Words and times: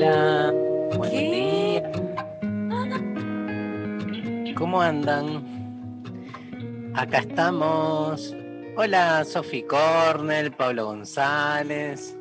Hola, 0.00 0.54
buen 0.96 1.10
¿Qué? 1.10 1.82
día. 4.46 4.54
¿Cómo 4.54 4.80
andan? 4.80 5.42
Acá 6.94 7.18
estamos. 7.18 8.32
Hola, 8.76 9.24
Sofi 9.24 9.64
Cornell, 9.64 10.52
Pablo 10.52 10.84
González, 10.84 12.16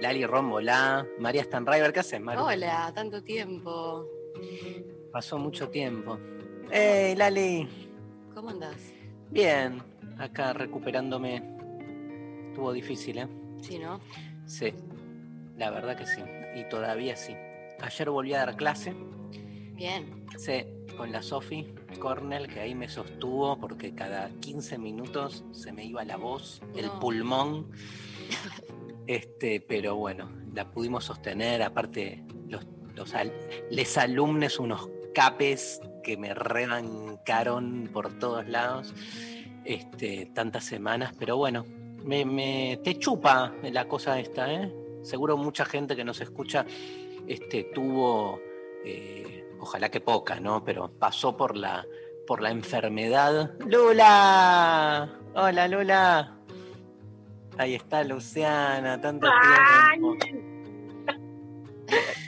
Lali 0.00 0.24
Rombolá, 0.24 1.06
María 1.18 1.44
Stanriver. 1.44 1.92
¿Qué 1.92 2.00
haces, 2.00 2.22
Maru? 2.22 2.44
Hola, 2.44 2.90
tanto 2.94 3.22
tiempo. 3.22 4.06
Pasó 5.12 5.36
mucho 5.36 5.68
tiempo. 5.68 6.18
¡Hey, 6.70 7.14
Lali! 7.16 7.68
¿Cómo 8.34 8.48
andás? 8.48 8.94
Bien, 9.30 9.82
acá 10.16 10.54
recuperándome. 10.54 11.42
Estuvo 12.44 12.72
difícil, 12.72 13.18
¿eh? 13.18 13.28
Sí, 13.60 13.78
¿no? 13.78 14.00
Sí, 14.46 14.72
la 15.58 15.68
verdad 15.70 15.94
que 15.94 16.06
sí. 16.06 16.22
Y 16.58 16.64
todavía 16.68 17.16
sí. 17.16 17.34
Ayer 17.80 18.10
volví 18.10 18.34
a 18.34 18.38
dar 18.38 18.56
clase. 18.56 18.94
Bien. 19.74 20.26
Sí, 20.36 20.64
con 20.96 21.12
la 21.12 21.22
Sofi 21.22 21.72
Cornell, 22.00 22.48
que 22.48 22.60
ahí 22.60 22.74
me 22.74 22.88
sostuvo 22.88 23.58
porque 23.60 23.94
cada 23.94 24.30
15 24.40 24.78
minutos 24.78 25.44
se 25.52 25.70
me 25.72 25.84
iba 25.84 26.04
la 26.04 26.16
voz, 26.16 26.60
el 26.76 26.90
pulmón. 27.00 27.70
Este, 29.06 29.62
pero 29.62 29.96
bueno, 29.96 30.30
la 30.52 30.70
pudimos 30.70 31.04
sostener. 31.06 31.62
Aparte, 31.62 32.22
los, 32.46 32.66
los 32.94 33.14
al- 33.14 33.32
les 33.70 33.96
alumnes, 33.96 34.58
unos 34.58 34.90
capes 35.14 35.80
que 36.04 36.18
me 36.18 36.34
rebancaron 36.34 37.88
por 37.90 38.18
todos 38.18 38.46
lados 38.46 38.92
este, 39.64 40.26
tantas 40.34 40.64
semanas. 40.64 41.14
Pero 41.18 41.38
bueno, 41.38 41.64
me, 42.04 42.26
me- 42.26 42.78
te 42.84 42.98
chupa 42.98 43.54
la 43.62 43.88
cosa 43.88 44.20
esta, 44.20 44.52
¿eh? 44.52 44.70
Seguro 45.02 45.36
mucha 45.36 45.64
gente 45.64 45.96
que 45.96 46.04
nos 46.04 46.20
escucha 46.20 46.64
este, 47.26 47.64
tuvo, 47.74 48.40
eh, 48.84 49.44
ojalá 49.60 49.90
que 49.90 50.00
poca, 50.00 50.40
¿no? 50.40 50.64
Pero 50.64 50.90
pasó 50.98 51.36
por 51.36 51.56
la, 51.56 51.84
por 52.26 52.40
la 52.40 52.50
enfermedad. 52.50 53.52
¡Lula! 53.66 55.18
Hola, 55.34 55.68
Lula. 55.68 56.34
Ahí 57.58 57.74
está 57.74 58.04
Luciana, 58.04 59.00
tanto 59.00 59.28
tiempo. 59.90 60.16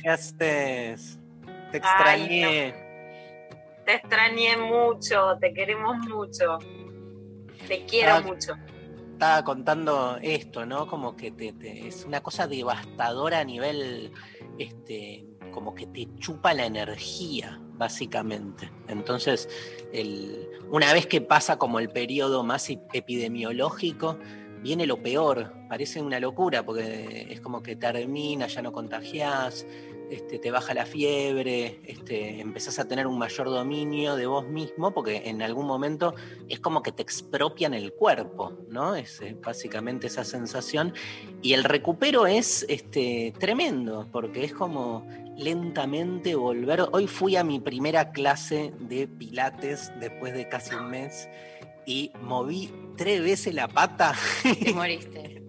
¿Qué 0.02 0.08
haces? 0.08 1.18
Te 1.70 1.76
Ay, 1.76 1.78
extrañé. 1.78 2.74
Te 3.84 3.94
extrañé 3.94 4.56
mucho, 4.56 5.36
te 5.40 5.52
queremos 5.52 5.96
mucho. 6.08 6.58
Te 7.68 7.84
quiero 7.84 8.14
Ah. 8.14 8.20
mucho. 8.20 8.54
Estaba 9.20 9.44
contando 9.44 10.16
esto, 10.22 10.64
¿no? 10.64 10.86
Como 10.86 11.14
que 11.14 11.30
te, 11.30 11.52
es 11.86 12.06
una 12.06 12.22
cosa 12.22 12.46
devastadora 12.46 13.40
a 13.40 13.44
nivel, 13.44 14.12
este, 14.58 15.26
como 15.52 15.74
que 15.74 15.86
te 15.88 16.08
chupa 16.16 16.54
la 16.54 16.64
energía, 16.64 17.60
básicamente. 17.74 18.72
Entonces, 18.88 19.46
el- 19.92 20.48
una 20.70 20.94
vez 20.94 21.06
que 21.06 21.20
pasa 21.20 21.58
como 21.58 21.80
el 21.80 21.90
periodo 21.90 22.44
más 22.44 22.70
ep- 22.70 22.88
epidemiológico, 22.94 24.18
viene 24.62 24.86
lo 24.86 25.02
peor. 25.02 25.52
Parece 25.68 26.00
una 26.00 26.18
locura, 26.18 26.64
porque 26.64 27.26
es 27.30 27.42
como 27.42 27.62
que 27.62 27.76
termina, 27.76 28.46
ya 28.46 28.62
no 28.62 28.72
contagiás, 28.72 29.66
este, 30.10 30.38
te 30.38 30.50
baja 30.50 30.74
la 30.74 30.86
fiebre, 30.86 31.80
este, 31.84 32.40
empezás 32.40 32.78
a 32.78 32.88
tener 32.88 33.06
un 33.06 33.16
mayor 33.16 33.48
dominio 33.48 34.16
de 34.16 34.26
vos 34.26 34.46
mismo, 34.46 34.92
porque 34.92 35.28
en 35.28 35.40
algún 35.40 35.66
momento 35.66 36.14
es 36.48 36.58
como 36.58 36.82
que 36.82 36.90
te 36.90 37.02
expropian 37.02 37.74
el 37.74 37.92
cuerpo, 37.92 38.58
¿no? 38.68 38.96
Es 38.96 39.22
básicamente 39.40 40.08
esa 40.08 40.24
sensación. 40.24 40.94
Y 41.42 41.52
el 41.52 41.64
recupero 41.64 42.26
es 42.26 42.66
este, 42.68 43.32
tremendo, 43.38 44.08
porque 44.10 44.44
es 44.44 44.52
como 44.52 45.06
lentamente 45.36 46.34
volver. 46.34 46.88
Hoy 46.92 47.06
fui 47.06 47.36
a 47.36 47.44
mi 47.44 47.60
primera 47.60 48.10
clase 48.12 48.72
de 48.78 49.06
pilates 49.06 49.92
después 50.00 50.34
de 50.34 50.48
casi 50.48 50.74
un 50.74 50.90
mes 50.90 51.28
y 51.86 52.12
moví 52.20 52.72
tres 52.96 53.22
veces 53.22 53.54
la 53.54 53.68
pata 53.68 54.14
Te 54.42 54.72
moriste. 54.74 55.42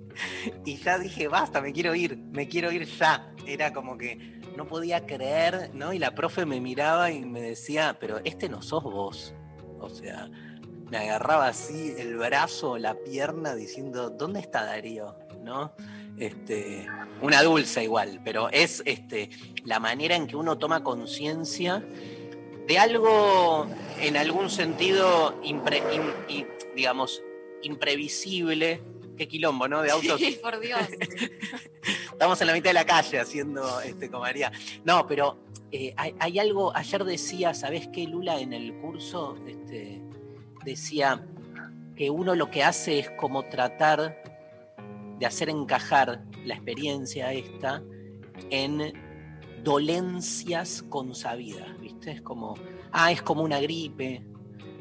y 0.66 0.78
ya 0.78 0.97
dije, 0.97 1.28
basta, 1.28 1.61
me 1.61 1.73
quiero 1.73 1.93
ir, 1.95 2.17
me 2.17 2.47
quiero 2.47 2.72
ir 2.72 2.85
ya. 2.85 3.33
Era 3.45 3.73
como 3.73 3.97
que 3.97 4.41
no 4.56 4.67
podía 4.67 5.06
creer, 5.06 5.72
¿no? 5.73 5.94
Y 5.94 6.00
la 6.00 6.13
profe 6.16 6.45
me 6.45 6.59
miraba 6.62 7.12
y 7.12 7.23
me 7.25 7.41
decía, 7.41 7.97
pero 8.00 8.19
este 8.23 8.50
no 8.50 8.62
sos 8.62 8.84
vos. 8.84 9.34
O 9.79 9.89
sea, 9.89 10.29
me 10.89 10.97
agarraba 10.97 11.47
así 11.47 11.94
el 11.97 12.17
brazo, 12.17 12.78
la 12.78 12.95
pierna, 12.95 13.56
diciendo, 13.56 14.09
¿dónde 14.09 14.40
está 14.41 14.63
Darío? 14.66 15.16
¿No? 15.44 15.73
Este, 16.17 16.88
una 17.22 17.41
dulce 17.41 17.84
igual, 17.84 18.19
pero 18.23 18.50
es 18.50 18.84
este, 18.85 19.29
la 19.63 19.79
manera 19.79 20.16
en 20.16 20.28
que 20.28 20.35
uno 20.35 20.57
toma 20.57 20.84
conciencia 20.84 21.84
de 22.67 22.78
algo 22.78 23.66
en 24.00 24.17
algún 24.17 24.50
sentido, 24.50 25.41
impre- 25.41 25.81
digamos, 26.75 27.23
imprevisible. 27.63 28.81
Qué 29.17 29.28
quilombo, 29.28 29.67
¿no? 29.67 29.81
De 29.81 29.91
autos. 29.91 30.19
Sí, 30.19 30.38
por 30.41 30.59
Dios. 30.59 30.79
Estamos 32.11 32.39
en 32.41 32.47
la 32.47 32.53
mitad 32.53 32.69
de 32.69 32.73
la 32.73 32.85
calle 32.85 33.19
haciendo 33.19 33.81
este. 33.81 34.09
No, 34.83 35.07
pero 35.07 35.39
eh, 35.72 35.94
hay, 35.97 36.16
hay 36.19 36.39
algo, 36.39 36.75
ayer 36.75 37.03
decía, 37.03 37.53
¿sabés 37.53 37.88
qué, 37.88 38.05
Lula? 38.05 38.39
En 38.39 38.53
el 38.53 38.73
curso 38.79 39.38
este, 39.47 40.01
decía 40.63 41.25
que 41.95 42.09
uno 42.09 42.35
lo 42.35 42.49
que 42.49 42.63
hace 42.63 42.99
es 42.99 43.09
como 43.11 43.44
tratar 43.44 44.22
de 45.19 45.25
hacer 45.25 45.49
encajar 45.49 46.23
la 46.45 46.55
experiencia 46.55 47.31
esta 47.31 47.81
en 48.49 48.93
dolencias 49.63 50.83
consabidas, 50.83 51.79
¿viste? 51.79 52.11
Es 52.11 52.22
como, 52.22 52.55
ah, 52.91 53.11
es 53.11 53.22
como 53.22 53.43
una 53.43 53.59
gripe, 53.59 54.25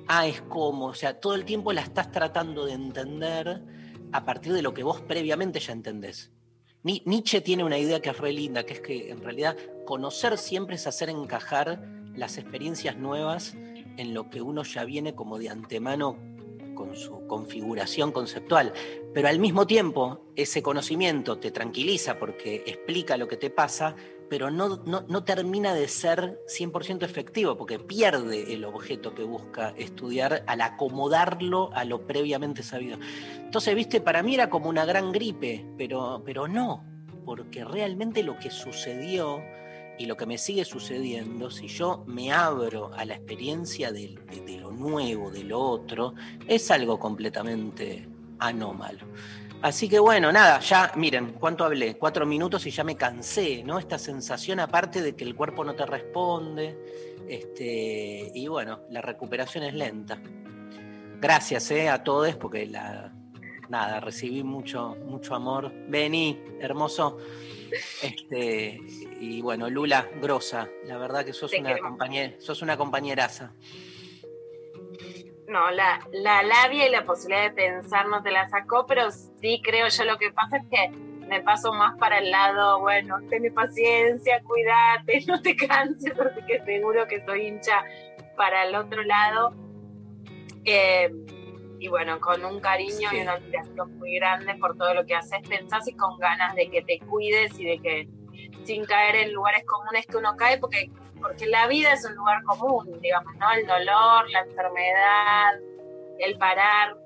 ah, 0.09 0.27
es 0.27 0.41
como, 0.43 0.87
o 0.87 0.95
sea, 0.95 1.21
todo 1.21 1.35
el 1.35 1.45
tiempo 1.45 1.73
la 1.73 1.83
estás 1.83 2.11
tratando 2.11 2.65
de 2.65 2.73
entender 2.73 3.63
a 4.13 4.25
partir 4.25 4.53
de 4.53 4.63
lo 4.63 4.75
que 4.75 4.83
vos 4.83 5.01
previamente 5.03 5.61
ya 5.61 5.73
entendés. 5.73 6.33
Ni- 6.83 7.03
Nietzsche 7.05 7.41
tiene 7.41 7.65
una 7.65 7.79
idea 7.79 8.01
que 8.01 8.11
es 8.11 8.19
re 8.19 8.33
linda, 8.33 8.65
que 8.65 8.75
es 8.75 8.81
que 8.81 9.11
en 9.11 9.23
realidad 9.23 9.57
conocer 9.85 10.39
siempre 10.39 10.77
es 10.77 10.87
hacer 10.87 11.11
encajar 11.11 11.85
las 12.15 12.39
experiencias 12.39 12.97
nuevas 12.97 13.55
en 13.97 14.15
lo 14.15 14.31
que 14.31 14.41
uno 14.41 14.63
ya 14.63 14.85
viene 14.85 15.15
como 15.15 15.39
de 15.39 15.51
antemano 15.51 16.17
con 16.75 16.97
su 16.97 17.27
configuración 17.27 18.13
conceptual. 18.13 18.73
Pero 19.13 19.29
al 19.29 19.39
mismo 19.39 19.67
tiempo, 19.67 20.23
ese 20.37 20.63
conocimiento 20.63 21.39
te 21.39 21.51
tranquiliza 21.51 22.19
porque 22.19 22.63
explica 22.67 23.19
lo 23.19 23.29
que 23.29 23.37
te 23.37 23.51
pasa, 23.51 23.95
pero 24.31 24.49
no, 24.49 24.77
no, 24.87 25.25
termina 25.25 25.75
de 25.75 25.89
ser 25.89 26.41
100% 26.47 27.03
efectivo, 27.03 27.59
porque 27.59 27.81
pierde 27.81 28.55
el 28.55 28.65
objeto 28.65 29.13
que 29.13 29.25
busca 29.25 29.75
estudiar 29.77 30.45
al 30.47 30.61
acomodarlo 30.61 31.71
a 31.75 31.85
lo 31.85 32.07
previamente 32.07 32.63
sabido. 32.63 32.97
Entonces, 33.37 33.75
viste, 33.75 34.01
para 34.01 34.23
mí 34.23 34.35
era 34.35 34.49
como 34.49 34.69
una 34.69 34.85
gran 34.85 35.11
gripe, 35.11 35.67
pero, 35.77 36.23
pero 36.25 36.47
no, 36.47 36.85
porque 37.25 37.65
realmente 37.65 38.23
lo 38.23 38.39
que 38.39 38.51
sucedió 38.51 39.43
y 39.99 40.07
lo 40.07 40.17
que 40.17 40.27
me 40.27 40.39
sigue 40.39 40.65
sucediendo, 40.65 41.51
si 41.51 41.67
yo 41.67 42.05
me 42.07 42.33
abro 42.33 42.93
a 42.95 43.05
la 43.05 43.17
experiencia 43.17 43.91
de 43.91 44.15
lo 44.61 44.71
nuevo, 44.71 45.33
de 45.33 45.43
lo 45.43 45.59
otro, 45.59 46.15
es 46.47 46.71
algo 46.71 47.01
completamente 47.01 48.09
anómalo. 48.39 49.07
Así 49.63 49.91
que 49.91 49.99
bueno, 49.99 50.33
nada, 50.33 50.59
ya 50.61 50.93
miren, 50.97 51.35
¿cuánto 51.39 51.65
hablé? 51.65 51.99
Cuatro 51.99 52.25
minutos 52.25 52.65
y 52.67 52.71
ya 52.71 52.83
me 52.83 52.97
cansé, 52.97 53.63
¿no? 53.63 53.79
Esta 53.79 53.99
sensación 53.99 54.59
aparte 54.59 55.03
de 55.03 55.15
que 55.15 55.25
el 55.25 55.35
cuerpo 55.35 55.65
no 55.65 55.75
te 55.75 55.85
responde, 55.85 56.79
este, 57.29 58.33
y 58.35 58.49
bueno, 58.49 58.81
la 58.89 59.03
recuperación 59.03 59.65
es 59.65 59.75
lenta. 59.75 60.19
Gracias 61.21 61.71
eh, 61.73 61.91
a 61.91 62.03
todos 62.03 62.35
porque 62.37 62.65
la, 62.65 63.13
nada, 63.69 64.01
recibí 64.01 64.43
mucho, 64.43 64.97
mucho 65.05 65.35
amor. 65.35 65.71
Vení, 65.89 66.43
hermoso. 66.59 67.19
Este, 68.03 68.81
y 69.21 69.41
bueno, 69.43 69.71
Lula, 69.71 70.09
grosa, 70.21 70.69
la 70.87 70.97
verdad 70.97 71.25
que 71.25 71.33
sos 71.33 71.51
Te 71.51 71.61
una 71.61 71.79
compañera, 71.79 72.35
sos 72.41 72.63
una 72.63 72.77
compañeraza. 72.77 73.53
No, 75.51 75.69
la, 75.73 75.99
la 76.13 76.45
labia 76.45 76.87
y 76.87 76.91
la 76.91 77.05
posibilidad 77.05 77.43
de 77.43 77.51
pensar 77.51 78.07
no 78.07 78.23
te 78.23 78.31
la 78.31 78.49
sacó, 78.49 78.87
pero 78.87 79.11
sí 79.11 79.61
creo 79.65 79.89
yo 79.89 80.05
lo 80.05 80.17
que 80.17 80.31
pasa 80.31 80.59
es 80.59 80.67
que 80.71 80.91
me 81.27 81.41
paso 81.41 81.73
más 81.73 81.99
para 81.99 82.19
el 82.19 82.31
lado, 82.31 82.79
bueno, 82.79 83.17
ten 83.29 83.53
paciencia, 83.53 84.41
cuídate, 84.45 85.25
no 85.27 85.43
te 85.43 85.57
canses, 85.57 86.13
porque 86.15 86.63
seguro 86.65 87.07
que 87.09 87.25
soy 87.25 87.49
hincha 87.49 87.83
para 88.37 88.65
el 88.65 88.77
otro 88.77 89.03
lado. 89.03 89.53
Eh, 90.65 91.11
y 91.81 91.89
bueno, 91.89 92.21
con 92.21 92.45
un 92.45 92.61
cariño 92.61 93.11
Sí. 93.11 93.17
y 93.17 93.21
una 93.23 93.33
admiración 93.33 93.99
muy 93.99 94.15
grande 94.17 94.55
por 94.55 94.77
todo 94.77 94.95
lo 94.95 95.05
que 95.05 95.17
haces, 95.17 95.41
pensás 95.49 95.89
y 95.89 95.97
con 95.97 96.17
ganas 96.19 96.55
de 96.55 96.71
que 96.71 96.83
te 96.83 97.01
cuides 97.01 97.59
y 97.59 97.65
de 97.65 97.79
que 97.81 98.09
sin 98.65 98.85
caer 98.85 99.17
en 99.17 99.33
lugares 99.33 99.65
comunes 99.67 100.07
que 100.07 100.17
uno 100.17 100.37
cae, 100.37 100.59
porque, 100.59 100.91
porque 101.21 101.47
la 101.47 101.67
vida 101.67 101.93
es 101.93 102.05
un 102.05 102.15
lugar 102.15 102.43
común, 102.45 103.01
digamos, 103.01 103.35
¿no? 103.37 103.51
El 103.53 103.67
dolor, 103.67 104.31
la 104.31 104.41
enfermedad, 104.41 105.53
el 106.19 106.39
parar, 106.39 106.97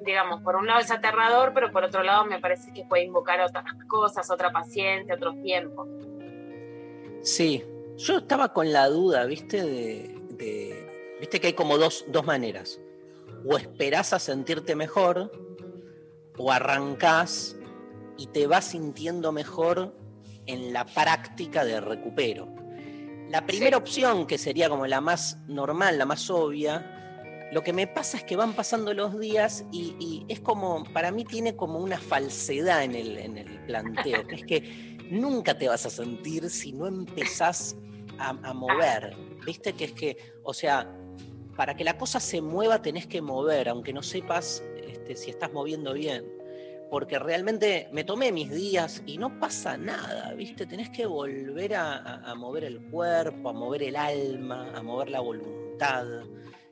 digamos, 0.00 0.42
por 0.42 0.56
un 0.56 0.66
lado 0.66 0.80
es 0.80 0.90
aterrador, 0.90 1.52
pero 1.54 1.70
por 1.70 1.84
otro 1.84 2.02
lado 2.02 2.24
me 2.24 2.40
parece 2.40 2.72
que 2.72 2.84
puede 2.84 3.04
invocar 3.04 3.40
otras 3.40 3.64
cosas, 3.88 4.30
otra 4.30 4.50
paciencia, 4.50 5.14
otros 5.14 5.40
tiempos. 5.42 5.88
Sí, 7.22 7.64
yo 7.96 8.18
estaba 8.18 8.52
con 8.52 8.72
la 8.72 8.88
duda, 8.88 9.24
¿viste? 9.24 9.62
De, 9.62 10.14
Viste 11.20 11.40
que 11.40 11.48
hay 11.48 11.52
como 11.54 11.78
dos, 11.78 12.04
dos 12.08 12.24
maneras. 12.24 12.80
O 13.44 13.56
esperás 13.56 14.12
a 14.12 14.20
sentirte 14.20 14.76
mejor, 14.76 15.32
o 16.36 16.52
arrancás 16.52 17.56
y 18.16 18.28
te 18.28 18.46
vas 18.46 18.66
sintiendo 18.66 19.32
mejor 19.32 19.94
en 20.46 20.72
la 20.72 20.86
práctica 20.86 21.64
de 21.64 21.80
recupero. 21.80 22.48
La 23.28 23.44
primera 23.44 23.76
opción, 23.76 24.26
que 24.26 24.38
sería 24.38 24.68
como 24.68 24.86
la 24.86 25.00
más 25.00 25.38
normal, 25.46 25.98
la 25.98 26.06
más 26.06 26.30
obvia, 26.30 26.94
lo 27.52 27.62
que 27.62 27.72
me 27.72 27.86
pasa 27.86 28.18
es 28.18 28.24
que 28.24 28.36
van 28.36 28.54
pasando 28.54 28.92
los 28.92 29.18
días 29.18 29.64
y, 29.72 29.96
y 29.98 30.24
es 30.28 30.40
como, 30.40 30.84
para 30.92 31.10
mí 31.10 31.24
tiene 31.24 31.56
como 31.56 31.78
una 31.78 31.98
falsedad 31.98 32.84
en 32.84 32.94
el, 32.94 33.18
en 33.18 33.38
el 33.38 33.64
planteo, 33.64 34.26
que 34.26 34.34
es 34.34 34.44
que 34.44 34.98
nunca 35.10 35.56
te 35.56 35.68
vas 35.68 35.86
a 35.86 35.90
sentir 35.90 36.50
si 36.50 36.72
no 36.72 36.86
empezás 36.86 37.76
a, 38.18 38.30
a 38.30 38.52
mover. 38.52 39.16
¿Viste? 39.46 39.72
Que 39.72 39.84
es 39.84 39.92
que, 39.92 40.16
o 40.42 40.52
sea, 40.52 40.94
para 41.56 41.74
que 41.74 41.84
la 41.84 41.96
cosa 41.96 42.20
se 42.20 42.42
mueva 42.42 42.82
tenés 42.82 43.06
que 43.06 43.22
mover, 43.22 43.68
aunque 43.68 43.92
no 43.92 44.02
sepas 44.02 44.62
este, 44.76 45.16
si 45.16 45.30
estás 45.30 45.52
moviendo 45.52 45.94
bien. 45.94 46.37
Porque 46.90 47.18
realmente 47.18 47.88
me 47.92 48.04
tomé 48.04 48.32
mis 48.32 48.50
días 48.50 49.02
y 49.06 49.18
no 49.18 49.38
pasa 49.38 49.76
nada, 49.76 50.32
¿viste? 50.34 50.66
Tenés 50.66 50.90
que 50.90 51.06
volver 51.06 51.74
a, 51.74 52.34
mover 52.36 52.64
el 52.64 52.80
cuerpo, 52.90 53.50
a 53.50 53.52
mover 53.52 53.82
el 53.82 53.96
alma, 53.96 54.72
a 54.74 54.82
mover 54.82 55.10
la 55.10 55.20
voluntad. 55.20 56.06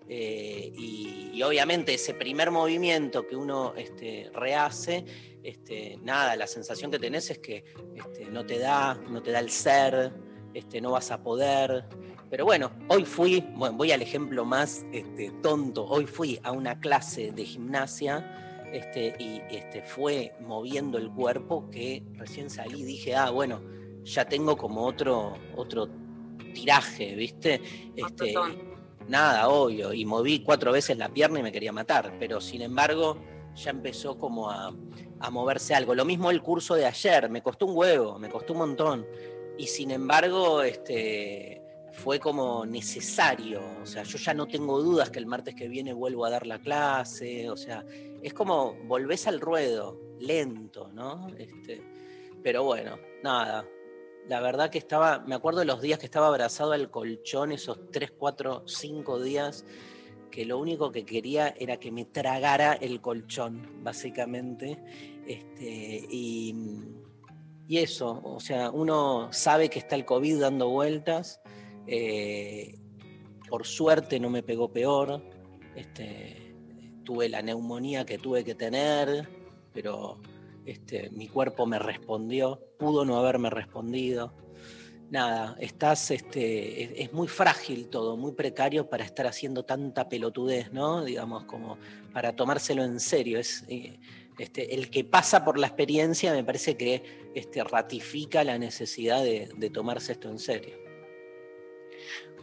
eh, 0.08 0.72
y, 0.76 1.30
y 1.36 1.42
obviamente 1.42 1.92
ese 1.92 2.14
primer 2.14 2.50
movimiento 2.50 3.26
que 3.26 3.36
uno 3.36 3.74
este, 3.76 4.30
rehace, 4.32 5.04
este, 5.42 5.98
nada, 6.02 6.34
la 6.34 6.46
sensación 6.46 6.90
que 6.90 6.98
tenés 6.98 7.30
es 7.30 7.38
que 7.40 7.62
este, 7.94 8.24
no 8.30 8.46
te 8.46 8.58
da, 8.58 8.94
no 8.94 9.22
te 9.22 9.32
da 9.32 9.40
el 9.40 9.50
ser, 9.50 10.12
este, 10.54 10.80
no 10.80 10.92
vas 10.92 11.10
a 11.10 11.22
poder. 11.22 11.84
Pero 12.30 12.46
bueno, 12.46 12.72
hoy 12.88 13.04
fui, 13.04 13.44
bueno, 13.54 13.76
voy 13.76 13.92
al 13.92 14.00
ejemplo 14.00 14.46
más 14.46 14.86
este, 14.92 15.30
tonto, 15.42 15.84
hoy 15.84 16.06
fui 16.06 16.40
a 16.42 16.52
una 16.52 16.80
clase 16.80 17.32
de 17.32 17.44
gimnasia 17.44 18.45
este, 18.72 19.14
y 19.18 19.42
este, 19.50 19.82
fue 19.82 20.34
moviendo 20.40 20.98
el 20.98 21.10
cuerpo 21.10 21.70
que 21.70 22.02
recién 22.14 22.50
salí 22.50 22.80
y 22.80 22.84
dije, 22.84 23.14
ah, 23.14 23.30
bueno, 23.30 23.60
ya 24.04 24.24
tengo 24.24 24.56
como 24.56 24.84
otro, 24.84 25.34
otro 25.56 25.88
tiraje, 26.54 27.14
¿viste? 27.14 27.60
Este, 27.94 28.34
nada, 29.08 29.48
obvio, 29.48 29.92
y 29.92 30.04
moví 30.04 30.40
cuatro 30.40 30.72
veces 30.72 30.96
la 30.96 31.08
pierna 31.08 31.40
y 31.40 31.42
me 31.42 31.52
quería 31.52 31.72
matar, 31.72 32.14
pero 32.18 32.40
sin 32.40 32.62
embargo 32.62 33.18
ya 33.54 33.70
empezó 33.70 34.18
como 34.18 34.50
a, 34.50 34.74
a 35.20 35.30
moverse 35.30 35.74
algo. 35.74 35.94
Lo 35.94 36.04
mismo 36.04 36.30
el 36.30 36.42
curso 36.42 36.74
de 36.74 36.86
ayer, 36.86 37.28
me 37.30 37.42
costó 37.42 37.66
un 37.66 37.76
huevo, 37.76 38.18
me 38.18 38.28
costó 38.28 38.52
un 38.52 38.60
montón, 38.60 39.06
y 39.58 39.66
sin 39.66 39.90
embargo 39.90 40.62
este, 40.62 41.62
fue 41.96 42.20
como 42.20 42.66
necesario, 42.66 43.62
o 43.82 43.86
sea, 43.86 44.02
yo 44.02 44.18
ya 44.18 44.34
no 44.34 44.46
tengo 44.46 44.82
dudas 44.82 45.10
que 45.10 45.18
el 45.18 45.26
martes 45.26 45.54
que 45.54 45.66
viene 45.66 45.92
vuelvo 45.92 46.24
a 46.24 46.30
dar 46.30 46.46
la 46.46 46.58
clase, 46.58 47.48
o 47.50 47.56
sea, 47.56 47.84
es 48.22 48.34
como 48.34 48.74
volvés 48.84 49.26
al 49.26 49.40
ruedo, 49.40 49.98
lento, 50.20 50.90
¿no? 50.92 51.28
Este, 51.38 51.82
pero 52.42 52.64
bueno, 52.64 52.98
nada, 53.22 53.66
la 54.28 54.40
verdad 54.40 54.70
que 54.70 54.78
estaba, 54.78 55.20
me 55.20 55.34
acuerdo 55.34 55.60
de 55.60 55.66
los 55.66 55.80
días 55.80 55.98
que 55.98 56.06
estaba 56.06 56.26
abrazado 56.28 56.72
al 56.72 56.90
colchón, 56.90 57.52
esos 57.52 57.90
3, 57.90 58.12
4, 58.18 58.64
5 58.66 59.22
días, 59.22 59.64
que 60.30 60.44
lo 60.44 60.58
único 60.58 60.92
que 60.92 61.04
quería 61.04 61.54
era 61.58 61.78
que 61.78 61.90
me 61.90 62.04
tragara 62.04 62.74
el 62.74 63.00
colchón, 63.00 63.82
básicamente. 63.82 64.78
Este, 65.26 66.06
y, 66.10 66.54
y 67.66 67.78
eso, 67.78 68.20
o 68.22 68.38
sea, 68.38 68.70
uno 68.70 69.32
sabe 69.32 69.70
que 69.70 69.78
está 69.78 69.94
el 69.96 70.04
COVID 70.04 70.40
dando 70.40 70.68
vueltas. 70.68 71.40
Eh, 71.86 72.78
por 73.48 73.66
suerte 73.66 74.18
no 74.18 74.30
me 74.30 74.42
pegó 74.42 74.72
peor. 74.72 75.22
Este, 75.74 76.54
tuve 77.04 77.28
la 77.28 77.42
neumonía 77.42 78.04
que 78.04 78.18
tuve 78.18 78.44
que 78.44 78.54
tener, 78.54 79.28
pero 79.72 80.20
este, 80.64 81.10
mi 81.10 81.28
cuerpo 81.28 81.66
me 81.66 81.78
respondió, 81.78 82.60
pudo 82.78 83.04
no 83.04 83.16
haberme 83.16 83.50
respondido. 83.50 84.34
Nada, 85.08 85.56
estás, 85.60 86.10
este, 86.10 87.00
es, 87.00 87.12
muy 87.12 87.28
frágil 87.28 87.88
todo, 87.88 88.16
muy 88.16 88.32
precario 88.32 88.90
para 88.90 89.04
estar 89.04 89.28
haciendo 89.28 89.64
tanta 89.64 90.08
pelotudez, 90.08 90.72
¿no? 90.72 91.04
Digamos, 91.04 91.44
como 91.44 91.78
para 92.12 92.34
tomárselo 92.34 92.82
en 92.82 92.98
serio. 92.98 93.38
Eh, 93.68 94.00
el 94.56 94.90
que 94.90 95.04
pasa 95.04 95.44
por 95.44 95.58
la 95.58 95.68
experiencia 95.68 96.32
me 96.32 96.42
parece 96.42 96.76
que 96.76 97.04
ratifica 97.70 98.42
la 98.42 98.58
necesidad 98.58 99.22
de, 99.22 99.48
de 99.56 99.70
tomarse 99.70 100.12
esto 100.12 100.28
en 100.28 100.40
serio. 100.40 100.85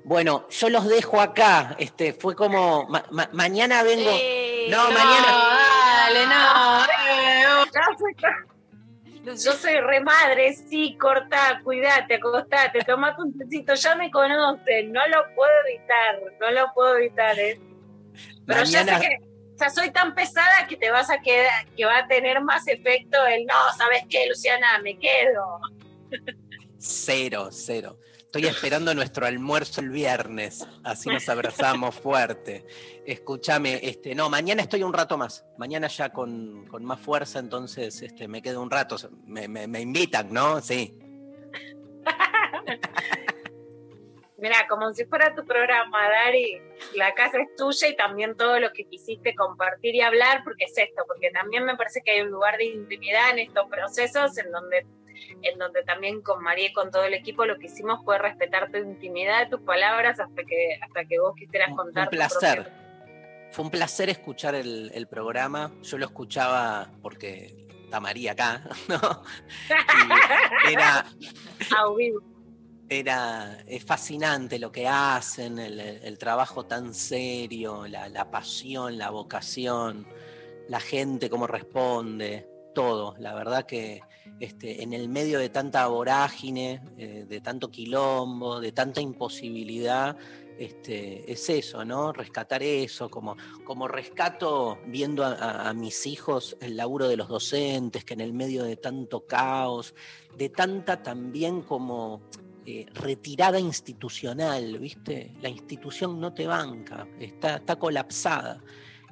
Bueno, 0.06 0.48
yo 0.50 0.70
los 0.70 0.88
dejo 0.88 1.22
acá. 1.22 1.76
Este, 1.80 2.14
fue 2.14 2.36
como 2.36 2.86
ma- 2.90 3.06
ma- 3.12 3.30
mañana 3.32 3.84
vengo. 3.84 4.12
Sí, 4.12 4.68
No, 4.70 4.84
mañana- 4.92 5.58
Dale, 6.08 6.26
no. 6.26 7.66
Yo 7.66 7.98
soy, 7.98 9.36
yo 9.45 9.54
soy 9.54 9.80
re 9.80 10.02
madre, 10.02 10.54
sí, 10.54 10.98
cortá, 11.00 11.62
cuidate, 11.64 12.16
acostate, 12.16 12.80
tomate 12.81 13.22
un 13.22 13.38
tecito, 13.38 13.74
ya 13.74 13.95
me 13.95 14.12
conocen, 14.12 14.92
no 14.92 15.06
lo 15.07 15.24
puedo 15.36 15.52
evitar, 15.68 16.19
no 16.40 16.52
lo 16.52 16.74
puedo 16.74 16.98
evitar, 16.98 17.40
¿eh? 17.40 17.60
Pero 18.45 18.60
Mañana- 18.62 18.92
ya 18.94 19.00
sé 19.00 19.07
que, 19.07 19.26
o 19.56 19.57
sea, 19.57 19.69
soy 19.69 19.92
tan 19.92 20.14
pesada 20.14 20.68
que 20.68 20.76
te 20.76 20.92
vas 20.92 21.10
a 21.10 21.19
quedar, 21.22 21.66
que 21.76 21.86
va 21.86 22.00
a 22.00 22.07
tener 22.07 22.42
más 22.42 22.68
efecto 22.68 23.26
el 23.26 23.45
no, 23.45 23.54
¿sabes 23.78 24.04
qué, 24.10 24.28
Luciana? 24.28 24.80
Me 24.80 24.98
quedo. 25.00 25.60
Cero, 26.78 27.50
cero. 27.52 27.98
Estoy 28.35 28.49
esperando 28.49 28.95
nuestro 28.95 29.28
almuerzo 29.28 29.80
el 29.80 29.92
viernes, 29.92 30.68
así 30.83 31.07
nos 31.07 31.30
abrazamos 31.30 31.94
fuerte. 31.94 32.66
Escúchame, 33.06 33.80
este, 33.83 34.16
no, 34.16 34.28
mañana 34.28 34.63
estoy 34.63 34.81
un 34.81 34.92
rato 34.92 35.19
más, 35.19 35.45
mañana 35.59 35.85
ya 35.85 36.09
con, 36.11 36.66
con 36.66 36.83
más 36.83 36.99
fuerza, 36.99 37.37
entonces 37.37 38.02
este, 38.02 38.28
me 38.28 38.42
quedo 38.42 38.63
un 38.63 38.71
rato. 38.71 38.95
Me, 39.28 39.47
me- 39.47 39.68
me 39.68 39.81
invitan, 39.81 40.33
¿no? 40.33 40.59
Sí. 40.61 40.97
Mira, 44.40 44.66
como 44.68 44.92
si 44.95 45.06
fuera 45.06 45.35
tu 45.35 45.45
programa, 45.45 46.09
Dari, 46.09 46.59
la 46.95 47.13
casa 47.13 47.37
es 47.40 47.56
tuya 47.56 47.87
y 47.87 47.95
también 47.95 48.35
todo 48.35 48.59
lo 48.59 48.73
que 48.73 48.85
quisiste 48.85 49.35
compartir 49.35 49.94
y 49.94 50.02
hablar, 50.02 50.42
porque 50.44 50.66
es 50.66 50.75
esto, 50.75 51.04
porque 51.07 51.30
también 51.30 51.66
me 51.66 51.75
parece 51.78 52.02
que 52.04 52.09
hay 52.11 52.21
un 52.21 52.31
lugar 52.31 52.57
de 52.57 52.66
intimidad 52.66 53.30
en 53.30 53.40
estos 53.47 53.69
procesos 53.69 54.35
en 54.40 54.52
donde, 54.52 54.87
en 55.42 55.58
donde 55.60 55.84
también 55.84 56.22
con 56.22 56.42
María 56.44 56.68
y 56.70 56.74
con 56.74 56.92
todo 56.92 57.04
el 57.04 57.14
equipo 57.14 57.46
lo 57.46 57.58
que 57.60 57.68
hicimos 57.68 58.04
fue 58.04 58.18
respetar 58.18 58.72
tu 58.72 58.78
intimidad, 58.78 59.50
tus 59.50 59.62
palabras, 59.62 60.20
hasta 60.20 60.44
que, 60.44 60.78
hasta 60.82 61.06
que 61.06 61.20
vos 61.20 61.34
quisieras 61.36 61.70
Un, 61.72 61.76
contar. 61.78 62.04
un 62.06 62.10
placer. 62.12 62.64
propio- 62.64 63.52
Fue 63.52 63.66
un 63.66 63.72
placer 63.72 64.10
escuchar 64.10 64.56
el, 64.56 64.92
el 64.94 65.08
programa. 65.08 65.72
Yo 65.84 65.98
lo 65.98 66.06
escuchaba 66.06 66.90
porque 67.02 67.68
está 67.86 68.00
María 68.00 68.32
acá, 68.32 68.64
¿no? 68.88 69.00
Y 70.70 70.74
era, 70.74 71.06
era 72.90 73.58
es 73.68 73.84
fascinante 73.86 74.60
lo 74.60 74.72
que 74.72 74.88
hacen, 74.88 75.58
el, 75.60 75.80
el 75.80 76.18
trabajo 76.18 76.66
tan 76.66 76.94
serio, 76.94 77.88
la, 77.88 78.08
la 78.10 78.30
pasión, 78.30 78.98
la 78.98 79.10
vocación, 79.10 80.06
la 80.68 80.80
gente 80.80 81.30
cómo 81.30 81.48
responde, 81.48 82.48
todo. 82.76 83.16
La 83.20 83.34
verdad 83.36 83.66
que 83.66 84.02
este, 84.39 84.83
en 84.83 84.94
el 84.94 85.09
medio 85.09 85.39
de 85.39 85.49
tanta 85.49 85.87
vorágine, 85.87 86.81
eh, 86.97 87.25
de 87.27 87.42
tanto 87.42 87.69
quilombo, 87.69 88.59
de 88.59 88.71
tanta 88.71 89.01
imposibilidad, 89.01 90.18
este, 90.57 91.31
es 91.31 91.49
eso, 91.49 91.83
¿no? 91.83 92.13
Rescatar 92.13 92.61
eso, 92.61 93.09
como, 93.09 93.35
como 93.63 93.87
rescato 93.87 94.77
viendo 94.85 95.25
a, 95.25 95.73
mis 95.73 96.06
hijos 96.06 96.57
el 96.61 96.77
laburo 96.77 97.07
de 97.07 97.18
los 97.18 97.27
docentes, 97.27 98.06
que 98.06 98.13
en 98.13 98.21
el 98.21 98.33
medio 98.33 98.63
de 98.63 98.77
tanto 98.77 99.25
caos, 99.25 99.95
de 100.37 100.49
tanta 100.49 101.01
también 101.01 101.61
como 101.61 102.21
eh, 102.65 102.85
retirada 102.94 103.59
institucional, 103.59 104.77
¿viste? 104.77 105.33
La 105.42 105.49
institución 105.49 106.19
no 106.19 106.33
te 106.33 106.45
banca, 106.47 107.07
está, 107.19 107.56
está 107.56 107.77
colapsada. 107.77 108.61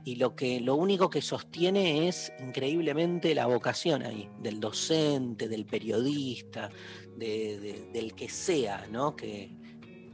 Y 0.03 0.15
lo, 0.15 0.35
que, 0.35 0.59
lo 0.59 0.75
único 0.75 1.09
que 1.09 1.21
sostiene 1.21 2.07
es 2.07 2.33
increíblemente 2.39 3.35
la 3.35 3.45
vocación 3.45 4.03
ahí, 4.03 4.29
del 4.41 4.59
docente, 4.59 5.47
del 5.47 5.65
periodista, 5.65 6.69
de- 7.17 7.59
de- 7.59 7.89
del 7.93 8.15
que 8.15 8.27
sea, 8.27 8.87
¿no? 8.91 9.15
Que, 9.15 9.51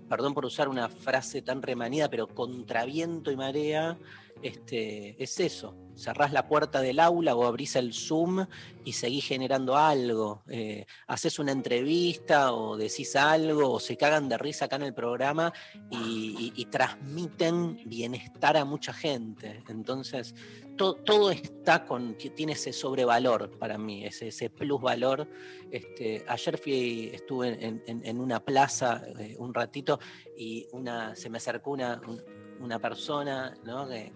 perdón 0.09 0.33
por 0.33 0.45
usar 0.45 0.67
una 0.67 0.89
frase 0.89 1.41
tan 1.41 1.61
remanida, 1.61 2.09
pero 2.09 2.27
contra 2.27 2.83
viento 2.85 3.31
y 3.31 3.37
marea, 3.37 3.97
este, 4.41 5.21
es 5.23 5.39
eso. 5.39 5.73
Cerrás 5.97 6.31
la 6.31 6.47
puerta 6.47 6.79
del 6.79 6.99
aula 6.99 7.35
o 7.35 7.45
abrís 7.45 7.75
el 7.75 7.91
Zoom 7.91 8.45
y 8.85 8.93
seguís 8.93 9.25
generando 9.25 9.75
algo. 9.75 10.43
Eh, 10.47 10.85
haces 11.07 11.39
una 11.39 11.51
entrevista 11.51 12.53
o 12.53 12.77
decís 12.77 13.15
algo 13.15 13.71
o 13.71 13.79
se 13.79 13.97
cagan 13.97 14.29
de 14.29 14.37
risa 14.37 14.65
acá 14.65 14.75
en 14.75 14.83
el 14.83 14.93
programa 14.93 15.51
y, 15.89 16.65
transmiten 16.69 17.81
bienestar 17.85 18.57
a 18.57 18.63
mucha 18.65 18.93
gente. 18.93 19.63
Entonces, 19.69 20.35
to- 20.75 20.93
todo 20.95 21.31
está 21.31 21.85
con, 21.85 22.15
ti- 22.15 22.29
tiene 22.29 22.51
ese 22.53 22.73
sobrevalor 22.73 23.57
para 23.57 23.77
mí, 23.79 24.05
ese, 24.05 24.27
ese 24.27 24.49
plusvalor. 24.51 25.27
Este, 25.71 26.23
ayer 26.27 26.57
fui, 26.59 27.09
estuve 27.11 27.81
en, 27.87 28.19
una 28.19 28.39
plaza 28.43 29.01
eh, 29.19 29.35
un 29.39 29.53
ratito 29.53 29.99
y 30.37 30.67
una, 30.73 31.15
se 31.15 31.29
me 31.29 31.37
acercó 31.37 31.71
una, 31.71 31.99
un- 32.07 32.21
una 32.59 32.79
persona 32.79 33.55
¿no? 33.63 33.87
que 33.87 34.11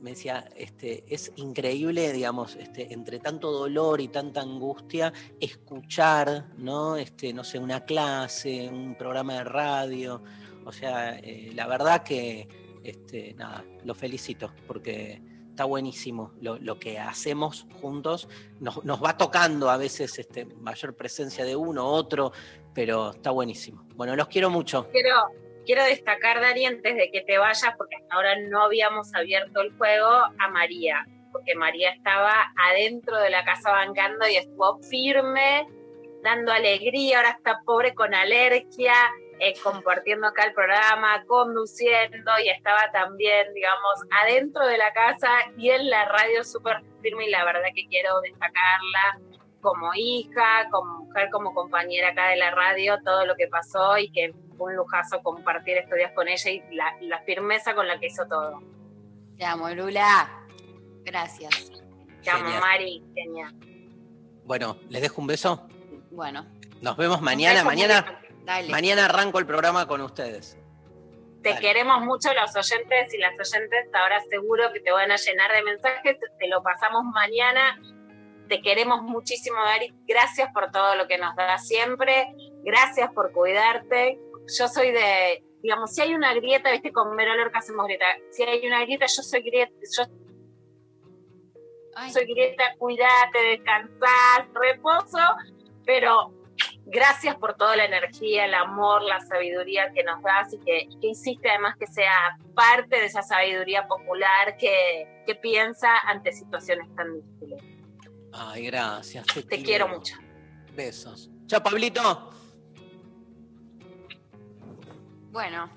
me 0.00 0.10
decía, 0.10 0.48
este, 0.56 1.04
es 1.08 1.32
increíble, 1.36 2.12
digamos, 2.12 2.54
este, 2.56 2.92
entre 2.92 3.18
tanto 3.18 3.50
dolor 3.50 4.00
y 4.00 4.08
tanta 4.08 4.40
angustia, 4.42 5.12
escuchar, 5.40 6.46
¿no? 6.58 6.96
Este, 6.96 7.32
no 7.32 7.44
sé, 7.44 7.58
una 7.58 7.84
clase, 7.84 8.68
un 8.68 8.94
programa 8.94 9.34
de 9.34 9.44
radio. 9.44 10.22
O 10.64 10.72
sea, 10.72 11.18
eh, 11.18 11.50
la 11.54 11.66
verdad 11.66 12.02
que, 12.02 12.46
este, 12.84 13.34
nada, 13.34 13.64
lo 13.84 13.94
felicito, 13.94 14.52
porque 14.66 15.20
está 15.50 15.64
buenísimo 15.64 16.32
lo, 16.40 16.58
lo 16.58 16.78
que 16.78 16.98
hacemos 16.98 17.66
juntos. 17.80 18.28
Nos, 18.60 18.84
nos 18.84 19.02
va 19.02 19.16
tocando 19.16 19.70
a 19.70 19.76
veces 19.76 20.18
este, 20.18 20.44
mayor 20.44 20.94
presencia 20.94 21.44
de 21.44 21.56
uno, 21.56 21.86
otro, 21.86 22.32
pero 22.74 23.12
está 23.12 23.30
buenísimo. 23.30 23.86
Bueno, 23.94 24.14
los 24.14 24.28
quiero 24.28 24.50
mucho. 24.50 24.88
Quiero 25.66 25.84
destacar, 25.84 26.40
Dani, 26.40 26.64
antes 26.64 26.96
de 26.96 27.10
que 27.10 27.20
te 27.22 27.36
vayas, 27.36 27.74
porque 27.76 27.96
hasta 27.96 28.14
ahora 28.14 28.36
no 28.48 28.62
habíamos 28.62 29.14
abierto 29.14 29.60
el 29.60 29.76
juego, 29.76 30.08
a 30.08 30.48
María, 30.50 31.04
porque 31.32 31.54
María 31.54 31.90
estaba 31.90 32.32
adentro 32.70 33.18
de 33.18 33.30
la 33.30 33.44
casa 33.44 33.72
bancando 33.72 34.26
y 34.28 34.36
estuvo 34.36 34.78
firme, 34.78 35.66
dando 36.22 36.52
alegría, 36.52 37.18
ahora 37.18 37.30
está 37.30 37.60
pobre 37.66 37.94
con 37.94 38.14
alergia, 38.14 38.94
eh, 39.38 39.52
compartiendo 39.62 40.28
acá 40.28 40.44
el 40.44 40.54
programa, 40.54 41.22
conduciendo 41.26 42.32
y 42.42 42.48
estaba 42.48 42.90
también, 42.92 43.52
digamos, 43.52 44.00
adentro 44.22 44.66
de 44.66 44.78
la 44.78 44.92
casa 44.94 45.30
y 45.58 45.70
en 45.70 45.90
la 45.90 46.06
radio 46.06 46.42
súper 46.42 46.80
firme 47.02 47.26
y 47.26 47.30
la 47.30 47.44
verdad 47.44 47.68
que 47.74 47.86
quiero 47.88 48.18
destacarla 48.22 49.20
como 49.60 49.90
hija, 49.94 50.68
como 50.70 51.04
mujer, 51.04 51.28
como 51.30 51.52
compañera 51.52 52.10
acá 52.10 52.28
de 52.28 52.36
la 52.36 52.52
radio, 52.52 52.98
todo 53.04 53.26
lo 53.26 53.34
que 53.34 53.48
pasó 53.48 53.98
y 53.98 54.10
que 54.10 54.32
un 54.64 54.76
lujazo 54.76 55.22
compartir 55.22 55.76
estos 55.78 55.96
días 55.96 56.12
con 56.14 56.28
ella 56.28 56.50
y 56.50 56.62
la, 56.74 56.96
la 57.02 57.20
firmeza 57.22 57.74
con 57.74 57.86
la 57.86 57.98
que 57.98 58.06
hizo 58.06 58.26
todo. 58.26 58.62
Te 59.36 59.44
amo, 59.44 59.68
Lula. 59.70 60.28
Gracias. 61.04 61.70
Te 62.22 62.30
amo, 62.30 62.44
Genial. 62.44 62.60
Mari, 62.60 63.04
genial. 63.14 63.54
Bueno, 64.44 64.78
les 64.88 65.02
dejo 65.02 65.20
un 65.20 65.26
beso. 65.26 65.68
Bueno, 66.10 66.46
Nos 66.80 66.96
vemos 66.96 67.20
mañana. 67.20 67.62
Mañana, 67.64 68.20
dale. 68.44 68.68
mañana 68.70 69.04
arranco 69.06 69.38
el 69.38 69.46
programa 69.46 69.86
con 69.86 70.00
ustedes. 70.00 70.58
Te 71.42 71.50
Dale. 71.50 71.60
queremos 71.60 72.00
mucho 72.04 72.30
los 72.34 72.56
oyentes 72.56 73.14
y 73.14 73.18
las 73.18 73.32
oyentes, 73.38 73.86
ahora 73.92 74.20
seguro 74.30 74.72
que 74.72 74.80
te 74.80 74.90
van 74.90 75.12
a 75.12 75.16
llenar 75.16 75.52
de 75.52 75.62
mensajes, 75.62 76.16
te 76.38 76.48
lo 76.48 76.62
pasamos 76.62 77.04
mañana. 77.04 77.78
Te 78.48 78.60
queremos 78.62 79.02
muchísimo, 79.02 79.56
Dari. 79.64 79.92
Gracias 80.06 80.50
por 80.52 80.70
todo 80.72 80.94
lo 80.96 81.06
que 81.06 81.18
nos 81.18 81.34
das 81.36 81.66
siempre. 81.66 82.32
Gracias 82.64 83.12
por 83.12 83.32
cuidarte. 83.32 84.18
Yo 84.48 84.68
soy 84.68 84.92
de, 84.92 85.44
digamos, 85.62 85.94
si 85.94 86.02
hay 86.02 86.14
una 86.14 86.34
grieta, 86.34 86.70
viste, 86.70 86.92
con 86.92 87.16
Vero 87.16 87.34
Lorca 87.34 87.58
hacemos 87.58 87.86
grieta. 87.86 88.06
Si 88.30 88.42
hay 88.42 88.66
una 88.66 88.82
grieta, 88.82 89.06
yo 89.06 89.22
soy 89.22 89.42
grieta, 89.42 89.72
yo 89.96 90.04
Ay, 91.94 92.12
soy 92.12 92.26
grieta, 92.26 92.64
cuídate, 92.78 93.38
descansar, 93.50 94.48
reposo, 94.52 95.18
pero 95.84 96.34
gracias 96.84 97.36
por 97.36 97.54
toda 97.54 97.74
la 97.74 97.86
energía, 97.86 98.44
el 98.44 98.54
amor, 98.54 99.02
la 99.02 99.20
sabiduría 99.20 99.90
que 99.92 100.04
nos 100.04 100.22
das 100.22 100.52
y 100.52 100.58
que, 100.58 100.88
que 101.00 101.08
hiciste 101.08 101.48
además 101.48 101.74
que 101.78 101.86
sea 101.86 102.38
parte 102.54 102.96
de 102.96 103.06
esa 103.06 103.22
sabiduría 103.22 103.88
popular 103.88 104.56
que, 104.58 105.22
que 105.26 105.34
piensa 105.36 105.98
ante 106.04 106.32
situaciones 106.32 106.94
tan 106.94 107.14
difíciles. 107.14 107.62
Ay, 108.32 108.66
gracias. 108.66 109.26
Te 109.48 109.62
quiero 109.62 109.88
mucho. 109.88 110.16
Besos. 110.74 111.30
Chao, 111.46 111.62
Pablito. 111.62 112.35
Bueno, 115.36 115.68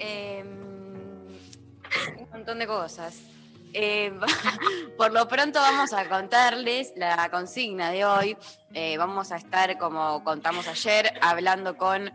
eh, 0.00 0.42
un 2.18 2.28
montón 2.32 2.58
de 2.58 2.66
cosas. 2.66 3.22
Eh, 3.72 4.12
por 4.96 5.12
lo 5.12 5.28
pronto 5.28 5.60
vamos 5.60 5.92
a 5.92 6.08
contarles 6.08 6.92
la 6.96 7.30
consigna 7.30 7.92
de 7.92 8.04
hoy. 8.04 8.36
Eh, 8.74 8.98
vamos 8.98 9.30
a 9.30 9.36
estar, 9.36 9.78
como 9.78 10.24
contamos 10.24 10.66
ayer, 10.66 11.12
hablando 11.20 11.76
con 11.76 12.12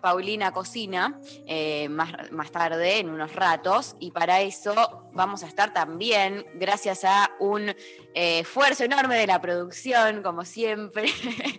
Paulina 0.00 0.52
Cocina 0.52 1.20
eh, 1.46 1.88
más, 1.88 2.12
más 2.30 2.50
tarde, 2.50 2.98
en 2.98 3.10
unos 3.10 3.34
ratos. 3.34 3.96
Y 3.98 4.10
para 4.10 4.40
eso 4.40 5.08
vamos 5.12 5.42
a 5.42 5.46
estar 5.46 5.72
también, 5.72 6.46
gracias 6.54 7.04
a 7.04 7.30
un 7.40 7.70
eh, 7.70 8.40
esfuerzo 8.40 8.84
enorme 8.84 9.16
de 9.16 9.26
la 9.26 9.40
producción, 9.40 10.22
como 10.22 10.44
siempre, 10.44 11.08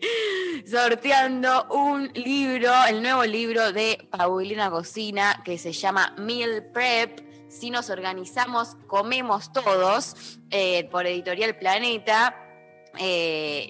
sorteando 0.65 1.67
un 1.71 2.11
libro, 2.13 2.71
el 2.87 3.01
nuevo 3.01 3.23
libro 3.25 3.73
de 3.73 4.07
Paulina 4.11 4.69
Cocina, 4.69 5.41
que 5.43 5.57
se 5.57 5.73
llama 5.73 6.13
Meal 6.17 6.69
Prep. 6.73 7.27
Si 7.49 7.69
nos 7.69 7.89
organizamos, 7.89 8.75
comemos 8.87 9.53
todos, 9.53 10.39
eh, 10.51 10.87
por 10.91 11.07
Editorial 11.07 11.57
Planeta. 11.57 12.43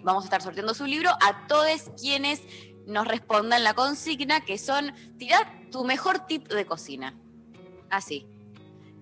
Vamos 0.04 0.24
a 0.24 0.28
estar 0.28 0.42
sorteando 0.42 0.74
su 0.74 0.86
libro 0.86 1.10
a 1.10 1.48
todos 1.48 1.92
quienes 2.00 2.42
nos 2.88 3.08
respondan 3.08 3.64
la 3.64 3.74
consigna, 3.76 4.42
que 4.44 4.58
son 4.58 4.94
tirar 5.20 5.70
tu 5.72 5.84
mejor 5.84 6.26
tip 6.26 6.48
de 6.48 6.66
cocina. 6.66 7.14
Así. 7.90 8.26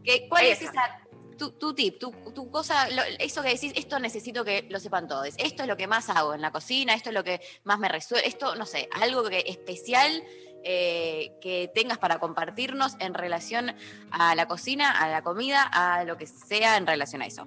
¿Qué, 0.04 0.28
¿Cuál 0.30 0.46
es 0.48 0.62
Esa. 0.62 0.72
esa, 0.72 1.00
tu, 1.38 1.52
tu 1.52 1.74
tip, 1.74 1.98
tu, 2.00 2.12
tu 2.34 2.50
cosa, 2.52 2.90
lo- 2.90 3.02
eso 3.20 3.42
que 3.42 3.50
decís, 3.50 3.74
esto 3.76 4.00
necesito 4.00 4.44
que 4.46 4.68
lo 4.70 4.80
sepan 4.80 5.08
todos, 5.08 5.34
esto 5.38 5.64
es 5.64 5.68
lo 5.70 5.78
que 5.78 5.88
más 5.88 6.10
hago 6.10 6.34
en 6.34 6.42
la 6.42 6.52
cocina, 6.52 6.94
esto 6.94 7.10
es 7.10 7.16
lo 7.16 7.24
que 7.24 7.42
más 7.64 7.80
me 7.80 7.90
resuelve, 7.90 8.28
esto, 8.28 8.56
no 8.56 8.66
sé, 8.66 8.88
algo 9.02 9.24
que 9.30 9.44
especial 9.48 10.24
eh, 10.64 11.32
que 11.42 11.70
tengas 11.74 11.98
para 11.98 12.20
compartirnos 12.20 12.96
en 13.00 13.14
relación 13.14 13.76
a 14.12 14.34
la 14.36 14.48
cocina, 14.48 14.92
a 14.92 15.10
la 15.10 15.22
comida, 15.24 15.64
a 15.64 16.04
lo 16.06 16.18
que 16.18 16.26
sea 16.28 16.78
en 16.78 16.88
relación 16.88 17.22
a 17.22 17.26
eso. 17.28 17.46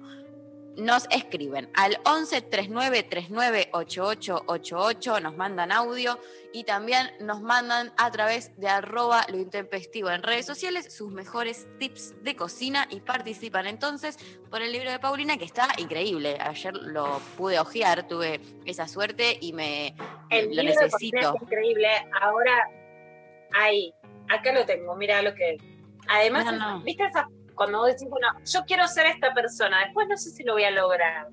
Nos 0.79 1.07
escriben 1.11 1.69
al 1.73 1.99
11 2.05 2.41
39 2.43 3.03
39 3.03 3.69
8888, 3.73 5.19
nos 5.19 5.35
mandan 5.35 5.71
audio 5.71 6.19
y 6.53 6.63
también 6.63 7.11
nos 7.19 7.41
mandan 7.41 7.91
a 7.97 8.09
través 8.11 8.57
de 8.59 8.67
arroba 8.69 9.25
lo 9.29 9.37
intempestivo 9.37 10.09
en 10.09 10.23
redes 10.23 10.45
sociales 10.45 10.93
sus 10.93 11.11
mejores 11.11 11.67
tips 11.79 12.15
de 12.23 12.35
cocina 12.35 12.87
y 12.89 13.01
participan 13.01 13.67
entonces 13.67 14.17
por 14.49 14.61
el 14.61 14.71
libro 14.71 14.89
de 14.91 14.99
Paulina 14.99 15.37
que 15.37 15.45
está 15.45 15.67
increíble. 15.77 16.37
Ayer 16.39 16.73
lo 16.75 17.19
pude 17.37 17.59
ojear, 17.59 18.07
tuve 18.07 18.39
esa 18.65 18.87
suerte 18.87 19.37
y 19.41 19.53
me 19.53 19.95
El 20.29 20.55
lo 20.55 20.63
libro 20.63 20.81
necesito. 20.81 21.35
es 21.35 21.41
increíble. 21.41 21.87
Ahora, 22.21 22.69
ahí, 23.53 23.93
acá 24.29 24.53
lo 24.53 24.65
tengo, 24.65 24.95
mira 24.95 25.21
lo 25.21 25.33
que. 25.35 25.57
Además, 26.07 26.45
No, 26.45 26.51
no. 26.77 26.81
viste 26.83 27.03
esa, 27.05 27.27
cuando 27.59 27.79
vos 27.79 27.87
decís, 27.87 28.07
bueno, 28.07 28.29
yo 28.45 28.61
quiero 28.65 28.87
ser 28.87 29.07
esta 29.07 29.33
persona, 29.33 29.83
después 29.83 30.07
no 30.07 30.15
sé 30.15 30.29
si 30.29 30.45
lo 30.45 30.53
voy 30.53 30.63
a 30.63 30.71
lograr. 30.71 31.27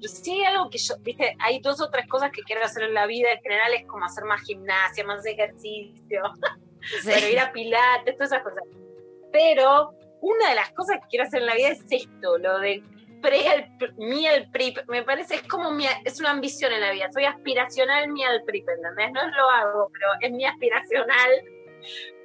Pero 0.00 0.12
sí 0.12 0.30
hay 0.30 0.44
algo 0.44 0.70
que 0.70 0.78
yo, 0.78 0.94
viste, 1.00 1.34
hay 1.40 1.58
dos 1.58 1.80
o 1.80 1.90
tres 1.90 2.06
cosas 2.06 2.30
que 2.30 2.42
quiero 2.42 2.62
hacer 2.62 2.84
en 2.84 2.94
la 2.94 3.04
vida 3.06 3.32
en 3.32 3.42
general, 3.42 3.74
es 3.74 3.84
como 3.88 4.04
hacer 4.04 4.22
más 4.22 4.42
gimnasia, 4.42 5.02
más 5.02 5.26
ejercicio, 5.26 6.22
pero 7.04 7.28
ir 7.28 7.40
a 7.40 7.50
pilates, 7.50 8.14
todas 8.14 8.30
esas 8.30 8.44
cosas. 8.44 8.62
Pero 9.32 9.92
una 10.20 10.50
de 10.50 10.54
las 10.54 10.70
cosas 10.70 11.00
que 11.00 11.08
quiero 11.08 11.24
hacer 11.24 11.40
en 11.40 11.46
la 11.46 11.56
vida 11.56 11.70
es 11.70 11.84
esto, 11.90 12.38
lo 12.38 12.60
de 12.60 12.80
pre 13.20 13.68
meal 13.96 14.48
prep. 14.52 14.88
Me 14.88 15.02
parece, 15.02 15.34
es 15.34 15.42
como 15.48 15.72
mi, 15.72 15.86
es 16.04 16.20
una 16.20 16.30
ambición 16.30 16.72
en 16.72 16.80
la 16.80 16.92
vida. 16.92 17.10
Soy 17.12 17.24
aspiracional 17.24 18.08
meal 18.12 18.40
prep, 18.46 18.68
¿entendés? 18.68 19.10
No 19.10 19.26
lo 19.26 19.50
hago, 19.50 19.90
pero 19.92 20.06
es 20.20 20.30
mi 20.30 20.44
aspiracional 20.44 21.42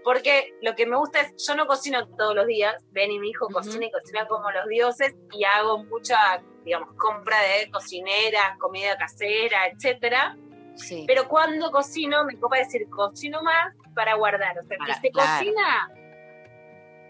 Porque 0.08 0.54
lo 0.62 0.74
que 0.74 0.86
me 0.86 0.96
gusta 0.96 1.20
es, 1.20 1.34
yo 1.46 1.54
no 1.54 1.68
cocino 1.68 2.08
todos 2.08 2.34
los 2.34 2.48
días, 2.48 2.82
Benny, 2.92 3.20
mi 3.20 3.32
hijo, 3.32 3.48
Ujú. 3.48 3.56
cocina 3.56 3.88
y 3.88 3.92
cocina 3.92 4.26
como 4.26 4.50
los 4.52 4.66
dioses 4.70 5.14
y 5.34 5.44
hago 5.44 5.84
mucha, 5.84 6.42
digamos, 6.64 6.96
compra 6.96 7.38
de 7.42 7.70
cocineras, 7.70 8.58
comida 8.58 8.96
casera, 8.98 9.68
etcétera. 9.68 10.38
Sí. 10.78 11.04
Pero 11.06 11.28
cuando 11.28 11.72
cocino, 11.72 12.24
me 12.24 12.40
copa 12.40 12.56
decir 12.58 12.88
cocino 12.90 13.42
más 13.42 13.76
para 13.94 14.14
guardar. 14.16 14.58
O 14.58 14.64
sea, 14.64 14.78
Para- 14.78 14.96
si 14.96 15.02
se 15.02 15.12
claro. 15.12 15.30
cocina, 15.40 15.90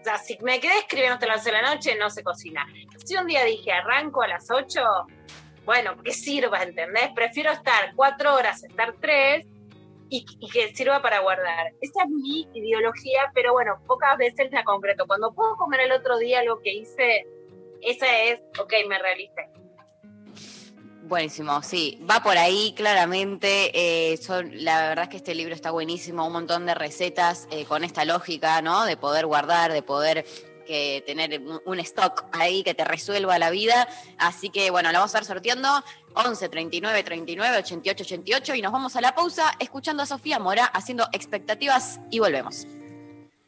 o 0.00 0.02
sea, 0.04 0.18
si 0.18 0.36
me 0.42 0.58
quedé 0.58 0.78
escribiendo 0.78 1.14
hasta 1.14 1.26
las 1.28 1.36
11 1.36 1.50
de 1.52 1.62
la 1.62 1.74
noche, 1.74 1.94
no 1.94 2.10
se 2.10 2.24
cocina. 2.24 2.66
Si 3.04 3.14
un 3.14 3.28
día 3.28 3.44
dije 3.44 3.70
arranco 3.70 4.22
a 4.22 4.26
las 4.26 4.50
8, 4.50 4.82
bueno, 5.64 5.96
que 6.02 6.10
sirva, 6.12 6.64
¿entendés? 6.64 7.10
Prefiero 7.14 7.52
estar 7.52 7.94
cuatro 7.94 8.34
horas, 8.34 8.64
estar 8.64 8.92
tres 9.00 9.46
y, 10.10 10.24
que 10.50 10.74
sirva 10.74 11.02
para 11.02 11.20
guardar. 11.20 11.72
Esa 11.80 12.04
es 12.04 12.10
mi 12.10 12.48
ideología, 12.54 13.30
pero 13.34 13.52
bueno, 13.52 13.78
pocas 13.86 14.16
veces 14.18 14.50
la 14.52 14.64
concreto. 14.64 15.06
Cuando 15.06 15.32
puedo 15.32 15.56
comer 15.56 15.80
el 15.80 15.92
otro 15.92 16.18
día 16.18 16.42
lo 16.44 16.60
que 16.60 16.72
hice, 16.72 17.26
esa 17.82 18.22
es, 18.22 18.40
ok, 18.60 18.72
me 18.88 18.98
realicé. 18.98 19.48
Buenísimo, 21.02 21.62
sí, 21.62 21.98
va 22.08 22.22
por 22.22 22.36
ahí 22.36 22.74
claramente. 22.76 23.70
eh, 23.72 24.18
la 24.52 24.88
verdad 24.88 25.04
es 25.04 25.08
que 25.08 25.16
este 25.16 25.34
libro 25.34 25.54
está 25.54 25.70
buenísimo, 25.70 26.26
un 26.26 26.34
montón 26.34 26.66
de 26.66 26.74
recetas 26.74 27.48
eh, 27.50 27.64
con 27.64 27.82
esta 27.82 28.04
lógica, 28.04 28.60
¿no? 28.60 28.84
De 28.84 28.98
poder 28.98 29.24
guardar, 29.24 29.72
de 29.72 29.80
poder 29.80 30.26
que 30.68 31.02
tener 31.06 31.40
un, 31.64 31.80
stock 31.80 32.26
ahí 32.32 32.62
que 32.62 32.74
te 32.74 32.84
resuelva 32.84 33.38
la 33.38 33.50
vida. 33.50 33.88
Así 34.18 34.50
que 34.50 34.70
bueno, 34.70 34.92
la 34.92 34.98
vamos 34.98 35.14
a 35.14 35.18
estar 35.18 35.34
sorteando 35.34 35.68
11 36.14 36.48
39 36.48 37.02
39 37.02 37.56
88 37.58 38.04
88 38.04 38.54
y 38.54 38.62
nos 38.62 38.70
vamos 38.70 38.94
a 38.94 39.00
la 39.00 39.14
pausa 39.14 39.50
escuchando 39.58 40.02
a 40.02 40.06
Sofía 40.06 40.38
Mora 40.38 40.66
haciendo 40.66 41.08
expectativas 41.12 41.98
y 42.10 42.18
volvemos. 42.20 42.66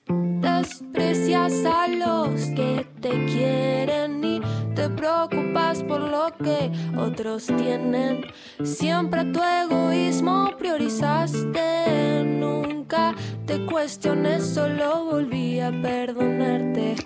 Desprecias 0.07 1.65
a 1.65 1.87
los 1.89 2.41
que 2.57 2.87
te 3.01 3.11
quieren 3.27 4.25
y 4.25 4.41
te 4.75 4.89
preocupas 4.91 5.83
por 5.83 6.01
lo 6.01 6.33
que 6.43 6.71
otros 6.97 7.47
tienen. 7.47 8.27
Siempre 8.63 9.25
tu 9.27 9.41
egoísmo 9.43 10.51
priorizaste. 10.59 12.25
Nunca 12.25 13.15
te 13.47 13.65
cuestiones, 13.67 14.45
solo 14.45 15.05
volví 15.05 15.61
a 15.61 15.71
perdonarte. 15.71 16.97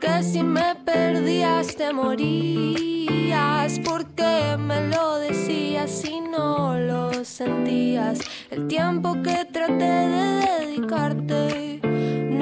Que 0.00 0.22
si 0.22 0.42
me 0.42 0.74
perdías 0.84 1.76
te 1.76 1.92
morías. 1.92 2.92
Porque 3.84 4.56
me 4.58 4.88
lo 4.88 5.18
decías 5.18 6.04
y 6.04 6.20
no 6.20 6.78
lo 6.78 7.24
sentías. 7.24 8.20
El 8.50 8.66
tiempo 8.66 9.14
que 9.22 9.44
traté 9.50 9.84
de 9.84 10.66
dedicarte. 10.66 11.80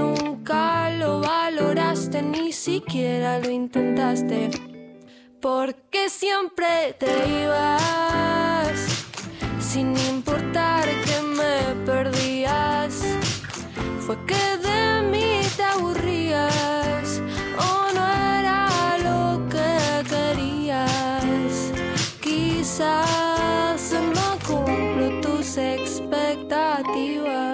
Nunca 0.01 0.89
lo 1.01 1.21
valoraste, 1.21 2.23
ni 2.23 2.53
siquiera 2.53 3.39
lo 3.39 3.51
intentaste. 3.51 4.51
Porque 5.43 6.09
siempre 6.09 6.95
te 6.99 7.13
ibas, 7.43 8.79
sin 9.59 9.89
importar 10.15 10.89
que 11.07 11.17
me 11.39 11.55
perdías. 11.85 12.95
Fue 14.05 14.17
que 14.25 14.45
de 14.69 15.03
mí 15.13 15.33
te 15.57 15.65
aburrías, 15.65 17.21
o 17.67 17.71
no 17.97 18.05
era 18.39 18.59
lo 19.07 19.23
que 19.53 19.71
querías. 20.13 21.53
Quizás 22.23 23.83
no 24.17 24.29
cumplo 24.49 25.07
tus 25.21 25.59
expectativas. 25.59 27.50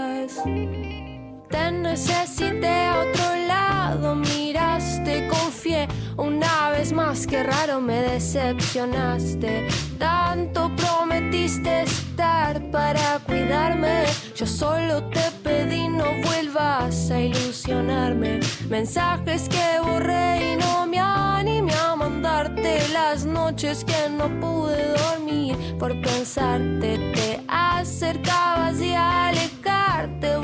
Te 1.96 2.02
necesité 2.02 2.68
a 2.68 3.00
otro 3.00 3.36
lado, 3.48 4.14
miraste, 4.16 5.26
confié 5.28 5.88
una 6.18 6.68
vez 6.68 6.92
más, 6.92 7.26
que 7.26 7.42
raro 7.42 7.80
me 7.80 8.02
decepcionaste. 8.02 9.66
Tanto 9.98 10.70
prometiste 10.76 11.84
estar 11.84 12.60
para 12.70 13.18
cuidarme, 13.20 14.04
yo 14.34 14.44
solo 14.44 15.04
te 15.04 15.22
pedí 15.42 15.88
no 15.88 16.04
vuelvas 16.22 17.10
a 17.10 17.18
ilusionarme. 17.18 18.40
Mensajes 18.68 19.48
que 19.48 19.80
borré 19.82 20.52
y 20.52 20.56
no 20.56 20.86
me 20.86 20.98
animé 20.98 21.72
a 21.72 21.96
mandarte 21.96 22.86
las 22.92 23.24
noches 23.24 23.86
que 23.86 24.10
no 24.10 24.28
pude 24.38 24.86
dormir 24.98 25.56
por 25.78 25.98
pensarte. 26.02 26.98
Te 27.14 27.40
acercabas 27.48 28.82
y 28.82 28.92
al 28.92 29.28
alejarte 29.28 30.36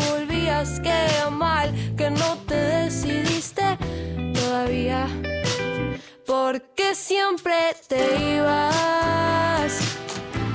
volvías. 0.62 0.81
Qué 0.81 1.31
mal 1.31 1.72
que 1.96 2.11
no 2.11 2.37
te 2.46 2.55
decidiste 2.55 3.79
todavía. 4.35 5.09
Porque 6.27 6.94
siempre 6.94 7.75
te 7.88 8.37
ibas, 8.37 9.72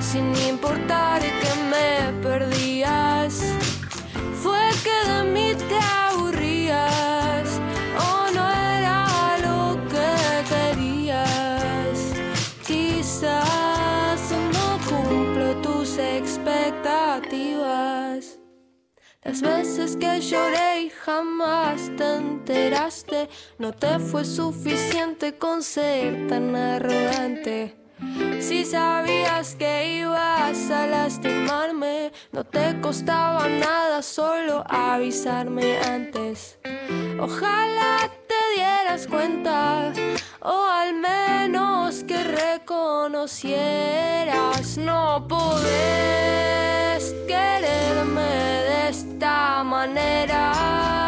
sin 0.00 0.32
importar 0.48 1.20
que 1.20 1.54
me 1.70 2.12
perdías. 2.22 3.42
Fue 4.42 4.70
que 4.84 5.10
de 5.10 5.22
mí 5.24 5.54
te 5.54 5.78
aburrías, 6.08 7.60
o 7.98 8.30
no 8.34 8.50
era 8.50 9.06
lo 9.46 9.60
que 9.92 10.10
querías. 10.52 11.98
Quizás 12.66 14.20
no 14.52 14.66
cumplo 14.88 15.48
tus 15.62 15.90
expectativas. 15.98 18.17
Las 19.28 19.42
veces 19.42 19.94
que 19.94 20.22
lloré 20.22 20.84
y 20.84 20.88
jamás 20.88 21.90
te 21.98 22.14
enteraste, 22.14 23.28
no 23.58 23.72
te 23.74 23.98
fue 23.98 24.24
suficiente 24.24 25.36
con 25.36 25.62
ser 25.62 26.28
tan 26.28 26.56
arrogante. 26.56 27.76
Si 28.40 28.64
sabías 28.64 29.54
que 29.54 29.98
ibas 29.98 30.70
a 30.70 30.86
lastimarme, 30.86 32.10
no 32.32 32.42
te 32.44 32.80
costaba 32.80 33.46
nada 33.50 34.00
solo 34.00 34.64
avisarme 34.66 35.76
antes. 35.80 36.58
Ojalá 37.20 38.10
dieras 38.54 39.06
cuenta, 39.06 39.92
o 40.40 40.66
al 40.70 40.94
menos 40.94 42.04
que 42.04 42.24
reconocieras, 42.24 44.78
no 44.78 45.26
podés 45.28 47.14
quererme 47.26 48.22
de 48.22 48.88
esta 48.90 49.62
manera. 49.64 51.07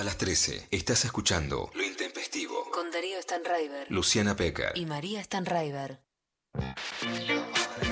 Hasta 0.00 0.12
las 0.12 0.16
13 0.16 0.68
estás 0.70 1.04
escuchando 1.04 1.70
Lo 1.74 1.82
Intempestivo. 1.82 2.70
Con 2.70 2.90
Darío 2.90 3.20
Stanraiver 3.20 3.86
Luciana 3.90 4.34
Pecker. 4.34 4.72
y 4.74 4.86
María 4.86 5.22
Stanraiver. 5.22 6.00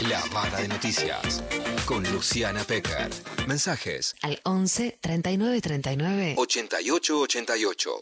La 0.09 0.25
Vara 0.33 0.59
de 0.59 0.69
Noticias. 0.69 1.45
Con 1.85 2.11
Luciana 2.11 2.65
Pecker. 2.65 3.11
Mensajes 3.47 4.15
Al 4.23 4.41
11 4.45 4.99
39 5.03 5.61
39 5.61 6.35
8888. 6.39 8.01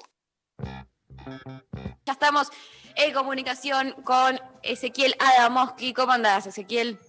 Ya 2.04 2.12
estamos 2.12 2.52
en 2.94 3.12
comunicación 3.12 3.90
con 4.04 4.38
Ezequiel 4.62 5.16
Adamoski. 5.18 5.92
¿Cómo 5.92 6.12
andás, 6.12 6.46
Ezequiel? 6.46 7.00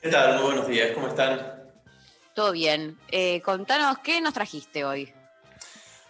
¿Qué 0.00 0.08
tal? 0.08 0.34
Muy 0.34 0.46
buenos 0.46 0.66
días, 0.66 0.90
¿cómo 0.92 1.06
están? 1.06 1.70
Todo 2.34 2.50
bien. 2.50 2.98
Eh, 3.12 3.40
contanos, 3.42 3.98
¿qué 4.00 4.20
nos 4.20 4.34
trajiste 4.34 4.84
hoy? 4.84 5.14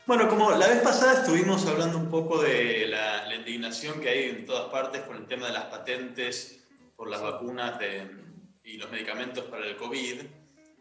Bueno, 0.04 0.28
como 0.28 0.50
la 0.50 0.66
vez 0.66 0.82
pasada 0.82 1.20
estuvimos 1.20 1.64
hablando 1.66 1.96
un 1.96 2.10
poco 2.10 2.42
de 2.42 2.88
la, 2.88 3.32
indignación 3.36 4.00
que 4.00 4.08
hay 4.08 4.30
en 4.30 4.44
todas 4.46 4.68
partes 4.70 5.02
con 5.02 5.16
el 5.16 5.26
tema 5.26 5.46
de 5.46 5.52
las 5.52 5.64
patentes 5.64 6.64
por 6.96 7.08
las 7.08 7.22
vacunas 7.22 7.78
y 8.64 8.76
los 8.78 8.90
medicamentos 8.90 9.44
para 9.44 9.64
el 9.66 9.76
COVID, 9.76 10.20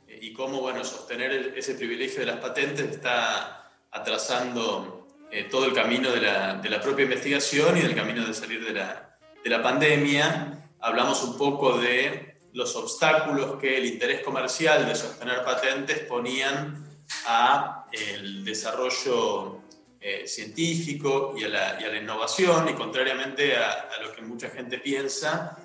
eh, 0.08 0.20
y 0.22 0.34
cómo, 0.34 0.62
bueno, 0.62 0.84
sostener 0.84 1.54
ese 1.56 1.76
privilegio 1.76 2.22
de 2.22 2.28
las 2.28 2.38
patentes 2.38 2.90
está 2.90 3.72
atrasando 3.92 5.08
eh, 5.32 5.48
todo 5.50 5.66
el 5.66 5.74
camino 5.74 6.12
de 6.12 6.22
la, 6.22 6.82
propia 6.82 7.04
investigación 7.04 7.78
y 7.78 7.82
del 7.82 7.96
camino 7.96 8.26
de 8.26 8.34
salir 8.34 8.66
de 8.66 9.50
la 9.50 9.64
pandemia. 9.64 10.68
Hablamos 10.80 11.24
un 11.24 11.38
poco 11.38 11.78
de 11.78 12.40
los 12.54 12.76
obstáculos 12.76 13.60
que 13.60 13.78
el 13.78 13.86
interés 13.86 14.22
comercial 14.22 14.86
de 14.86 14.96
sostener 14.96 15.44
patentes 15.44 16.00
ponían 16.00 16.88
a 17.26 17.81
el 17.92 18.44
desarrollo 18.44 19.62
eh, 20.00 20.28
científico 20.28 21.34
y 21.38 21.44
a, 21.44 21.50
la, 21.50 21.82
y 21.82 21.84
a, 21.84 21.90
la, 21.90 21.98
innovación, 21.98 22.70
y 22.70 22.74
contrariamente 22.74 23.56
a, 23.56 24.02
lo 24.02 24.12
que 24.12 24.22
mucha 24.22 24.50
gente 24.50 24.80
piensa, 24.80 25.58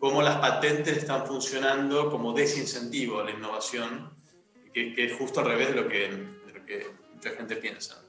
cómo 0.00 0.20
las 0.22 0.36
patentes 0.38 0.96
están 0.96 1.26
funcionando 1.26 2.10
como 2.10 2.32
desincentivo 2.32 3.20
a 3.20 3.24
la 3.24 3.30
innovación, 3.30 4.12
que, 4.72 4.94
es 4.96 5.16
justo 5.16 5.40
al 5.40 5.46
revés 5.46 5.68
de 5.68 5.74
lo, 5.74 5.88
que, 5.88 6.08
de 6.08 6.52
lo 6.52 6.66
que 6.66 6.86
mucha 7.14 7.30
gente 7.30 7.56
piensa. 7.56 8.02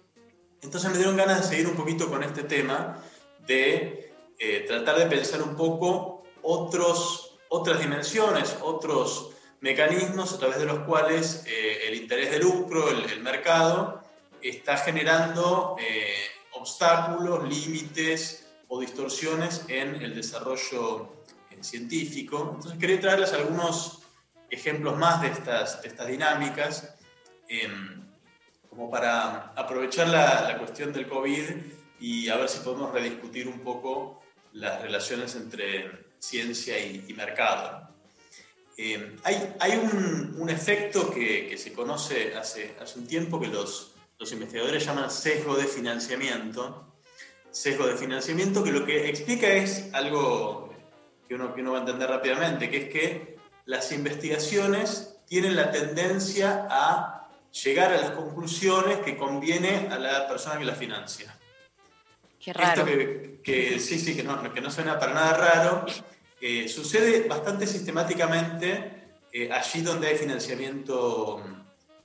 Entonces 0.62 0.90
me 0.90 0.98
dieron 0.98 1.16
ganas 1.16 1.42
de 1.42 1.56
seguir 1.56 1.68
un 1.68 1.76
poquito 1.76 2.10
con 2.10 2.24
este 2.24 2.44
tema, 2.44 3.04
de 3.46 4.12
eh, 4.40 4.66
tratar 4.68 4.98
de 4.98 5.06
pensar 5.06 5.44
un 5.44 5.56
poco 5.56 6.24
otros, 6.42 7.38
otras 7.50 7.80
dimensiones, 7.80 8.58
otros 8.62 9.35
mecanismos 9.66 10.32
a 10.32 10.38
través 10.38 10.60
de 10.60 10.66
los 10.66 10.80
cuales 10.82 11.44
eh, 11.48 11.88
el 11.88 11.96
interés 11.96 12.30
de 12.30 12.38
lucro, 12.38 12.88
el, 12.88 13.20
mercado, 13.24 14.04
está 14.40 14.78
generando 14.78 15.76
eh, 15.80 16.14
obstáculos, 16.52 17.50
límites 17.50 18.48
o 18.68 18.80
distorsiones 18.80 19.66
en 19.68 19.96
el 19.96 20.14
desarrollo 20.14 21.24
eh, 21.50 21.64
científico. 21.64 22.52
Entonces 22.54 22.80
quería 22.80 23.00
traerles 23.00 23.34
algunos 23.34 24.04
ejemplos 24.52 24.96
más 24.98 25.24
de 25.24 25.30
estas, 25.30 25.84
estas 25.84 26.08
dinámicas, 26.08 26.96
eh, 27.50 27.68
como 28.70 28.92
para 28.92 29.52
aprovechar 29.56 30.10
la, 30.10 30.60
cuestión 30.60 30.94
del 30.94 31.08
COVID 31.10 31.44
y 32.00 32.30
a 32.30 32.38
ver 32.38 32.50
si 32.50 32.60
podemos 32.60 32.92
rediscutir 32.92 33.48
un 33.48 33.62
poco 33.62 34.22
las 34.54 34.80
relaciones 34.84 35.36
entre 35.36 36.06
ciencia 36.20 36.78
y 36.80 37.12
mercado. 37.16 37.85
Eh, 38.78 39.16
hay, 39.24 39.56
hay 39.60 39.78
un, 39.78 40.36
un, 40.38 40.50
efecto 40.50 41.10
que, 41.10 41.48
que 41.48 41.58
se 41.58 41.72
conoce 41.72 42.36
hace, 42.36 42.76
hace 42.82 43.00
un 43.00 43.08
tiempo 43.08 43.40
que 43.40 43.48
los, 43.48 43.96
los 44.20 44.32
investigadores 44.32 44.86
llaman 44.86 45.10
sesgo 45.10 45.56
de 45.56 45.66
financiamiento. 45.66 46.94
Sesgo 47.52 47.88
de 47.88 47.96
financiamiento 47.96 48.64
que 48.64 48.72
lo 48.72 48.86
que 48.86 49.10
explica 49.10 49.48
es 49.48 49.90
algo 49.94 50.74
que 51.28 51.36
uno, 51.36 51.56
que 51.56 51.62
uno 51.62 51.72
va 51.72 51.78
a 51.78 51.82
entender 51.82 52.10
rápidamente, 52.10 52.70
que 52.70 52.78
es 52.78 52.90
que 52.90 53.38
las 53.66 53.92
investigaciones 53.92 55.18
tienen 55.26 55.56
la 55.56 55.72
tendencia 55.72 56.68
a 56.70 57.30
llegar 57.64 57.94
a 57.94 57.98
las 57.98 58.12
conclusiones 58.12 59.00
que 59.00 59.18
conviene 59.18 59.88
a 59.90 59.98
la 59.98 60.28
persona 60.28 60.60
que 60.60 60.66
las 60.66 60.78
financia. 60.78 61.36
Qué 62.40 62.54
raro. 62.54 62.82
Esto 62.82 62.86
que, 62.86 63.42
que 63.44 63.80
sí, 63.80 63.98
sí, 63.98 64.16
que 64.16 64.24
no, 64.24 64.54
que 64.54 64.62
no 64.62 64.70
suena 64.70 65.00
para 65.00 65.14
nada 65.14 65.38
raro, 65.38 65.86
eh, 66.42 66.68
sucede 66.68 67.28
bastante 67.28 67.66
sistemáticamente 67.66 68.96
eh, 69.32 69.52
allí 69.52 69.82
donde 69.82 70.08
hay 70.08 70.16
financiamiento 70.16 71.44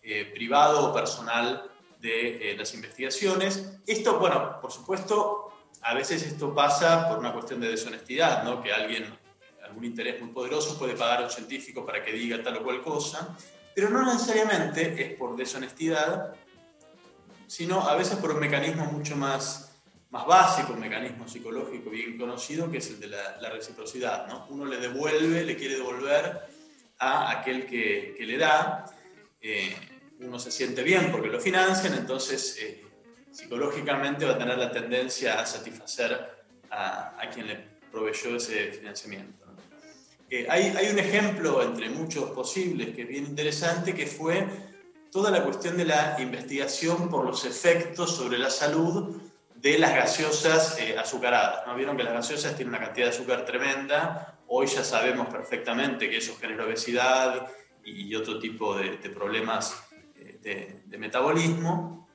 eh, 0.03 0.25
privado 0.35 0.91
o 0.91 0.93
personal 0.93 1.71
de 2.01 2.51
eh, 2.51 2.57
las 2.57 2.75
investigaciones. 2.75 3.79
Esto, 3.87 4.19
bueno, 4.19 4.61
por 4.61 4.73
supuesto, 4.73 5.53
a 5.83 5.95
veces 5.95 6.25
esto 6.25 6.53
pasa 6.53 7.09
por 7.09 7.19
una 7.19 7.33
cuestión 7.33 7.61
de 7.61 7.69
deshonestidad, 7.69 8.43
¿no? 8.43 8.61
Que 8.61 8.73
alguien, 8.73 9.17
algún 9.63 9.85
interés 9.85 10.21
muy 10.21 10.31
poderoso 10.31 10.77
puede 10.77 10.95
pagar 10.95 11.21
a 11.21 11.25
un 11.27 11.31
científico 11.31 11.87
para 11.87 12.03
que 12.03 12.13
diga 12.13 12.43
tal 12.43 12.57
o 12.57 12.65
cual 12.65 12.83
cosa, 12.83 13.37
pero 13.77 13.91
no 13.91 14.05
necesariamente 14.05 15.01
es 15.01 15.17
por 15.17 15.37
deshonestidad, 15.37 16.35
sino 17.47 17.89
a 17.89 17.95
veces 17.95 18.17
por 18.17 18.33
un 18.33 18.41
mecanismo 18.41 18.87
mucho 18.87 19.17
más, 19.17 19.70
más 20.11 20.27
básico, 20.27 20.73
un 20.73 20.81
mecanismo 20.81 21.29
psicológico 21.29 21.91
bien 21.91 22.19
conocido, 22.19 22.71
que 22.71 22.79
es 22.79 22.91
el 22.91 23.01
de 23.01 23.09
la, 23.09 23.41
la 23.41 23.51
reciprocidad, 23.51 24.27
¿no? 24.27 24.47
Uno 24.51 24.65
le 24.65 24.79
devuelve, 24.79 25.45
le 25.45 25.57
quiere 25.57 25.77
devolver 25.77 26.41
a 26.99 27.31
aquel 27.31 27.67
que, 27.67 28.15
que 28.17 28.27
le 28.27 28.37
da. 28.37 28.85
Eh, 29.41 29.75
uno 30.21 30.39
se 30.39 30.51
siente 30.51 30.83
bien 30.83 31.11
porque 31.13 31.29
lo 31.29 31.41
financian, 31.41 31.95
entonces 31.95 32.59
eh, 32.61 32.85
psicológicamente 33.31 34.25
va 34.25 34.35
a 34.35 34.39
tener 34.39 34.59
la 34.59 34.71
tendencia 34.71 35.41
a 35.41 35.47
satisfacer 35.47 36.45
a, 36.71 37.21
a 37.21 37.31
quien 37.31 37.47
le 37.47 37.57
proveyó 37.91 38.37
ese 38.37 38.73
financiamiento. 38.73 39.47
Eh, 40.29 40.47
hay, 40.49 40.75
hay, 40.77 40.93
un 40.93 40.99
ejemplo 40.99 41.63
entre 41.63 41.89
muchos 41.89 42.31
posibles 42.31 42.95
que 42.95 43.03
es 43.03 43.09
bien 43.09 43.25
interesante, 43.25 43.95
que 43.95 44.07
fue 44.07 44.47
toda 45.11 45.31
la 45.31 45.43
cuestión 45.43 45.77
de 45.77 45.85
la 45.85 46.17
investigación 46.21 47.09
por 47.09 47.25
los 47.25 47.45
efectos 47.45 48.15
sobre 48.15 48.39
la 48.39 48.51
salud 48.51 49.21
de 49.61 49.79
las 49.79 49.95
gaseosas 49.95 50.79
eh, 50.81 50.97
azucaradas. 50.99 51.67
¿no? 51.67 51.75
Vieron 51.75 51.97
que 51.97 52.03
las 52.03 52.15
gaseosas 52.15 52.57
tienen 52.57 52.75
una 52.75 52.85
cantidad 52.85 53.07
de 53.07 53.13
azúcar 53.13 53.45
tremenda, 53.45 54.39
hoy 54.47 54.67
ya 54.67 54.83
sabemos 54.83 55.29
perfectamente 55.29 56.09
que 56.09 56.19
eso 56.19 56.37
genera 56.41 56.65
obesidad 56.65 57.47
y 57.85 58.15
otro 58.15 58.39
tipo 58.39 58.77
de, 58.77 58.93
problemas 59.11 59.83
de, 60.15 60.83
de 60.85 60.99
metabolismo, 60.99 62.09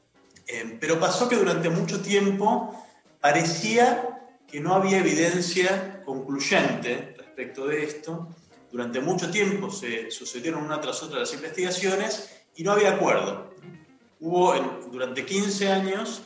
eh, 0.48 0.78
pero 0.80 1.00
pasó 1.00 1.28
que 1.28 1.36
durante 1.36 1.70
mucho 1.70 2.02
tiempo 2.02 2.86
parecía 3.20 4.16
que 4.48 4.60
no 4.60 4.76
había 4.76 5.00
evidencia 5.00 6.04
concluyente 6.06 7.16
respecto 7.18 7.68
de 7.68 7.84
esto. 7.84 8.30
Durante 8.72 9.00
mucho 9.00 9.32
tiempo 9.32 9.72
se 9.72 10.12
sucedieron 10.12 10.64
una 10.64 10.80
tras 10.80 11.02
otra 11.02 11.20
las 11.20 11.34
investigaciones 11.34 12.44
y 12.56 12.64
no 12.64 12.72
había 12.72 12.92
acuerdo. 12.92 13.54
Hubo, 14.20 14.54
durante 14.92 15.26
15 15.26 15.72
años, 15.72 16.24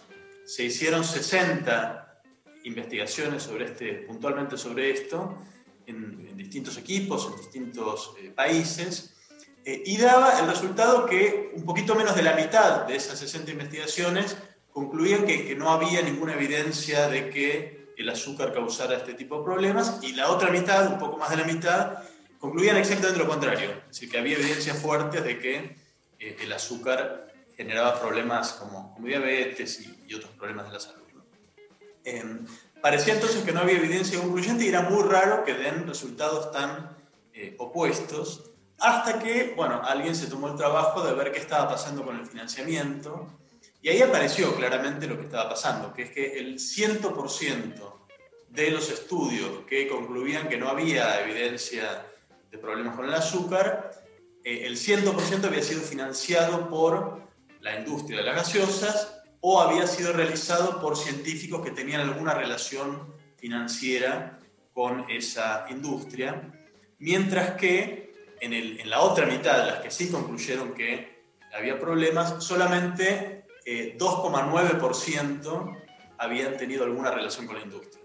se 0.49 0.63
hicieron 0.63 1.03
60 1.03 2.21
investigaciones 2.63 3.43
sobre 3.43 3.65
este, 3.65 3.93
puntualmente 4.07 4.57
sobre 4.57 4.89
esto, 4.89 5.38
en, 5.85 6.35
distintos 6.35 6.75
equipos, 6.77 7.27
en 7.27 7.38
distintos 7.38 8.15
eh, 8.19 8.31
países, 8.31 9.15
eh, 9.63 9.83
y 9.85 9.97
daba 9.97 10.39
el 10.39 10.47
resultado 10.47 11.05
que 11.05 11.51
un 11.53 11.63
poquito 11.63 11.93
menos 11.93 12.15
de 12.15 12.23
la 12.23 12.33
mitad 12.33 12.88
de 12.88 12.95
esas 12.95 13.19
60 13.19 13.51
investigaciones 13.51 14.38
concluían 14.71 15.27
que, 15.27 15.45
que, 15.45 15.55
no 15.55 15.69
había 15.69 16.01
ninguna 16.01 16.33
evidencia 16.33 17.07
de 17.09 17.29
que 17.29 17.93
el 17.95 18.09
azúcar 18.09 18.51
causara 18.51 18.97
este 18.97 19.13
tipo 19.13 19.38
de 19.38 19.43
problemas 19.43 19.99
y 20.01 20.13
la 20.13 20.31
otra 20.31 20.49
mitad, 20.49 20.91
un 20.91 20.97
poco 20.97 21.17
más 21.17 21.29
de 21.29 21.38
la 21.38 21.43
mitad, 21.43 21.99
concluían 22.39 22.77
exactamente 22.77 23.19
lo 23.19 23.27
contrario, 23.27 23.69
es 23.69 23.89
decir, 23.89 24.09
que 24.09 24.17
había 24.17 24.35
evidencias 24.35 24.79
fuertes 24.79 25.23
de 25.23 25.38
que 25.38 25.75
eh, 26.17 26.38
el 26.41 26.51
azúcar 26.51 27.28
generaba 27.59 27.99
problemas 27.99 28.53
como, 28.53 28.93
como 28.93 29.05
diabetes 29.05 29.81
y, 29.81 30.05
y, 30.07 30.13
otros 30.13 30.31
problemas 30.31 30.67
de 30.67 30.73
la 30.75 30.79
salud. 30.79 31.03
¿no? 31.13 31.25
Eh, 32.05 32.23
parecía 32.81 33.15
entonces 33.15 33.43
que 33.43 33.51
no 33.51 33.59
había 33.59 33.75
evidencia 33.75 34.17
concluyente 34.17 34.63
y 34.63 34.69
era 34.69 34.83
muy 34.83 35.03
raro 35.03 35.43
que 35.43 35.55
den 35.55 35.85
resultados 35.85 36.53
tan 36.53 36.95
eh, 37.33 37.57
opuestos 37.59 38.51
hasta 38.79 39.19
que, 39.19 39.55
bueno, 39.57 39.81
alguien 39.83 40.15
se 40.15 40.27
tomó 40.27 40.47
el 40.47 40.55
trabajo 40.55 41.05
de 41.05 41.11
ver 41.11 41.33
qué 41.33 41.39
estaba 41.39 41.67
pasando 41.67 42.05
con 42.05 42.17
el 42.17 42.25
financiamiento 42.25 43.27
y 43.81 43.89
ahí 43.89 44.01
apareció 44.01 44.55
claramente 44.55 45.05
lo 45.05 45.17
que 45.17 45.25
estaba 45.25 45.49
pasando, 45.49 45.93
que 45.93 46.03
es 46.03 46.11
que 46.11 46.39
el 46.39 46.59
100% 46.59 47.93
de 48.47 48.71
los 48.71 48.89
estudios 48.89 49.65
que 49.67 49.89
concluían 49.89 50.47
que 50.47 50.55
no 50.55 50.69
había 50.69 51.21
evidencia 51.25 52.05
de 52.49 52.57
problemas 52.57 52.95
con 52.95 53.03
el 53.03 53.13
azúcar, 53.13 53.91
eh, 54.45 54.61
el 54.65 54.77
100% 54.77 55.43
había 55.43 55.61
sido 55.61 55.81
financiado 55.81 56.69
por 56.69 57.27
la 57.61 57.79
industria 57.79 58.19
de 58.19 58.25
las 58.25 58.35
gaseosas 58.35 59.21
o 59.41 59.61
había 59.61 59.87
sido 59.87 60.13
realizado 60.13 60.81
por 60.81 60.97
científicos 60.97 61.63
que 61.63 61.71
tenían 61.71 62.01
alguna 62.01 62.33
relación 62.33 63.13
financiera 63.37 64.39
con 64.73 65.09
esa 65.09 65.65
industria, 65.69 66.51
mientras 66.99 67.51
que 67.51 68.13
en, 68.41 68.53
el, 68.53 68.79
en, 68.79 68.89
la 68.89 69.01
otra 69.01 69.25
mitad, 69.25 69.65
las 69.65 69.79
que 69.79 69.91
sí 69.91 70.09
concluyeron 70.09 70.73
que 70.73 71.23
había 71.53 71.79
problemas, 71.79 72.43
solamente 72.43 73.45
eh, 73.65 73.97
2,9% 73.97 75.77
habían 76.17 76.57
tenido 76.57 76.83
alguna 76.83 77.11
relación 77.11 77.47
con 77.47 77.57
la 77.57 77.63
industria. 77.63 78.03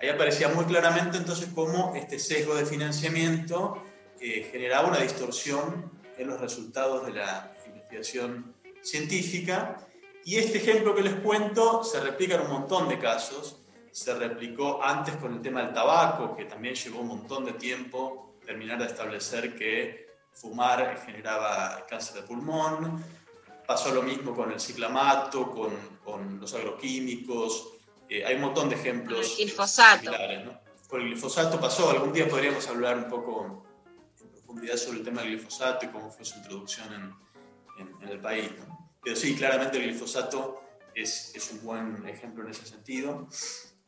Ahí 0.00 0.08
aparecía 0.08 0.48
muy 0.48 0.64
claramente 0.66 1.16
entonces 1.16 1.48
cómo 1.54 1.94
este 1.96 2.18
sesgo 2.18 2.54
de 2.54 2.66
financiamiento 2.66 3.82
eh, 4.20 4.48
generaba 4.52 4.88
una 4.88 4.98
distorsión 4.98 5.90
en 6.18 6.28
los 6.28 6.40
resultados 6.40 7.06
de 7.06 7.12
la 7.12 7.54
investigación 7.66 8.54
científica. 8.86 9.86
Y 10.24 10.36
este 10.36 10.58
ejemplo 10.58 10.94
que 10.94 11.02
les 11.02 11.14
cuento 11.16 11.84
se 11.84 12.00
replica 12.00 12.34
en 12.34 12.42
un 12.42 12.50
montón 12.50 12.88
de 12.88 12.98
casos. 12.98 13.56
Se 13.92 14.14
replicó 14.14 14.82
antes 14.82 15.16
con 15.16 15.32
el 15.34 15.40
tema 15.40 15.62
del 15.62 15.72
tabaco, 15.72 16.36
que 16.36 16.44
también 16.44 16.74
llevó 16.74 17.00
un 17.00 17.08
montón 17.08 17.44
de 17.44 17.52
tiempo 17.52 18.26
terminar 18.44 18.78
de 18.78 18.86
establecer 18.86 19.56
que 19.56 20.06
fumar 20.32 21.02
generaba 21.04 21.84
cáncer 21.88 22.22
de 22.22 22.22
pulmón. 22.22 23.04
Pasó 23.66 23.92
lo 23.92 24.02
mismo 24.02 24.34
con 24.34 24.52
el 24.52 24.60
ciclamato, 24.60 25.50
con, 25.50 25.72
con 26.04 26.40
los 26.40 26.54
agroquímicos. 26.54 27.68
Eh, 28.08 28.24
hay 28.24 28.36
un 28.36 28.42
montón 28.42 28.68
de 28.68 28.76
ejemplos. 28.76 29.36
El 29.38 29.46
glifosato. 29.46 30.02
Similares, 30.02 30.44
¿no? 30.44 30.60
Con 30.88 31.00
el 31.00 31.08
glifosato 31.08 31.60
pasó. 31.60 31.90
Algún 31.90 32.12
día 32.12 32.28
podríamos 32.28 32.66
hablar 32.68 32.96
un 32.96 33.08
poco 33.08 33.64
en 34.20 34.28
profundidad 34.30 34.76
sobre 34.76 34.98
el 34.98 35.04
tema 35.04 35.22
del 35.22 35.32
glifosato 35.32 35.86
y 35.86 35.88
cómo 35.88 36.10
fue 36.10 36.24
su 36.24 36.38
introducción 36.38 36.92
en, 36.92 37.14
en, 37.80 38.02
en 38.02 38.08
el 38.08 38.20
país. 38.20 38.50
¿no? 38.58 38.75
Pero 39.06 39.14
sí, 39.14 39.36
claramente 39.36 39.78
el 39.78 39.84
glifosato 39.84 40.64
es, 40.92 41.32
un 41.52 41.62
buen 41.62 42.08
ejemplo 42.08 42.42
en 42.42 42.50
ese 42.50 42.66
sentido. 42.66 43.28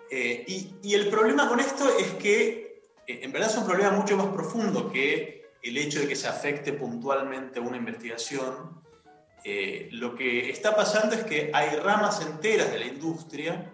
Eh, 0.09 0.45
y, 0.81 0.95
el 0.95 1.09
problema 1.09 1.49
con 1.49 1.59
esto 1.59 1.91
es 1.99 2.13
que 2.23 2.85
en 3.05 3.33
verdad 3.33 3.51
es 3.51 3.57
un 3.57 3.67
problema 3.67 3.91
mucho 3.91 4.17
más 4.17 4.29
profundo 4.29 4.93
que 4.93 5.51
el 5.61 5.77
hecho 5.77 5.99
de 5.99 6.07
que 6.07 6.15
se 6.15 6.29
afecte 6.29 6.73
puntualmente 6.73 7.59
una 7.59 7.77
investigación, 7.77 8.81
eh, 9.43 9.89
lo 9.91 10.15
que 10.15 10.51
está 10.51 10.77
pasando 10.77 11.17
es 11.17 11.25
que 11.25 11.51
hay 11.53 11.71
ramas 11.71 12.25
enteras 12.25 12.71
de 12.71 12.79
la 12.79 12.87
industria 12.87 13.73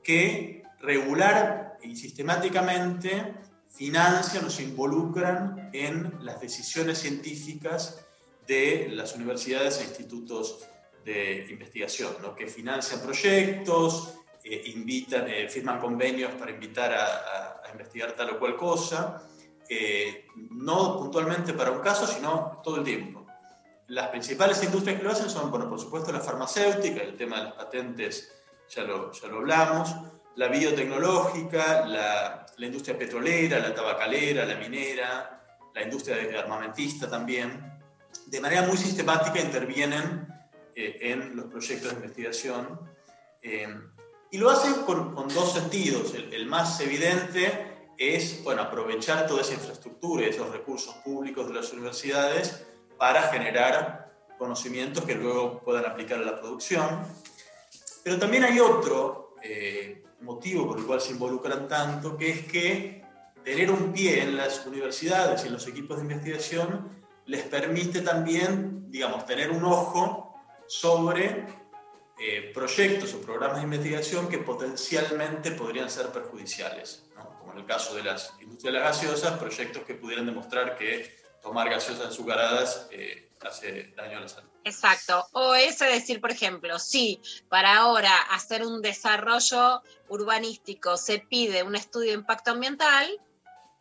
que 0.00 0.62
regular 0.78 1.76
y 1.82 1.96
sistemáticamente 1.96 3.34
financian 3.68 4.44
o 4.44 4.50
se 4.50 4.62
involucran 4.62 5.70
en 5.72 6.24
las 6.24 6.40
decisiones 6.40 6.98
científicas 6.98 8.06
de 8.46 8.90
las 8.92 9.16
universidades 9.16 9.80
e 9.80 9.84
institutos 9.84 10.68
de 11.04 11.46
investigación, 11.50 12.14
¿no? 12.22 12.34
que 12.34 12.46
financian 12.46 13.00
proyectos, 13.00 14.14
eh, 14.42 14.62
invitan, 14.74 15.28
eh, 15.28 15.48
firman 15.48 15.80
convenios 15.80 16.32
para 16.32 16.50
invitar 16.50 16.92
a, 16.92 17.62
a, 17.64 17.70
investigar 17.72 18.12
tal 18.12 18.30
o 18.30 18.38
cual 18.38 18.56
cosa, 18.56 19.22
eh, 19.68 20.26
no 20.50 20.98
puntualmente 20.98 21.54
para 21.54 21.70
un 21.72 21.80
caso, 21.80 22.06
sino 22.06 22.60
todo 22.62 22.76
el 22.76 22.84
tiempo. 22.84 23.26
Las 23.88 24.08
principales 24.08 24.62
industrias 24.62 24.98
que 24.98 25.04
lo 25.04 25.10
hacen 25.10 25.28
son, 25.28 25.50
bueno, 25.50 25.68
por 25.68 25.80
supuesto, 25.80 26.12
la 26.12 26.20
farmacéutica, 26.20 27.02
el 27.02 27.16
tema 27.16 27.38
de 27.38 27.44
las 27.44 27.52
patentes 27.54 28.32
ya 28.68 28.82
lo, 28.82 29.12
ya 29.12 29.28
lo 29.28 29.38
hablamos, 29.38 29.94
la 30.36 30.48
biotecnológica, 30.48 31.86
la, 31.86 32.46
la 32.56 32.66
industria 32.66 32.98
petrolera, 32.98 33.58
la 33.58 33.74
tabacalera, 33.74 34.44
la 34.44 34.56
minera, 34.56 35.42
la 35.74 35.82
industria 35.82 36.16
armamentista 36.38 37.10
también, 37.10 37.80
de 38.26 38.40
manera 38.40 38.62
muy 38.62 38.76
sistemática 38.76 39.40
intervienen 39.40 40.33
eh, 40.76 40.98
en 41.00 41.36
los 41.36 41.46
proyectos 41.46 41.90
de 41.90 41.96
investigación. 41.96 42.80
Eh, 43.42 43.68
y 44.30 44.38
lo 44.38 44.50
hacen 44.50 44.82
con, 44.82 45.14
con 45.14 45.28
dos 45.28 45.52
sentidos. 45.52 46.14
El, 46.14 46.32
el, 46.32 46.46
más 46.46 46.80
evidente 46.80 47.92
es 47.96 48.42
bueno, 48.42 48.62
aprovechar 48.62 49.26
toda 49.26 49.42
esa 49.42 49.54
infraestructura 49.54 50.24
y 50.24 50.30
esos 50.30 50.50
recursos 50.50 50.94
públicos 50.96 51.46
de 51.46 51.54
las 51.54 51.72
universidades 51.72 52.66
para 52.98 53.22
generar 53.24 54.12
conocimientos 54.38 55.04
que 55.04 55.14
luego 55.14 55.60
puedan 55.60 55.86
aplicar 55.86 56.18
a 56.18 56.22
la 56.22 56.40
producción. 56.40 57.06
Pero 58.02 58.18
también 58.18 58.44
hay 58.44 58.58
otro 58.58 59.36
eh, 59.42 60.02
motivo 60.20 60.66
por 60.66 60.78
el 60.78 60.84
cual 60.84 61.00
se 61.00 61.12
involucran 61.12 61.68
tanto, 61.68 62.16
que 62.16 62.30
es 62.30 62.46
que 62.46 63.04
tener 63.44 63.70
un 63.70 63.92
pie 63.92 64.22
en 64.22 64.36
las 64.36 64.66
universidades 64.66 65.44
y 65.44 65.48
en 65.48 65.52
los 65.52 65.66
equipos 65.68 65.98
de 65.98 66.02
investigación 66.02 66.88
les 67.26 67.42
permite 67.42 68.00
también, 68.00 68.90
digamos, 68.90 69.24
tener 69.26 69.50
un 69.50 69.64
ojo 69.64 70.33
sobre 70.80 71.46
eh, 72.18 72.50
proyectos 72.52 73.14
o 73.14 73.20
programas 73.20 73.58
de 73.58 73.64
investigación 73.64 74.28
que 74.28 74.38
potencialmente 74.38 75.52
podrían 75.52 75.88
ser 75.88 76.08
perjudiciales, 76.08 77.04
como 77.38 77.52
en 77.52 77.58
el 77.58 77.66
caso 77.66 77.94
de 77.94 78.02
las 78.02 78.34
industrias 78.40 78.82
gaseosas, 78.82 79.38
proyectos 79.38 79.84
que 79.84 79.94
pudieran 79.94 80.26
demostrar 80.26 80.76
que 80.76 81.14
tomar 81.40 81.70
gaseosas 81.70 82.08
azucaradas 82.08 82.88
eh, 82.90 83.30
hace 83.40 83.92
daño 83.96 84.18
a 84.18 84.20
la 84.22 84.28
salud. 84.28 84.50
Exacto. 84.64 85.26
O 85.32 85.54
es 85.54 85.78
decir, 85.78 86.20
por 86.20 86.32
ejemplo, 86.32 86.78
si 86.78 87.20
para 87.48 87.76
ahora 87.76 88.16
hacer 88.32 88.66
un 88.66 88.82
desarrollo 88.82 89.82
urbanístico 90.08 90.96
se 90.96 91.20
pide 91.20 91.62
un 91.62 91.76
estudio 91.76 92.10
de 92.12 92.18
impacto 92.18 92.50
ambiental, 92.50 93.20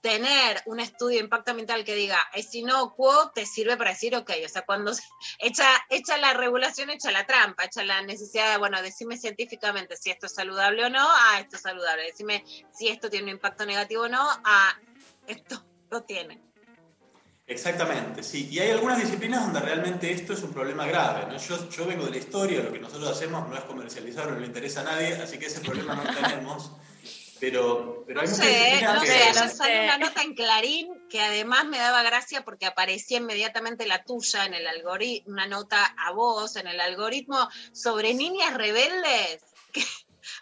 tener 0.04 0.62
un 0.66 0.82
estudio 0.82 1.18
de 1.18 1.24
impacto 1.24 1.52
ambiental 1.52 1.86
que 1.86 1.96
diga 1.96 2.20
es 2.34 2.54
inocuo 2.54 3.32
te 3.34 3.46
sirve 3.46 3.78
para 3.78 3.92
decir, 3.92 4.14
ok, 4.16 4.32
o 4.46 4.50
sea, 4.50 4.64
cuando 4.64 4.92
echa, 5.40 5.66
echa 5.90 6.18
la 6.18 6.34
regulación, 6.34 6.90
echa 6.90 7.10
la 7.10 7.26
trampa, 7.26 7.64
echa 7.64 7.84
la 7.86 8.02
necesidad 8.02 8.52
de, 8.52 8.58
bueno, 8.58 8.82
decime 8.82 9.18
científicamente 9.18 9.96
si 9.96 10.12
esto 10.12 10.26
es 10.26 10.36
saludable 10.36 10.86
o 10.86 10.90
no, 10.90 11.08
ah, 11.08 11.40
esto 11.40 11.56
es 11.56 11.62
saludable, 11.62 12.04
decime 12.04 12.44
si 12.74 12.90
esto 12.90 13.10
tiene 13.10 13.24
un 13.24 13.30
impacto 13.32 13.66
negativo 13.66 14.04
o 14.04 14.10
no, 14.10 14.22
ah, 14.44 14.78
esto 15.26 15.64
lo 15.90 16.04
tiene. 16.04 16.42
Exactamente, 17.48 18.24
sí. 18.24 18.50
Y 18.52 18.60
hay 18.60 18.72
algunas 18.72 19.00
disciplinas 19.02 19.46
donde 19.46 19.62
realmente 19.62 20.12
esto 20.12 20.34
es 20.34 20.44
un 20.44 20.52
problema 20.52 20.86
grave. 20.86 21.28
¿no? 21.28 21.38
Yo, 21.38 21.70
yo 21.70 21.86
vengo 21.86 22.06
de 22.06 22.12
la 22.12 22.18
historia, 22.18 22.62
lo 22.62 22.74
que 22.74 22.80
nosotros 22.80 23.10
hacemos 23.10 23.48
no 23.48 23.56
es 23.56 23.64
comercializar, 23.64 24.30
no 24.30 24.40
le 24.40 24.48
interesa 24.48 24.82
a 24.82 24.86
nadie, 24.86 25.14
así 25.16 25.38
que 25.38 25.46
ese 25.46 25.62
problema 25.62 25.96
no 25.96 26.04
lo 26.04 26.14
tenemos. 26.28 26.72
Pero, 27.40 28.04
pero 28.08 28.22
hay 28.22 28.28
no 28.28 28.34
muchas 28.34 28.48
sé, 28.48 28.82
no 28.82 29.02
que... 29.02 29.08
sé, 29.08 29.42
nos 29.42 29.54
salió 29.54 29.84
una 29.84 29.98
nota 29.98 30.22
en 30.22 30.34
Clarín 30.34 31.08
que 31.10 31.22
además 31.22 31.66
me 31.66 31.78
daba 31.78 32.04
gracia 32.04 32.44
porque 32.46 32.66
aparecía 32.66 33.18
inmediatamente 33.18 33.86
la 33.86 34.04
tuya 34.04 34.46
en 34.46 34.54
el 34.54 34.68
algoritmo, 34.68 35.34
una 35.34 35.48
nota 35.48 35.84
a 35.98 36.12
vos 36.12 36.56
en 36.56 36.68
el 36.68 36.80
algoritmo 36.80 37.50
sobre 37.72 38.14
niñas 38.14 38.54
rebeldes. 38.54 39.44
Que 39.72 39.84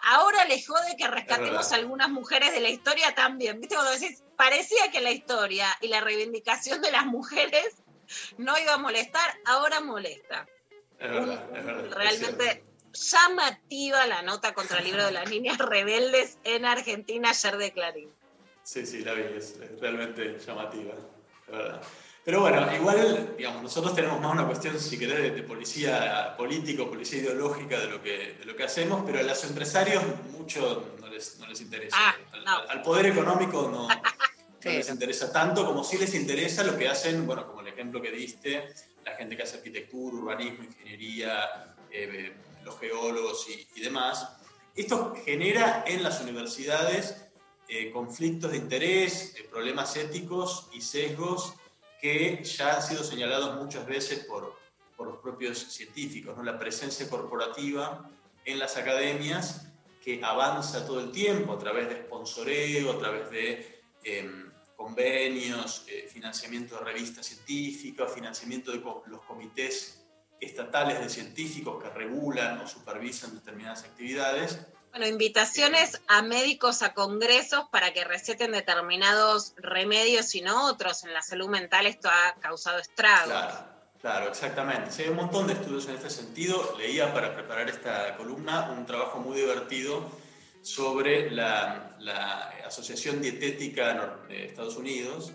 ahora 0.04 0.46
les 0.46 0.68
jode 0.68 0.96
que 0.98 1.08
rescatemos 1.08 1.72
a 1.72 1.76
algunas 1.76 2.10
mujeres 2.10 2.52
de 2.54 2.60
la 2.60 2.70
historia 2.70 3.16
también. 3.16 3.60
¿Viste? 3.60 3.76
Cuando 3.76 3.92
decís, 3.92 4.24
parecía 4.38 4.92
que 4.92 5.02
la 5.02 5.12
historia 5.12 5.68
y 5.82 5.88
la 5.88 6.02
reivindicación 6.02 6.82
de 6.82 6.92
las 6.92 7.06
mujeres 7.06 7.76
no 8.38 8.58
iba 8.60 8.74
a 8.74 8.78
molestar, 8.78 9.40
ahora 9.46 9.80
molesta. 9.80 10.48
Es 11.00 11.10
verdad, 11.10 11.58
es 11.58 11.66
verdad. 11.66 11.96
Realmente. 11.96 12.71
Llamativa 12.94 14.06
la 14.08 14.22
nota 14.22 14.54
contra 14.54 14.80
el 14.80 14.86
libro 14.86 15.06
de 15.06 15.12
las 15.12 15.30
niñas 15.30 15.58
rebeldes 15.58 16.38
en 16.44 16.66
Argentina 16.66 17.30
ayer 17.30 17.58
de 17.58 17.72
Clarín. 17.72 18.10
Sí, 18.64 18.86
sí, 18.86 19.04
la 19.04 19.14
vi, 19.14 19.24
es, 19.38 19.58
es 19.62 19.80
realmente 19.80 20.38
llamativa, 20.46 20.94
es 20.94 21.52
verdad. 21.52 21.82
Pero 22.24 22.42
bueno, 22.42 22.76
igual, 22.76 23.34
digamos, 23.36 23.64
nosotros 23.64 23.96
tenemos 23.96 24.22
más 24.22 24.32
una 24.32 24.46
cuestión, 24.46 24.80
si 24.80 25.00
querés, 25.00 25.24
de, 25.24 25.32
de 25.32 25.44
policía 25.44 26.36
política, 26.38 26.86
policía 26.86 27.22
ideológica 27.22 27.80
de 27.80 27.88
lo, 27.88 28.02
que, 28.04 28.36
de 28.40 28.46
lo 28.46 28.56
que 28.56 28.64
hacemos, 28.64 29.04
pero 29.06 29.20
a 29.20 29.24
los 29.24 29.44
empresarios 29.44 30.04
mucho 30.32 30.96
no 31.00 31.08
les, 31.08 31.40
no 31.40 31.48
les 31.48 31.62
interesa. 31.62 31.98
Ah, 32.00 32.16
al, 32.32 32.46
no. 32.46 32.58
al 32.70 32.82
poder 32.84 33.08
económico 33.08 33.68
no, 33.72 33.88
no 33.88 34.02
les 34.64 34.90
interesa 34.90 35.32
tanto 35.32 35.66
como 35.66 35.84
sí 35.84 35.98
les 35.98 36.14
interesa 36.14 36.64
lo 36.64 36.78
que 36.78 36.88
hacen, 36.88 37.26
bueno, 37.26 37.48
como 37.48 37.62
el 37.62 37.70
ejemplo 37.70 38.00
que 38.00 38.12
diste, 38.12 38.72
la 39.04 39.16
gente 39.16 39.36
que 39.36 39.42
hace 39.42 39.58
arquitectura, 39.58 40.18
urbanismo, 40.18 40.64
ingeniería, 40.64 41.74
eh, 41.90 42.34
los 42.64 42.80
geólogos 42.80 43.48
y, 43.50 43.68
y 43.80 43.82
demás. 43.82 44.38
Esto 44.76 45.14
genera 45.26 45.84
en 45.86 46.04
las 46.04 46.22
universidades 46.22 47.22
eh, 47.74 47.90
conflictos 47.90 48.52
de 48.52 48.58
interés, 48.58 49.34
eh, 49.38 49.48
problemas 49.50 49.96
éticos 49.96 50.68
y 50.74 50.82
sesgos 50.82 51.54
que 52.02 52.44
ya 52.44 52.76
han 52.76 52.82
sido 52.82 53.02
señalados 53.02 53.64
muchas 53.64 53.86
veces 53.86 54.26
por, 54.26 54.58
por 54.98 55.08
los 55.08 55.18
propios 55.20 55.58
científicos, 55.58 56.36
¿no? 56.36 56.44
la 56.44 56.60
presencia 56.60 57.10
corporativa 57.10 58.10
en 58.44 58.60
las 58.60 58.76
academias 58.76 59.68
que 60.04 60.20
avanza 60.22 60.86
todo 60.86 61.00
el 61.00 61.14
tiempo 61.14 61.54
a 61.54 61.60
través 61.60 61.88
de 61.88 62.02
sponsoreo, 62.04 62.92
a 62.92 63.00
través 63.00 63.32
de 63.32 63.82
eh, 64.04 64.30
convenios, 64.76 65.86
financiamiento 66.10 66.78
de 66.78 66.84
revistas 66.84 67.26
científicas, 67.26 68.14
financiamiento 68.14 68.72
de 68.74 68.80
los 68.80 69.22
comités 69.22 70.01
estatales 70.42 71.00
de 71.00 71.10
científicos 71.10 71.82
que 71.82 71.90
regulan 71.90 72.60
o 72.60 72.68
supervisan 72.68 73.36
determinadas 73.36 73.84
actividades. 73.84 74.60
Bueno, 74.90 75.08
invitaciones 75.08 76.02
a 76.08 76.22
médicos 76.22 76.82
a 76.82 76.94
congresos 76.94 77.66
para 77.72 77.94
que 77.94 78.04
receten 78.04 78.52
determinados 78.52 79.54
remedios 79.56 80.36
y 80.36 80.42
no 80.42 80.66
otros. 80.68 81.06
En 81.06 81.14
la 81.14 81.22
salud 81.22 81.48
mental 81.48 81.86
esto 81.86 82.10
ha 82.10 82.36
causado 82.42 82.80
estragos. 82.80 83.28
Claro, 83.28 83.66
claro, 84.02 84.28
exactamente. 84.30 84.92
Sí, 84.92 85.04
hay 85.04 85.10
un 85.10 85.16
montón 85.16 85.48
de 85.48 85.54
estudios 85.54 85.88
en 85.88 85.96
este 85.96 86.10
sentido. 86.10 86.76
Leía 86.78 87.14
para 87.14 87.34
preparar 87.34 87.70
esta 87.70 88.18
columna 88.18 88.72
un 88.72 88.86
trabajo 88.86 89.20
muy 89.20 89.40
divertido 89.40 90.12
sobre 90.62 91.32
la, 91.32 91.96
la 92.00 92.52
Asociación 92.66 93.22
Dietética 93.22 94.18
de 94.28 94.46
Estados 94.48 94.76
Unidos. 94.76 95.32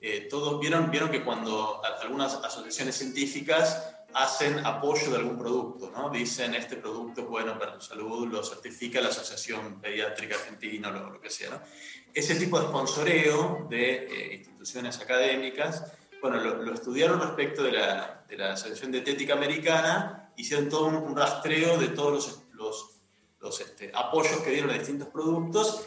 Eh, 0.00 0.28
todos 0.30 0.60
vieron, 0.60 0.90
vieron 0.90 1.10
que 1.10 1.22
cuando 1.22 1.82
algunas 2.00 2.34
asociaciones 2.34 2.96
científicas 2.96 3.89
hacen 4.14 4.64
apoyo 4.64 5.10
de 5.10 5.18
algún 5.18 5.38
producto, 5.38 5.90
¿no? 5.90 6.10
Dicen, 6.10 6.54
este 6.54 6.76
producto 6.76 7.22
es 7.22 7.26
bueno 7.28 7.58
para 7.58 7.74
tu 7.74 7.80
salud, 7.80 8.28
lo 8.28 8.42
certifica 8.42 9.00
la 9.00 9.08
Asociación 9.08 9.80
Pediátrica 9.80 10.36
Argentina 10.36 10.88
o 10.88 10.92
lo, 10.92 11.10
lo, 11.10 11.20
que 11.20 11.30
sea. 11.30 11.64
Ese 12.12 12.34
tipo 12.34 12.58
de 12.58 12.66
sponsoreo 12.66 13.66
de 13.70 14.06
eh, 14.06 14.34
instituciones 14.36 15.00
académicas, 15.00 15.92
bueno, 16.20 16.38
lo, 16.38 16.74
estudiaron 16.74 17.20
respecto 17.20 17.62
de 17.62 17.72
la, 17.72 18.24
de 18.28 18.36
la 18.36 18.52
Asociación 18.52 18.92
Dietética 18.92 19.34
Americana, 19.34 20.32
hicieron 20.36 20.68
todo 20.68 20.86
un, 20.86 21.16
rastreo 21.16 21.78
de 21.78 21.88
todos 21.88 22.42
los, 22.52 23.00
los, 23.40 23.60
este, 23.60 23.90
apoyos 23.94 24.40
que 24.40 24.50
dieron 24.50 24.70
a 24.70 24.74
distintos 24.74 25.08
productos, 25.08 25.86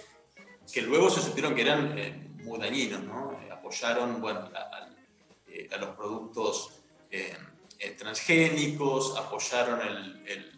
que 0.72 0.82
luego 0.82 1.10
se 1.10 1.22
supieron 1.22 1.54
que 1.54 1.62
eran 1.62 1.98
eh, 1.98 2.32
muy 2.44 2.60
dañinos, 2.60 3.04
¿no? 3.04 3.34
Eh, 3.34 3.52
apoyaron, 3.52 4.22
bueno, 4.22 4.50
a, 4.56 4.90
eh, 5.48 5.70
a 5.72 5.78
los 5.78 5.96
productos 5.96 6.80
eh, 7.84 7.96
transgénicos, 7.98 9.18
apoyaron 9.18 9.82
el, 9.82 10.24
el, 10.26 10.52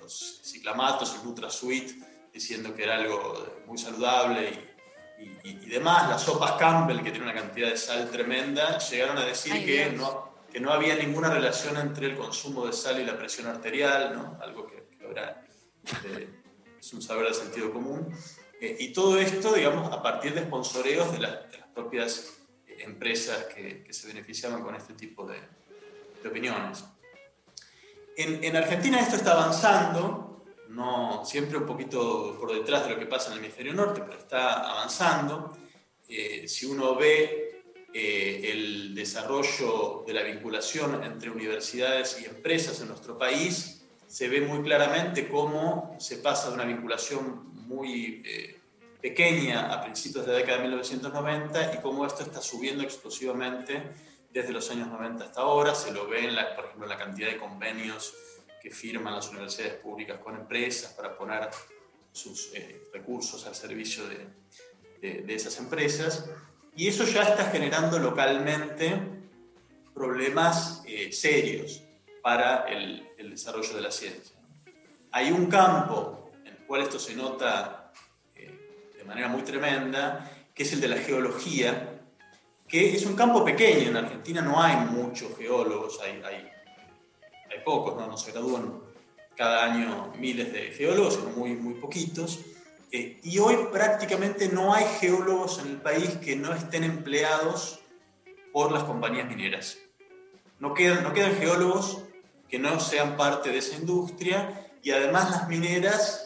los 0.00 0.40
ciclamatos, 0.42 1.14
el 1.14 1.24
NutraSweet, 1.24 1.92
diciendo 2.32 2.74
que 2.74 2.82
era 2.82 2.96
algo 2.96 3.62
muy 3.66 3.78
saludable 3.78 4.50
y, 5.20 5.48
y, 5.48 5.50
y, 5.62 5.66
demás. 5.68 6.08
Las 6.08 6.22
sopas 6.22 6.52
Campbell, 6.52 6.98
que 6.98 7.12
tienen 7.12 7.22
una 7.22 7.34
cantidad 7.34 7.68
de 7.68 7.76
sal 7.76 8.10
tremenda, 8.10 8.78
llegaron 8.78 9.16
a 9.18 9.24
decir 9.24 9.52
Ay, 9.52 9.64
que, 9.64 9.90
no, 9.90 10.34
que 10.50 10.58
no 10.58 10.72
había 10.72 10.96
ninguna 10.96 11.30
relación 11.32 11.76
entre 11.76 12.06
el 12.06 12.16
consumo 12.16 12.66
de 12.66 12.72
sal 12.72 13.00
y 13.00 13.04
la 13.04 13.16
presión 13.16 13.46
arterial, 13.46 14.14
¿no? 14.14 14.38
algo 14.42 14.66
que, 14.66 14.88
que 14.98 15.04
ahora 15.04 15.46
eh, 16.04 16.28
es 16.80 16.92
un 16.92 17.00
saber 17.00 17.26
del 17.26 17.34
sentido 17.34 17.72
común. 17.72 18.12
Eh, 18.60 18.76
y 18.80 18.92
todo 18.92 19.18
esto, 19.18 19.54
digamos, 19.54 19.92
a 19.92 20.02
partir 20.02 20.34
de 20.34 20.42
sponsoreos 20.42 21.12
de, 21.12 21.18
la, 21.20 21.42
de 21.42 21.58
las 21.58 21.68
propias 21.68 22.38
empresas 22.66 23.44
que, 23.54 23.84
que, 23.84 23.92
se 23.92 24.08
beneficiaban 24.08 24.62
con 24.62 24.74
este 24.74 24.94
tipo 24.94 25.24
de, 25.24 25.38
de 26.22 26.28
opiniones. 26.28 26.84
En, 28.16 28.42
en 28.44 28.56
Argentina 28.56 29.00
esto 29.00 29.16
está 29.16 29.32
avanzando, 29.32 30.44
no 30.68 31.24
siempre 31.24 31.58
un 31.58 31.66
poquito 31.66 32.36
por 32.38 32.52
detrás 32.52 32.84
de 32.84 32.90
lo 32.90 32.98
que 32.98 33.06
pasa 33.06 33.28
en 33.28 33.38
el 33.38 33.44
hemisferio 33.44 33.74
norte, 33.74 34.02
pero 34.04 34.18
está 34.18 34.70
avanzando. 34.70 35.56
Eh, 36.08 36.46
si 36.48 36.66
uno 36.66 36.94
ve 36.94 37.62
eh, 37.92 38.50
el 38.52 38.94
desarrollo 38.94 40.04
de 40.06 40.14
la 40.14 40.22
vinculación 40.22 41.02
entre 41.04 41.30
universidades 41.30 42.20
y 42.20 42.24
empresas 42.24 42.80
en 42.80 42.88
nuestro 42.88 43.18
país, 43.18 43.82
se 44.06 44.28
ve 44.28 44.40
muy 44.42 44.62
claramente 44.62 45.28
cómo 45.28 45.96
se 45.98 46.18
pasa 46.18 46.48
de 46.48 46.54
una 46.54 46.64
vinculación 46.64 47.50
muy 47.66 48.22
eh, 48.24 48.58
pequeña 49.00 49.72
a 49.72 49.82
principios 49.82 50.26
de 50.26 50.32
la 50.32 50.38
década 50.38 50.58
de 50.58 50.62
1990 50.64 51.74
y 51.74 51.80
cómo 51.80 52.06
esto 52.06 52.22
está 52.22 52.40
subiendo 52.40 52.82
explosivamente 52.82 53.82
desde 54.32 54.52
los 54.52 54.70
años 54.70 54.88
90 54.88 55.24
hasta 55.24 55.40
ahora. 55.40 55.74
Se 55.74 55.92
lo 55.92 56.08
ve, 56.08 56.26
en 56.28 56.34
la, 56.34 56.56
por 56.56 56.66
ejemplo, 56.66 56.86
la 56.86 56.98
cantidad 56.98 57.28
de 57.28 57.38
convenios 57.38 58.14
que 58.60 58.70
firman 58.70 59.14
las 59.14 59.28
universidades 59.30 59.74
públicas 59.74 60.20
con 60.20 60.36
empresas 60.36 60.92
para 60.92 61.16
poner 61.16 61.50
sus 62.12 62.52
eh, 62.54 62.88
recursos 62.92 63.46
al 63.46 63.54
servicio 63.54 64.06
de, 64.08 64.28
de, 65.00 65.22
de 65.22 65.34
esas 65.34 65.58
empresas. 65.58 66.28
Y 66.74 66.88
eso 66.88 67.04
ya 67.04 67.22
está 67.22 67.46
generando 67.46 67.98
localmente 67.98 68.98
problemas 69.94 70.82
eh, 70.86 71.12
serios 71.12 71.82
para 72.22 72.64
el, 72.68 73.08
el, 73.18 73.30
desarrollo 73.30 73.74
de 73.74 73.80
la 73.80 73.90
ciencia. 73.90 74.36
Hay 75.10 75.30
un 75.30 75.46
campo 75.46 76.30
en 76.44 76.54
el 76.54 76.58
cual 76.66 76.82
esto 76.82 76.98
se 76.98 77.14
nota 77.14 77.92
eh, 78.34 78.92
de 78.96 79.04
manera 79.04 79.28
muy 79.28 79.42
tremenda, 79.42 80.30
que 80.54 80.62
es 80.62 80.72
el 80.72 80.80
de 80.80 80.88
la 80.88 80.96
geología, 80.96 81.91
que 82.72 82.96
es 82.96 83.04
un 83.04 83.14
campo 83.14 83.44
pequeño. 83.44 83.90
En 83.90 83.96
Argentina 83.98 84.40
no 84.40 84.60
hay 84.60 84.76
muchos 84.86 85.36
geólogos, 85.36 86.00
hay, 86.00 86.22
hay, 86.24 86.50
hay 87.50 87.58
pocos, 87.62 87.96
¿no? 87.96 88.06
no 88.06 88.16
se 88.16 88.32
gradúan 88.32 88.80
cada 89.36 89.64
año 89.64 90.10
miles 90.18 90.50
de 90.54 90.72
geólogos, 90.72 91.14
sino 91.16 91.28
muy, 91.36 91.50
muy 91.54 91.74
poquitos. 91.74 92.40
Eh, 92.90 93.20
y 93.22 93.38
hoy 93.38 93.56
prácticamente 93.70 94.48
no 94.48 94.72
hay 94.72 94.86
geólogos 95.00 95.58
en 95.58 95.68
el 95.68 95.82
país 95.82 96.16
que 96.16 96.34
no 96.34 96.54
estén 96.54 96.84
empleados 96.84 97.80
por 98.52 98.72
las 98.72 98.84
compañías 98.84 99.28
mineras. 99.28 99.76
No 100.58 100.72
quedan, 100.72 101.02
no 101.02 101.12
quedan 101.12 101.36
geólogos 101.36 101.98
que 102.48 102.58
no 102.58 102.80
sean 102.80 103.18
parte 103.18 103.50
de 103.50 103.58
esa 103.58 103.76
industria 103.76 104.70
y 104.82 104.92
además 104.92 105.30
las 105.30 105.48
mineras, 105.48 106.21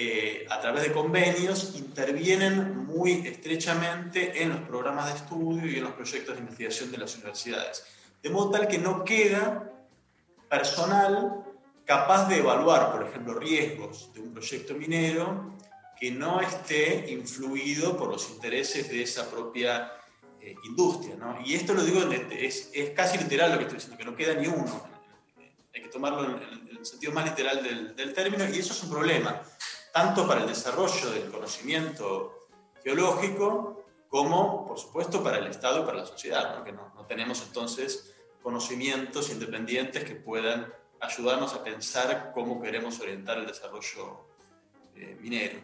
eh, 0.00 0.46
a 0.48 0.60
través 0.60 0.84
de 0.84 0.92
convenios, 0.92 1.74
intervienen 1.74 2.86
muy 2.86 3.26
estrechamente 3.26 4.40
en 4.40 4.50
los 4.50 4.60
programas 4.60 5.06
de 5.06 5.18
estudio 5.18 5.68
y 5.68 5.78
en 5.78 5.84
los 5.84 5.94
proyectos 5.94 6.36
de 6.36 6.40
investigación 6.40 6.92
de 6.92 6.98
las 6.98 7.16
universidades. 7.16 7.84
De 8.22 8.30
modo 8.30 8.52
tal 8.52 8.68
que 8.68 8.78
no 8.78 9.04
queda 9.04 9.72
personal 10.48 11.44
capaz 11.84 12.28
de 12.28 12.38
evaluar, 12.38 12.92
por 12.92 13.08
ejemplo, 13.08 13.34
riesgos 13.34 14.12
de 14.14 14.20
un 14.20 14.32
proyecto 14.32 14.74
minero 14.74 15.56
que 15.98 16.12
no 16.12 16.40
esté 16.40 17.10
influido 17.10 17.96
por 17.96 18.08
los 18.08 18.30
intereses 18.30 18.88
de 18.88 19.02
esa 19.02 19.28
propia 19.28 19.94
eh, 20.40 20.54
industria. 20.62 21.16
¿no? 21.16 21.40
Y 21.44 21.54
esto 21.54 21.74
lo 21.74 21.82
digo, 21.82 22.08
es, 22.30 22.70
es, 22.72 22.90
casi 22.90 23.18
literal 23.18 23.50
lo 23.50 23.58
que 23.58 23.64
estoy 23.64 23.78
diciendo, 23.78 23.98
que 23.98 24.04
no 24.04 24.14
queda 24.14 24.34
ni 24.34 24.46
uno. 24.46 24.86
Hay 25.74 25.82
que 25.82 25.88
tomarlo 25.88 26.24
en, 26.24 26.68
en 26.68 26.76
el 26.76 26.86
sentido 26.86 27.12
más 27.12 27.24
literal 27.24 27.64
del, 27.64 27.96
del, 27.96 28.14
término, 28.14 28.44
y 28.48 28.58
eso 28.58 28.72
es 28.72 28.82
un 28.84 28.90
problema, 28.90 29.42
tanto 29.92 30.26
para 30.26 30.42
el 30.42 30.46
desarrollo 30.46 31.10
del 31.10 31.30
conocimiento 31.30 32.48
geológico, 32.82 33.84
como, 34.08 34.66
por 34.66 34.78
supuesto, 34.78 35.22
para 35.22 35.38
el 35.38 35.46
Estado 35.46 35.82
y 35.82 35.86
para 35.86 35.98
la 35.98 36.06
sociedad, 36.06 36.64
¿no? 36.64 36.92
no, 36.94 37.04
tenemos 37.06 37.42
entonces 37.46 38.14
conocimientos 38.42 39.30
independientes 39.30 40.04
que 40.04 40.14
puedan 40.14 40.72
ayudarnos 41.00 41.54
a 41.54 41.62
pensar 41.62 42.32
cómo 42.32 42.60
queremos 42.60 42.98
orientar 43.00 43.38
el 43.38 43.46
desarrollo 43.46 44.26
eh, 44.94 45.16
minero. 45.20 45.60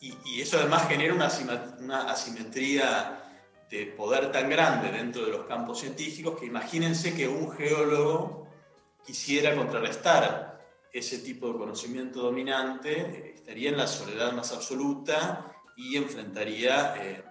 Y, 0.00 0.40
eso 0.40 0.58
además 0.58 0.86
genera 0.88 1.14
una, 1.14 2.10
asimetría 2.10 3.22
de 3.70 3.86
poder 3.86 4.30
tan 4.30 4.48
grande 4.50 4.92
dentro 4.92 5.24
de 5.24 5.32
los 5.32 5.46
campos 5.46 5.80
científicos 5.80 6.38
que 6.38 6.46
imagínense 6.46 7.14
que 7.14 7.26
un 7.26 7.50
geólogo 7.50 8.46
quisiera 9.04 9.56
contrarrestar 9.56 10.55
ese 10.92 11.18
tipo 11.18 11.48
de 11.48 11.58
conocimiento 11.58 12.22
dominante, 12.22 13.34
estaría 13.34 13.70
en 13.70 13.76
la 13.76 13.86
soledad 13.86 14.32
más 14.32 14.52
absoluta 14.52 15.52
y 15.76 15.96
enfrentaría 15.96 16.96
eh, 16.96 17.24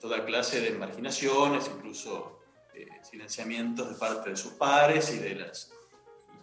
toda 0.00 0.24
clase 0.24 0.60
de 0.60 0.72
marginaciones, 0.72 1.70
incluso 1.74 2.40
eh, 2.74 2.88
silenciamientos 3.02 3.88
de 3.88 3.94
parte 3.96 4.30
de 4.30 4.36
sus 4.36 4.52
pares 4.52 5.12
y, 5.14 5.18
de 5.18 5.34
las, 5.34 5.72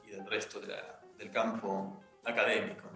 y 0.06 0.12
del 0.12 0.26
resto 0.26 0.60
de 0.60 0.68
la, 0.68 1.02
del 1.18 1.32
campo 1.32 2.02
académico. 2.24 2.90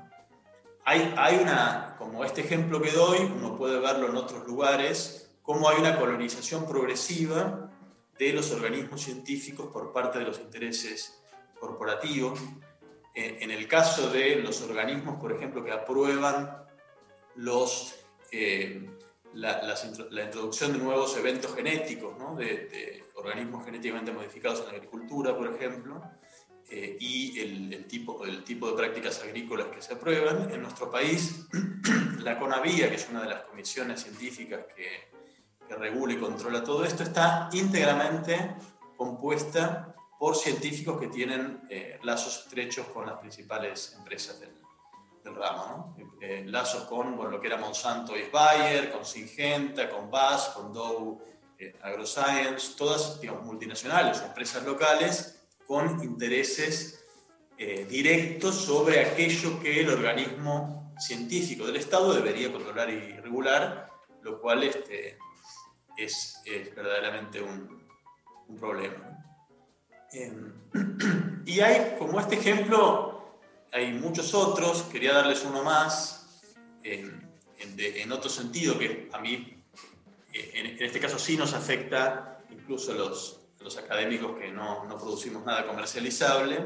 Hay, 0.85 1.13
hay 1.17 1.37
una, 1.37 1.95
como 1.97 2.25
este 2.25 2.41
ejemplo 2.41 2.81
que 2.81 2.91
doy, 2.91 3.19
uno 3.19 3.55
puede 3.57 3.79
verlo 3.79 4.09
en 4.09 4.17
otros 4.17 4.45
lugares, 4.45 5.31
cómo 5.41 5.69
hay 5.69 5.79
una 5.79 5.97
colonización 5.97 6.67
progresiva 6.67 7.69
de 8.17 8.33
los 8.33 8.51
organismos 8.51 9.01
científicos 9.01 9.67
por 9.67 9.91
parte 9.91 10.19
de 10.19 10.25
los 10.25 10.39
intereses 10.39 11.21
corporativos. 11.59 12.39
En 13.15 13.51
el 13.51 13.67
caso 13.67 14.09
de 14.09 14.37
los 14.37 14.61
organismos, 14.63 15.19
por 15.19 15.31
ejemplo, 15.31 15.63
que 15.63 15.71
aprueban 15.71 16.65
los, 17.35 17.95
eh, 18.31 18.89
la, 19.33 19.61
la, 19.61 19.75
la, 20.09 20.23
introducción 20.23 20.73
de 20.73 20.79
nuevos 20.79 21.15
eventos 21.17 21.53
genéticos, 21.53 22.17
¿no? 22.17 22.35
de, 22.35 22.45
de, 22.45 23.03
organismos 23.15 23.65
genéticamente 23.65 24.11
modificados 24.11 24.61
en 24.61 24.65
la 24.65 24.71
agricultura, 24.73 25.37
por 25.37 25.53
ejemplo, 25.53 26.01
eh, 26.69 26.97
y 26.99 27.39
el, 27.39 27.73
el, 27.73 27.85
tipo, 27.85 28.25
el 28.25 28.43
tipo 28.43 28.69
de 28.71 28.77
prácticas 28.77 29.21
agrícolas 29.21 29.67
que 29.67 29.81
se 29.81 29.93
aprueban. 29.93 30.51
En 30.51 30.61
nuestro 30.61 30.89
país, 30.89 31.47
la 32.19 32.39
CONAVIA, 32.39 32.89
que 32.89 32.95
es 32.95 33.07
una 33.09 33.21
de 33.21 33.29
las 33.29 33.43
comisiones 33.43 34.01
científicas 34.01 34.65
que, 34.75 35.11
que 35.67 35.75
regula 35.75 36.13
y 36.13 36.17
controla 36.17 36.63
todo 36.63 36.83
esto, 36.83 37.03
está 37.03 37.49
íntegramente 37.53 38.55
compuesta 38.97 39.92
por 40.23 40.37
científicos 40.37 41.01
que 41.01 41.07
tienen 41.07 41.67
eh, 41.69 41.99
lazos 42.03 42.45
estrechos 42.45 42.87
con 42.93 43.05
las 43.05 43.17
principales 43.17 43.93
empresas 43.99 44.39
del, 44.39 44.55
ramo. 45.35 45.93
¿no? 45.97 46.17
Eh, 46.21 46.45
lazos 46.45 46.83
con 46.83 47.17
lo 47.29 47.41
que 47.41 47.47
era 47.47 47.57
Monsanto 47.57 48.17
y 48.17 48.29
Bayer, 48.29 48.89
con 48.89 49.03
Syngenta, 49.03 49.89
con 49.89 50.09
BAS, 50.09 50.53
con 50.55 50.71
Dow 50.71 51.21
eh, 51.59 51.75
AgroScience, 51.81 52.77
todas 52.77 53.19
digamos, 53.19 53.43
multinacionales 53.43 54.21
empresas 54.21 54.63
locales 54.63 55.45
con 55.67 56.01
intereses 56.01 57.03
eh, 57.57 57.85
directos 57.89 58.55
sobre 58.55 59.01
aquello 59.01 59.59
que 59.59 59.81
el 59.81 59.89
organismo 59.89 60.95
científico 60.99 61.65
del 61.65 61.75
Estado 61.75 62.13
debería 62.13 62.49
controlar 62.49 62.89
y 62.89 63.17
regular, 63.17 63.91
lo 64.21 64.39
cual 64.39 64.63
este, 64.63 65.17
es, 65.97 66.41
verdaderamente 66.73 67.41
un 67.41 67.83
problema. 68.57 69.12
Eh, 70.13 70.31
y 71.45 71.59
hay, 71.59 71.95
como 71.97 72.19
este 72.19 72.35
ejemplo, 72.35 73.39
hay 73.71 73.93
muchos 73.93 74.33
otros, 74.33 74.83
quería 74.83 75.13
darles 75.13 75.43
uno 75.43 75.63
más, 75.63 76.41
en, 76.83 77.27
en, 77.59 78.11
otro 78.11 78.29
sentido, 78.29 78.77
que 78.77 79.09
a 79.11 79.19
mí, 79.19 79.63
eh, 80.33 80.51
en, 80.53 80.65
en, 80.67 80.83
este 80.83 80.99
caso 80.99 81.17
sí 81.17 81.35
nos 81.37 81.53
afecta 81.53 82.39
incluso 82.51 82.93
los, 82.93 83.39
los 83.59 83.77
académicos 83.77 84.37
que 84.37 84.51
no, 84.51 84.85
no, 84.85 84.97
producimos 84.97 85.45
nada 85.45 85.65
comercializable, 85.65 86.57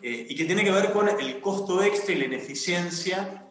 eh, 0.00 0.26
y 0.28 0.36
que 0.36 0.44
tiene 0.44 0.62
que 0.62 0.70
ver 0.70 0.92
con 0.92 1.08
el 1.08 1.40
costo 1.40 1.82
extra 1.82 2.14
y 2.14 2.18
la 2.18 2.26
ineficiencia 2.26 3.50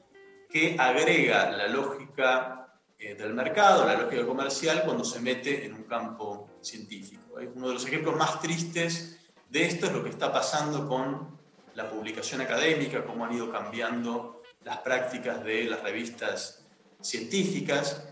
que 0.50 0.78
agrega 0.80 1.52
la 1.52 1.68
lógica 1.68 2.80
eh, 2.98 3.16
del 3.16 3.34
mercado, 3.34 3.86
la 3.86 3.98
lógica 3.98 4.26
comercial, 4.26 4.84
cuando 4.86 5.04
se 5.04 5.20
mete 5.20 5.66
en 5.66 5.74
un 5.74 5.84
campo 5.84 6.50
científico. 6.62 7.36
Uno 7.54 7.68
de 7.68 7.74
los 7.74 7.86
ejemplos 7.86 8.16
más 8.16 8.40
tristes 8.40 9.17
de 9.50 9.66
esto 9.66 9.88
es 9.88 9.94
lo 9.94 10.04
que 10.04 10.10
está 10.10 10.32
pasando 10.32 10.88
con 10.88 11.38
la 11.76 11.90
publicación 11.90 12.42
académica, 12.42 13.06
cómo 13.06 13.26
han 13.26 13.34
ido 13.34 13.52
cambiando 13.52 14.42
las 14.64 14.80
prácticas 14.80 15.44
de 15.44 15.66
las 15.66 15.82
revistas 15.84 16.66
científicas. 17.02 18.04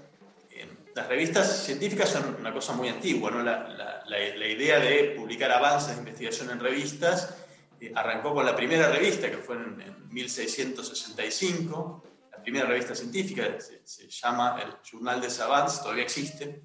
Eh, 0.52 0.68
las 0.94 1.08
revistas 1.08 1.64
científicas 1.64 2.10
son 2.10 2.38
una 2.40 2.54
cosa 2.54 2.74
muy 2.74 2.88
antigua, 2.88 3.32
¿no? 3.32 3.44
la, 3.44 4.04
idea 4.48 4.80
de 4.80 5.16
publicar 5.18 5.52
avances 5.52 5.96
de 5.96 6.00
investigación 6.00 6.52
en 6.52 6.60
revistas 6.60 7.36
eh, 7.82 7.92
arrancó 7.94 8.34
con 8.34 8.46
la 8.46 8.56
primera 8.56 8.90
revista, 8.90 9.30
que 9.30 9.38
fue 9.38 9.56
en, 9.56 9.82
en 9.82 10.10
1665, 10.10 12.04
la 12.32 12.42
primera 12.42 12.66
revista 12.68 12.96
científica, 12.96 13.58
se, 13.60 14.08
llama 14.08 14.62
el 14.62 14.76
Journal 14.90 15.20
des 15.20 15.34
Savants, 15.34 15.82
todavía 15.82 16.04
existe, 16.04 16.62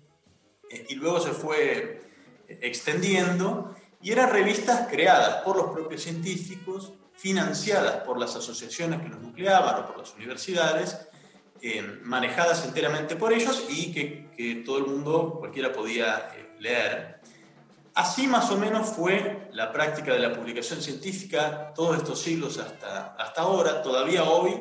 eh, 0.70 0.86
y 0.88 0.94
luego 0.94 1.18
se 1.18 1.32
fue 1.32 2.02
extendiendo 2.46 3.74
y 4.02 4.12
eran 4.12 4.30
revistas 4.30 4.88
creadas 4.88 5.42
por 5.42 5.56
los 5.56 5.70
propios 5.70 6.02
científicos, 6.02 6.92
financiadas 7.12 8.02
por 8.04 8.18
las 8.18 8.34
asociaciones 8.34 9.02
que 9.02 9.08
los 9.08 9.20
nucleaban 9.20 9.82
o 9.82 9.86
por 9.86 9.98
las 9.98 10.14
universidades, 10.14 11.08
eh, 11.60 11.82
manejadas 12.02 12.64
enteramente 12.64 13.16
por 13.16 13.32
ellos 13.32 13.66
y 13.68 13.92
que, 13.92 14.30
que, 14.34 14.54
todo 14.64 14.78
el 14.78 14.86
mundo, 14.86 15.36
cualquiera 15.38 15.70
podía 15.70 16.30
eh, 16.34 16.56
leer. 16.58 17.20
así 17.94 18.26
más 18.26 18.50
o 18.50 18.56
menos 18.56 18.88
fue 18.88 19.50
la 19.52 19.70
práctica 19.70 20.14
de 20.14 20.20
la 20.20 20.32
publicación 20.32 20.80
científica 20.80 21.74
todos 21.74 21.98
estos 21.98 22.22
siglos 22.22 22.56
hasta, 22.56 23.14
hasta 23.14 23.42
ahora. 23.42 23.82
Todavía 23.82 24.24
hoy 24.24 24.58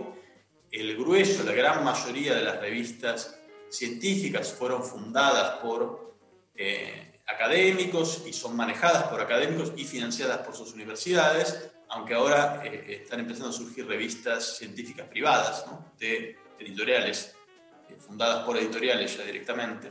el 0.71 0.97
grueso, 0.97 1.43
la 1.43 1.53
gran 1.53 1.83
mayoría 1.85 2.35
de 2.35 2.43
las 2.43 2.59
revistas 2.59 3.39
científicas 3.69 4.51
fueron 4.51 4.83
fundadas 4.83 5.59
por 5.59 6.15
eh, 6.55 7.08
académicos 7.33 8.23
y 8.25 8.33
son 8.33 8.55
manejadas 8.55 9.03
por 9.03 9.21
académicos 9.21 9.73
y 9.75 9.85
financiadas 9.85 10.39
por 10.39 10.55
sus 10.55 10.73
universidades, 10.73 11.71
aunque 11.89 12.13
ahora 12.13 12.61
eh, 12.65 13.01
están 13.03 13.19
empezando 13.19 13.49
a 13.49 13.53
surgir 13.53 13.87
revistas 13.87 14.57
científicas 14.57 15.07
privadas, 15.07 15.65
¿no? 15.67 15.93
de 15.97 16.37
editoriales, 16.59 17.35
eh, 17.89 17.95
fundadas 17.99 18.45
por 18.45 18.57
editoriales 18.57 19.17
ya 19.17 19.23
directamente. 19.23 19.89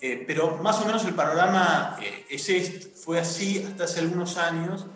Eh, 0.00 0.24
pero 0.26 0.58
más 0.58 0.80
o 0.82 0.84
menos 0.84 1.04
el 1.06 1.14
panorama 1.14 1.98
eh, 2.02 2.26
es 2.28 2.48
este, 2.50 2.80
fue 2.90 3.18
así 3.18 3.64
hasta 3.66 3.84
hace 3.84 4.00
algunos 4.00 4.36
años, 4.36 4.86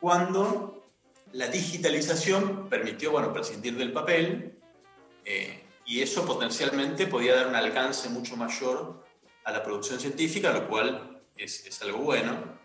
cuando 0.00 0.88
la 1.32 1.48
digitalización 1.48 2.68
permitió 2.68 3.10
bueno, 3.10 3.32
prescindir 3.32 3.76
del 3.76 3.92
papel 3.92 4.56
eh, 5.24 5.64
y 5.84 6.00
eso 6.00 6.24
potencialmente 6.24 7.08
podía 7.08 7.34
dar 7.34 7.48
un 7.48 7.56
alcance 7.56 8.08
mucho 8.08 8.36
mayor 8.36 9.04
a 9.46 9.52
la 9.52 9.62
producción 9.62 9.98
científica, 9.98 10.52
lo 10.52 10.68
cual 10.68 11.22
es, 11.36 11.80
algo 11.82 11.98
bueno. 11.98 12.58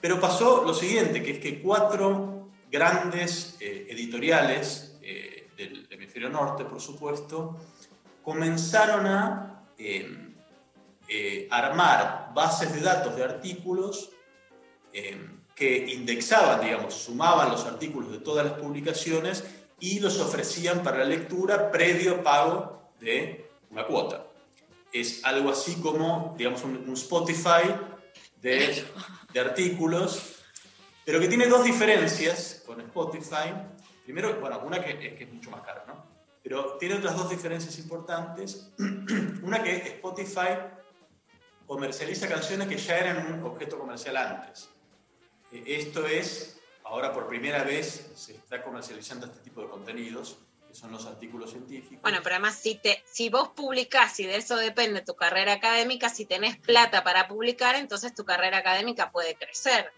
Pero 0.00 0.20
pasó 0.20 0.62
lo 0.64 0.74
siguiente, 0.74 1.22
que 1.22 1.32
es 1.32 1.38
que 1.38 1.62
cuatro 1.62 2.50
grandes 2.70 3.56
eh, 3.60 3.86
editoriales 3.88 4.98
eh, 5.02 5.48
del 5.56 5.86
hemisferio 5.90 6.28
norte, 6.28 6.64
por 6.64 6.80
supuesto, 6.80 7.56
comenzaron 8.22 9.06
a 9.06 9.64
eh, 9.78 10.26
eh, 11.08 11.46
armar 11.52 12.32
bases 12.34 12.74
de 12.74 12.80
datos 12.80 13.14
de 13.14 13.22
artículos 13.22 14.10
eh, 14.92 15.16
que 15.54 15.86
indexaban, 15.92 16.60
digamos, 16.60 16.94
sumaban 16.94 17.52
los 17.52 17.64
artículos 17.64 18.10
de 18.10 18.18
todas 18.18 18.44
las 18.44 18.58
publicaciones 18.58 19.44
y 19.78 20.00
los 20.00 20.18
ofrecían 20.18 20.82
para 20.82 20.98
la 20.98 21.04
lectura 21.04 21.70
previo 21.70 22.24
pago 22.24 22.90
de 22.98 23.48
una 23.70 23.86
cuota. 23.86 24.25
Es 25.00 25.24
algo 25.24 25.50
así 25.50 25.80
como, 25.80 26.34
digamos, 26.38 26.62
un, 26.64 26.76
un 26.76 26.94
Spotify 26.94 27.74
de, 28.40 28.84
de 29.32 29.40
artículos, 29.40 30.36
pero 31.04 31.20
que 31.20 31.28
tiene 31.28 31.46
dos 31.46 31.64
diferencias 31.64 32.62
con 32.66 32.80
Spotify. 32.80 33.52
Primero, 34.04 34.40
bueno, 34.40 34.60
una 34.64 34.82
que 34.82 34.90
es, 34.92 35.14
que 35.18 35.24
es 35.24 35.32
mucho 35.32 35.50
más 35.50 35.62
cara, 35.62 35.84
¿no? 35.86 36.04
Pero 36.42 36.76
tiene 36.78 36.94
otras 36.94 37.16
dos 37.16 37.28
diferencias 37.28 37.78
importantes. 37.78 38.72
una 39.42 39.62
que 39.62 39.76
Spotify 39.76 40.58
comercializa 41.66 42.28
canciones 42.28 42.68
que 42.68 42.76
ya 42.76 42.98
eran 42.98 43.34
un 43.34 43.42
objeto 43.44 43.78
comercial 43.78 44.16
antes. 44.16 44.70
Eh, 45.50 45.64
Esto 45.66 46.06
es, 46.06 46.60
ahora 46.84 47.12
por 47.12 47.26
primera 47.26 47.64
vez 47.64 48.12
se 48.14 48.36
está 48.36 48.62
comercializando 48.62 49.26
este 49.26 49.40
tipo 49.40 49.60
de 49.60 49.68
contenidos, 49.68 50.38
son 50.76 50.92
los 50.92 51.06
artículos 51.06 51.50
científicos. 51.50 52.02
Bueno, 52.02 52.18
pero 52.22 52.36
además, 52.36 52.56
si, 52.56 52.74
te, 52.76 53.02
si 53.06 53.28
vos 53.30 53.48
publicás 53.50 54.18
y 54.20 54.26
de 54.26 54.36
eso 54.36 54.56
depende 54.56 55.00
tu 55.02 55.14
carrera 55.14 55.54
académica, 55.54 56.08
si 56.08 56.26
tenés 56.26 56.56
plata 56.58 57.02
para 57.02 57.26
publicar, 57.28 57.74
entonces 57.76 58.14
tu 58.14 58.24
carrera 58.24 58.58
académica 58.58 59.10
puede 59.10 59.34
crecer. 59.36 59.90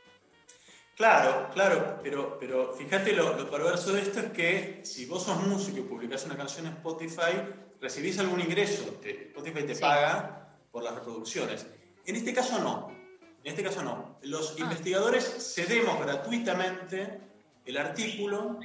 Claro, 0.96 1.48
claro, 1.54 2.00
pero, 2.02 2.38
pero 2.40 2.72
fíjate 2.74 3.12
lo, 3.12 3.36
lo 3.36 3.48
perverso 3.48 3.92
de 3.92 4.02
esto 4.02 4.18
es 4.18 4.32
que 4.32 4.80
si 4.84 5.06
vos 5.06 5.22
sos 5.22 5.40
músico 5.46 5.78
y 5.78 5.82
publicás 5.82 6.24
una 6.24 6.36
canción 6.36 6.66
en 6.66 6.72
Spotify, 6.72 7.38
recibís 7.80 8.18
algún 8.18 8.40
ingreso, 8.40 8.82
te- 9.00 9.28
Spotify 9.28 9.62
te 9.64 9.74
Sí. 9.76 9.80
paga 9.80 10.56
por 10.72 10.82
las 10.82 10.94
reproducciones. 10.96 11.66
En 12.04 12.16
este 12.16 12.34
caso 12.34 12.58
no, 12.58 12.90
en 13.44 13.46
este 13.50 13.62
caso 13.62 13.82
no. 13.82 14.18
Los 14.22 14.52
Ah. 14.58 14.62
investigadores 14.62 15.52
cedemos 15.54 16.00
gratuitamente 16.00 17.20
el 17.64 17.76
artículo, 17.76 18.58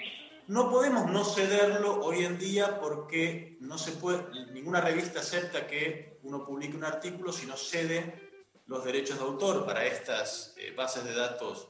no 0.48 0.70
podemos 0.70 1.10
no 1.10 1.24
cederlo 1.24 2.04
hoy 2.04 2.26
en 2.26 2.38
día 2.38 2.80
porque 2.80 3.58
no 3.62 3.78
se 3.78 3.92
puede, 3.94 4.24
ninguna 4.52 4.82
revista 4.82 5.20
acepta 5.20 5.68
que 5.68 6.20
uno 6.24 6.46
publique 6.46 6.76
un 6.76 6.84
artículo 6.84 7.32
si 7.32 7.46
no 7.46 7.56
cede 7.58 8.32
los 8.68 8.84
derechos 8.86 9.18
de 9.20 9.24
autor 9.26 9.66
para 9.66 9.86
estas 9.86 10.54
eh, 10.58 10.74
bases 10.76 11.04
de 11.04 11.14
datos 11.16 11.68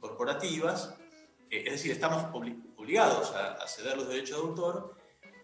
corporativas, 0.00 0.94
eh, 1.50 1.64
es 1.66 1.72
decir, 1.72 1.92
estamos 1.92 2.24
obli- 2.32 2.62
obligados 2.76 3.32
a, 3.34 3.54
a 3.54 3.68
ceder 3.68 3.96
los 3.96 4.08
derechos 4.08 4.40
de 4.40 4.48
autor, 4.48 4.96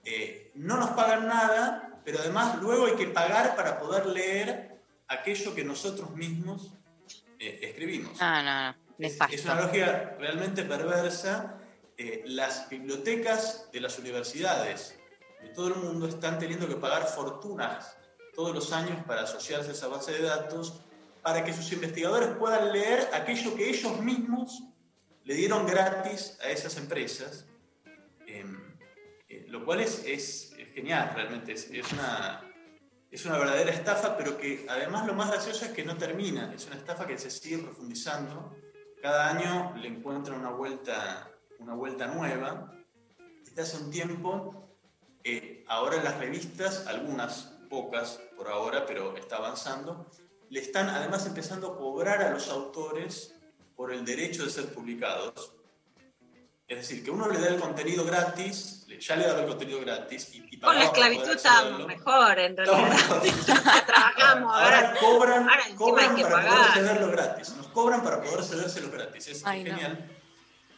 eh, 0.04 0.52
no 0.54 0.76
nos 0.76 0.90
pagan 0.90 1.26
nada, 1.26 2.00
pero 2.04 2.18
además 2.20 2.58
luego 2.62 2.86
hay 2.86 2.94
que 2.94 3.08
pagar 3.08 3.56
para 3.56 3.78
poder 3.78 4.06
leer 4.06 4.80
aquello 5.08 5.54
que 5.54 5.64
nosotros 5.64 6.10
mismos 6.14 6.72
eh, 7.38 7.58
escribimos. 7.62 8.18
No, 8.20 8.42
no, 8.42 8.70
no. 8.70 8.76
Es, 8.98 9.18
es 9.30 9.44
una 9.44 9.60
lógica 9.60 10.16
realmente 10.18 10.62
perversa. 10.62 11.58
Eh, 11.98 12.22
las 12.26 12.68
bibliotecas 12.68 13.68
de 13.72 13.80
las 13.80 13.98
universidades 13.98 14.98
de 15.42 15.48
todo 15.50 15.68
el 15.68 15.76
mundo 15.76 16.06
están 16.08 16.38
teniendo 16.38 16.68
que 16.68 16.76
pagar 16.76 17.06
fortunas 17.06 17.96
todos 18.34 18.54
los 18.54 18.72
años 18.72 19.02
para 19.06 19.22
asociarse 19.22 19.70
a 19.70 19.72
esa 19.72 19.88
base 19.88 20.12
de 20.12 20.22
datos 20.22 20.80
para 21.22 21.42
que 21.42 21.52
sus 21.54 21.72
investigadores 21.72 22.28
puedan 22.38 22.72
leer 22.72 23.08
aquello 23.14 23.54
que 23.54 23.68
ellos 23.70 23.98
mismos 24.00 24.62
le 25.24 25.34
dieron 25.34 25.66
gratis 25.66 26.38
a 26.42 26.50
esas 26.50 26.76
empresas. 26.76 27.46
Eh, 28.26 28.44
eh, 29.28 29.46
lo 29.48 29.64
cual 29.64 29.80
es, 29.80 30.04
es- 30.04 30.52
es 30.58 30.68
genial, 30.74 31.12
realmente. 31.14 31.52
Es, 31.52 31.68
es 31.70 31.90
una, 31.92 32.42
es 33.10 33.24
una 33.24 33.38
verdadera 33.38 33.70
estafa, 33.70 34.16
pero 34.16 34.36
que 34.36 34.66
además 34.68 35.06
lo 35.06 35.14
más 35.14 35.30
gracioso 35.30 35.64
es 35.64 35.70
que 35.72 35.82
no 35.84 35.96
termina. 35.96 36.52
Es 36.54 36.66
una 36.66 36.76
estafa 36.76 37.06
que 37.06 37.16
se 37.18 37.30
sigue 37.30 37.58
profundizando. 37.58 38.54
Cada 39.02 39.30
año 39.30 39.74
le 39.78 39.88
encuentran 39.88 40.38
una 40.40 40.50
vuelta, 40.50 41.30
una 41.58 41.74
vuelta 41.74 42.06
nueva. 42.06 42.72
Desde 43.44 43.62
hace 43.62 43.76
un 43.78 43.90
tiempo, 43.90 44.68
eh, 45.24 45.64
ahora 45.68 46.02
las 46.02 46.18
revistas, 46.18 46.86
algunas 46.86 47.52
pocas 47.70 48.20
por 48.36 48.48
ahora, 48.48 48.86
pero 48.86 49.16
está 49.16 49.36
avanzando, 49.36 50.06
le 50.50 50.60
están 50.60 50.88
además 50.88 51.26
empezando 51.26 51.72
a 51.72 51.76
cobrar 51.78 52.22
a 52.22 52.30
los 52.30 52.48
autores 52.48 53.34
por 53.74 53.92
el 53.92 54.04
derecho 54.04 54.44
de 54.44 54.50
ser 54.50 54.72
publicados. 54.72 55.52
Es 56.68 56.78
decir, 56.78 57.04
que 57.04 57.10
uno 57.12 57.28
le 57.28 57.38
da 57.40 57.48
el 57.48 57.60
contenido 57.60 58.04
gratis, 58.04 58.86
ya 59.00 59.14
le 59.14 59.26
daba 59.26 59.40
el 59.42 59.46
contenido 59.46 59.80
gratis 59.80 60.34
y, 60.34 60.44
y 60.50 60.58
Con 60.58 60.74
la 60.76 60.84
esclavitud 60.84 61.30
accederlo. 61.30 61.86
mejor, 61.86 62.38
en 62.40 62.56
realidad. 62.56 62.88
Mejor. 62.88 63.22
Trabajamos, 63.86 64.52
ahora, 64.52 64.78
Ahora 64.80 64.94
cobran, 65.00 65.48
ahora 65.48 65.64
cobran 65.76 66.10
hay 66.10 66.16
que 66.16 66.22
para 66.22 66.34
pagar. 66.36 66.52
poder 66.56 66.72
cederlo 66.74 67.10
gratis. 67.12 67.54
Nos 67.56 67.66
cobran 67.68 68.02
para 68.02 68.20
poder 68.20 68.42
cedérselos 68.42 68.90
gratis. 68.90 69.28
Es 69.28 69.46
Ay, 69.46 69.62
no. 69.62 69.76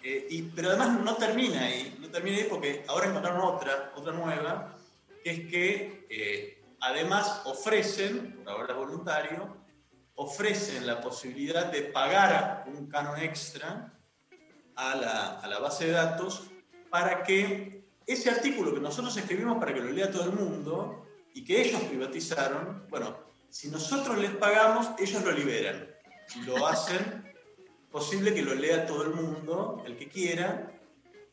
Eh, 0.09 0.27
y, 0.31 0.43
pero 0.43 0.71
además 0.71 0.99
no 1.01 1.17
termina 1.17 1.65
ahí. 1.65 1.99
No 2.01 2.09
termina 2.09 2.39
ahí 2.39 2.47
porque 2.49 2.83
ahora 2.89 3.09
encontraron 3.09 3.43
otra, 3.43 3.93
otra 3.95 4.13
nueva, 4.15 4.75
que 5.23 5.31
es 5.31 5.41
que 5.51 6.07
eh, 6.09 6.63
además 6.81 7.43
ofrecen, 7.45 8.41
por 8.43 8.49
ahora 8.49 8.73
voluntario, 8.73 9.55
ofrecen 10.15 10.87
la 10.87 11.03
posibilidad 11.03 11.67
de 11.67 11.83
pagar 11.83 12.65
un 12.69 12.87
canon 12.89 13.21
extra 13.21 13.93
a 14.77 14.95
la, 14.95 15.41
a 15.41 15.47
la 15.47 15.59
base 15.59 15.89
de 15.89 15.93
datos 15.93 16.45
para 16.89 17.23
que 17.23 17.85
ese 18.07 18.31
artículo 18.31 18.73
que 18.73 18.81
nosotros 18.81 19.15
escribimos 19.15 19.59
para 19.59 19.75
que 19.75 19.81
lo 19.81 19.93
lea 19.93 20.11
todo 20.11 20.25
el 20.25 20.33
mundo 20.33 21.07
y 21.35 21.45
que 21.45 21.61
ellos 21.61 21.83
privatizaron, 21.83 22.87
bueno, 22.89 23.15
si 23.51 23.69
nosotros 23.69 24.17
les 24.17 24.31
pagamos, 24.31 24.89
ellos 24.99 25.23
lo 25.23 25.33
liberan 25.33 25.87
lo 26.45 26.67
hacen 26.67 27.28
posible 27.91 28.35
que 28.35 28.43
lo 28.43 28.55
lea 28.55 28.87
todo 28.87 29.03
el 29.03 29.11
mundo, 29.11 29.83
el 29.87 29.97
que 29.97 30.09
quiera. 30.09 30.73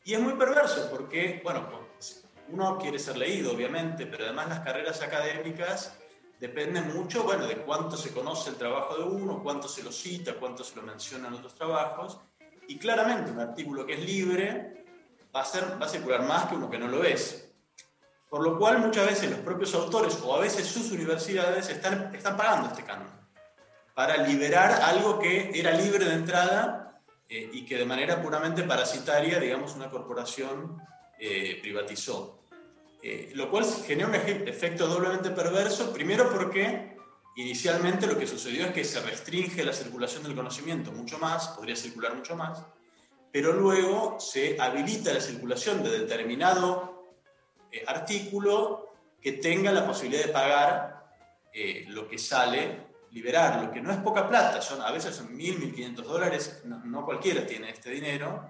Y 0.04 0.14
es 0.14 0.20
muy 0.20 0.34
perverso 0.34 0.88
porque, 0.90 1.40
bueno, 1.42 1.68
pues, 1.68 2.24
uno 2.48 2.78
quiere 2.78 2.98
ser 2.98 3.16
leído, 3.16 3.52
obviamente, 3.52 4.06
pero 4.06 4.24
además 4.24 4.48
las 4.48 4.60
carreras 4.60 5.02
académicas 5.02 5.96
dependen 6.38 6.94
mucho, 6.94 7.24
bueno, 7.24 7.46
de 7.46 7.56
cuánto 7.56 7.96
se 7.96 8.12
conoce 8.12 8.50
el 8.50 8.56
trabajo 8.56 8.96
de 8.96 9.04
uno, 9.04 9.42
cuánto 9.42 9.68
se 9.68 9.82
lo 9.82 9.90
cita, 9.90 10.34
cuánto 10.34 10.62
se 10.62 10.76
lo 10.76 10.82
menciona 10.82 11.28
en 11.28 11.34
otros 11.34 11.54
trabajos. 11.54 12.20
Y 12.68 12.78
claramente 12.78 13.30
un 13.30 13.40
artículo 13.40 13.86
que 13.86 13.94
es 13.94 14.00
libre 14.00 14.84
va 15.34 15.42
a, 15.42 15.44
ser, 15.44 15.80
va 15.80 15.88
circular 15.88 16.22
más 16.22 16.46
que 16.46 16.54
uno 16.54 16.70
que 16.70 16.78
no 16.78 16.88
lo 16.88 17.04
es. 17.04 17.50
Por 18.28 18.42
lo 18.42 18.58
cual 18.58 18.78
muchas 18.78 19.06
veces 19.06 19.30
los 19.30 19.40
propios 19.40 19.74
autores 19.74 20.18
o 20.24 20.34
a 20.34 20.40
veces 20.40 20.66
sus 20.66 20.90
universidades 20.90 21.68
están, 21.68 22.14
están 22.14 22.36
pagando 22.36 22.68
este 22.68 22.82
canon 22.82 23.25
para 23.96 24.18
liberar 24.18 24.82
algo 24.82 25.18
que 25.18 25.50
era 25.54 25.72
libre 25.72 26.04
de 26.04 26.12
entrada 26.12 27.00
eh, 27.30 27.48
y 27.50 27.64
que 27.64 27.78
de 27.78 27.86
manera 27.86 28.20
puramente 28.20 28.62
parasitaria, 28.62 29.40
digamos, 29.40 29.74
una 29.74 29.88
corporación 29.88 30.82
eh, 31.18 31.58
privatizó. 31.62 32.42
Eh, 33.02 33.30
lo 33.34 33.50
cual 33.50 33.64
genera 33.86 34.08
un 34.08 34.14
efecto 34.14 34.86
doblemente 34.86 35.30
perverso, 35.30 35.94
primero 35.94 36.30
porque 36.30 36.94
inicialmente 37.36 38.06
lo 38.06 38.18
que 38.18 38.26
sucedió 38.26 38.66
es 38.66 38.72
que 38.72 38.84
se 38.84 39.00
restringe 39.00 39.64
la 39.64 39.72
circulación 39.72 40.24
del 40.24 40.34
conocimiento 40.34 40.92
mucho 40.92 41.18
más, 41.18 41.48
podría 41.48 41.74
circular 41.74 42.14
mucho 42.14 42.36
más, 42.36 42.62
pero 43.32 43.54
luego 43.54 44.20
se 44.20 44.60
habilita 44.60 45.10
la 45.14 45.22
circulación 45.22 45.82
de 45.82 46.00
determinado 46.00 47.14
eh, 47.72 47.82
artículo 47.86 48.90
que 49.22 49.32
tenga 49.32 49.72
la 49.72 49.86
posibilidad 49.86 50.26
de 50.26 50.32
pagar 50.32 50.96
lo 51.88 52.06
que 52.06 52.18
sale 52.18 52.85
liberarlo, 53.16 53.72
que 53.72 53.80
no 53.80 53.90
es 53.90 53.96
poca 54.00 54.28
plata, 54.28 54.60
son, 54.60 54.82
a 54.82 54.90
veces 54.92 55.16
son 55.16 55.34
1.000, 55.34 55.72
1.500 55.74 55.94
dólares, 56.02 56.60
no, 56.66 56.84
no 56.84 57.02
cualquiera 57.06 57.46
tiene 57.46 57.70
este 57.70 57.90
dinero, 57.90 58.46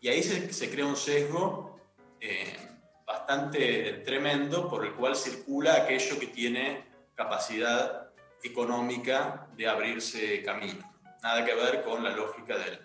y 0.00 0.08
ahí 0.08 0.20
se, 0.20 0.52
se 0.52 0.68
crea 0.68 0.84
un 0.84 0.96
sesgo 0.96 1.78
eh, 2.20 2.56
bastante 3.06 4.02
tremendo 4.04 4.68
por 4.68 4.84
el 4.84 4.94
cual 4.94 5.14
circula 5.14 5.74
aquello 5.74 6.18
que 6.18 6.26
tiene 6.26 6.86
capacidad 7.14 8.10
económica 8.42 9.46
de 9.56 9.68
abrirse 9.68 10.42
camino. 10.42 10.92
Nada 11.22 11.44
que 11.44 11.54
ver 11.54 11.84
con 11.84 12.02
la 12.02 12.10
lógica 12.10 12.58
del, 12.58 12.80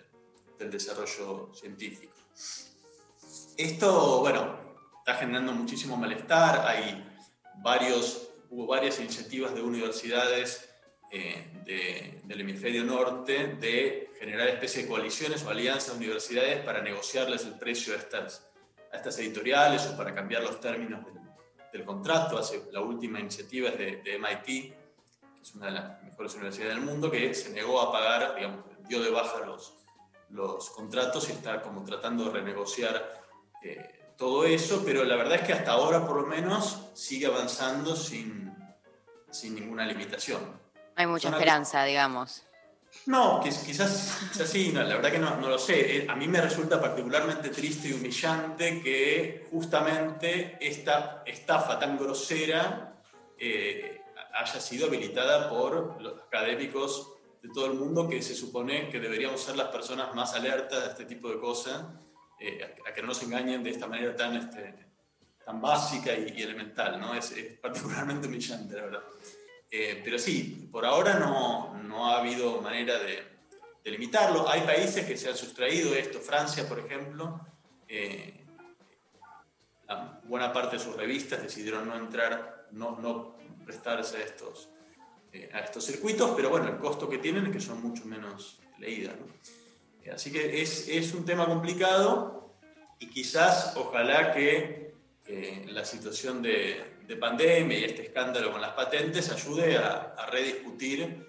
del 0.60 0.70
desarrollo 0.70 1.50
científico. 1.52 2.14
Esto, 3.56 4.20
bueno, 4.20 4.60
está 4.98 5.14
generando 5.14 5.52
muchísimo 5.52 5.96
malestar, 5.96 6.64
hay 6.68 7.04
varios, 7.56 8.30
hubo 8.48 8.68
varias 8.68 9.00
iniciativas 9.00 9.56
de 9.56 9.62
universidades 9.62 10.75
eh, 11.10 11.62
de- 11.64 12.20
del 12.24 12.40
hemisferio 12.40 12.84
norte 12.84 13.54
de 13.60 14.10
generar 14.18 14.48
especies 14.48 14.84
de 14.84 14.90
coaliciones 14.90 15.42
o 15.44 15.50
alianzas 15.50 15.92
de 15.98 16.04
universidades 16.04 16.64
para 16.64 16.80
negociarles 16.82 17.44
el 17.44 17.54
precio 17.58 17.94
a 17.94 17.98
estas, 17.98 18.46
a 18.92 18.96
estas 18.96 19.18
editoriales 19.18 19.86
o 19.86 19.96
para 19.96 20.14
cambiar 20.14 20.42
los 20.42 20.60
términos 20.60 21.04
del, 21.04 21.14
del 21.72 21.84
contrato. 21.84 22.38
Hace, 22.38 22.64
la 22.72 22.80
última 22.80 23.20
iniciativa 23.20 23.68
es 23.70 23.78
de, 23.78 23.96
de 24.02 24.18
MIT, 24.18 24.44
que 24.46 25.42
es 25.42 25.54
una 25.54 25.66
de 25.66 25.72
las 25.72 26.02
mejores 26.02 26.34
universidades 26.34 26.74
del 26.74 26.84
mundo, 26.84 27.10
que 27.10 27.34
se 27.34 27.50
negó 27.50 27.80
a 27.80 27.92
pagar, 27.92 28.34
digamos, 28.34 28.64
dio 28.88 29.00
de 29.02 29.10
baja 29.10 29.44
los, 29.46 29.74
los 30.30 30.70
contratos 30.70 31.28
y 31.28 31.32
está 31.32 31.60
como 31.62 31.84
tratando 31.84 32.24
de 32.24 32.30
renegociar 32.30 33.22
eh, 33.62 33.92
todo 34.16 34.44
eso, 34.44 34.82
pero 34.84 35.04
la 35.04 35.16
verdad 35.16 35.36
es 35.36 35.42
que 35.42 35.52
hasta 35.52 35.72
ahora 35.72 36.06
por 36.06 36.20
lo 36.22 36.26
menos 36.26 36.88
sigue 36.94 37.26
avanzando 37.26 37.94
sin, 37.94 38.50
sin 39.30 39.54
ninguna 39.54 39.84
limitación. 39.86 40.40
No 40.96 41.02
hay 41.02 41.06
mucha 41.06 41.28
esperanza, 41.28 41.84
digamos. 41.84 42.42
No, 43.06 43.42
quiz- 43.42 43.62
quizás, 43.64 44.18
quizás 44.32 44.48
sí, 44.48 44.70
no, 44.72 44.82
la 44.82 44.96
verdad 44.96 45.12
que 45.12 45.18
no, 45.18 45.36
no 45.36 45.48
lo 45.50 45.58
sé. 45.58 45.98
Eh, 45.98 46.06
A 46.08 46.16
mí 46.16 46.26
me 46.28 46.40
resulta 46.40 46.80
particularmente 46.80 47.50
triste 47.50 47.88
y 47.88 47.92
humillante 47.92 48.80
que 48.82 49.46
justamente 49.50 50.56
esta 50.60 51.22
estafa 51.26 51.78
tan 51.78 51.98
grosera 51.98 52.94
eh, 53.38 54.00
haya 54.40 54.60
sido 54.60 54.86
habilitada 54.86 55.50
por 55.50 56.00
los 56.00 56.22
académicos 56.22 57.12
de 57.42 57.50
todo 57.50 57.66
el 57.66 57.74
mundo 57.74 58.08
que 58.08 58.22
se 58.22 58.34
supone 58.34 58.88
que 58.88 58.98
deberíamos 58.98 59.42
ser 59.42 59.56
las 59.56 59.68
personas 59.68 60.14
más 60.14 60.32
alertas 60.34 60.82
de 60.84 60.88
este 60.90 61.04
tipo 61.04 61.28
de 61.28 61.38
cosas, 61.38 61.84
eh, 62.40 62.60
a, 62.86 62.88
a 62.90 62.94
que 62.94 63.02
no 63.02 63.08
nos 63.08 63.22
engañen 63.22 63.62
de 63.62 63.70
esta 63.70 63.86
manera 63.86 64.16
tan, 64.16 64.36
este, 64.36 64.74
tan 65.44 65.60
básica 65.60 66.14
y, 66.14 66.32
y 66.34 66.42
elemental, 66.42 66.98
¿no? 66.98 67.14
Es, 67.14 67.30
es 67.32 67.58
particularmente 67.58 68.26
humillante, 68.26 68.74
la 68.74 68.82
verdad. 68.82 69.02
Eh, 69.70 70.00
pero 70.04 70.18
sí, 70.18 70.68
por 70.70 70.84
ahora 70.84 71.18
no, 71.18 71.74
no 71.82 72.10
ha 72.10 72.20
habido 72.20 72.60
manera 72.60 72.98
de, 72.98 73.22
de 73.84 73.90
limitarlo. 73.90 74.48
Hay 74.48 74.62
países 74.62 75.04
que 75.06 75.16
se 75.16 75.28
han 75.28 75.36
sustraído 75.36 75.94
esto. 75.94 76.20
Francia, 76.20 76.68
por 76.68 76.78
ejemplo, 76.78 77.40
eh, 77.88 78.44
buena 80.24 80.52
parte 80.52 80.76
de 80.76 80.82
sus 80.82 80.96
revistas 80.96 81.42
decidieron 81.42 81.88
no 81.88 81.96
entrar, 81.96 82.66
no, 82.72 82.98
no 83.00 83.36
prestarse 83.64 84.18
a 84.18 84.22
estos, 84.22 84.68
eh, 85.32 85.50
a 85.52 85.60
estos 85.60 85.84
circuitos, 85.84 86.32
pero 86.36 86.50
bueno, 86.50 86.68
el 86.68 86.78
costo 86.78 87.08
que 87.08 87.18
tienen 87.18 87.46
es 87.46 87.52
que 87.52 87.60
son 87.60 87.82
mucho 87.82 88.04
menos 88.06 88.60
leídas. 88.78 89.14
¿no? 89.18 89.26
Eh, 90.02 90.10
Así 90.10 90.32
que 90.32 90.62
es, 90.62 90.88
es 90.88 91.14
un 91.14 91.24
tema 91.24 91.46
complicado 91.46 92.54
y 92.98 93.08
quizás, 93.08 93.76
ojalá 93.76 94.32
que 94.32 94.94
eh, 95.26 95.66
la 95.68 95.84
situación 95.84 96.42
de, 96.42 96.95
de 97.06 97.16
pandemia 97.16 97.78
y 97.78 97.84
este 97.84 98.02
escándalo 98.06 98.50
con 98.52 98.60
las 98.60 98.72
patentes 98.72 99.30
ayude 99.30 99.76
a, 99.76 100.14
a 100.16 100.26
rediscutir 100.26 101.24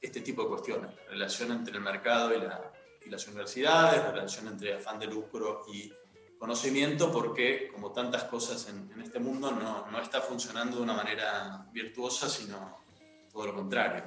este 0.00 0.20
tipo 0.20 0.42
de 0.42 0.48
cuestiones, 0.48 0.94
la 1.06 1.10
relación 1.10 1.52
entre 1.52 1.74
el 1.74 1.80
mercado 1.80 2.34
y, 2.34 2.40
la- 2.40 2.70
y 3.04 3.08
las 3.10 3.26
universidades, 3.28 4.02
la 4.02 4.10
relación 4.12 4.48
entre 4.48 4.74
afán 4.74 4.98
de 4.98 5.06
lucro 5.06 5.62
y 5.72 5.92
conocimiento, 6.38 7.10
porque 7.12 7.68
como 7.72 7.92
tantas 7.92 8.24
cosas 8.24 8.68
en, 8.68 8.90
en 8.92 9.00
este 9.02 9.20
mundo 9.20 9.52
no, 9.52 9.86
no 9.90 10.00
está 10.00 10.20
funcionando 10.20 10.76
de 10.78 10.82
una 10.82 10.94
manera 10.94 11.64
virtuosa, 11.72 12.28
sino 12.28 12.78
todo 13.32 13.46
lo 13.46 13.54
contrario. 13.54 14.04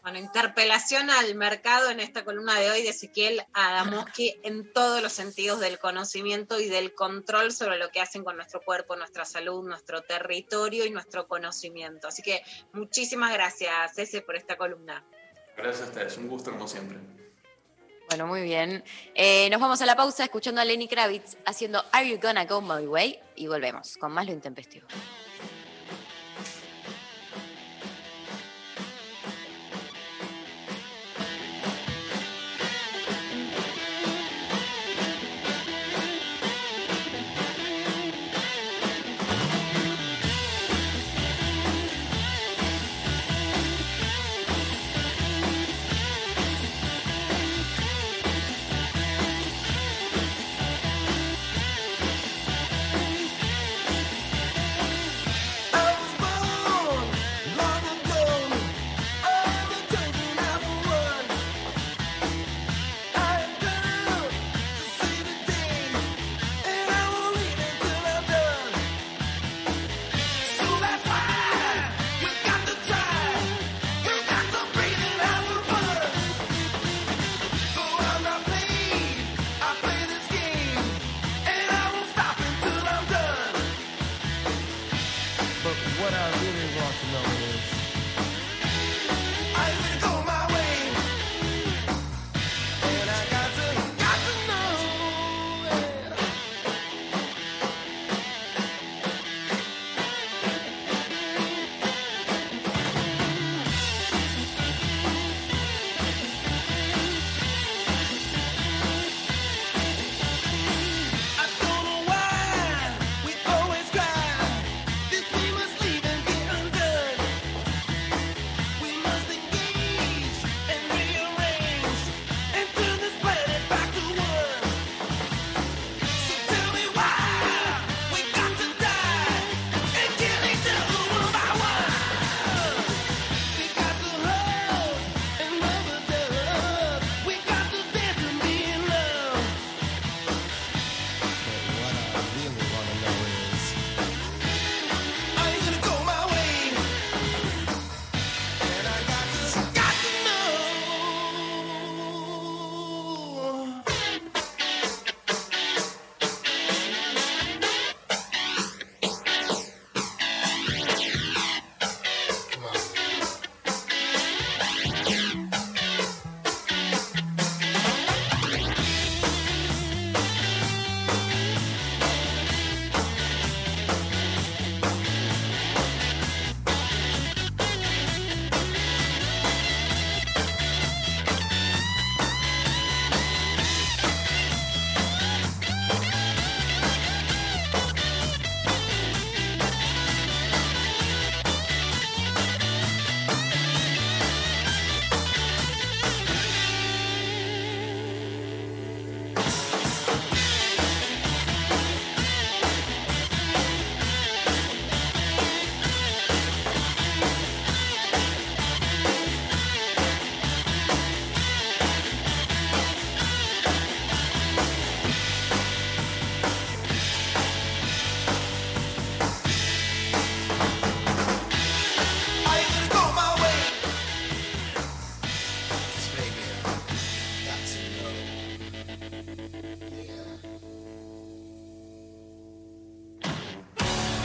¿No? 0.00 0.10
Bueno, 0.10 0.18
interpelación 0.18 1.10
al 1.10 1.34
mercado 1.34 1.90
en 1.90 2.00
esta 2.00 2.24
columna 2.24 2.58
de 2.58 2.70
hoy 2.70 2.82
de 2.82 2.90
Ezequiel 2.90 3.42
Adamoski 3.52 4.36
en 4.42 4.72
todos 4.72 5.02
los 5.02 5.12
sentidos 5.12 5.60
del 5.60 5.78
conocimiento 5.78 6.58
y 6.60 6.68
del 6.68 6.94
control 6.94 7.52
sobre 7.52 7.78
lo 7.78 7.90
que 7.90 8.00
hacen 8.00 8.24
con 8.24 8.36
nuestro 8.36 8.60
cuerpo, 8.62 8.96
nuestra 8.96 9.24
salud, 9.24 9.66
nuestro 9.66 10.02
territorio 10.02 10.84
y 10.84 10.90
nuestro 10.90 11.28
conocimiento. 11.28 12.08
Así 12.08 12.22
que 12.22 12.42
muchísimas 12.72 13.32
gracias, 13.32 13.98
Ese, 13.98 14.22
por 14.22 14.36
esta 14.36 14.56
columna. 14.56 15.04
Gracias 15.56 15.82
a 15.82 15.90
ustedes, 15.90 16.16
un 16.16 16.28
gusto 16.28 16.50
como 16.50 16.66
siempre. 16.66 16.98
Bueno, 18.08 18.26
muy 18.26 18.42
bien. 18.42 18.82
Eh, 19.14 19.48
nos 19.50 19.60
vamos 19.60 19.80
a 19.82 19.86
la 19.86 19.94
pausa 19.94 20.24
escuchando 20.24 20.60
a 20.60 20.64
Lenny 20.64 20.88
Kravitz 20.88 21.36
haciendo 21.46 21.84
Are 21.92 22.08
You 22.08 22.18
Gonna 22.20 22.44
Go 22.44 22.60
My 22.60 22.84
Way? 22.84 23.20
Y 23.36 23.46
volvemos 23.46 23.96
con 23.98 24.10
más 24.10 24.26
lo 24.26 24.32
intempestivo. 24.32 24.88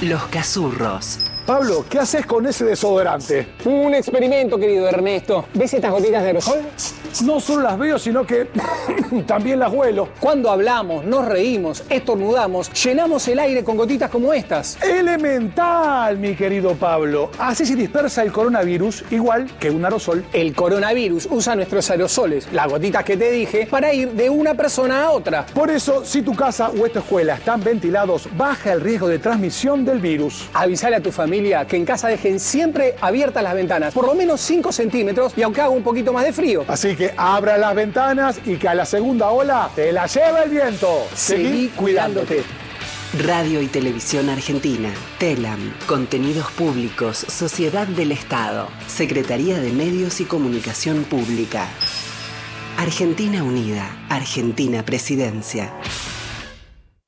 Los 0.06 0.24
Cazurros. 0.26 1.18
Pablo, 1.47 1.84
¿qué 1.89 1.97
haces 1.97 2.28
con 2.28 2.45
ese 2.45 2.64
desodorante? 2.64 3.47
Un 3.66 3.95
experimento, 3.95 4.60
querido 4.60 4.88
Ernesto. 4.88 5.45
¿Ves 5.56 5.74
estas 5.74 5.91
gotitas 5.91 6.22
de 6.22 6.28
aerosol? 6.28 6.60
No 7.24 7.39
solo 7.39 7.64
las 7.64 7.80
veo, 7.80 7.97
sino 7.97 8.24
que 8.24 8.47
también 9.28 9.60
las 9.60 9.72
huelo. 9.72 10.10
Cuando 10.20 10.49
hablamos, 10.49 11.06
nos 11.06 11.26
reímos, 11.26 11.84
estornudamos, 11.89 12.72
llenamos 12.84 13.28
el 13.28 13.39
aire 13.39 13.64
con 13.64 13.78
gotitas 13.78 14.10
como 14.10 14.34
estas. 14.34 14.82
Elemental, 14.82 16.18
mi 16.18 16.36
querido 16.36 16.76
Pablo. 16.76 17.32
Así 17.39 17.66
se 17.66 17.76
dispersa 17.76 18.24
el 18.24 18.32
coronavirus 18.32 19.06
igual 19.12 19.47
que 19.60 19.70
un 19.70 19.84
aerosol. 19.84 20.26
El 20.34 20.53
coronavirus 20.56 21.28
usa 21.32 21.56
nuestros 21.56 21.89
aerosoles, 21.89 22.47
las 22.51 22.68
gotitas 22.68 23.03
que 23.03 23.18
te 23.18 23.32
dije, 23.32 23.68
para 23.70 23.93
ir 23.93 24.12
de 24.12 24.30
una 24.30 24.53
persona 24.53 25.03
a 25.03 25.12
otra. 25.12 25.45
Por 25.53 25.70
eso, 25.70 26.03
si 26.06 26.22
tu 26.22 26.36
casa 26.36 26.70
o 26.70 26.86
esta 26.86 26.99
escuela 26.99 27.36
están 27.36 27.64
ventilados, 27.64 28.28
baja 28.38 28.74
el 28.74 28.82
riesgo 28.82 29.08
de 29.08 29.20
transmisión 29.20 29.86
del 29.86 29.99
virus. 29.99 30.49
Avisale 30.53 30.97
a 30.97 31.01
tu 31.01 31.12
familia 31.12 31.66
que 31.66 31.78
en 31.78 31.86
casa 31.86 32.08
dejen 32.08 32.39
siempre 32.39 32.95
abiertas 33.01 33.43
las 33.43 33.53
ventanas, 33.53 33.93
por 33.93 34.06
lo 34.06 34.16
menos 34.16 34.41
5 34.41 34.72
centímetros 34.72 35.34
y 35.36 35.41
aunque 35.41 35.62
haga 35.62 35.70
un 35.70 35.84
poquito 35.84 36.14
más 36.14 36.26
de 36.26 36.34
frío. 36.34 36.66
Así 36.68 36.95
que 36.95 37.14
abra 37.18 37.58
las 37.58 37.76
ventanas 37.76 38.39
y 38.45 38.58
que 38.58 38.68
a 38.68 38.76
la 38.76 38.86
segunda 38.96 39.30
ola 39.30 39.70
te 39.76 39.91
la 39.91 40.08
lleva 40.08 40.43
el 40.43 40.50
viento. 40.50 41.06
Seguí 41.14 41.68
cuidándote. 41.68 42.46
Radio 43.20 43.62
y 43.62 43.68
Televisión 43.68 44.30
Argentina. 44.30 44.89
TELAM. 45.20 45.74
Contenidos 45.86 46.50
Públicos. 46.52 47.18
Sociedad 47.18 47.88
del 47.88 48.14
Estado. 48.14 48.70
Secretaría 48.88 49.60
de 49.60 49.74
Medios 49.74 50.22
y 50.22 50.24
Comunicación 50.24 51.04
Pública. 51.04 51.68
Argentina 52.78 53.43
Unida. 53.43 54.08
Argentina 54.10 54.86
Presidencia. 54.86 55.74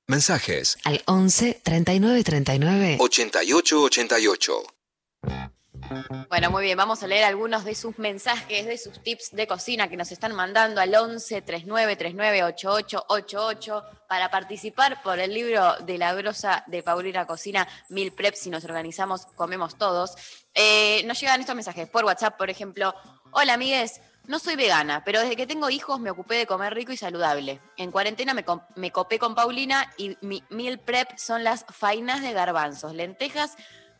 Mensajes 0.10 0.78
Al 0.84 1.02
11 1.06 1.62
39 1.64 2.24
39 2.26 2.98
88 3.00 3.82
88. 3.82 4.64
Bueno, 6.30 6.52
muy 6.52 6.64
bien, 6.64 6.78
vamos 6.78 7.02
a 7.04 7.08
leer 7.08 7.24
algunos 7.24 7.64
de 7.64 7.76
sus 7.76 7.98
mensajes, 7.98 8.66
de 8.66 8.78
sus 8.78 9.02
tips 9.02 9.32
de 9.32 9.48
cocina 9.48 9.88
que 9.88 9.98
nos 9.98 10.12
están 10.12 10.34
mandando 10.34 10.82
al 10.82 10.94
11 10.94 11.42
39 11.42 11.96
39 11.96 12.44
88 12.44 13.06
88 13.08 13.84
para 14.08 14.30
participar 14.30 15.02
por 15.02 15.20
el 15.20 15.34
libro 15.34 15.76
de 15.78 15.98
la 15.98 16.14
grosa 16.14 16.64
de 16.68 16.84
Paulina 16.84 17.26
Cocina, 17.26 17.68
Mil 17.90 18.12
Prep, 18.12 18.36
si 18.36 18.50
nos 18.50 18.64
organizamos, 18.66 19.26
comemos 19.36 19.78
todos. 19.78 20.16
Eh, 20.54 21.04
nos 21.06 21.20
llegan 21.20 21.40
estos 21.40 21.56
mensajes 21.56 21.90
por 21.90 22.06
WhatsApp, 22.06 22.38
por 22.38 22.50
ejemplo. 22.50 22.94
Hola, 23.32 23.54
amigues. 23.54 24.02
No 24.26 24.40
soy 24.40 24.58
vegana, 24.58 25.04
pero 25.06 25.22
desde 25.22 25.38
que 25.38 25.48
tengo 25.48 25.70
hijos 25.70 26.02
me 26.02 26.12
ocupé 26.12 26.36
de 26.36 26.48
comer 26.48 26.74
rico 26.74 26.92
y 26.92 26.98
saludable. 26.98 27.62
En 27.78 27.92
cuarentena 27.92 28.34
me, 28.34 28.44
me 28.76 28.92
copé 28.92 29.20
con 29.20 29.36
Paulina 29.36 29.94
y 29.98 30.18
mi 30.20 30.44
meal 30.50 30.80
prep 30.80 31.18
son 31.18 31.46
las 31.46 31.64
fainas 31.70 32.22
de 32.22 32.34
garbanzos, 32.34 32.94
lentejas, 32.94 33.56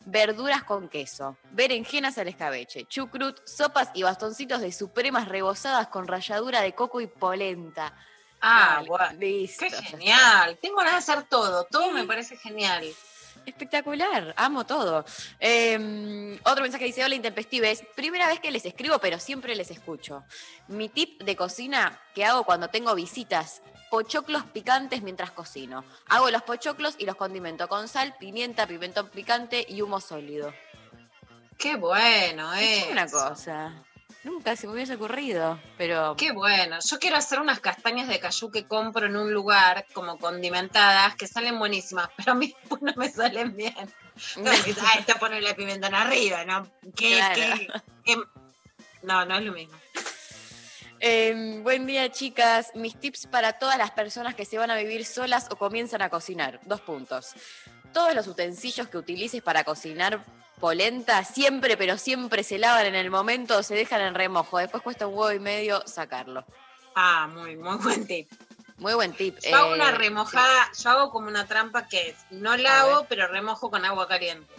verduras 0.08 0.64
con 0.64 0.88
queso, 0.88 1.38
berenjenas 1.51 2.18
al 2.18 2.30
escabeche, 2.30 2.86
chucrut, 2.86 3.45
sopas 3.45 3.89
y 3.93 4.03
bastoncitos 4.03 4.62
de 4.62 4.72
supremas 4.72 5.28
rebozadas 5.28 5.89
con 5.89 6.08
ralladura 6.08 6.62
de 6.62 6.74
coco 6.74 7.01
y 7.01 7.08
polenta. 7.08 7.93
Ah, 8.39 8.82
listo, 9.18 9.66
Qué 9.66 9.72
genial. 9.72 10.58
Tengo 10.62 10.78
ganas 10.78 11.05
de 11.05 11.12
hacer 11.12 11.28
todo. 11.28 11.66
Todo 11.66 11.91
me 11.91 12.05
parece 12.05 12.38
genial. 12.38 12.86
Espectacular, 13.45 14.34
amo 14.38 14.66
todo. 14.66 15.03
Eh, 15.39 16.39
otro 16.43 16.64
mensaje 16.64 16.86
dice, 16.86 17.03
hola 17.03 17.16
intempestives, 17.16 17.84
primera 17.95 18.28
vez 18.28 18.39
que 18.39 18.51
les 18.51 18.66
escribo, 18.66 18.99
pero 18.99 19.20
siempre 19.20 19.55
les 19.55 19.72
escucho. 19.72 20.24
Mi 20.68 20.88
tip 20.89 21.24
de 21.24 21.36
cocina 21.36 21.99
que 22.14 22.26
hago 22.26 22.43
cuando 22.43 22.70
tengo 22.70 22.93
visitas, 22.95 23.62
pochoclos 23.90 24.44
picantes 24.46 25.02
mientras 25.02 25.32
cocino. 25.32 25.84
Hago 26.08 26.30
los 26.30 26.44
pochoclos 26.44 26.96
y 26.98 27.06
los 27.06 27.16
condimento 27.16 27.68
con 27.68 27.88
sal, 27.88 28.16
pimienta, 28.20 28.68
pimentón 28.68 29.10
picante 29.10 29.66
y 29.68 29.82
humo 29.82 30.00
sólido. 30.00 30.54
Qué 31.58 31.76
bueno, 31.76 32.54
Es 32.54 32.84
eh. 32.84 32.90
una 32.92 33.08
cosa. 33.08 33.84
Nunca 34.24 34.56
se 34.56 34.68
me 34.68 34.74
hubiese 34.74 34.96
ocurrido, 34.96 35.60
pero... 35.78 36.16
Qué 36.18 36.32
bueno. 36.32 36.78
Yo 36.86 37.00
quiero 37.00 37.16
hacer 37.16 37.40
unas 37.40 37.60
castañas 37.62 38.10
de 38.10 38.20
cayú 38.20 38.52
que 38.52 38.68
compro 38.68 39.06
en 39.06 39.16
un 39.16 39.34
lugar 39.34 39.86
como 39.94 40.18
condimentadas 40.18 41.16
que 41.16 41.28
salen 41.28 41.58
buenísimas, 41.58 42.10
pero 42.18 42.34
a 42.34 42.36
mí 42.36 42.54
no 42.82 42.94
me 42.96 43.10
salen 43.10 43.56
bien. 43.56 43.76
Decís, 44.36 44.78
ah, 44.82 44.96
esta 45.00 45.16
ponerle 45.16 45.54
pimentón 45.56 45.96
arriba, 45.96 46.44
¿no? 46.44 46.68
¿Qué, 46.96 47.18
Claro. 47.18 47.36
qué, 47.36 47.68
qué? 48.04 48.16
No, 49.04 49.24
no 49.26 49.38
es 49.38 49.46
lo 49.46 49.54
mismo. 49.54 49.78
Eh, 51.00 51.60
buen 51.64 51.86
día, 51.86 52.12
chicas. 52.12 52.72
Mis 52.76 53.00
tips 53.00 53.28
para 53.28 53.54
todas 53.54 53.78
las 53.78 53.91
personas 53.91 54.36
que 54.36 54.45
se 54.45 54.58
van 54.58 54.72
a 54.72 54.76
vivir 54.76 55.06
solas 55.06 55.48
o 55.52 55.56
comienzan 55.56 56.02
a 56.02 56.10
cocinar. 56.10 56.60
Dos 56.66 56.82
puntos. 56.82 57.34
Todos 57.93 58.14
los 58.16 58.28
utensilios 58.28 58.88
que 58.88 58.98
utilices 58.98 59.41
para 59.41 59.64
cocinar 59.64 60.24
polenta 60.60 61.24
siempre, 61.24 61.78
pero 61.78 61.98
siempre 61.98 62.43
se 62.43 62.58
lavan 62.58 62.88
en 62.88 62.95
el 62.95 63.12
momento 63.12 63.58
o 63.58 63.64
se 63.64 63.76
dejan 63.76 64.02
en 64.02 64.16
remojo. 64.16 64.58
Después 64.58 64.82
cuesta 64.84 65.08
un 65.08 65.14
huevo 65.14 65.32
y 65.32 65.39
medio 65.39 65.84
sacarlo. 65.86 66.45
Ah, 66.95 67.28
muy, 67.32 67.56
muy 67.56 67.78
buen 67.78 68.08
tip. 68.08 68.32
Muy 68.78 68.93
buen 68.95 69.14
tip. 69.14 69.38
Yo 69.39 69.56
hago 69.56 69.72
Eh, 69.72 69.76
una 69.76 69.91
remojada, 69.91 70.72
yo 70.84 70.89
hago 70.89 71.12
como 71.12 71.28
una 71.28 71.45
trampa 71.48 71.88
que 71.88 72.10
es, 72.10 72.16
no 72.32 72.58
la 72.58 72.74
A 72.76 72.82
hago, 72.82 72.98
ver. 73.00 73.06
pero 73.10 73.28
remojo 73.28 73.70
con 73.70 73.86
agua 73.86 74.08
caliente. 74.08 74.52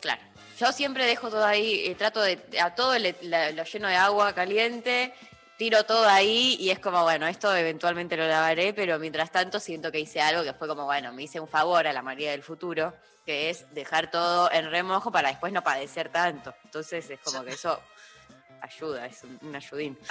Claro. 0.00 0.22
Yo 0.58 0.72
siempre 0.72 1.06
dejo 1.06 1.30
todo 1.30 1.44
ahí, 1.44 1.86
eh, 1.86 1.94
trato 1.94 2.20
de, 2.20 2.38
a 2.60 2.74
todo 2.74 2.98
le- 2.98 3.16
la- 3.22 3.50
lo 3.52 3.64
lleno 3.64 3.88
de 3.88 3.96
agua 3.96 4.32
caliente, 4.34 5.14
tiro 5.56 5.84
todo 5.84 6.08
ahí 6.08 6.56
y 6.58 6.70
es 6.70 6.78
como, 6.78 7.02
bueno, 7.02 7.26
esto 7.26 7.54
eventualmente 7.54 8.16
lo 8.16 8.26
lavaré, 8.26 8.72
pero 8.74 8.98
mientras 8.98 9.30
tanto 9.30 9.60
siento 9.60 9.92
que 9.92 10.00
hice 10.00 10.20
algo 10.20 10.42
que 10.42 10.54
fue 10.54 10.66
como, 10.68 10.84
bueno, 10.84 11.12
me 11.12 11.22
hice 11.24 11.38
un 11.40 11.48
favor 11.48 11.86
a 11.86 11.92
la 11.92 12.02
María 12.02 12.30
del 12.32 12.42
futuro, 12.42 12.94
que 13.24 13.50
es 13.50 13.72
dejar 13.74 14.10
todo 14.10 14.50
en 14.52 14.70
remojo 14.70 15.12
para 15.12 15.28
después 15.28 15.52
no 15.52 15.62
padecer 15.62 16.08
tanto. 16.10 16.54
Entonces 16.64 17.08
es 17.10 17.20
como 17.20 17.44
que 17.44 17.50
eso 17.52 17.80
ayuda, 18.62 19.06
es 19.06 19.22
un, 19.24 19.38
un 19.42 19.54
ayudín. 19.54 19.98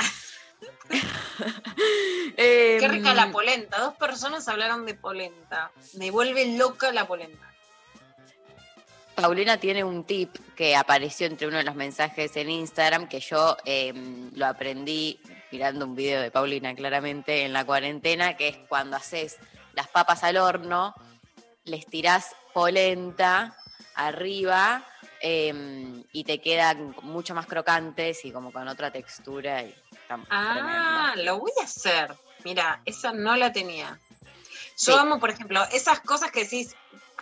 Qué 2.35 2.77
Em, 2.81 2.91
rica 2.91 3.13
la 3.13 3.31
polenta. 3.31 3.79
Dos 3.79 3.95
personas 3.95 4.47
hablaron 4.47 4.85
de 4.85 4.95
polenta. 4.95 5.71
Me 5.93 6.09
vuelve 6.11 6.57
loca 6.57 6.91
la 6.91 7.07
polenta. 7.07 7.53
Paulina 9.21 9.57
tiene 9.57 9.83
un 9.83 10.03
tip 10.03 10.35
que 10.55 10.75
apareció 10.75 11.25
entre 11.25 11.47
uno 11.47 11.57
de 11.57 11.63
los 11.63 11.73
mensajes 11.73 12.35
en 12.37 12.51
Instagram 12.51 13.09
que 13.09 13.19
yo 13.19 13.57
eh, 13.65 13.91
lo 14.35 14.45
aprendí 14.45 15.19
mirando 15.51 15.85
un 15.85 15.95
video 15.95 16.21
de 16.21 16.29
Paulina 16.29 16.75
claramente 16.75 17.43
en 17.43 17.51
la 17.51 17.65
cuarentena, 17.65 18.37
que 18.37 18.47
es 18.49 18.57
cuando 18.69 18.95
haces 18.95 19.37
las 19.73 19.87
papas 19.87 20.23
al 20.23 20.37
horno, 20.37 20.93
les 21.63 21.87
tirás 21.87 22.35
polenta 22.53 23.55
arriba 23.95 24.85
eh, 25.19 26.03
y 26.11 26.23
te 26.23 26.39
quedan 26.39 26.95
mucho 27.01 27.33
más 27.33 27.47
crocantes 27.47 28.23
y 28.23 28.31
como 28.31 28.51
con 28.51 28.67
otra 28.67 28.91
textura. 28.91 29.63
Y 29.63 29.73
Ah, 30.29 31.15
lo 31.17 31.39
voy 31.39 31.51
a 31.59 31.63
hacer. 31.63 32.15
Mira, 32.45 32.81
esa 32.85 33.11
no 33.13 33.35
la 33.35 33.51
tenía. 33.51 33.99
Yo 34.77 34.93
Sí. 34.93 34.93
amo, 34.93 35.19
por 35.19 35.31
ejemplo, 35.31 35.63
esas 35.71 36.01
cosas 36.01 36.29
que 36.31 36.43
decís, 36.43 36.75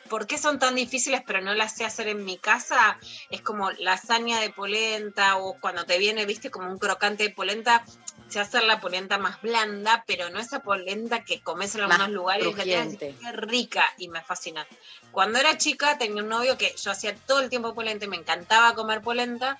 ¿por 0.09 0.27
qué 0.27 0.37
son 0.37 0.59
tan 0.59 0.75
difíciles 0.75 1.21
pero 1.25 1.41
no 1.41 1.53
las 1.53 1.75
sé 1.75 1.85
hacer 1.85 2.07
en 2.07 2.23
mi 2.25 2.37
casa? 2.37 2.97
Es 3.29 3.41
como 3.41 3.71
lasaña 3.71 4.39
de 4.39 4.49
polenta 4.49 5.37
o 5.37 5.59
cuando 5.59 5.85
te 5.85 5.97
viene, 5.97 6.25
viste, 6.25 6.51
como 6.51 6.69
un 6.69 6.77
crocante 6.77 7.23
de 7.23 7.29
polenta, 7.29 7.83
sé 8.29 8.39
hacer 8.39 8.63
la 8.63 8.79
polenta 8.79 9.17
más 9.17 9.41
blanda, 9.41 10.03
pero 10.07 10.29
no 10.29 10.39
esa 10.39 10.61
polenta 10.61 11.23
que 11.23 11.41
comes 11.41 11.75
en 11.75 11.81
Más 11.81 11.91
algunos 11.91 12.11
lugares 12.13 12.47
que 12.47 12.53
crujiente. 12.53 13.15
qué 13.19 13.31
rica 13.31 13.85
y 13.97 14.07
me 14.09 14.21
fascina. 14.21 14.65
Cuando 15.11 15.39
era 15.39 15.57
chica 15.57 15.97
tenía 15.97 16.23
un 16.23 16.29
novio 16.29 16.57
que 16.57 16.73
yo 16.81 16.91
hacía 16.91 17.15
todo 17.15 17.39
el 17.39 17.49
tiempo 17.49 17.73
polenta 17.73 18.05
y 18.05 18.07
me 18.07 18.17
encantaba 18.17 18.73
comer 18.75 19.01
polenta 19.01 19.57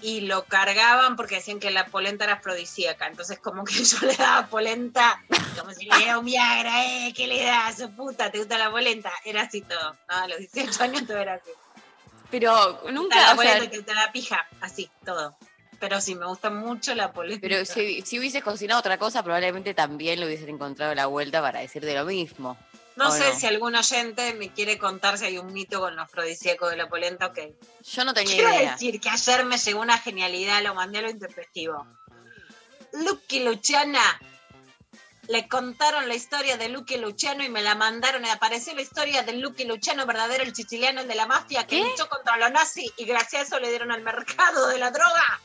y 0.00 0.22
lo 0.22 0.44
cargaban 0.44 1.16
porque 1.16 1.36
decían 1.36 1.60
que 1.60 1.70
la 1.70 1.86
polenta 1.86 2.24
era 2.24 2.34
afrodisíaca. 2.34 3.06
Entonces, 3.06 3.38
como 3.38 3.64
que 3.64 3.74
yo 3.84 4.06
le 4.06 4.14
daba 4.16 4.46
polenta, 4.48 5.22
como 5.58 5.72
si 5.72 5.86
le 5.86 5.96
diera 5.96 6.18
un 6.18 6.24
Viagra, 6.24 6.84
¿eh? 6.86 7.12
¿Qué 7.14 7.26
le 7.26 7.42
das? 7.42 7.78
Su 7.78 7.90
puta, 7.90 8.30
¿te 8.30 8.38
gusta 8.38 8.58
la 8.58 8.70
polenta? 8.70 9.12
Era 9.24 9.42
así 9.42 9.62
todo. 9.62 9.96
No, 10.08 10.16
a 10.16 10.28
los 10.28 10.38
18 10.38 10.82
años 10.82 11.06
todo 11.06 11.18
era 11.18 11.34
así. 11.34 11.50
Pero 12.30 12.76
¿Te 12.78 12.92
nunca, 12.92 13.16
la 13.16 13.22
o 13.22 13.26
sea, 13.26 13.36
polenta, 13.36 13.70
te 13.70 13.76
gusta 13.76 13.94
la 13.94 14.12
pija? 14.12 14.48
Así, 14.60 14.90
todo. 15.04 15.36
Pero 15.78 16.00
sí, 16.00 16.14
me 16.14 16.26
gusta 16.26 16.50
mucho 16.50 16.94
la 16.94 17.12
polenta. 17.12 17.46
pero 17.46 17.64
si, 17.64 18.02
si 18.02 18.18
hubieses 18.18 18.42
cocinado 18.42 18.80
otra 18.80 18.98
cosa, 18.98 19.22
probablemente 19.22 19.74
también 19.74 20.20
le 20.20 20.26
hubiesen 20.26 20.48
encontrado 20.48 20.94
la 20.94 21.06
vuelta 21.06 21.40
para 21.40 21.60
decir 21.60 21.84
de 21.84 21.94
lo 21.94 22.04
mismo. 22.04 22.56
No 22.96 23.08
¿o 23.08 23.10
sé 23.10 23.32
no? 23.32 23.38
si 23.40 23.46
algún 23.46 23.74
oyente 23.74 24.34
me 24.34 24.52
quiere 24.52 24.78
contar 24.78 25.18
si 25.18 25.24
hay 25.24 25.38
un 25.38 25.52
mito 25.52 25.80
con 25.80 25.96
los 25.96 26.04
afrodisíacos 26.04 26.70
de 26.70 26.76
la 26.76 26.88
polenta, 26.88 27.26
ok. 27.26 27.38
Yo 27.82 28.04
no 28.04 28.14
tenía 28.14 28.34
Quiero 28.34 28.50
idea. 28.54 28.72
decir 28.72 29.00
que 29.00 29.10
ayer 29.10 29.44
me 29.44 29.58
llegó 29.58 29.80
una 29.80 29.98
genialidad, 29.98 30.62
lo 30.62 30.74
mandé 30.74 30.98
a 30.98 31.02
lo 31.02 31.10
intempestivo. 31.10 31.86
Lucky 32.92 33.40
Luciana. 33.40 34.20
Le 35.26 35.48
contaron 35.48 36.06
la 36.06 36.14
historia 36.14 36.58
de 36.58 36.68
Lucky 36.68 36.98
Luciano 36.98 37.42
y 37.42 37.48
me 37.48 37.62
la 37.62 37.74
mandaron 37.74 38.26
y 38.26 38.28
apareció 38.28 38.74
la 38.74 38.82
historia 38.82 39.22
de 39.22 39.32
Lucky 39.32 39.64
Luciano, 39.64 40.04
verdadero 40.04 40.44
el 40.44 40.54
siciliano, 40.54 41.00
el 41.00 41.08
de 41.08 41.14
la 41.14 41.24
mafia, 41.26 41.66
que 41.66 41.76
¿Qué? 41.80 41.82
luchó 41.88 42.10
contra 42.10 42.36
los 42.36 42.50
nazis 42.52 42.92
y 42.98 43.06
gracias 43.06 43.40
a 43.40 43.44
eso 43.46 43.58
le 43.58 43.70
dieron 43.70 43.90
al 43.90 44.02
mercado 44.02 44.68
de 44.68 44.76
la 44.78 44.90
droga. 44.90 45.40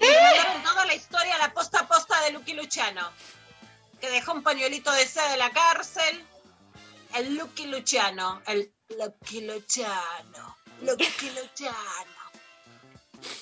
Y 0.00 0.06
me 0.06 0.12
mandaron 0.22 0.62
toda 0.62 0.86
la 0.86 0.94
historia, 0.94 1.36
la 1.36 1.52
posta 1.52 1.80
a 1.80 1.86
posta 1.86 2.18
de 2.22 2.30
Lucky 2.30 2.54
Luciano. 2.54 3.12
Que 4.00 4.08
dejó 4.08 4.32
un 4.32 4.42
pañuelito 4.42 4.90
de 4.92 5.06
seda 5.06 5.30
de 5.30 5.36
la 5.36 5.50
cárcel. 5.50 6.24
El 7.14 7.34
Lucky 7.34 7.66
Luciano, 7.66 8.42
el 8.46 8.72
Lucky 8.98 9.40
Luciano. 9.42 10.56
Lucky 10.82 11.30
Luciano. 11.30 12.20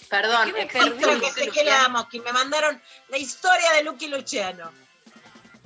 Perdón. 0.08 0.52
Creo 0.52 1.20
que 1.20 1.32
que 1.34 1.46
Luciano. 1.46 1.84
amo, 1.84 2.08
que 2.08 2.20
me 2.20 2.32
mandaron 2.32 2.80
la 3.08 3.18
historia 3.18 3.72
de 3.72 3.84
Lucky 3.84 4.08
Luciano. 4.08 4.72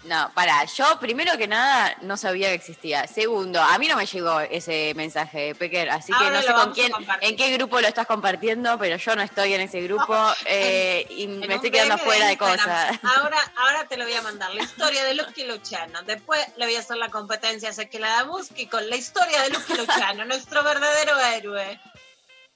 No, 0.05 0.31
para, 0.35 0.65
yo 0.65 0.99
primero 0.99 1.37
que 1.39 1.47
nada 1.47 1.95
no 2.03 2.17
sabía 2.17 2.49
que 2.49 2.55
existía. 2.55 3.07
Segundo, 3.07 3.61
a 3.61 3.79
mí 3.79 3.87
no 3.87 3.97
me 3.97 4.07
llegó 4.07 4.41
ese 4.41 4.93
mensaje, 4.97 5.55
Pecker, 5.55 5.91
así 5.91 6.13
que 6.13 6.31
no 6.31 6.43
sé 6.43 6.53
con 6.53 6.73
quién, 6.73 6.93
en 7.21 7.37
qué 7.37 7.51
grupo 7.57 7.81
lo 7.81 7.87
estás 7.87 8.07
compartiendo, 8.07 8.79
pero 8.79 8.97
yo 8.97 9.15
no 9.15 9.23
estoy 9.23 9.55
en 9.55 9.61
ese 9.61 9.81
grupo 9.83 10.15
eh, 10.47 11.07
y 11.11 11.25
En 11.25 11.41
me 11.41 11.55
estoy 11.55 11.71
quedando 11.71 11.99
fuera 11.99 12.27
de 12.27 12.37
cosas. 12.37 12.99
Ahora, 13.17 13.39
ahora 13.57 13.87
te 13.87 13.97
lo 13.97 14.05
voy 14.05 14.15
a 14.15 14.23
mandar, 14.23 14.53
la 14.55 14.63
historia 14.63 15.05
de 15.05 15.15
Lucky 15.15 15.45
Luciano. 15.45 16.03
Después 16.03 16.41
le 16.57 16.67
voy 16.67 16.75
a 16.75 16.81
hacer 16.81 16.97
la 16.97 17.09
competencia 17.09 17.71
a 17.71 17.85
que 17.85 17.99
la 17.99 18.09
Dabuski 18.09 18.67
con 18.67 18.89
la 18.91 18.97
historia 18.97 19.43
de 19.43 19.51
Lucky 19.51 19.75
Luciano, 19.75 20.25
nuestro 20.27 20.63
verdadero 20.65 21.19
héroe. 21.21 21.81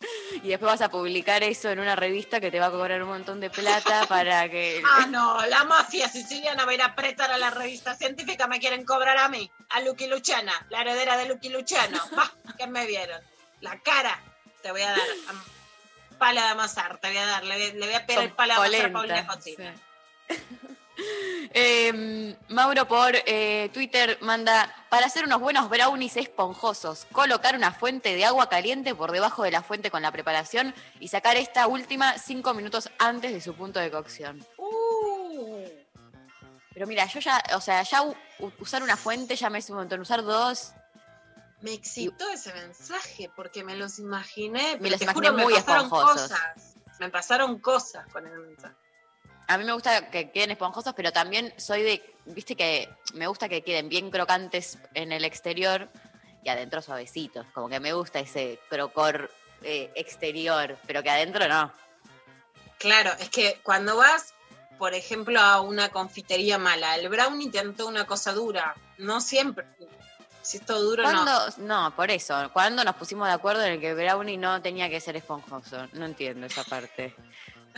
Y 0.42 0.48
después 0.48 0.70
vas 0.72 0.80
a 0.82 0.90
publicar 0.90 1.42
eso 1.42 1.70
en 1.70 1.78
una 1.78 1.96
revista 1.96 2.40
que 2.40 2.50
te 2.50 2.60
va 2.60 2.66
a 2.66 2.70
cobrar 2.70 3.02
un 3.02 3.08
montón 3.08 3.40
de 3.40 3.48
plata 3.50 4.04
para 4.08 4.48
que... 4.50 4.82
Ah, 4.84 5.06
no, 5.06 5.44
la 5.46 5.64
mafia 5.64 6.08
siciliana 6.08 6.64
va 6.64 6.72
a 6.72 6.74
ir 6.74 6.82
a 6.82 6.86
apretar 6.86 7.30
a 7.30 7.38
la 7.38 7.50
revista 7.50 7.94
científica, 7.94 8.46
me 8.46 8.60
quieren 8.60 8.84
cobrar 8.84 9.16
a 9.18 9.28
mí, 9.28 9.50
a 9.70 9.80
Lucky 9.80 10.06
Luciana, 10.06 10.52
la 10.68 10.82
heredera 10.82 11.16
de 11.16 11.26
Lucky 11.28 11.48
Luciano. 11.48 11.98
Bah, 12.16 12.30
¿Qué 12.58 12.66
me 12.66 12.86
vieron? 12.86 13.20
La 13.60 13.80
cara 13.80 14.20
te 14.62 14.70
voy 14.70 14.82
a 14.82 14.90
dar. 14.90 15.00
Pala 16.18 16.42
de 16.44 16.48
amasar, 16.48 16.98
te 16.98 17.08
voy 17.08 17.16
a 17.18 17.26
dar, 17.26 17.44
le, 17.44 17.54
voy- 17.56 17.78
le 17.78 17.86
voy 17.86 17.94
a 17.94 18.06
pegar 18.06 18.24
el 18.24 18.32
pala 18.32 18.54
de 18.54 18.60
amasar 18.60 18.86
a 18.86 18.92
polenta, 18.92 18.98
Paulina 18.98 19.26
Cocina. 19.26 19.74
sí. 20.28 20.36
Eh, 21.58 22.36
Mauro 22.48 22.86
por 22.86 23.14
eh, 23.14 23.70
Twitter 23.72 24.18
manda, 24.20 24.74
para 24.88 25.06
hacer 25.06 25.24
unos 25.24 25.40
buenos 25.40 25.68
brownies 25.70 26.16
esponjosos, 26.16 27.06
colocar 27.12 27.56
una 27.56 27.72
fuente 27.72 28.14
de 28.14 28.24
agua 28.24 28.48
caliente 28.48 28.94
por 28.94 29.12
debajo 29.12 29.42
de 29.42 29.50
la 29.50 29.62
fuente 29.62 29.90
con 29.90 30.02
la 30.02 30.12
preparación 30.12 30.74
y 31.00 31.08
sacar 31.08 31.36
esta 31.36 31.66
última 31.66 32.18
cinco 32.18 32.52
minutos 32.54 32.90
antes 32.98 33.32
de 33.32 33.40
su 33.40 33.54
punto 33.54 33.80
de 33.80 33.90
cocción. 33.90 34.44
Uh, 34.58 35.64
Pero 36.74 36.86
mira, 36.86 37.06
yo 37.06 37.20
ya, 37.20 37.42
o 37.54 37.60
sea, 37.60 37.82
ya 37.82 38.02
usar 38.58 38.82
una 38.82 38.96
fuente 38.96 39.36
ya 39.36 39.48
me 39.48 39.58
es 39.58 39.70
un 39.70 39.76
montón, 39.76 40.00
usar 40.00 40.22
dos, 40.22 40.72
me 41.62 41.72
excitó 41.72 42.28
ese 42.30 42.52
mensaje 42.52 43.30
porque 43.34 43.64
me 43.64 43.76
los 43.76 43.98
imaginé. 43.98 44.78
Me 44.78 44.90
los 44.90 45.00
imaginé 45.00 45.28
juro, 45.28 45.42
muy 45.42 45.54
me 45.54 45.60
pasaron 45.60 45.84
esponjosos. 45.84 46.22
cosas. 46.22 46.74
Me 47.00 47.10
pasaron 47.10 47.58
cosas 47.60 48.06
con 48.12 48.26
el 48.26 48.38
mensaje. 48.38 48.74
A 49.48 49.58
mí 49.58 49.64
me 49.64 49.72
gusta 49.72 50.10
que 50.10 50.30
queden 50.30 50.50
esponjosos, 50.50 50.92
pero 50.94 51.12
también 51.12 51.54
soy 51.56 51.82
de, 51.82 52.14
viste 52.24 52.56
que 52.56 52.88
me 53.14 53.26
gusta 53.26 53.48
que 53.48 53.62
queden 53.62 53.88
bien 53.88 54.10
crocantes 54.10 54.78
en 54.94 55.12
el 55.12 55.24
exterior 55.24 55.88
y 56.42 56.48
adentro 56.48 56.82
suavecitos. 56.82 57.46
Como 57.54 57.68
que 57.68 57.78
me 57.78 57.92
gusta 57.92 58.18
ese 58.18 58.58
crocor 58.68 59.30
eh, 59.62 59.90
exterior, 59.94 60.76
pero 60.86 61.02
que 61.02 61.10
adentro 61.10 61.46
no. 61.48 61.72
Claro, 62.78 63.12
es 63.18 63.30
que 63.30 63.60
cuando 63.62 63.96
vas, 63.96 64.34
por 64.78 64.94
ejemplo, 64.94 65.40
a 65.40 65.60
una 65.60 65.90
confitería 65.90 66.58
mala, 66.58 66.96
el 66.96 67.08
brownie 67.08 67.50
te 67.50 67.84
una 67.84 68.04
cosa 68.06 68.32
dura. 68.32 68.74
No 68.98 69.20
siempre. 69.20 69.66
Si 70.42 70.58
es 70.58 70.66
todo 70.66 70.82
duro, 70.82 71.02
no. 71.02 71.24
¿Cuándo? 71.24 71.56
No, 71.58 71.96
por 71.96 72.10
eso. 72.10 72.50
¿Cuándo 72.52 72.84
nos 72.84 72.94
pusimos 72.96 73.26
de 73.26 73.34
acuerdo 73.34 73.64
en 73.64 73.72
el 73.72 73.80
que 73.80 73.90
el 73.90 73.96
brownie 73.96 74.36
no 74.36 74.60
tenía 74.62 74.88
que 74.88 75.00
ser 75.00 75.16
esponjoso? 75.16 75.88
No 75.92 76.04
entiendo 76.04 76.46
esa 76.46 76.62
parte. 76.64 77.14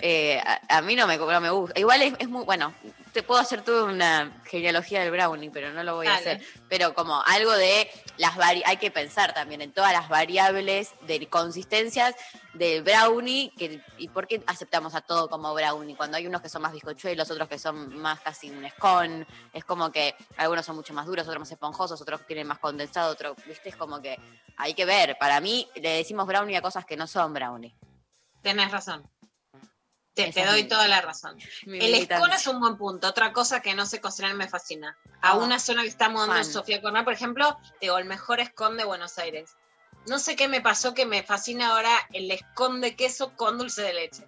Eh, 0.00 0.40
a, 0.44 0.78
a 0.78 0.82
mí 0.82 0.94
no 0.96 1.06
me, 1.06 1.16
no 1.16 1.40
me 1.40 1.50
gusta. 1.50 1.78
Igual 1.78 2.02
es, 2.02 2.14
es 2.18 2.28
muy, 2.28 2.44
bueno, 2.44 2.74
te 3.12 3.22
puedo 3.22 3.40
hacer 3.40 3.62
toda 3.62 3.84
una 3.84 4.42
genealogía 4.44 5.00
del 5.00 5.10
brownie, 5.10 5.50
pero 5.50 5.72
no 5.72 5.82
lo 5.82 5.96
voy 5.96 6.06
a 6.06 6.14
hacer. 6.14 6.40
Pero 6.68 6.94
como 6.94 7.22
algo 7.24 7.52
de 7.52 7.90
las 8.16 8.36
vari 8.36 8.62
hay 8.66 8.76
que 8.76 8.90
pensar 8.90 9.32
también 9.34 9.60
en 9.60 9.72
todas 9.72 9.92
las 9.92 10.08
variables 10.08 10.92
de 11.06 11.26
consistencias 11.26 12.14
del 12.54 12.82
brownie, 12.82 13.52
que, 13.56 13.82
y 13.98 14.08
por 14.08 14.26
qué 14.26 14.42
aceptamos 14.46 14.94
a 14.94 15.00
todo 15.00 15.28
como 15.28 15.54
brownie, 15.54 15.96
cuando 15.96 16.16
hay 16.16 16.26
unos 16.26 16.42
que 16.42 16.48
son 16.48 16.62
más 16.62 16.72
bizcochuelos, 16.72 17.30
otros 17.30 17.48
que 17.48 17.58
son 17.58 17.96
más 17.98 18.20
casi 18.20 18.50
un 18.50 18.68
scone, 18.70 19.26
es 19.52 19.64
como 19.64 19.90
que 19.90 20.14
algunos 20.36 20.64
son 20.64 20.76
mucho 20.76 20.94
más 20.94 21.06
duros, 21.06 21.26
otros 21.26 21.40
más 21.40 21.50
esponjosos, 21.50 22.00
otros 22.00 22.26
tienen 22.26 22.46
más 22.46 22.58
condensado, 22.58 23.12
otros, 23.12 23.36
viste, 23.46 23.68
es 23.70 23.76
como 23.76 24.00
que 24.00 24.18
hay 24.56 24.74
que 24.74 24.84
ver. 24.84 25.16
Para 25.18 25.40
mí 25.40 25.68
le 25.76 25.90
decimos 25.90 26.26
brownie 26.26 26.56
a 26.56 26.62
cosas 26.62 26.84
que 26.84 26.96
no 26.96 27.06
son 27.06 27.32
brownie. 27.32 27.74
Tenés 28.42 28.70
razón. 28.70 29.08
Te, 30.26 30.32
te 30.32 30.44
doy 30.46 30.62
mi- 30.64 30.68
toda 30.68 30.88
la 30.88 31.00
razón. 31.00 31.36
El 31.66 31.94
escone 31.94 32.34
es 32.34 32.46
un 32.46 32.60
buen 32.60 32.76
punto. 32.76 33.08
Otra 33.08 33.32
cosa 33.32 33.60
que 33.60 33.74
no 33.74 33.86
sé 33.86 34.00
cocinar 34.00 34.34
me 34.34 34.48
fascina. 34.48 34.96
A 35.22 35.34
una 35.36 35.58
zona 35.58 35.82
que 35.82 35.88
está 35.88 36.08
mudando. 36.08 36.42
Sofía 36.44 36.80
Cornal, 36.82 37.04
por 37.04 37.12
ejemplo, 37.12 37.58
digo, 37.80 37.98
el 37.98 38.04
mejor 38.04 38.40
escon 38.40 38.76
de 38.76 38.84
Buenos 38.84 39.18
Aires. 39.18 39.50
No 40.06 40.18
sé 40.18 40.36
qué 40.36 40.48
me 40.48 40.60
pasó 40.60 40.94
que 40.94 41.06
me 41.06 41.22
fascina 41.22 41.70
ahora 41.70 41.90
el 42.12 42.30
escon 42.30 42.80
de 42.80 42.96
queso 42.96 43.34
con 43.36 43.58
dulce 43.58 43.82
de 43.82 43.92
leche. 43.94 44.24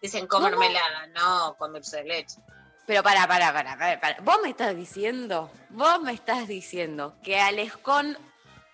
Dicen 0.00 0.26
con 0.26 0.42
¿Cómo? 0.42 0.50
mermelada, 0.58 1.06
no, 1.08 1.56
con 1.58 1.72
dulce 1.72 1.98
de 1.98 2.04
leche. 2.04 2.36
Pero 2.86 3.02
para, 3.02 3.26
para, 3.26 3.52
para, 3.52 3.76
para, 3.78 3.98
para. 4.00 4.20
Vos 4.20 4.36
me 4.42 4.50
estás 4.50 4.76
diciendo, 4.76 5.50
vos 5.70 6.00
me 6.02 6.12
estás 6.12 6.46
diciendo 6.46 7.16
que 7.24 7.40
al 7.40 7.58
escon 7.58 8.16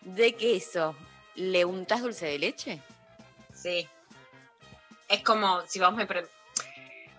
de 0.01 0.35
queso 0.35 0.97
le 1.37 1.65
untás 1.65 2.03
dulce 2.03 2.27
de 2.27 2.39
leche. 2.41 2.83
Sí. 3.55 3.89
Es 5.09 5.23
como 5.23 5.63
si 5.67 5.79
vos 5.81 5.93
me, 5.95 6.07
pre- 6.07 6.29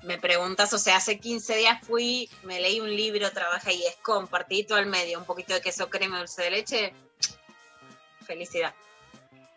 me 0.04 0.18
preguntas, 0.18 0.74
o 0.74 0.78
sea, 0.78 0.98
hace 0.98 1.20
15 1.20 1.56
días 1.56 1.80
fui, 1.86 2.30
me 2.44 2.60
leí 2.60 2.80
un 2.80 2.96
libro, 2.96 3.32
trabajé 3.32 3.74
y 3.74 3.86
es 3.86 3.96
compartidito 3.98 4.76
al 4.76 4.86
medio, 4.86 5.20
un 5.20 5.26
poquito 5.26 5.54
de 5.54 5.62
queso 5.62 5.90
crema 5.90 6.20
dulce 6.20 6.44
de 6.44 6.52
leche. 6.52 6.94
Felicidad. 8.26 8.74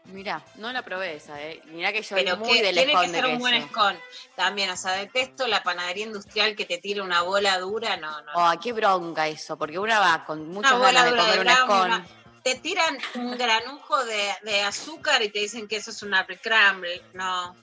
Mirá, 0.06 0.44
no 0.56 0.70
la 0.70 0.82
probé 0.82 1.16
esa, 1.16 1.40
eh. 1.40 1.62
Mirá 1.66 1.90
que 1.90 2.02
yo 2.02 2.14
Pero 2.14 2.36
muy 2.36 2.58
que 2.58 2.62
del 2.62 2.74
tiene 2.74 2.92
que 2.92 3.08
ser 3.08 3.24
un 3.24 3.38
buen 3.38 3.54
escon. 3.54 3.96
También, 4.36 4.70
o 4.70 4.76
sea, 4.76 4.92
detesto 4.92 5.46
la 5.46 5.62
panadería 5.62 6.04
industrial 6.04 6.54
que 6.54 6.66
te 6.66 6.76
tira 6.76 7.02
una 7.02 7.22
bola 7.22 7.58
dura, 7.58 7.96
no, 7.96 8.20
no. 8.20 8.32
Oh, 8.34 8.52
qué 8.60 8.74
bronca 8.74 9.28
eso, 9.28 9.56
porque 9.56 9.78
una 9.78 10.00
va 10.00 10.24
con 10.26 10.46
muchas 10.48 10.72
una 10.72 10.80
bola 10.86 11.04
de 11.04 11.10
dura 11.10 11.66
comer 11.66 11.90
de 11.90 11.96
un 11.96 12.06
Te 12.42 12.54
tiran 12.56 12.98
un 13.14 13.38
granujo 13.38 14.04
de, 14.04 14.34
de 14.42 14.60
azúcar 14.60 15.22
y 15.22 15.30
te 15.30 15.38
dicen 15.38 15.66
que 15.66 15.76
eso 15.76 15.90
es 15.90 16.02
un 16.02 16.12
apple 16.14 16.38
crumble, 16.38 17.00
no. 17.14 17.56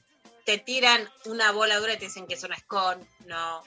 Te 0.45 0.57
tiran 0.57 1.07
una 1.25 1.51
bola 1.51 1.77
dura 1.79 1.93
y 1.93 1.97
te 1.97 2.05
dicen 2.05 2.27
que 2.27 2.33
es 2.35 2.43
un 2.43 2.55
scone, 2.55 3.05
no. 3.25 3.63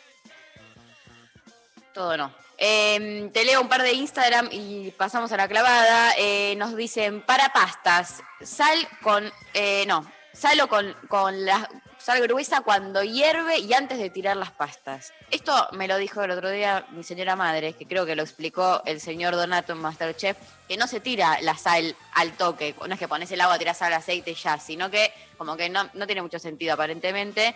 Todo 1.92 2.16
no. 2.16 2.34
Eh, 2.58 3.30
te 3.32 3.44
leo 3.44 3.60
un 3.60 3.68
par 3.68 3.82
de 3.82 3.92
Instagram 3.92 4.48
y 4.50 4.90
pasamos 4.92 5.32
a 5.32 5.36
la 5.36 5.48
clavada. 5.48 6.14
Eh, 6.18 6.54
nos 6.56 6.76
dicen 6.76 7.22
para 7.22 7.52
pastas, 7.52 8.22
sal 8.42 8.88
con, 9.02 9.32
eh, 9.54 9.84
no, 9.86 10.10
sal 10.32 10.66
con, 10.68 10.94
con 11.08 11.44
la 11.44 11.68
sal 12.04 12.20
gruesa 12.20 12.60
cuando 12.60 13.02
hierve 13.02 13.58
y 13.60 13.72
antes 13.72 13.96
de 13.96 14.10
tirar 14.10 14.36
las 14.36 14.50
pastas. 14.50 15.14
Esto 15.30 15.68
me 15.72 15.88
lo 15.88 15.96
dijo 15.96 16.22
el 16.22 16.32
otro 16.32 16.50
día 16.50 16.84
mi 16.90 17.02
señora 17.02 17.34
madre, 17.34 17.72
que 17.72 17.86
creo 17.86 18.04
que 18.04 18.14
lo 18.14 18.22
explicó 18.22 18.82
el 18.84 19.00
señor 19.00 19.34
Donato 19.34 19.72
en 19.72 19.78
Masterchef, 19.78 20.36
que 20.68 20.76
no 20.76 20.86
se 20.86 21.00
tira 21.00 21.40
la 21.40 21.56
sal 21.56 21.96
al 22.12 22.32
toque, 22.36 22.74
no 22.86 22.92
es 22.92 23.00
que 23.00 23.08
pones 23.08 23.32
el 23.32 23.40
agua, 23.40 23.58
tiras 23.58 23.78
sal, 23.78 23.94
aceite 23.94 24.32
y 24.32 24.34
ya, 24.34 24.58
sino 24.58 24.90
que 24.90 25.14
como 25.38 25.56
que 25.56 25.70
no, 25.70 25.88
no 25.94 26.06
tiene 26.06 26.20
mucho 26.20 26.38
sentido 26.38 26.74
aparentemente. 26.74 27.54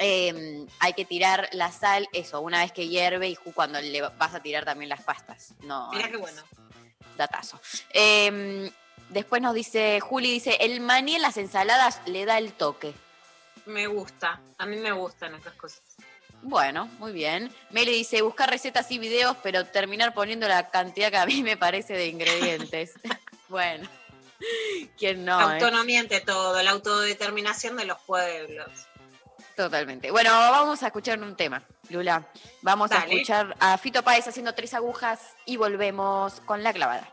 Eh, 0.00 0.66
hay 0.80 0.92
que 0.94 1.04
tirar 1.04 1.48
la 1.52 1.70
sal, 1.70 2.08
eso, 2.12 2.40
una 2.40 2.58
vez 2.58 2.72
que 2.72 2.88
hierve 2.88 3.28
y 3.28 3.36
cuando 3.36 3.80
le 3.80 4.02
vas 4.02 4.34
a 4.34 4.40
tirar 4.40 4.64
también 4.64 4.88
las 4.88 5.02
pastas. 5.02 5.54
No, 5.60 5.92
Mira 5.92 6.10
qué 6.10 6.16
bueno. 6.16 6.42
Datazo. 7.16 7.60
Eh, 7.90 8.68
después 9.10 9.40
nos 9.40 9.54
dice, 9.54 10.00
Juli 10.00 10.32
dice, 10.32 10.56
el 10.58 10.80
maní 10.80 11.14
en 11.14 11.22
las 11.22 11.36
ensaladas 11.36 12.00
le 12.06 12.24
da 12.24 12.38
el 12.38 12.52
toque. 12.52 12.94
Me 13.66 13.86
gusta, 13.86 14.40
a 14.58 14.66
mí 14.66 14.76
me 14.76 14.92
gustan 14.92 15.34
estas 15.34 15.54
cosas. 15.54 15.82
Bueno, 16.42 16.86
muy 16.98 17.12
bien. 17.12 17.50
Meli 17.70 17.92
dice, 17.92 18.20
buscar 18.20 18.50
recetas 18.50 18.90
y 18.90 18.98
videos, 18.98 19.36
pero 19.42 19.64
terminar 19.64 20.12
poniendo 20.12 20.46
la 20.46 20.68
cantidad 20.68 21.10
que 21.10 21.16
a 21.16 21.26
mí 21.26 21.42
me 21.42 21.56
parece 21.56 21.94
de 21.94 22.08
ingredientes. 22.08 22.92
bueno, 23.48 23.88
¿quién 24.98 25.24
no? 25.24 25.40
eh? 25.40 25.54
Autonomía 25.54 26.00
ante 26.00 26.20
todo, 26.20 26.62
la 26.62 26.72
autodeterminación 26.72 27.76
de 27.76 27.86
los 27.86 27.98
pueblos. 28.02 28.68
Totalmente. 29.56 30.10
Bueno, 30.10 30.30
vamos 30.32 30.82
a 30.82 30.88
escuchar 30.88 31.18
un 31.22 31.36
tema, 31.36 31.62
Lula. 31.88 32.26
Vamos 32.60 32.90
a 32.90 32.98
escuchar 32.98 33.56
a 33.60 33.78
Fito 33.78 34.02
Páez 34.02 34.26
haciendo 34.26 34.52
tres 34.52 34.74
agujas 34.74 35.20
y 35.46 35.56
volvemos 35.56 36.40
con 36.40 36.62
la 36.62 36.72
clavada. 36.72 37.08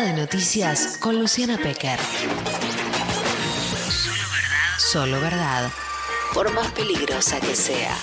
De 0.00 0.14
noticias 0.14 0.96
con 0.96 1.18
Luciana 1.18 1.58
Pecker. 1.58 2.00
Solo 3.90 4.22
verdad. 4.30 4.78
Solo 4.78 5.20
verdad. 5.20 5.70
Por 6.32 6.50
más 6.54 6.72
peligrosa 6.72 7.38
que 7.38 7.54
sea. 7.54 7.94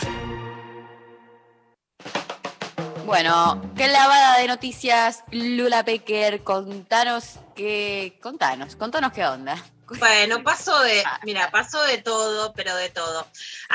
Bueno, 3.03 3.73
qué 3.75 3.87
lavada 3.87 4.37
de 4.37 4.47
noticias, 4.47 5.23
Lula 5.31 5.83
Pecker. 5.83 6.43
Contanos 6.43 7.39
qué. 7.55 8.19
Contanos, 8.21 8.75
contanos 8.75 9.11
qué 9.11 9.25
onda. 9.25 9.57
Bueno, 9.97 10.43
pasó 10.43 10.79
de, 10.81 11.03
mira, 11.23 11.49
pasó 11.49 11.81
de 11.81 11.97
todo, 11.97 12.53
pero 12.53 12.75
de 12.75 12.89
todo. 12.89 13.25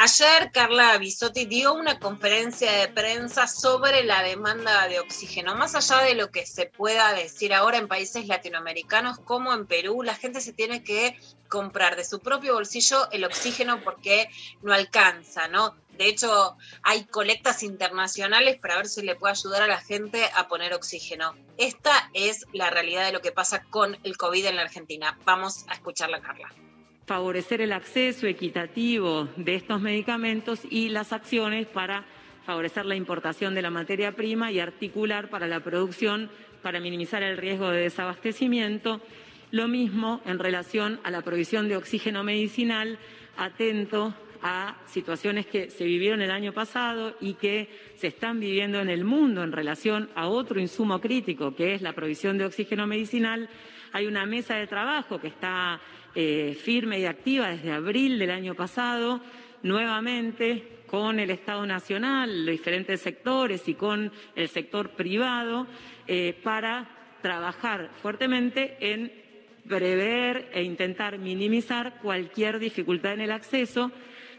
Ayer 0.05 0.51
Carla 0.53 0.99
Bisotti 0.99 1.47
dio 1.47 1.75
una 1.75 2.01
conferencia 2.01 2.73
de 2.73 2.89
prensa 2.89 3.47
sobre 3.47 4.03
la 4.03 4.21
demanda 4.25 4.89
de 4.89 4.99
oxígeno. 4.99 5.55
Más 5.55 5.77
allá 5.77 6.03
de 6.03 6.17
lo 6.17 6.33
que 6.33 6.45
se 6.45 6.67
pueda 6.67 7.13
decir 7.13 7.55
ahora 7.55 7.79
en 7.79 7.87
países 7.87 8.27
latinoamericanos 8.27 9.21
como 9.21 9.53
en 9.53 9.65
Perú, 9.65 10.03
la 10.03 10.17
gente 10.17 10.41
se 10.41 10.53
tiene 10.53 10.83
que 10.83 11.17
comprar 11.49 11.95
de 11.95 12.05
su 12.05 12.19
propio 12.19 12.55
bolsillo 12.55 13.09
el 13.13 13.25
oxígeno 13.25 13.81
porque 13.85 14.29
no 14.61 14.73
alcanza, 14.73 15.47
¿no? 15.47 15.77
De 15.97 16.09
hecho, 16.09 16.57
hay 16.83 17.05
colectas 17.05 17.63
internacionales 17.63 18.59
para 18.59 18.79
ver 18.79 18.89
si 18.89 19.03
le 19.03 19.15
puede 19.15 19.35
ayudar 19.35 19.63
a 19.63 19.69
la 19.69 19.81
gente 19.81 20.29
a 20.35 20.49
poner 20.49 20.75
oxígeno. 20.75 21.37
Esta 21.59 22.11
es 22.13 22.45
la 22.53 22.71
realidad 22.71 23.07
de 23.07 23.13
lo 23.13 23.21
que 23.21 23.31
pasa 23.31 23.63
con 23.71 23.97
el 24.03 24.17
COVID 24.17 24.47
en 24.47 24.57
la 24.57 24.63
Argentina. 24.63 25.17
Vamos 25.25 25.65
a 25.69 25.75
escucharla, 25.75 26.21
Carla. 26.21 26.53
Favorecer 27.13 27.61
el 27.61 27.73
acceso 27.73 28.27
equitativo 28.27 29.29
de 29.37 29.55
estos 29.55 29.83
medicamentos 29.83 30.63
y 30.71 30.89
las 30.89 31.13
acciones 31.13 31.67
para 31.67 32.07
favorecer 32.47 32.87
la 32.87 32.97
importación 32.97 33.55
de 33.55 33.61
la 33.61 33.69
materia 33.69 34.13
prima 34.13 34.51
y 34.51 34.61
articular 34.61 35.29
para 35.29 35.47
la 35.47 35.61
producción 35.61 36.31
para 36.63 36.81
minimizar 36.81 37.23
el 37.23 37.37
riesgo 37.37 37.69
de 37.69 37.83
desabastecimiento. 37.83 39.03
Lo 39.51 39.69
mismo 39.69 40.23
en 40.25 40.39
relación 40.39 41.01
a 41.05 41.11
la 41.11 41.21
provisión 41.21 41.69
de 41.69 41.77
oxígeno 41.77 42.25
medicinal, 42.25 42.99
atento 43.37 44.15
a 44.41 44.77
situaciones 44.87 45.45
que 45.45 45.69
se 45.69 45.85
vivieron 45.85 46.23
el 46.23 46.31
año 46.31 46.55
pasado 46.55 47.15
y 47.21 47.35
que 47.35 47.69
se 47.97 48.07
están 48.07 48.41
viviendo 48.41 48.81
en 48.81 48.89
el 48.89 49.05
mundo 49.05 49.45
en 49.45 49.53
relación 49.53 50.09
a 50.15 50.29
otro 50.29 50.59
insumo 50.59 50.99
crítico, 50.99 51.55
que 51.55 51.75
es 51.75 51.83
la 51.83 51.93
provisión 51.93 52.39
de 52.39 52.47
oxígeno 52.47 52.87
medicinal. 52.87 53.51
Hay 53.93 54.07
una 54.07 54.25
mesa 54.25 54.55
de 54.55 54.67
trabajo 54.67 55.21
que 55.21 55.29
está 55.29 55.79
eh, 56.15 56.57
firme 56.61 57.01
y 57.01 57.07
activa 57.07 57.49
desde 57.49 57.73
abril 57.73 58.19
del 58.19 58.31
año 58.31 58.55
pasado, 58.55 59.21
nuevamente 59.63 60.81
con 60.87 61.19
el 61.19 61.31
Estado 61.31 61.65
Nacional, 61.65 62.45
los 62.45 62.53
diferentes 62.53 63.01
sectores 63.01 63.67
y 63.69 63.75
con 63.75 64.13
el 64.37 64.49
sector 64.49 64.91
privado, 64.91 65.67
eh, 66.07 66.39
para 66.43 66.87
trabajar 67.23 67.91
fuertemente 68.03 68.77
en 68.81 69.11
prever 69.67 70.51
e 70.53 70.63
intentar 70.63 71.19
minimizar 71.19 72.01
cualquier 72.03 72.59
dificultad 72.59 73.15
en 73.15 73.23
el 73.23 73.31
acceso, 73.31 73.91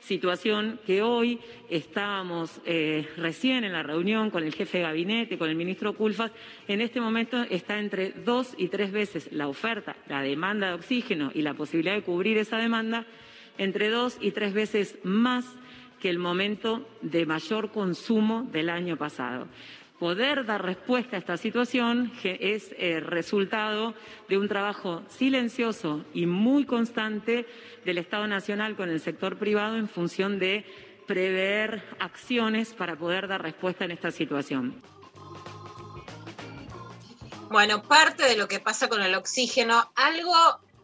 situación 0.06 0.80
que 0.86 1.02
hoy 1.02 1.40
estábamos 1.70 2.62
eh, 2.66 3.08
recién 3.18 3.64
en 3.64 3.74
la 3.74 3.84
reunión 3.84 4.30
con 4.30 4.44
el 4.44 4.54
jefe 4.54 4.80
de 4.80 4.84
gabinete, 4.84 5.38
con 5.38 5.50
el 5.50 5.56
ministro 5.56 5.94
Culfas, 5.94 6.32
en 6.68 6.82
este 6.82 7.00
momento 7.00 7.42
está 7.50 7.80
entre 7.80 8.12
dos 8.12 8.54
y 8.58 8.68
tres 8.68 8.92
veces 8.92 9.32
la 9.32 9.48
oferta, 9.48 9.96
la 10.08 10.22
demanda 10.22 10.68
de 10.68 10.74
oxígeno 10.74 11.32
y 11.34 11.42
la 11.42 11.54
posibilidad 11.54 11.96
de 11.96 12.04
cubrir 12.04 12.38
esa 12.38 12.58
demanda, 12.58 13.06
entre 13.58 13.90
dos 13.90 14.18
y 14.20 14.32
tres 14.32 14.54
veces 14.54 14.98
más 15.04 15.46
que 16.02 16.10
el 16.10 16.20
momento 16.20 16.86
de 17.02 17.26
mayor 17.26 17.72
consumo 17.72 18.44
del 18.52 18.70
año 18.70 18.98
pasado 18.98 19.48
poder 20.00 20.46
dar 20.46 20.64
respuesta 20.64 21.16
a 21.16 21.20
esta 21.20 21.38
situación 21.38 22.12
es 22.24 22.74
eh, 22.78 23.00
resultado 23.00 23.94
de 24.28 24.38
un 24.38 24.48
trabajo 24.48 25.04
silencioso 25.08 26.04
y 26.14 26.26
muy 26.26 26.66
constante 26.66 27.46
del 27.86 27.98
Estado 27.98 28.28
Nacional 28.28 28.76
con 28.76 28.90
el 28.90 29.00
sector 29.00 29.38
privado 29.38 29.78
en 29.78 29.88
función 29.88 30.40
de 30.40 30.66
prever 31.08 31.84
acciones 32.00 32.74
para 32.74 32.96
poder 32.96 33.28
dar 33.28 33.42
respuesta 33.42 33.86
en 33.86 33.92
esta 33.92 34.12
situación. 34.12 34.82
Bueno, 37.50 37.84
parte 37.84 38.24
de 38.24 38.36
lo 38.36 38.48
que 38.48 38.60
pasa 38.60 38.88
con 38.88 39.04
el 39.04 39.14
oxígeno, 39.14 39.92
algo 39.96 40.34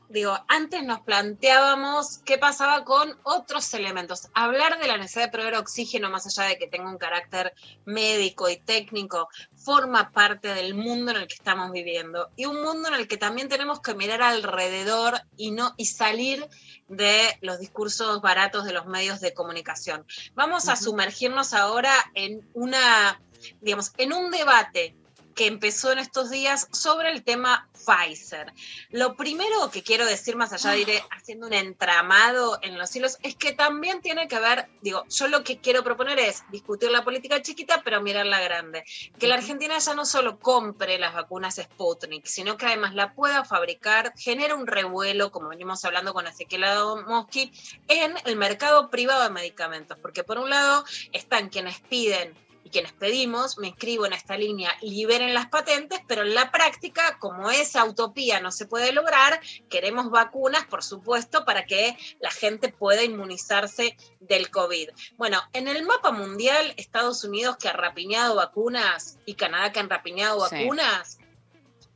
digo, 0.10 0.38
antes 0.47 0.84
nos 0.84 1.01
planteábamos 1.01 2.18
qué 2.26 2.38
pasaba 2.38 2.84
con 2.84 3.18
otros 3.24 3.74
elementos. 3.74 4.28
Hablar 4.34 4.80
de 4.80 4.88
la 4.88 4.97
necesidad 4.97 5.26
de 5.26 5.32
proveer 5.32 5.55
oxígeno, 5.55 6.10
más 6.10 6.26
allá 6.26 6.49
de 6.49 6.57
que 6.57 6.68
tenga 6.68 6.89
un 6.89 6.97
carácter 6.97 7.53
médico 7.86 8.49
y 8.49 8.57
técnico, 8.57 9.30
forma 9.55 10.12
parte 10.12 10.53
del 10.53 10.74
mundo 10.74 11.12
en 11.12 11.18
el 11.18 11.28
que 11.28 11.36
estamos 11.36 11.72
viviendo. 11.72 12.30
Y 12.36 12.45
un 12.45 12.62
mundo 12.62 12.89
en 12.89 12.95
el 12.95 13.07
que 13.07 13.18
también 13.18 13.49
tenemos 13.49 13.82
que 13.82 13.93
mirar 13.93 14.22
alrededor 14.22 15.22
y, 15.38 15.51
no, 15.51 15.74
y 15.78 15.86
salir 15.86 16.47
de 16.88 17.38
los 17.41 17.60
discursos 17.60 18.20
baratos 18.22 18.66
de 18.66 18.74
los 18.74 18.88
medios 18.88 19.22
de 19.22 19.34
comunicación. 19.34 20.05
Vamos 20.34 20.70
a 20.70 20.76
sumergirnos 20.76 21.53
ahora 21.53 21.93
en 22.16 22.49
una, 22.53 23.22
digamos, 23.62 23.93
en 23.97 24.14
un 24.14 24.32
debate 24.32 24.95
que 25.39 25.47
empezó 25.47 25.93
en 25.93 25.99
estos 25.99 26.29
días 26.29 26.67
sobre 26.73 27.11
el 27.11 27.23
tema 27.23 27.69
Pfizer. 27.71 28.51
Lo 28.89 29.15
primero 29.15 29.71
que 29.71 29.83
quiero 29.83 30.05
decir, 30.05 30.35
más 30.35 30.51
allá 30.51 30.71
de 30.71 30.81
ir 30.81 30.89
haciendo 31.11 31.47
un 31.47 31.53
entramado 31.53 32.59
en 32.61 32.77
los 32.77 32.93
hilos, 32.93 33.17
es 33.23 33.37
que 33.37 33.53
también 33.53 34.01
tiene 34.01 34.27
que 34.27 34.37
ver, 34.37 34.67
digo, 34.81 35.05
yo 35.07 35.29
lo 35.29 35.45
que 35.45 35.59
quiero 35.59 35.81
proponer 35.81 36.19
es 36.19 36.43
discutir 36.51 36.91
la 36.91 37.05
política 37.05 37.41
chiquita, 37.41 37.81
pero 37.85 38.01
mirar 38.01 38.25
la 38.25 38.41
grande. 38.41 38.83
Que 39.17 39.29
la 39.29 39.35
Argentina 39.35 39.77
ya 39.77 39.93
no 39.93 40.05
solo 40.05 40.39
compre 40.39 40.99
las 40.99 41.13
vacunas 41.13 41.55
Sputnik, 41.55 42.25
sino 42.25 42.57
que 42.57 42.65
además 42.65 42.93
la 42.93 43.13
pueda 43.13 43.45
fabricar, 43.45 44.11
genera 44.17 44.55
un 44.55 44.67
revuelo, 44.67 45.31
como 45.31 45.47
venimos 45.47 45.85
hablando 45.85 46.13
con 46.13 46.27
Ezequiel 46.27 46.65
Mosqui, 47.07 47.49
en 47.87 48.13
el 48.25 48.35
mercado 48.35 48.89
privado 48.89 49.23
de 49.23 49.29
medicamentos. 49.29 49.97
Porque 49.99 50.25
por 50.25 50.37
un 50.37 50.49
lado 50.49 50.83
están 51.13 51.47
quienes 51.47 51.79
piden 51.79 52.35
y 52.64 52.70
quienes 52.70 52.93
pedimos, 52.93 53.57
me 53.57 53.68
inscribo 53.68 54.05
en 54.05 54.14
esta 54.14 54.38
línea, 54.38 54.72
liberen 54.82 55.34
las 55.34 55.47
patentes, 55.47 55.99
pero 56.07 56.24
en 56.24 56.34
la 56.34 56.51
práctica, 56.51 57.18
como 57.20 57.49
esa 57.49 57.86
utopía 57.86 58.39
no 58.39 58.51
se 58.51 58.66
puede 58.66 58.91
lograr, 58.91 59.39
queremos 59.70 60.10
vacunas, 60.10 60.66
por 60.66 60.84
supuesto, 60.84 61.45
para 61.45 61.66
que 61.66 61.97
la 62.20 62.32
gente 62.32 62.70
pueda 62.70 63.03
inmunizarse 63.03 63.97
del 64.20 64.49
COVID. 64.49 64.89
Bueno, 65.18 65.41
en 65.53 65.68
el 65.68 65.84
mapa 65.86 66.12
mundial, 66.12 66.74
Estados 66.78 67.24
Unidos 67.24 67.57
que 67.57 67.70
ha 67.70 67.74
rapiñado 67.74 68.36
vacunas 68.36 69.18
y 69.26 69.36
Canadá 69.36 69.72
que 69.72 69.80
han 69.80 69.89
rapiñado 69.89 70.39
Sí. 70.49 70.68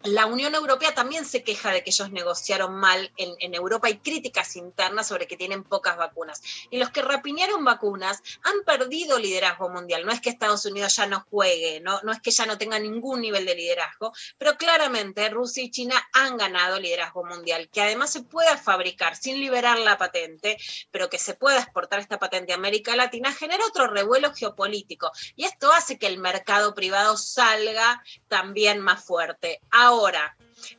La 0.03 0.25
Unión 0.25 0.53
Europea 0.53 0.93
también 0.93 1.25
se 1.25 1.43
queja 1.43 1.71
de 1.71 1.83
que 1.83 1.89
ellos 1.89 2.11
negociaron 2.11 2.75
mal. 2.75 3.11
En, 3.17 3.53
Europa 3.53 3.87
hay 3.87 3.99
críticas 3.99 4.55
internas 4.55 5.07
sobre 5.07 5.27
que 5.27 5.37
tienen 5.37 5.63
pocas 5.63 5.95
vacunas. 5.95 6.41
Y 6.69 6.77
los 6.77 6.89
que 6.89 7.01
rapiñaron 7.01 7.63
vacunas 7.63 8.21
han 8.43 8.63
perdido 8.65 9.19
liderazgo 9.19 9.69
mundial. 9.69 10.05
No 10.05 10.11
es 10.11 10.19
que 10.19 10.29
Estados 10.29 10.65
Unidos 10.65 10.95
ya 10.95 11.05
no 11.05 11.25
juegue, 11.29 11.79
no, 11.81 12.01
no 12.01 12.11
es 12.11 12.19
que 12.19 12.31
ya 12.31 12.45
no 12.45 12.57
tenga 12.57 12.79
ningún 12.79 13.21
nivel 13.21 13.45
de 13.45 13.55
liderazgo, 13.55 14.13
pero 14.37 14.57
claramente 14.57 15.29
Rusia 15.29 15.63
y 15.63 15.71
China 15.71 15.95
han 16.13 16.37
ganado 16.37 16.79
liderazgo 16.79 17.23
mundial, 17.23 17.69
que 17.71 17.81
además 17.81 18.11
se 18.11 18.23
pueda 18.23 18.57
fabricar 18.57 19.15
sin 19.15 19.39
liberar 19.39 19.79
la 19.79 19.97
patente, 19.97 20.57
pero 20.91 21.09
que 21.09 21.19
se 21.19 21.35
pueda 21.35 21.59
exportar 21.59 21.99
esta 21.99 22.19
patente 22.19 22.51
a 22.51 22.55
América 22.55 22.95
Latina, 22.95 23.31
genera 23.31 23.65
otro 23.65 23.87
revuelo 23.87 24.33
geopolítico. 24.33 25.11
Y 25.35 25.45
esto 25.45 25.71
hace 25.71 25.97
que 25.97 26.07
el 26.07 26.17
mercado 26.17 26.73
privado 26.73 27.15
salga 27.17 28.03
también 28.27 28.79
más 28.79 29.03
fuerte. 29.03 29.61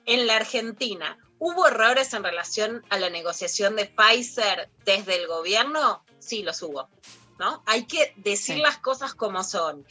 En 0.06 0.26
la 0.26 0.36
Argentina, 0.36 1.18
¿hubo 1.38 1.66
errores 1.66 2.12
en 2.14 2.24
relación 2.24 2.84
a 2.90 2.98
la 2.98 3.10
negociación 3.10 3.76
de 3.76 3.86
Pfizer 3.86 4.70
desde 4.84 5.16
el 5.16 5.26
gobierno? 5.26 6.04
Sí, 6.18 6.42
los 6.42 6.62
hubo. 6.62 6.88
¿no? 7.38 7.62
Hay 7.66 7.86
que 7.86 8.12
decir 8.16 8.56
Sí. 8.56 8.62
las 8.62 8.78
cosas 8.78 9.14
como 9.14 9.42
son. 9.42 9.84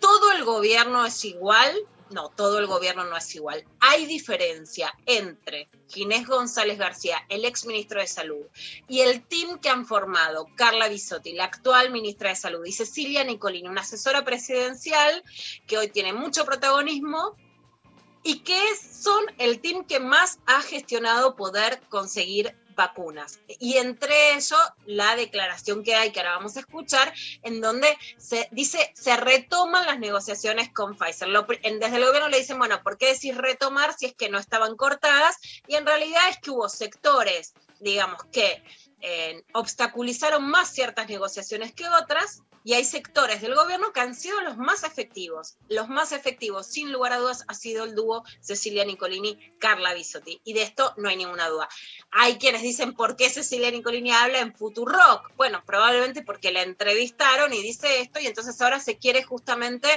¿Todo 0.00 0.32
el 0.32 0.44
gobierno 0.44 1.04
es 1.06 1.24
igual? 1.24 1.74
No, 2.10 2.30
todo 2.30 2.58
el 2.58 2.66
gobierno 2.66 3.04
no 3.04 3.16
es 3.16 3.34
igual. 3.34 3.64
Hay 3.80 4.06
diferencia 4.06 4.94
entre 5.04 5.68
Ginés 5.88 6.26
González 6.26 6.78
García, 6.78 7.18
el 7.28 7.44
ex 7.44 7.66
ministro 7.66 8.00
de 8.00 8.06
Salud, 8.06 8.46
y 8.86 9.00
el 9.00 9.22
team 9.26 9.58
que 9.58 9.68
han 9.68 9.84
formado 9.84 10.46
Carla 10.56 10.88
Bisotti, 10.88 11.32
la 11.32 11.44
actual 11.44 11.90
ministra 11.90 12.30
de 12.30 12.36
Salud, 12.36 12.64
y 12.64 12.72
Cecilia 12.72 13.24
Nicolini, 13.24 13.68
una 13.68 13.82
asesora 13.82 14.24
presidencial 14.24 15.22
que 15.66 15.76
hoy 15.76 15.88
tiene 15.88 16.12
mucho 16.14 16.44
protagonismo 16.46 17.36
y 18.28 18.40
que 18.40 18.60
son 18.76 19.24
el 19.38 19.58
team 19.58 19.86
que 19.86 20.00
más 20.00 20.38
ha 20.44 20.60
gestionado 20.60 21.34
poder 21.34 21.80
conseguir 21.88 22.54
vacunas. 22.76 23.40
Y 23.58 23.78
entre 23.78 24.34
ellos, 24.34 24.60
la 24.84 25.16
declaración 25.16 25.82
que 25.82 25.94
hay, 25.94 26.12
que 26.12 26.20
ahora 26.20 26.36
vamos 26.36 26.58
a 26.58 26.60
escuchar, 26.60 27.10
en 27.42 27.62
donde 27.62 27.88
se 28.18 28.46
dice, 28.52 28.92
se 28.94 29.16
retoman 29.16 29.86
las 29.86 29.98
negociaciones 29.98 30.70
con 30.74 30.94
Pfizer. 30.94 31.30
Desde 31.30 31.96
el 31.96 32.04
gobierno 32.04 32.28
le 32.28 32.40
dicen, 32.40 32.58
bueno, 32.58 32.82
¿por 32.82 32.98
qué 32.98 33.06
decir 33.06 33.34
retomar 33.34 33.94
si 33.96 34.04
es 34.04 34.14
que 34.14 34.28
no 34.28 34.38
estaban 34.38 34.76
cortadas? 34.76 35.38
Y 35.66 35.76
en 35.76 35.86
realidad 35.86 36.20
es 36.28 36.36
que 36.38 36.50
hubo 36.50 36.68
sectores, 36.68 37.54
digamos, 37.80 38.22
que 38.30 38.62
eh, 39.00 39.42
obstaculizaron 39.54 40.46
más 40.46 40.70
ciertas 40.70 41.08
negociaciones 41.08 41.72
que 41.72 41.88
otras, 41.88 42.42
y 42.64 42.74
hay 42.74 42.84
sectores 42.84 43.40
del 43.40 43.54
gobierno 43.54 43.92
que 43.92 44.00
han 44.00 44.14
sido 44.14 44.40
los 44.40 44.56
más 44.56 44.84
efectivos. 44.84 45.56
Los 45.68 45.88
más 45.88 46.12
efectivos, 46.12 46.66
sin 46.66 46.92
lugar 46.92 47.12
a 47.12 47.18
dudas, 47.18 47.44
ha 47.48 47.54
sido 47.54 47.84
el 47.84 47.94
dúo 47.94 48.24
Cecilia 48.40 48.84
Nicolini, 48.84 49.38
Carla 49.58 49.94
Bisotti. 49.94 50.40
Y 50.44 50.52
de 50.52 50.62
esto 50.62 50.94
no 50.96 51.08
hay 51.08 51.16
ninguna 51.16 51.48
duda. 51.48 51.68
Hay 52.10 52.38
quienes 52.38 52.62
dicen 52.62 52.94
por 52.94 53.16
qué 53.16 53.30
Cecilia 53.30 53.70
Nicolini 53.70 54.12
habla 54.12 54.40
en 54.40 54.54
Futurock. 54.54 55.34
Bueno, 55.36 55.62
probablemente 55.64 56.22
porque 56.22 56.52
la 56.52 56.62
entrevistaron 56.62 57.52
y 57.52 57.62
dice 57.62 58.00
esto, 58.00 58.20
y 58.20 58.26
entonces 58.26 58.60
ahora 58.60 58.80
se 58.80 58.98
quiere 58.98 59.22
justamente 59.22 59.88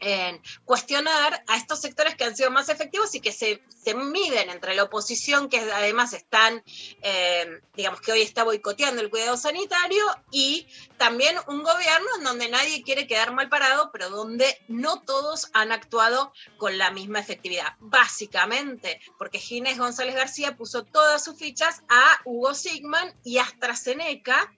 en 0.00 0.40
cuestionar 0.64 1.44
a 1.46 1.56
estos 1.56 1.80
sectores 1.80 2.14
que 2.16 2.24
han 2.24 2.36
sido 2.36 2.50
más 2.50 2.68
efectivos 2.68 3.14
y 3.14 3.20
que 3.20 3.32
se, 3.32 3.62
se 3.82 3.94
miden 3.94 4.50
entre 4.50 4.74
la 4.74 4.84
oposición, 4.84 5.48
que 5.48 5.58
además 5.58 6.12
están, 6.12 6.62
eh, 7.02 7.60
digamos 7.74 8.00
que 8.00 8.12
hoy 8.12 8.22
está 8.22 8.44
boicoteando 8.44 9.00
el 9.00 9.10
cuidado 9.10 9.36
sanitario, 9.36 10.04
y 10.30 10.66
también 10.98 11.36
un 11.48 11.62
gobierno 11.62 12.08
en 12.18 12.24
donde 12.24 12.48
nadie 12.48 12.82
quiere 12.82 13.06
quedar 13.06 13.32
mal 13.32 13.48
parado, 13.48 13.90
pero 13.92 14.10
donde 14.10 14.58
no 14.68 15.00
todos 15.02 15.48
han 15.52 15.72
actuado 15.72 16.32
con 16.58 16.78
la 16.78 16.90
misma 16.90 17.20
efectividad. 17.20 17.74
Básicamente, 17.80 19.00
porque 19.18 19.38
Ginés 19.38 19.78
González 19.78 20.14
García 20.14 20.56
puso 20.56 20.84
todas 20.84 21.24
sus 21.24 21.38
fichas 21.38 21.82
a 21.88 22.20
Hugo 22.24 22.54
Sigman 22.54 23.14
y 23.24 23.38
AstraZeneca, 23.38 24.52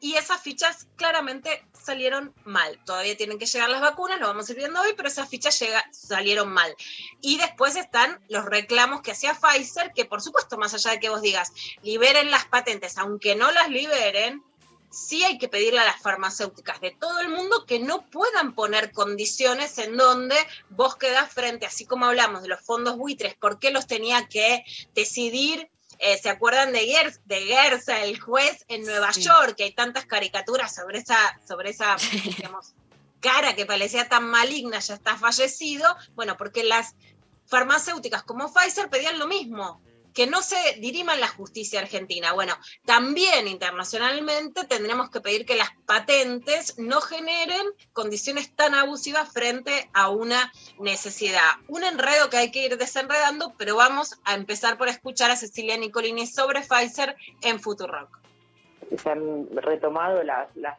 y 0.00 0.14
esas 0.14 0.40
fichas 0.40 0.86
claramente 0.96 1.64
salieron 1.72 2.34
mal. 2.44 2.82
Todavía 2.84 3.16
tienen 3.16 3.38
que 3.38 3.46
llegar 3.46 3.68
las 3.68 3.80
vacunas, 3.80 4.18
lo 4.18 4.26
vamos 4.26 4.48
a 4.48 4.52
ir 4.52 4.58
viendo 4.58 4.80
hoy, 4.80 4.92
pero 4.96 5.08
esas 5.08 5.28
fichas 5.28 5.58
llega, 5.60 5.84
salieron 5.92 6.50
mal. 6.50 6.74
Y 7.20 7.36
después 7.36 7.76
están 7.76 8.20
los 8.28 8.44
reclamos 8.44 9.02
que 9.02 9.12
hacía 9.12 9.34
Pfizer, 9.34 9.92
que 9.94 10.06
por 10.06 10.22
supuesto, 10.22 10.56
más 10.56 10.74
allá 10.74 10.92
de 10.92 11.00
que 11.00 11.10
vos 11.10 11.22
digas, 11.22 11.52
liberen 11.82 12.30
las 12.30 12.46
patentes, 12.46 12.98
aunque 12.98 13.34
no 13.34 13.50
las 13.52 13.68
liberen, 13.68 14.42
sí 14.90 15.22
hay 15.22 15.38
que 15.38 15.48
pedirle 15.48 15.80
a 15.80 15.84
las 15.84 16.02
farmacéuticas 16.02 16.80
de 16.80 16.90
todo 16.90 17.20
el 17.20 17.28
mundo 17.28 17.64
que 17.64 17.78
no 17.78 18.10
puedan 18.10 18.54
poner 18.54 18.92
condiciones 18.92 19.78
en 19.78 19.96
donde 19.96 20.36
vos 20.68 20.96
quedás 20.96 21.32
frente, 21.32 21.66
así 21.66 21.86
como 21.86 22.06
hablamos 22.06 22.42
de 22.42 22.48
los 22.48 22.60
fondos 22.60 22.96
buitres, 22.96 23.34
¿por 23.34 23.58
qué 23.58 23.70
los 23.70 23.86
tenía 23.86 24.26
que 24.28 24.64
decidir 24.94 25.70
eh, 26.00 26.18
¿Se 26.18 26.30
acuerdan 26.30 26.72
de, 26.72 26.80
Gers, 26.80 27.20
de 27.26 27.40
Gersa, 27.42 28.02
el 28.04 28.18
juez 28.20 28.64
en 28.68 28.82
Nueva 28.84 29.12
Sí. 29.12 29.22
York? 29.22 29.54
Que 29.56 29.64
hay 29.64 29.72
tantas 29.72 30.06
caricaturas 30.06 30.74
sobre 30.74 30.98
esa, 30.98 31.38
sobre 31.46 31.70
esa 31.70 31.96
digamos, 32.24 32.74
cara 33.20 33.54
que 33.54 33.66
parecía 33.66 34.08
tan 34.08 34.24
maligna, 34.24 34.78
ya 34.78 34.94
está 34.94 35.16
fallecido. 35.16 35.94
Bueno, 36.14 36.36
porque 36.36 36.64
las 36.64 36.94
farmacéuticas 37.46 38.22
como 38.22 38.52
Pfizer 38.52 38.88
pedían 38.88 39.18
lo 39.18 39.26
mismo, 39.26 39.80
que 40.20 40.26
no 40.26 40.42
se 40.42 40.78
dirima 40.80 41.16
la 41.16 41.28
justicia 41.28 41.80
argentina. 41.80 42.34
Bueno, 42.34 42.52
también 42.84 43.48
internacionalmente 43.48 44.66
tendremos 44.66 45.08
que 45.08 45.22
pedir 45.22 45.46
que 45.46 45.54
las 45.54 45.70
patentes 45.86 46.78
no 46.78 47.00
generen 47.00 47.66
condiciones 47.94 48.54
tan 48.54 48.74
abusivas 48.74 49.32
frente 49.32 49.88
a 49.94 50.10
una 50.10 50.52
necesidad. 50.78 51.52
Un 51.68 51.84
enredo 51.84 52.28
que 52.28 52.36
hay 52.36 52.50
que 52.50 52.66
ir 52.66 52.76
desenredando, 52.76 53.54
pero 53.56 53.76
vamos 53.76 54.20
a 54.26 54.34
empezar 54.34 54.76
por 54.76 54.88
escuchar 54.88 55.30
a 55.30 55.36
Cecilia 55.36 55.78
Nicolini 55.78 56.26
sobre 56.26 56.60
Pfizer 56.60 57.16
en 57.40 57.58
Futurock. 57.58 58.20
se 58.94 59.08
han 59.08 59.48
retomado 59.56 60.22
las, 60.22 60.54
las, 60.54 60.78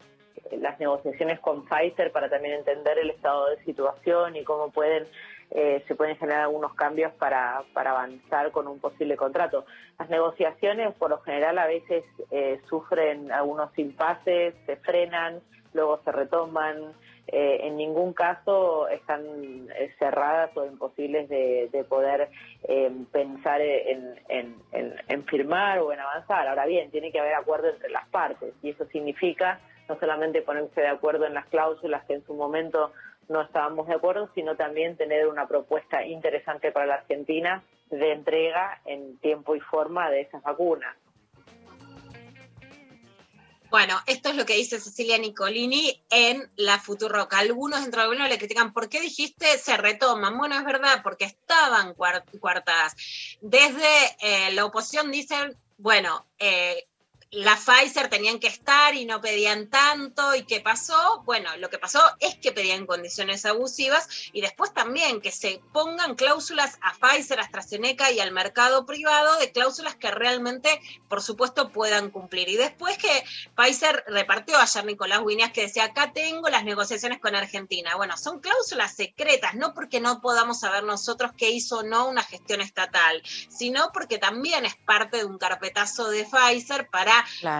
las 0.52 0.80
negociaciones 0.80 1.40
con 1.40 1.66
Pfizer 1.66 2.12
para 2.12 2.30
también 2.30 2.60
entender 2.60 3.00
el 3.00 3.10
estado 3.10 3.48
de 3.48 3.66
situación 3.66 4.36
y 4.36 4.44
cómo 4.44 4.70
pueden 4.70 5.08
eh, 5.52 5.84
se 5.88 5.96
pueden 5.96 6.18
generar 6.18 6.42
algunos 6.44 6.74
cambios 6.76 7.12
para, 7.14 7.64
para 7.74 7.92
avanzar 7.92 8.52
con 8.52 8.68
un 8.68 8.80
posible 8.80 9.16
contrato. 9.18 9.66
Las 10.00 10.10
negociaciones 10.10 10.94
por 10.96 11.10
lo 11.10 11.20
general 11.22 11.58
a 11.60 11.68
veces 11.68 12.04
eh, 12.32 12.60
sufren 12.70 13.32
algunos 13.32 13.78
impases, 13.78 14.56
se 14.66 14.78
frenan, 14.78 15.42
luego 15.74 16.00
se 16.04 16.12
retoman. 16.12 16.94
Eh, 17.28 17.68
en 17.68 17.78
ningún 17.78 18.14
caso 18.14 18.88
están 18.90 19.22
eh, 19.76 19.94
cerradas 20.00 20.50
o 20.58 20.66
imposibles 20.66 21.30
de, 21.30 21.70
de 21.72 21.84
poder 21.84 22.30
eh, 22.68 22.92
pensar 23.12 23.62
en, 23.62 24.20
en- 24.28 24.56
en- 24.72 24.96
en 25.08 25.24
firmar 25.26 25.80
o 25.80 25.94
en 25.94 26.00
avanzar. 26.00 26.48
Ahora 26.48 26.66
bien, 26.66 26.92
tiene 26.92 27.12
que 27.12 27.20
haber 27.20 27.36
acuerdo 27.36 27.70
entre 27.70 27.90
las 27.90 28.08
partes 28.10 28.54
y 28.64 28.72
eso 28.72 28.86
significa 28.88 29.60
no 29.88 29.98
solamente 30.00 30.42
ponerse 30.42 30.82
de 30.82 30.88
acuerdo 30.88 31.26
en 31.26 31.34
las 31.34 31.46
cláusulas 31.48 32.04
que 32.06 32.16
en 32.16 32.26
su 32.26 32.34
momento 32.34 32.92
no 33.30 33.42
estábamos 33.42 33.88
de 33.88 33.96
acuerdo, 33.96 34.30
sino 34.36 34.56
también 34.56 34.98
tener 34.98 35.28
una 35.28 35.48
propuesta 35.48 36.06
interesante 36.06 36.72
para 36.72 36.86
la 36.86 36.96
Argentina 36.96 37.64
de 37.90 38.12
entrega 38.14 38.82
en 38.86 39.18
tiempo 39.20 39.56
y 39.56 39.60
forma 39.60 40.10
de 40.10 40.22
esas 40.22 40.42
vacunas. 40.44 40.96
Bueno, 43.70 43.96
esto 44.06 44.28
es 44.28 44.36
lo 44.36 44.46
que 44.46 44.56
dice 44.58 44.82
Cecilia 44.82 45.18
Nicolini 45.18 46.04
en 46.10 46.52
la 46.58 46.78
Futuroca. 46.78 47.40
Algunos 47.40 47.82
dentro 47.82 48.02
del 48.02 48.10
gobierno 48.10 48.28
le 48.28 48.38
critican, 48.38 48.74
¿por 48.74 48.90
qué 48.90 49.00
dijiste 49.00 49.46
se 49.58 49.78
retoman? 49.78 50.38
Bueno, 50.38 50.56
es 50.56 50.66
verdad, 50.66 51.00
porque 51.02 51.24
estaban 51.24 51.96
cuar- 51.96 52.26
coartadas. 52.42 52.96
Desde 53.40 53.88
eh, 54.20 54.52
la 54.52 54.66
oposición 54.66 55.10
dicen, 55.10 55.56
bueno, 55.78 56.26
eh, 56.38 56.86
la 57.32 57.56
Pfizer 57.56 58.10
tenían 58.10 58.40
que 58.40 58.48
estar 58.48 58.94
y 58.94 59.06
no 59.06 59.22
pedían 59.22 59.70
tanto. 59.70 60.36
¿Y 60.36 60.44
qué 60.44 60.60
pasó? 60.60 61.24
Bueno, 61.26 61.50
lo 61.58 61.70
que 61.70 61.80
pasó 61.80 62.02
es 62.20 62.36
que 62.36 62.52
pedían 62.52 62.86
condiciones 62.86 63.46
abusivas 63.46 64.08
y 64.34 64.42
después 64.42 64.74
también 64.74 65.22
que 65.22 65.32
se 65.32 65.62
pongan 65.72 66.16
cláusulas 66.16 66.78
a 66.82 66.94
Pfizer, 66.94 67.40
AstraZeneca 67.40 68.12
y 68.12 68.20
al 68.20 68.32
mercado 68.32 68.86
privado 68.86 69.40
de 69.40 69.52
cláusulas 69.54 69.96
que 69.96 70.12
realmente, 70.12 70.82
por 71.08 71.22
supuesto, 71.22 71.72
puedan 71.72 72.10
cumplir. 72.10 72.50
Y 72.50 72.58
después 72.58 72.98
que 72.98 73.24
Pfizer 73.56 74.04
repartió 74.08 74.58
ayer 74.58 74.84
Nicolás 74.84 75.22
Guineas 75.26 75.54
que 75.54 75.62
decía, 75.62 75.86
acá 75.86 76.12
tengo 76.12 76.50
las 76.50 76.66
negociaciones 76.66 77.20
con 77.20 77.36
Argentina. 77.36 77.96
Bueno, 77.96 78.18
son 78.18 78.42
cláusulas 78.42 78.94
secretas, 78.94 79.56
no 79.56 79.74
porque 79.74 80.02
no 80.02 80.20
podamos 80.20 80.60
saber 80.60 80.84
nosotros 80.84 81.32
qué 81.38 81.50
hizo 81.50 81.78
o 81.78 81.84
no 81.84 82.10
una 82.10 82.24
gestión 82.24 82.60
estatal, 82.60 83.24
sino 83.50 83.92
porque 83.94 84.18
también 84.18 84.66
es 84.66 84.76
parte 84.76 85.18
de 85.18 85.26
un 85.26 85.38
carpetazo 85.38 86.10
de 86.10 86.26
Pfizer 86.26 86.90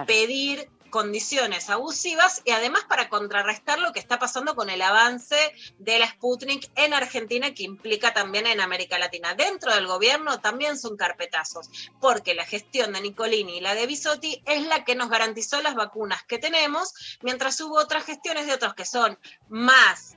pedir 0.06 0.68
condiciones 0.92 1.70
abusivas 1.70 2.42
y 2.44 2.50
además 2.50 2.84
para 2.86 3.08
contrarrestar 3.08 3.78
lo 3.80 3.92
que 3.92 3.98
está 3.98 4.18
pasando 4.18 4.54
con 4.54 4.68
el 4.68 4.82
avance 4.82 5.36
de 5.78 5.98
la 5.98 6.06
Sputnik 6.06 6.70
en 6.76 6.92
Argentina 6.92 7.54
que 7.54 7.62
implica 7.64 8.12
también 8.12 8.46
en 8.46 8.60
América 8.60 8.98
Latina. 8.98 9.34
Dentro 9.34 9.74
del 9.74 9.86
gobierno 9.86 10.40
también 10.40 10.78
son 10.78 10.98
carpetazos, 10.98 11.70
porque 11.98 12.34
la 12.34 12.44
gestión 12.44 12.92
de 12.92 13.00
Nicolini 13.00 13.56
y 13.56 13.60
la 13.62 13.74
de 13.74 13.86
Bisotti 13.86 14.42
es 14.44 14.66
la 14.66 14.84
que 14.84 14.94
nos 14.94 15.08
garantizó 15.08 15.62
las 15.62 15.74
vacunas 15.74 16.22
que 16.24 16.38
tenemos, 16.38 17.18
mientras 17.22 17.58
hubo 17.62 17.78
otras 17.78 18.04
gestiones 18.04 18.46
de 18.46 18.52
otros 18.52 18.74
que 18.74 18.84
son 18.84 19.18
más 19.48 20.16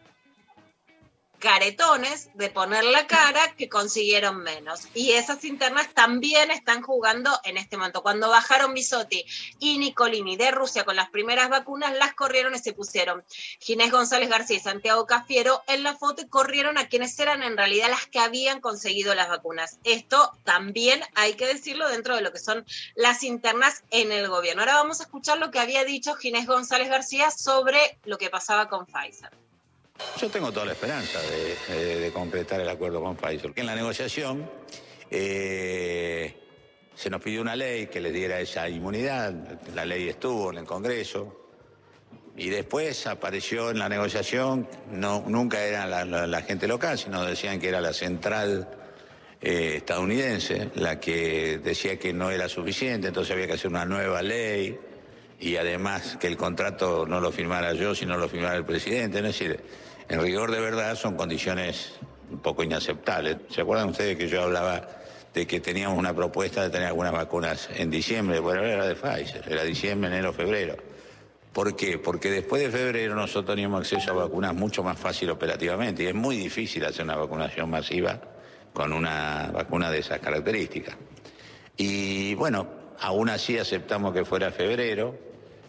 caretones 1.39 2.29
de 2.33 2.49
poner 2.49 2.83
la 2.83 3.07
cara 3.07 3.53
que 3.55 3.69
consiguieron 3.69 4.37
menos. 4.37 4.87
Y 4.93 5.11
esas 5.11 5.43
internas 5.45 5.93
también 5.93 6.51
están 6.51 6.81
jugando 6.81 7.31
en 7.43 7.57
este 7.57 7.77
momento. 7.77 8.01
Cuando 8.01 8.29
bajaron 8.29 8.73
Bisotti 8.73 9.25
y 9.59 9.77
Nicolini 9.77 10.37
de 10.37 10.51
Rusia 10.51 10.85
con 10.85 10.95
las 10.95 11.09
primeras 11.09 11.49
vacunas, 11.49 11.93
las 11.93 12.13
corrieron 12.13 12.55
y 12.55 12.59
se 12.59 12.73
pusieron 12.73 13.23
Ginés 13.59 13.91
González 13.91 14.29
García 14.29 14.57
y 14.57 14.59
Santiago 14.59 15.05
Cafiero 15.05 15.63
en 15.67 15.83
la 15.83 15.95
foto 15.95 16.21
y 16.21 16.27
corrieron 16.27 16.77
a 16.77 16.87
quienes 16.87 17.17
eran 17.19 17.43
en 17.43 17.57
realidad 17.57 17.89
las 17.89 18.07
que 18.07 18.19
habían 18.19 18.61
conseguido 18.61 19.15
las 19.15 19.29
vacunas. 19.29 19.79
Esto 19.83 20.31
también 20.43 21.01
hay 21.15 21.33
que 21.33 21.47
decirlo 21.47 21.87
dentro 21.89 22.15
de 22.15 22.21
lo 22.21 22.31
que 22.31 22.39
son 22.39 22.65
las 22.95 23.23
internas 23.23 23.83
en 23.91 24.11
el 24.11 24.27
gobierno. 24.29 24.61
Ahora 24.61 24.75
vamos 24.75 24.99
a 24.99 25.03
escuchar 25.03 25.37
lo 25.37 25.51
que 25.51 25.59
había 25.59 25.83
dicho 25.83 26.15
Ginés 26.15 26.47
González 26.47 26.89
García 26.89 27.31
sobre 27.31 27.99
lo 28.03 28.17
que 28.17 28.29
pasaba 28.29 28.67
con 28.69 28.85
Pfizer. 28.85 29.44
Yo 30.19 30.29
tengo 30.29 30.51
toda 30.51 30.65
la 30.65 30.71
esperanza 30.73 31.19
de, 31.21 31.99
de- 31.99 32.11
completar 32.11 32.59
el 32.61 32.69
acuerdo 32.69 33.01
con 33.01 33.15
Pfizer. 33.15 33.51
En 33.55 33.65
la 33.65 33.75
negociación 33.75 34.49
eh, 35.09 36.35
se 36.95 37.09
nos 37.09 37.21
pidió 37.21 37.41
una 37.41 37.55
ley 37.55 37.87
que 37.87 37.99
le 38.01 38.11
diera 38.11 38.39
esa 38.39 38.67
inmunidad. 38.69 39.33
La 39.73 39.85
ley 39.85 40.07
estuvo 40.09 40.51
en 40.51 40.59
el 40.59 40.65
Congreso. 40.65 41.41
Y 42.37 42.49
después 42.49 43.07
apareció 43.07 43.71
en 43.71 43.79
la 43.79 43.87
negociación, 43.87 44.67
no, 44.91 45.23
nunca 45.25 45.63
era 45.63 45.85
la 46.27 46.41
gente 46.41 46.67
local, 46.67 46.97
sino 46.97 47.23
decían 47.23 47.59
que 47.61 47.69
era 47.69 47.79
la 47.79 47.93
central 47.93 48.67
eh, 49.41 49.75
estadounidense 49.77 50.69
la 50.75 50.99
que 50.99 51.59
decía 51.59 51.97
que 51.97 52.11
no 52.11 52.31
era 52.31 52.49
suficiente, 52.49 53.07
entonces 53.07 53.31
había 53.33 53.47
que 53.47 53.53
hacer 53.53 53.69
una 53.69 53.85
nueva 53.85 54.21
ley 54.21 54.77
y 55.39 55.55
además 55.55 56.17
que 56.19 56.27
el 56.27 56.35
contrato 56.35 57.05
no 57.05 57.21
lo 57.21 57.31
firmara 57.31 57.71
yo, 57.73 57.95
sino 57.95 58.17
lo 58.17 58.27
firmara 58.27 58.57
el 58.57 58.65
presidente. 58.65 59.19
Es 59.19 59.23
decir, 59.23 59.59
en 60.09 60.21
rigor 60.21 60.51
de 60.51 60.59
verdad 60.59 60.95
son 60.95 61.15
condiciones 61.15 61.93
un 62.31 62.39
poco 62.39 62.63
inaceptables. 62.63 63.37
¿Se 63.49 63.61
acuerdan 63.61 63.89
ustedes 63.89 64.17
que 64.17 64.27
yo 64.27 64.43
hablaba 64.43 64.87
de 65.33 65.45
que 65.45 65.59
teníamos 65.59 65.97
una 65.97 66.13
propuesta 66.13 66.63
de 66.63 66.69
tener 66.69 66.87
algunas 66.87 67.11
vacunas 67.11 67.69
en 67.75 67.89
diciembre? 67.89 68.39
Bueno, 68.39 68.63
era 68.63 68.87
de 68.87 68.95
Pfizer, 68.95 69.43
era 69.47 69.63
diciembre, 69.63 70.09
enero, 70.09 70.33
febrero. 70.33 70.75
¿Por 71.53 71.75
qué? 71.75 71.97
Porque 71.97 72.29
después 72.29 72.61
de 72.61 72.69
febrero 72.69 73.15
nosotros 73.15 73.55
teníamos 73.55 73.79
acceso 73.79 74.11
a 74.11 74.25
vacunas 74.25 74.53
mucho 74.53 74.83
más 74.83 74.99
fácil 74.99 75.29
operativamente 75.29 76.03
y 76.03 76.07
es 76.07 76.15
muy 76.15 76.35
difícil 76.35 76.83
hacer 76.83 77.05
una 77.05 77.15
vacunación 77.15 77.69
masiva 77.69 78.19
con 78.73 78.91
una 78.91 79.51
vacuna 79.53 79.89
de 79.89 79.99
esas 79.99 80.19
características. 80.19 80.97
Y 81.77 82.35
bueno, 82.35 82.67
aún 82.99 83.29
así 83.29 83.57
aceptamos 83.57 84.13
que 84.13 84.25
fuera 84.25 84.51
febrero 84.51 85.17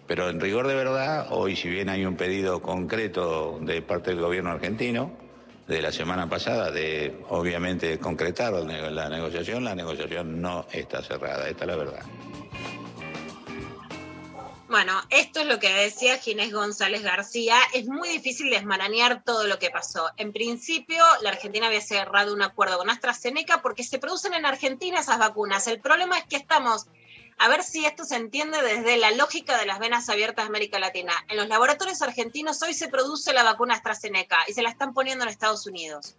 Pero 0.07 0.29
en 0.29 0.41
rigor 0.41 0.67
de 0.67 0.75
verdad, 0.75 1.27
hoy 1.31 1.57
si 1.57 1.69
bien 1.69 1.89
hay 1.89 2.05
un 2.05 2.17
pedido 2.17 2.63
concreto 2.63 3.59
de 3.61 3.83
parte 3.83 4.11
del 4.11 4.21
gobierno 4.21 4.51
argentino, 4.51 5.13
de 5.67 5.83
la 5.83 5.91
semana 5.91 6.29
pasada, 6.29 6.71
de 6.71 7.25
obviamente 7.29 7.99
concretar 7.99 8.53
la 8.53 9.09
negociación, 9.09 9.65
la 9.65 9.75
negociación 9.75 10.41
no 10.41 10.65
está 10.71 11.03
cerrada, 11.03 11.49
esta 11.49 11.65
es 11.65 11.69
la 11.69 11.77
verdad. 11.77 12.03
Bueno, 14.69 15.01
esto 15.11 15.41
es 15.41 15.47
lo 15.47 15.61
que 15.61 15.73
decía 15.73 16.19
Ginés 16.19 16.53
González 16.53 17.03
García. 17.03 17.57
Es 17.73 17.87
muy 17.87 18.09
difícil 18.09 18.51
desmarañar 18.51 19.23
todo 19.23 19.47
lo 19.47 19.61
que 19.61 19.71
pasó. 19.71 20.11
En 20.17 20.33
principio, 20.33 21.05
la 21.23 21.31
Argentina 21.31 21.69
había 21.69 21.81
cerrado 21.81 22.35
un 22.35 22.43
acuerdo 22.43 22.77
con 22.79 22.91
AstraZeneca 22.91 23.63
porque 23.63 23.85
se 23.85 24.01
producen 24.01 24.35
en 24.35 24.45
Argentina 24.45 25.01
esas 25.01 25.19
vacunas. 25.19 25.69
El 25.69 25.81
problema 25.81 26.19
es 26.19 26.25
que 26.25 26.35
estamos, 26.35 26.87
a 27.39 27.49
ver 27.49 27.63
si 27.63 27.85
esto 27.85 28.05
se 28.05 28.17
entiende 28.17 28.63
desde 28.63 28.97
la 28.97 29.11
lógica 29.11 29.59
de 29.59 29.67
las 29.67 29.79
venas 29.79 30.09
abiertas 30.09 30.45
de 30.45 30.49
América 30.49 30.79
Latina. 30.79 31.13
En 31.29 31.37
los 31.37 31.49
laboratorios 31.49 32.03
argentinos 32.03 32.63
hoy 32.63 32.75
se 32.75 32.89
produce 32.89 33.33
la 33.33 33.43
vacuna 33.43 33.75
AstraZeneca 33.75 34.39
y 34.49 34.53
se 34.53 34.63
la 34.63 34.71
están 34.71 34.95
poniendo 34.95 35.25
en 35.25 35.31
Estados 35.31 35.67
Unidos. 35.67 36.17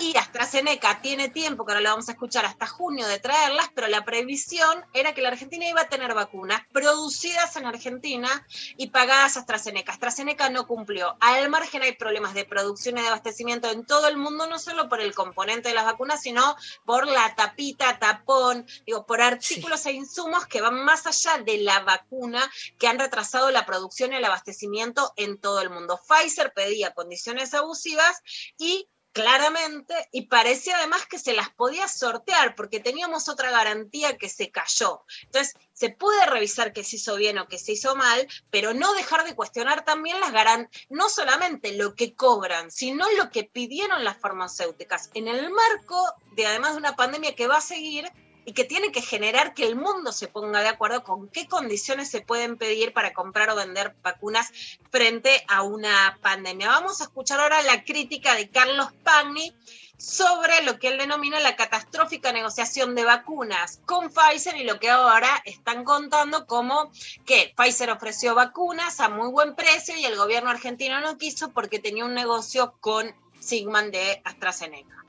Y 0.00 0.16
AstraZeneca 0.16 1.00
tiene 1.00 1.28
tiempo, 1.28 1.64
que 1.64 1.72
ahora 1.72 1.82
lo 1.82 1.90
vamos 1.90 2.08
a 2.08 2.12
escuchar, 2.12 2.44
hasta 2.44 2.66
junio 2.66 3.06
de 3.06 3.18
traerlas, 3.18 3.70
pero 3.74 3.88
la 3.88 4.04
previsión 4.04 4.84
era 4.92 5.14
que 5.14 5.22
la 5.22 5.28
Argentina 5.28 5.68
iba 5.68 5.82
a 5.82 5.88
tener 5.88 6.14
vacunas 6.14 6.62
producidas 6.72 7.56
en 7.56 7.66
Argentina 7.66 8.46
y 8.76 8.88
pagadas 8.88 9.36
a 9.36 9.40
AstraZeneca. 9.40 9.92
AstraZeneca 9.92 10.50
no 10.50 10.66
cumplió. 10.66 11.16
Al 11.20 11.48
margen 11.48 11.82
hay 11.82 11.92
problemas 11.92 12.34
de 12.34 12.44
producción 12.44 12.98
y 12.98 13.02
de 13.02 13.08
abastecimiento 13.08 13.70
en 13.70 13.84
todo 13.84 14.08
el 14.08 14.16
mundo, 14.16 14.46
no 14.46 14.58
solo 14.58 14.88
por 14.88 15.00
el 15.00 15.14
componente 15.14 15.68
de 15.68 15.74
las 15.74 15.84
vacunas, 15.84 16.22
sino 16.22 16.56
por 16.84 17.06
la 17.06 17.34
tapita, 17.34 17.98
tapón, 17.98 18.66
digo, 18.86 19.06
por 19.06 19.20
artículos 19.20 19.86
e 19.86 19.92
insumos 19.92 20.46
que 20.46 20.60
van 20.60 20.84
más 20.84 21.06
allá 21.06 21.38
de 21.38 21.58
la 21.58 21.80
vacuna, 21.80 22.50
que 22.78 22.86
han 22.86 22.98
retrasado 22.98 23.50
la 23.50 23.66
producción 23.66 24.12
y 24.12 24.16
el 24.16 24.24
abastecimiento 24.24 25.12
en 25.16 25.38
todo 25.38 25.60
el 25.60 25.70
mundo. 25.70 26.00
Pfizer 26.08 26.52
pedía 26.52 26.94
condiciones 26.94 27.54
abusivas 27.54 28.22
y 28.58 28.88
claramente, 29.14 29.94
y 30.10 30.26
parecía 30.26 30.76
además 30.76 31.06
que 31.06 31.20
se 31.20 31.34
las 31.34 31.48
podía 31.48 31.86
sortear 31.86 32.56
porque 32.56 32.80
teníamos 32.80 33.28
otra 33.28 33.52
garantía 33.52 34.18
que 34.18 34.28
se 34.28 34.50
cayó. 34.50 35.04
Entonces, 35.22 35.54
se 35.72 35.88
puede 35.88 36.26
revisar 36.26 36.72
que 36.72 36.82
se 36.82 36.96
hizo 36.96 37.14
bien 37.14 37.38
o 37.38 37.46
que 37.46 37.60
se 37.60 37.72
hizo 37.72 37.94
mal, 37.94 38.26
pero 38.50 38.74
no 38.74 38.92
dejar 38.92 39.24
de 39.24 39.36
cuestionar 39.36 39.84
también 39.84 40.18
las 40.18 40.32
garantías, 40.32 40.86
no 40.90 41.08
solamente 41.08 41.72
lo 41.72 41.94
que 41.94 42.14
cobran, 42.14 42.72
sino 42.72 43.06
lo 43.12 43.30
que 43.30 43.44
pidieron 43.44 44.02
las 44.02 44.18
farmacéuticas 44.18 45.10
en 45.14 45.28
el 45.28 45.48
marco 45.48 46.12
de 46.32 46.46
además 46.46 46.72
de 46.72 46.78
una 46.78 46.96
pandemia 46.96 47.36
que 47.36 47.46
va 47.46 47.58
a 47.58 47.60
seguir 47.60 48.10
y 48.44 48.52
que 48.52 48.64
tiene 48.64 48.92
que 48.92 49.02
generar 49.02 49.54
que 49.54 49.64
el 49.66 49.76
mundo 49.76 50.12
se 50.12 50.28
ponga 50.28 50.60
de 50.60 50.68
acuerdo 50.68 51.02
con 51.02 51.28
qué 51.28 51.46
condiciones 51.46 52.10
se 52.10 52.20
pueden 52.20 52.56
pedir 52.56 52.92
para 52.92 53.12
comprar 53.12 53.50
o 53.50 53.56
vender 53.56 53.94
vacunas 54.02 54.50
frente 54.90 55.44
a 55.48 55.62
una 55.62 56.18
pandemia. 56.20 56.68
Vamos 56.68 57.00
a 57.00 57.04
escuchar 57.04 57.40
ahora 57.40 57.62
la 57.62 57.84
crítica 57.84 58.34
de 58.34 58.50
Carlos 58.50 58.88
Pagni 59.02 59.54
sobre 59.96 60.62
lo 60.62 60.78
que 60.78 60.88
él 60.88 60.98
denomina 60.98 61.40
la 61.40 61.56
catastrófica 61.56 62.32
negociación 62.32 62.94
de 62.94 63.04
vacunas 63.04 63.80
con 63.86 64.10
Pfizer 64.10 64.56
y 64.56 64.64
lo 64.64 64.78
que 64.78 64.90
ahora 64.90 65.42
están 65.44 65.84
contando 65.84 66.46
como 66.46 66.90
que 67.24 67.54
Pfizer 67.56 67.90
ofreció 67.90 68.34
vacunas 68.34 69.00
a 69.00 69.08
muy 69.08 69.28
buen 69.28 69.54
precio 69.54 69.96
y 69.96 70.04
el 70.04 70.16
gobierno 70.16 70.50
argentino 70.50 71.00
no 71.00 71.16
quiso 71.16 71.52
porque 71.52 71.78
tenía 71.78 72.04
un 72.04 72.14
negocio 72.14 72.74
con 72.80 73.14
Sigman 73.40 73.90
de 73.90 74.20
AstraZeneca. 74.24 75.03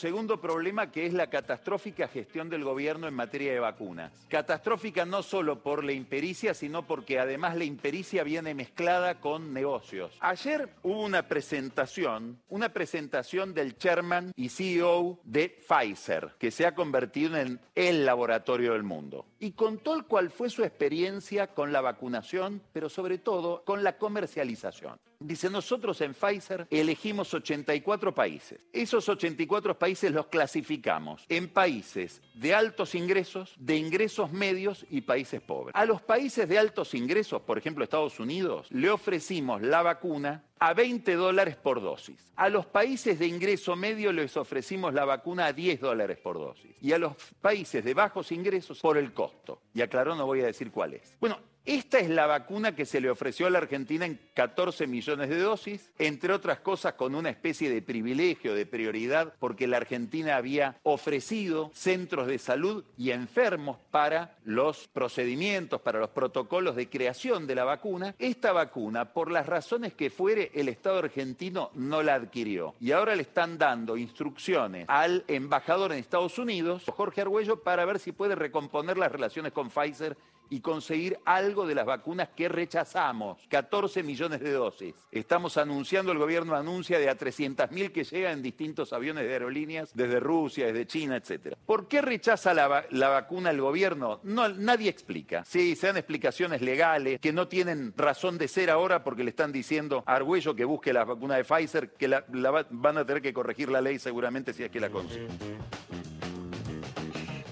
Segundo 0.00 0.40
problema 0.40 0.90
que 0.90 1.04
es 1.04 1.12
la 1.12 1.28
catastrófica 1.28 2.08
gestión 2.08 2.48
del 2.48 2.64
gobierno 2.64 3.06
en 3.06 3.12
materia 3.12 3.52
de 3.52 3.60
vacunas. 3.60 4.10
Catastrófica 4.30 5.04
no 5.04 5.22
solo 5.22 5.62
por 5.62 5.84
la 5.84 5.92
impericia, 5.92 6.54
sino 6.54 6.86
porque 6.86 7.18
además 7.18 7.54
la 7.54 7.64
impericia 7.64 8.24
viene 8.24 8.54
mezclada 8.54 9.20
con 9.20 9.52
negocios. 9.52 10.16
Ayer 10.20 10.70
hubo 10.84 11.02
una 11.02 11.28
presentación, 11.28 12.40
una 12.48 12.70
presentación 12.70 13.52
del 13.52 13.76
chairman 13.76 14.32
y 14.36 14.48
CEO 14.48 15.18
de 15.22 15.50
Pfizer, 15.50 16.30
que 16.38 16.50
se 16.50 16.64
ha 16.64 16.74
convertido 16.74 17.36
en 17.36 17.60
el 17.74 18.06
laboratorio 18.06 18.72
del 18.72 18.84
mundo. 18.84 19.26
Y 19.38 19.52
contó 19.52 20.02
cuál 20.08 20.30
fue 20.30 20.48
su 20.48 20.64
experiencia 20.64 21.48
con 21.48 21.74
la 21.74 21.82
vacunación, 21.82 22.62
pero 22.72 22.88
sobre 22.88 23.18
todo 23.18 23.64
con 23.66 23.84
la 23.84 23.98
comercialización. 23.98 24.98
Dice, 25.22 25.50
nosotros 25.50 26.00
en 26.00 26.14
Pfizer 26.14 26.66
elegimos 26.70 27.34
84 27.34 28.14
países. 28.14 28.58
Esos 28.72 29.06
84 29.06 29.78
países 29.78 30.10
los 30.12 30.28
clasificamos 30.28 31.26
en 31.28 31.50
países 31.50 32.22
de 32.32 32.54
altos 32.54 32.94
ingresos, 32.94 33.54
de 33.58 33.76
ingresos 33.76 34.32
medios 34.32 34.86
y 34.88 35.02
países 35.02 35.42
pobres. 35.42 35.76
A 35.76 35.84
los 35.84 36.00
países 36.00 36.48
de 36.48 36.58
altos 36.58 36.94
ingresos, 36.94 37.42
por 37.42 37.58
ejemplo 37.58 37.84
Estados 37.84 38.18
Unidos, 38.18 38.66
le 38.70 38.88
ofrecimos 38.88 39.60
la 39.60 39.82
vacuna 39.82 40.42
a 40.58 40.72
20 40.72 41.14
dólares 41.16 41.56
por 41.56 41.82
dosis. 41.82 42.32
A 42.36 42.48
los 42.48 42.64
países 42.64 43.18
de 43.18 43.26
ingreso 43.26 43.76
medio 43.76 44.12
les 44.12 44.38
ofrecimos 44.38 44.94
la 44.94 45.04
vacuna 45.04 45.46
a 45.46 45.52
10 45.52 45.80
dólares 45.80 46.16
por 46.16 46.38
dosis. 46.38 46.74
Y 46.80 46.92
a 46.92 46.98
los 46.98 47.14
países 47.42 47.84
de 47.84 47.92
bajos 47.92 48.32
ingresos 48.32 48.80
por 48.80 48.96
el 48.96 49.12
costo. 49.12 49.60
Y 49.74 49.82
aclaró, 49.82 50.14
no 50.14 50.24
voy 50.24 50.40
a 50.40 50.46
decir 50.46 50.70
cuál 50.70 50.94
es. 50.94 51.14
Bueno, 51.20 51.38
esta 51.66 51.98
es 51.98 52.08
la 52.08 52.26
vacuna 52.26 52.74
que 52.74 52.86
se 52.86 53.00
le 53.00 53.10
ofreció 53.10 53.46
a 53.46 53.50
la 53.50 53.58
Argentina 53.58 54.06
en 54.06 54.18
14 54.34 54.86
millones 54.86 55.28
de 55.28 55.38
dosis, 55.38 55.90
entre 55.98 56.32
otras 56.32 56.60
cosas 56.60 56.94
con 56.94 57.14
una 57.14 57.28
especie 57.28 57.68
de 57.68 57.82
privilegio, 57.82 58.54
de 58.54 58.64
prioridad, 58.64 59.34
porque 59.38 59.66
la 59.66 59.76
Argentina 59.76 60.36
había 60.36 60.78
ofrecido 60.82 61.70
centros 61.74 62.26
de 62.26 62.38
salud 62.38 62.84
y 62.96 63.10
enfermos 63.10 63.76
para 63.90 64.38
los 64.44 64.88
procedimientos, 64.88 65.82
para 65.82 66.00
los 66.00 66.10
protocolos 66.10 66.76
de 66.76 66.88
creación 66.88 67.46
de 67.46 67.54
la 67.54 67.64
vacuna. 67.64 68.14
Esta 68.18 68.52
vacuna, 68.52 69.12
por 69.12 69.30
las 69.30 69.46
razones 69.46 69.92
que 69.92 70.08
fuere, 70.08 70.50
el 70.54 70.68
Estado 70.68 70.98
argentino 70.98 71.70
no 71.74 72.02
la 72.02 72.14
adquirió. 72.14 72.74
Y 72.80 72.92
ahora 72.92 73.14
le 73.14 73.22
están 73.22 73.58
dando 73.58 73.98
instrucciones 73.98 74.86
al 74.88 75.24
embajador 75.28 75.92
en 75.92 75.98
Estados 75.98 76.38
Unidos, 76.38 76.84
Jorge 76.86 77.20
Argüello, 77.20 77.62
para 77.62 77.84
ver 77.84 77.98
si 77.98 78.12
puede 78.12 78.34
recomponer 78.34 78.96
las 78.96 79.12
relaciones 79.12 79.52
con 79.52 79.68
Pfizer 79.68 80.16
y 80.50 80.60
conseguir 80.60 81.18
algo 81.24 81.49
de 81.50 81.74
las 81.74 81.84
vacunas 81.84 82.28
que 82.36 82.48
rechazamos, 82.48 83.38
14 83.48 84.02
millones 84.02 84.40
de 84.40 84.52
dosis. 84.52 84.94
Estamos 85.10 85.56
anunciando, 85.56 86.12
el 86.12 86.18
gobierno 86.18 86.54
anuncia 86.54 86.98
de 86.98 87.08
a 87.10 87.16
300.000 87.18 87.90
que 87.92 88.04
llegan 88.04 88.34
en 88.34 88.42
distintos 88.42 88.92
aviones 88.92 89.24
de 89.24 89.32
aerolíneas 89.32 89.90
desde 89.94 90.20
Rusia, 90.20 90.66
desde 90.66 90.86
China, 90.86 91.16
etc. 91.16 91.56
¿Por 91.66 91.88
qué 91.88 92.00
rechaza 92.00 92.54
la, 92.54 92.68
va- 92.68 92.84
la 92.90 93.08
vacuna 93.08 93.50
el 93.50 93.60
gobierno? 93.60 94.20
No, 94.22 94.48
nadie 94.48 94.88
explica. 94.88 95.44
Sí, 95.44 95.74
se 95.74 95.88
dan 95.88 95.96
explicaciones 95.96 96.60
legales 96.62 97.20
que 97.20 97.32
no 97.32 97.48
tienen 97.48 97.92
razón 97.96 98.38
de 98.38 98.46
ser 98.48 98.70
ahora 98.70 99.02
porque 99.02 99.24
le 99.24 99.30
están 99.30 99.50
diciendo 99.52 100.04
a 100.06 100.14
Argüello 100.14 100.54
que 100.54 100.64
busque 100.64 100.92
la 100.92 101.04
vacuna 101.04 101.36
de 101.36 101.44
Pfizer, 101.44 101.90
que 101.94 102.06
la, 102.08 102.24
la 102.32 102.50
va- 102.52 102.66
van 102.70 102.98
a 102.98 103.04
tener 103.04 103.20
que 103.20 103.32
corregir 103.34 103.68
la 103.70 103.80
ley 103.80 103.98
seguramente 103.98 104.52
si 104.52 104.62
es 104.62 104.70
que 104.70 104.78
la 104.80 104.88
consiguen. 104.90 105.28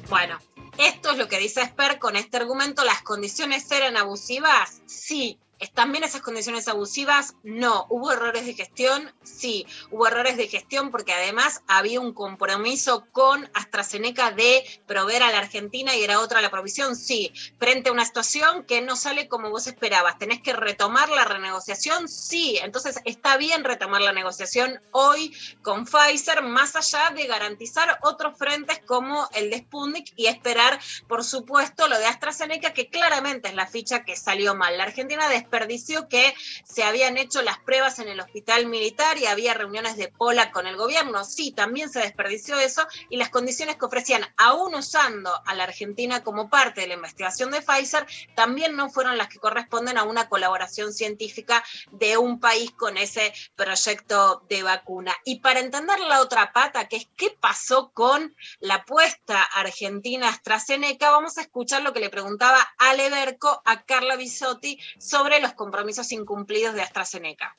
Bueno, 0.08 0.38
esto 0.78 1.10
es 1.10 1.18
lo 1.18 1.28
que 1.28 1.38
dice 1.38 1.60
Esper 1.62 1.98
con 1.98 2.16
este 2.16 2.36
argumento. 2.36 2.84
¿Las 2.84 3.02
condiciones 3.02 3.70
eran 3.70 3.96
abusivas? 3.96 4.80
Sí. 4.86 5.38
¿Están 5.58 5.90
bien 5.90 6.04
esas 6.04 6.22
condiciones 6.22 6.68
abusivas? 6.68 7.34
No. 7.42 7.86
¿Hubo 7.88 8.12
errores 8.12 8.46
de 8.46 8.54
gestión? 8.54 9.12
Sí. 9.24 9.66
Hubo 9.90 10.06
errores 10.06 10.36
de 10.36 10.46
gestión 10.46 10.90
porque 10.90 11.12
además 11.12 11.62
había 11.66 12.00
un 12.00 12.12
compromiso 12.12 13.06
con 13.10 13.50
AstraZeneca 13.54 14.30
de 14.30 14.64
proveer 14.86 15.24
a 15.24 15.32
la 15.32 15.38
Argentina 15.38 15.96
y 15.96 16.04
era 16.04 16.20
otra 16.20 16.40
la 16.40 16.50
provisión. 16.50 16.94
Sí. 16.94 17.32
Frente 17.58 17.88
a 17.88 17.92
una 17.92 18.04
situación 18.04 18.64
que 18.64 18.80
no 18.82 18.94
sale 18.94 19.28
como 19.28 19.50
vos 19.50 19.66
esperabas, 19.66 20.18
¿tenés 20.18 20.40
que 20.42 20.52
retomar 20.52 21.08
la 21.08 21.24
renegociación? 21.24 22.08
Sí. 22.08 22.58
Entonces 22.62 23.00
está 23.04 23.36
bien 23.36 23.64
retomar 23.64 24.00
la 24.00 24.12
negociación 24.12 24.80
hoy 24.92 25.36
con 25.62 25.86
Pfizer, 25.86 26.42
más 26.42 26.76
allá 26.76 27.10
de 27.14 27.26
garantizar 27.26 27.98
otros 28.02 28.38
frentes 28.38 28.80
como 28.86 29.28
el 29.32 29.50
de 29.50 29.58
Sputnik 29.58 30.12
y 30.16 30.26
esperar, 30.26 30.78
por 31.08 31.24
supuesto, 31.24 31.88
lo 31.88 31.98
de 31.98 32.06
AstraZeneca, 32.06 32.72
que 32.72 32.88
claramente 32.88 33.48
es 33.48 33.54
la 33.54 33.66
ficha 33.66 34.04
que 34.04 34.16
salió 34.16 34.54
mal. 34.54 34.76
La 34.76 34.84
Argentina 34.84 35.28
desperdició 35.48 36.08
que 36.08 36.34
se 36.64 36.84
habían 36.84 37.16
hecho 37.16 37.40
las 37.40 37.58
pruebas 37.58 37.98
en 37.98 38.08
el 38.08 38.20
hospital 38.20 38.66
militar 38.66 39.16
y 39.16 39.26
había 39.26 39.54
reuniones 39.54 39.96
de 39.96 40.08
pola 40.08 40.50
con 40.50 40.66
el 40.66 40.76
gobierno. 40.76 41.24
Sí, 41.24 41.52
también 41.52 41.90
se 41.90 42.00
desperdició 42.00 42.58
eso 42.58 42.86
y 43.08 43.16
las 43.16 43.30
condiciones 43.30 43.76
que 43.76 43.86
ofrecían, 43.86 44.26
aún 44.36 44.74
usando 44.74 45.30
a 45.46 45.54
la 45.54 45.64
Argentina 45.64 46.22
como 46.22 46.50
parte 46.50 46.82
de 46.82 46.88
la 46.88 46.94
investigación 46.94 47.50
de 47.50 47.62
Pfizer, 47.62 48.06
también 48.34 48.76
no 48.76 48.90
fueron 48.90 49.16
las 49.16 49.28
que 49.28 49.38
corresponden 49.38 49.96
a 49.96 50.04
una 50.04 50.28
colaboración 50.28 50.92
científica 50.92 51.64
de 51.92 52.18
un 52.18 52.40
país 52.40 52.70
con 52.72 52.98
ese 52.98 53.32
proyecto 53.56 54.42
de 54.48 54.62
vacuna. 54.62 55.14
Y 55.24 55.40
para 55.40 55.60
entender 55.60 55.98
la 56.00 56.20
otra 56.20 56.52
pata, 56.52 56.88
que 56.88 56.96
es 56.96 57.08
qué 57.16 57.30
pasó 57.40 57.90
con 57.92 58.36
la 58.60 58.76
apuesta 58.76 59.42
argentina 59.42 60.28
AstraZeneca, 60.28 61.10
vamos 61.10 61.38
a 61.38 61.42
escuchar 61.42 61.82
lo 61.82 61.92
que 61.92 62.00
le 62.00 62.10
preguntaba 62.10 62.58
Ale 62.76 63.08
Berco 63.08 63.62
a 63.64 63.82
Carla 63.84 64.16
Bisotti 64.16 64.78
sobre 64.98 65.37
los 65.40 65.52
compromisos 65.54 66.10
incumplidos 66.12 66.74
de 66.74 66.82
AstraZeneca. 66.82 67.56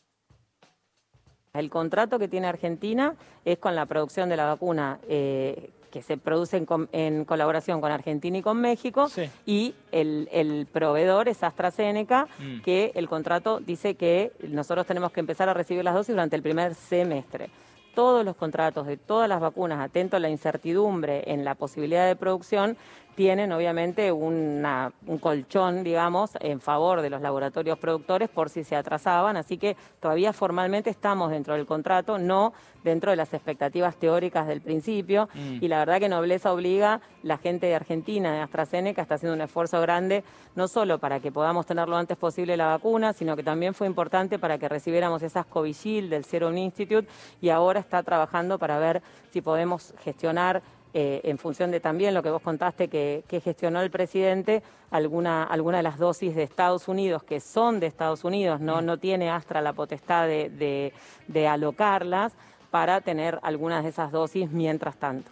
El 1.54 1.70
contrato 1.70 2.20
que 2.20 2.28
tiene 2.28 2.48
Argentina 2.48 3.16
es 3.44 3.58
con 3.58 3.76
la 3.76 3.86
producción 3.88 4.30
de 4.30 4.38
la 4.38 4.46
vacuna 4.46 5.00
eh, 5.10 5.72
que 5.92 6.04
se 6.04 6.18
produce 6.18 6.58
en, 6.58 6.68
com- 6.68 6.88
en 6.92 7.26
colaboración 7.26 7.82
con 7.82 7.92
Argentina 7.92 8.38
y 8.38 8.42
con 8.44 8.62
México, 8.62 9.10
Sí. 9.10 9.28
y 9.48 9.74
el, 9.92 10.30
el 10.32 10.68
proveedor 10.72 11.28
es 11.28 11.42
AstraZeneca, 11.42 12.28
Mm. 12.38 12.62
que 12.62 12.92
el 12.94 13.10
contrato 13.10 13.60
dice 13.60 13.96
que 13.96 14.32
nosotros 14.48 14.86
tenemos 14.86 15.12
que 15.12 15.20
empezar 15.22 15.50
a 15.50 15.56
recibir 15.56 15.84
las 15.84 15.96
dosis 15.96 16.14
durante 16.14 16.36
el 16.36 16.44
primer 16.44 16.76
semestre. 16.76 17.50
Todos 17.96 18.24
los 18.24 18.36
contratos 18.36 18.86
de 18.86 18.98
todas 18.98 19.28
las 19.28 19.40
vacunas, 19.42 19.80
atento 19.84 20.16
a 20.16 20.20
la 20.20 20.30
incertidumbre 20.30 21.24
en 21.26 21.44
la 21.44 21.56
posibilidad 21.56 22.06
de 22.08 22.16
producción, 22.16 22.78
tienen 23.20 23.52
obviamente 23.52 24.14
una- 24.14 24.94
un 25.06 25.18
colchón, 25.18 25.84
digamos, 25.84 26.32
en 26.40 26.62
favor 26.62 27.02
de 27.02 27.10
los 27.10 27.22
laboratorios 27.22 27.78
productores 27.78 28.30
por 28.30 28.48
si 28.50 28.64
se 28.64 28.78
atrasaban, 28.78 29.36
así 29.36 29.58
que 29.58 29.76
todavía 30.00 30.32
formalmente 30.32 30.90
estamos 30.90 31.30
dentro 31.30 31.56
del 31.56 31.66
contrato, 31.66 32.18
no 32.18 32.54
dentro 32.82 33.12
de 33.12 33.18
las 33.18 33.34
expectativas 33.34 33.98
teóricas 33.98 34.48
del 34.48 34.62
principio, 34.62 35.28
Mm. 35.36 35.58
y 35.62 35.68
la 35.68 35.80
verdad 35.80 36.00
que 36.00 36.08
nobleza 36.08 36.54
obliga, 36.54 37.02
la 37.24 37.38
gente 37.38 37.68
de 37.68 37.76
Argentina, 37.76 38.32
de 38.32 38.40
AstraZeneca, 38.40 39.02
está 39.02 39.16
haciendo 39.16 39.36
un 39.36 39.42
esfuerzo 39.42 39.82
grande, 39.82 40.24
no 40.56 40.70
solo 40.70 40.98
para 40.98 41.20
que 41.20 41.30
podamos 41.30 41.66
tener 41.66 41.90
lo 41.90 41.98
antes 41.98 42.16
posible 42.16 42.56
la 42.56 42.68
vacuna, 42.68 43.12
sino 43.12 43.36
que 43.36 43.44
también 43.44 43.74
fue 43.74 43.86
importante 43.86 44.40
para 44.40 44.58
que 44.58 44.70
recibiéramos 44.70 45.22
esas 45.24 45.46
Covishield 45.46 46.10
del 46.10 46.24
Serum 46.24 46.58
Institute, 46.58 47.06
y 47.42 47.50
ahora 47.50 47.82
está 47.82 48.02
trabajando 48.02 48.58
para 48.58 48.80
ver 48.80 49.02
si 49.30 49.42
podemos 49.42 49.94
gestionar 50.06 50.62
eh, 50.94 51.22
en 51.24 51.38
función 51.38 51.72
de 51.72 51.80
también 51.80 52.14
lo 52.14 52.24
que 52.24 52.30
vos 52.32 52.42
contaste 52.42 52.88
que, 52.88 53.24
que 53.28 53.42
gestionó 53.42 53.82
el 53.82 53.92
presidente, 53.92 54.64
alguna, 54.92 55.44
alguna 55.44 55.78
de 55.78 55.84
las 55.84 55.98
dosis 55.98 56.36
de 56.36 56.44
Estados 56.44 56.88
Unidos 56.88 57.24
que 57.24 57.40
son 57.40 57.80
de 57.80 57.88
Estados 57.88 58.24
Unidos, 58.24 58.60
no, 58.60 58.82
no 58.82 58.98
tiene 58.98 59.30
Astra 59.30 59.62
la 59.62 59.74
potestad 59.74 60.26
de, 60.28 60.50
de- 60.50 60.94
de 61.28 61.48
alocarlas 61.48 62.34
para 62.72 63.02
tener 63.02 63.40
algunas 63.44 63.84
de 63.84 63.90
esas 63.90 64.12
dosis 64.12 64.50
mientras 64.52 64.98
tanto. 64.98 65.30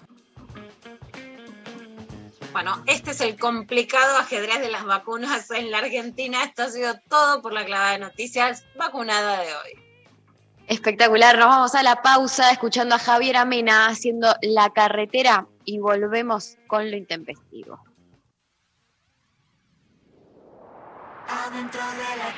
Bueno, 2.51 2.81
este 2.87 3.11
es 3.11 3.21
el 3.21 3.37
complicado 3.37 4.17
ajedrez 4.17 4.61
de 4.61 4.69
las 4.69 4.85
vacunas 4.85 5.51
en 5.51 5.69
la 5.69 5.79
Argentina. 5.79 6.43
Esto 6.43 6.63
ha 6.63 6.69
sido 6.69 6.95
todo 7.07 7.41
por 7.41 7.53
la 7.53 7.63
clavada 7.65 7.91
de 7.91 7.99
noticias 7.99 8.65
vacunada 8.75 9.41
de 9.41 9.47
hoy. 9.47 9.86
Espectacular, 10.67 11.37
nos 11.39 11.47
vamos 11.47 11.75
a 11.75 11.83
la 11.83 12.01
pausa 12.01 12.51
escuchando 12.51 12.95
a 12.95 12.99
Javier 12.99 13.37
Amena 13.37 13.87
haciendo 13.87 14.35
la 14.41 14.69
carretera 14.71 15.47
y 15.63 15.79
volvemos 15.79 16.57
con 16.67 16.91
lo 16.91 16.97
intempestivo. 16.97 17.79
Adentro 21.29 21.81
de 21.81 22.17
la 22.17 22.33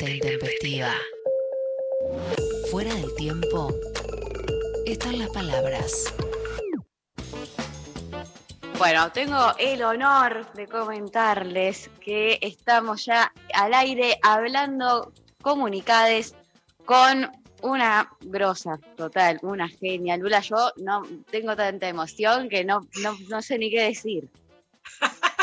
Intempestiva. 0.00 0.92
Fuera 2.70 2.94
del 2.94 3.14
tiempo 3.14 3.74
están 4.84 5.18
las 5.18 5.30
palabras. 5.30 6.12
Bueno, 8.78 9.10
tengo 9.12 9.54
el 9.58 9.82
honor 9.82 10.52
de 10.52 10.66
comentarles 10.66 11.90
que 12.00 12.38
estamos 12.42 13.06
ya 13.06 13.32
al 13.54 13.72
aire 13.72 14.18
hablando 14.22 15.12
comunicades 15.40 16.34
con 16.84 17.30
una 17.62 18.10
grosa 18.20 18.78
total, 18.96 19.38
una 19.42 19.68
genia. 19.68 20.18
Lula, 20.18 20.40
yo 20.40 20.72
no 20.76 21.04
tengo 21.30 21.56
tanta 21.56 21.88
emoción 21.88 22.50
que 22.50 22.64
no, 22.64 22.86
no, 23.02 23.16
no 23.28 23.40
sé 23.40 23.58
ni 23.58 23.70
qué 23.70 23.82
decir. 23.82 24.28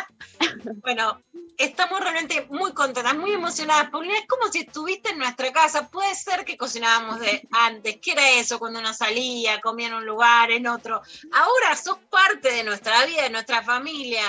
Bueno, 0.82 1.20
estamos 1.58 2.00
realmente 2.00 2.46
muy 2.50 2.74
contentas, 2.74 3.16
muy 3.16 3.32
emocionadas. 3.32 3.90
Paulina, 3.90 4.18
es 4.18 4.28
como 4.28 4.52
si 4.52 4.62
estuviste 4.62 5.10
en 5.12 5.20
nuestra 5.20 5.52
casa. 5.52 5.90
Puede 5.90 6.14
ser 6.16 6.46
que 6.46 6.58
cocinábamos 6.58 7.20
de 7.20 7.48
antes. 7.52 7.98
¿Qué 8.02 8.12
era 8.12 8.30
eso 8.32 8.60
cuando 8.60 8.80
uno 8.80 8.94
salía, 8.94 9.62
comía 9.62 9.88
en 9.88 9.96
un 9.96 10.06
lugar, 10.06 10.52
en 10.52 10.68
otro? 10.68 11.02
Ahora 11.32 11.76
sos 11.76 11.98
parte 12.10 12.52
de 12.52 12.64
nuestra 12.64 13.06
vida, 13.06 13.24
de 13.24 13.30
nuestra 13.30 13.64
familia. 13.64 14.24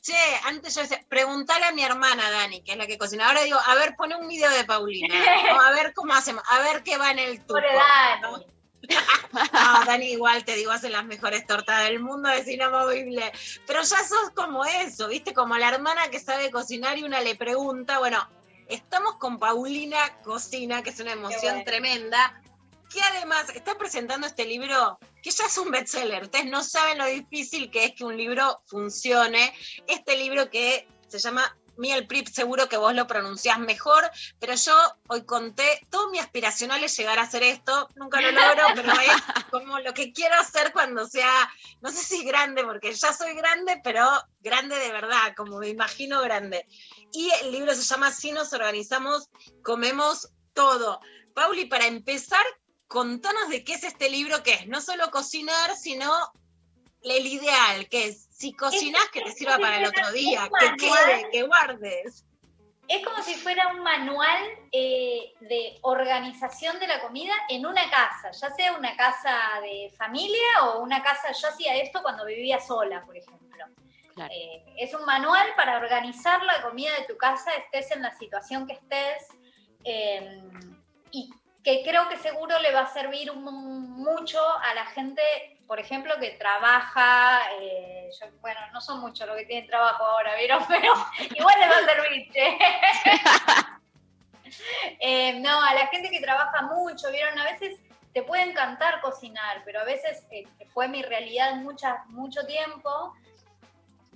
Che, 0.00 0.14
antes 0.46 0.74
yo 0.74 0.82
decía, 0.82 1.04
preguntale 1.08 1.66
a 1.66 1.72
mi 1.72 1.82
hermana 1.82 2.30
Dani, 2.30 2.62
que 2.62 2.72
es 2.72 2.78
la 2.78 2.86
que 2.86 2.98
cocina. 2.98 3.28
Ahora 3.28 3.42
digo, 3.42 3.58
a 3.58 3.74
ver, 3.74 3.94
pone 3.96 4.16
un 4.16 4.28
video 4.28 4.50
de 4.50 4.64
Paulina. 4.64 5.14
¿no? 5.52 5.60
A 5.60 5.70
ver 5.72 5.92
cómo 5.94 6.14
hacemos, 6.14 6.42
a 6.48 6.60
ver 6.60 6.82
qué 6.82 6.96
va 6.96 7.10
en 7.10 7.18
el 7.18 7.44
tubo. 7.44 7.58
No, 9.52 9.84
Dani 9.84 10.12
igual 10.12 10.44
te 10.44 10.56
digo, 10.56 10.72
hace 10.72 10.90
las 10.90 11.04
mejores 11.04 11.46
tortas 11.46 11.84
del 11.84 12.00
mundo, 12.00 12.28
es 12.30 12.48
inamovible. 12.48 13.30
Pero 13.66 13.82
ya 13.82 13.98
sos 14.04 14.30
como 14.34 14.64
eso, 14.64 15.08
¿viste? 15.08 15.32
Como 15.34 15.56
la 15.56 15.68
hermana 15.68 16.10
que 16.10 16.18
sabe 16.18 16.50
cocinar 16.50 16.98
y 16.98 17.04
una 17.04 17.20
le 17.20 17.36
pregunta, 17.36 17.98
bueno, 17.98 18.28
estamos 18.68 19.16
con 19.16 19.38
Paulina 19.38 20.20
Cocina, 20.22 20.82
que 20.82 20.90
es 20.90 21.00
una 21.00 21.12
emoción 21.12 21.54
bueno. 21.54 21.64
tremenda, 21.64 22.42
que 22.92 23.00
además 23.00 23.50
está 23.54 23.78
presentando 23.78 24.26
este 24.26 24.44
libro 24.44 24.98
que 25.22 25.30
ya 25.30 25.46
es 25.46 25.58
un 25.58 25.70
bestseller. 25.70 26.24
Ustedes 26.24 26.46
no 26.46 26.64
saben 26.64 26.98
lo 26.98 27.06
difícil 27.06 27.70
que 27.70 27.84
es 27.84 27.94
que 27.94 28.04
un 28.04 28.16
libro 28.16 28.62
funcione. 28.66 29.52
Este 29.86 30.16
libro 30.16 30.50
que 30.50 30.88
se 31.06 31.18
llama 31.18 31.56
Miel 31.80 32.06
Prip, 32.06 32.28
seguro 32.28 32.68
que 32.68 32.76
vos 32.76 32.94
lo 32.94 33.06
pronunciás 33.06 33.58
mejor, 33.58 34.08
pero 34.38 34.54
yo 34.54 34.76
hoy 35.08 35.24
conté, 35.24 35.80
todo 35.90 36.10
mi 36.10 36.18
aspiracional 36.18 36.84
es 36.84 36.96
llegar 36.96 37.18
a 37.18 37.22
hacer 37.22 37.42
esto, 37.42 37.88
nunca 37.96 38.20
lo 38.20 38.30
logro, 38.30 38.62
pero 38.74 38.92
es 38.92 39.44
como 39.50 39.80
lo 39.80 39.94
que 39.94 40.12
quiero 40.12 40.34
hacer 40.36 40.72
cuando 40.72 41.06
sea, 41.06 41.50
no 41.80 41.90
sé 41.90 42.04
si 42.04 42.22
grande, 42.24 42.64
porque 42.64 42.92
ya 42.92 43.12
soy 43.14 43.34
grande, 43.34 43.80
pero 43.82 44.06
grande 44.40 44.78
de 44.78 44.92
verdad, 44.92 45.34
como 45.34 45.58
me 45.58 45.68
imagino 45.68 46.20
grande. 46.20 46.66
Y 47.12 47.30
el 47.42 47.50
libro 47.50 47.74
se 47.74 47.82
llama 47.82 48.12
Si 48.12 48.30
nos 48.30 48.52
organizamos, 48.52 49.30
comemos 49.62 50.28
todo. 50.52 51.00
Pauli, 51.34 51.64
para 51.64 51.86
empezar, 51.86 52.44
contanos 52.88 53.48
de 53.48 53.64
qué 53.64 53.74
es 53.74 53.84
este 53.84 54.10
libro, 54.10 54.42
que 54.42 54.52
es 54.52 54.68
no 54.68 54.82
solo 54.82 55.10
cocinar, 55.10 55.74
sino 55.76 56.12
el 57.02 57.26
ideal, 57.26 57.88
que 57.88 58.08
es 58.08 58.29
si 58.40 58.54
cocinas, 58.54 59.06
que 59.12 59.20
te 59.20 59.32
sirva 59.32 59.58
para 59.58 59.76
el 59.76 59.86
otro 59.86 60.10
día, 60.12 60.48
que 60.58 60.76
quede, 60.76 61.28
que 61.30 61.42
guardes. 61.42 62.24
Es 62.88 63.04
como 63.06 63.22
si 63.22 63.34
fuera 63.34 63.68
un 63.68 63.82
manual 63.82 64.42
eh, 64.72 65.32
de 65.40 65.78
organización 65.82 66.80
de 66.80 66.88
la 66.88 67.00
comida 67.02 67.32
en 67.50 67.66
una 67.66 67.88
casa, 67.90 68.30
ya 68.32 68.50
sea 68.50 68.72
una 68.72 68.96
casa 68.96 69.36
de 69.62 69.92
familia 69.96 70.64
o 70.64 70.80
una 70.80 71.02
casa, 71.02 71.30
yo 71.32 71.48
hacía 71.48 71.76
esto 71.76 72.00
cuando 72.02 72.24
vivía 72.24 72.58
sola, 72.60 73.04
por 73.04 73.16
ejemplo. 73.16 73.64
Eh, 74.30 74.64
es 74.78 74.92
un 74.94 75.04
manual 75.04 75.46
para 75.54 75.76
organizar 75.78 76.42
la 76.42 76.62
comida 76.62 76.90
de 76.98 77.04
tu 77.06 77.16
casa, 77.16 77.52
estés 77.54 77.90
en 77.92 78.02
la 78.02 78.12
situación 78.18 78.66
que 78.66 78.72
estés, 78.72 79.28
eh, 79.84 80.42
y 81.12 81.30
que 81.62 81.82
creo 81.84 82.08
que 82.08 82.16
seguro 82.16 82.58
le 82.60 82.72
va 82.72 82.80
a 82.80 82.92
servir 82.92 83.30
un- 83.30 83.44
mucho 83.92 84.40
a 84.58 84.74
la 84.74 84.86
gente, 84.86 85.22
por 85.70 85.78
ejemplo, 85.78 86.12
que 86.18 86.30
trabaja, 86.30 87.42
eh, 87.60 88.10
bueno, 88.40 88.58
no 88.72 88.80
son 88.80 88.98
muchos 88.98 89.24
los 89.28 89.36
que 89.36 89.44
tienen 89.44 89.68
trabajo 89.68 90.04
ahora, 90.04 90.34
¿vieron? 90.34 90.64
Pero 90.68 90.92
igual 91.32 91.54
les 91.60 91.70
va 91.70 91.78
a 91.78 91.94
servir. 91.94 92.32
Eh, 94.98 95.38
no, 95.38 95.62
a 95.62 95.72
la 95.74 95.86
gente 95.86 96.10
que 96.10 96.20
trabaja 96.20 96.62
mucho, 96.62 97.08
¿vieron? 97.12 97.38
A 97.38 97.44
veces 97.44 97.78
te 98.12 98.22
puede 98.24 98.42
encantar 98.42 99.00
cocinar, 99.00 99.62
pero 99.64 99.80
a 99.80 99.84
veces 99.84 100.26
eh, 100.32 100.44
fue 100.74 100.88
mi 100.88 101.02
realidad 101.02 101.54
mucha, 101.54 102.02
mucho 102.08 102.44
tiempo 102.46 103.14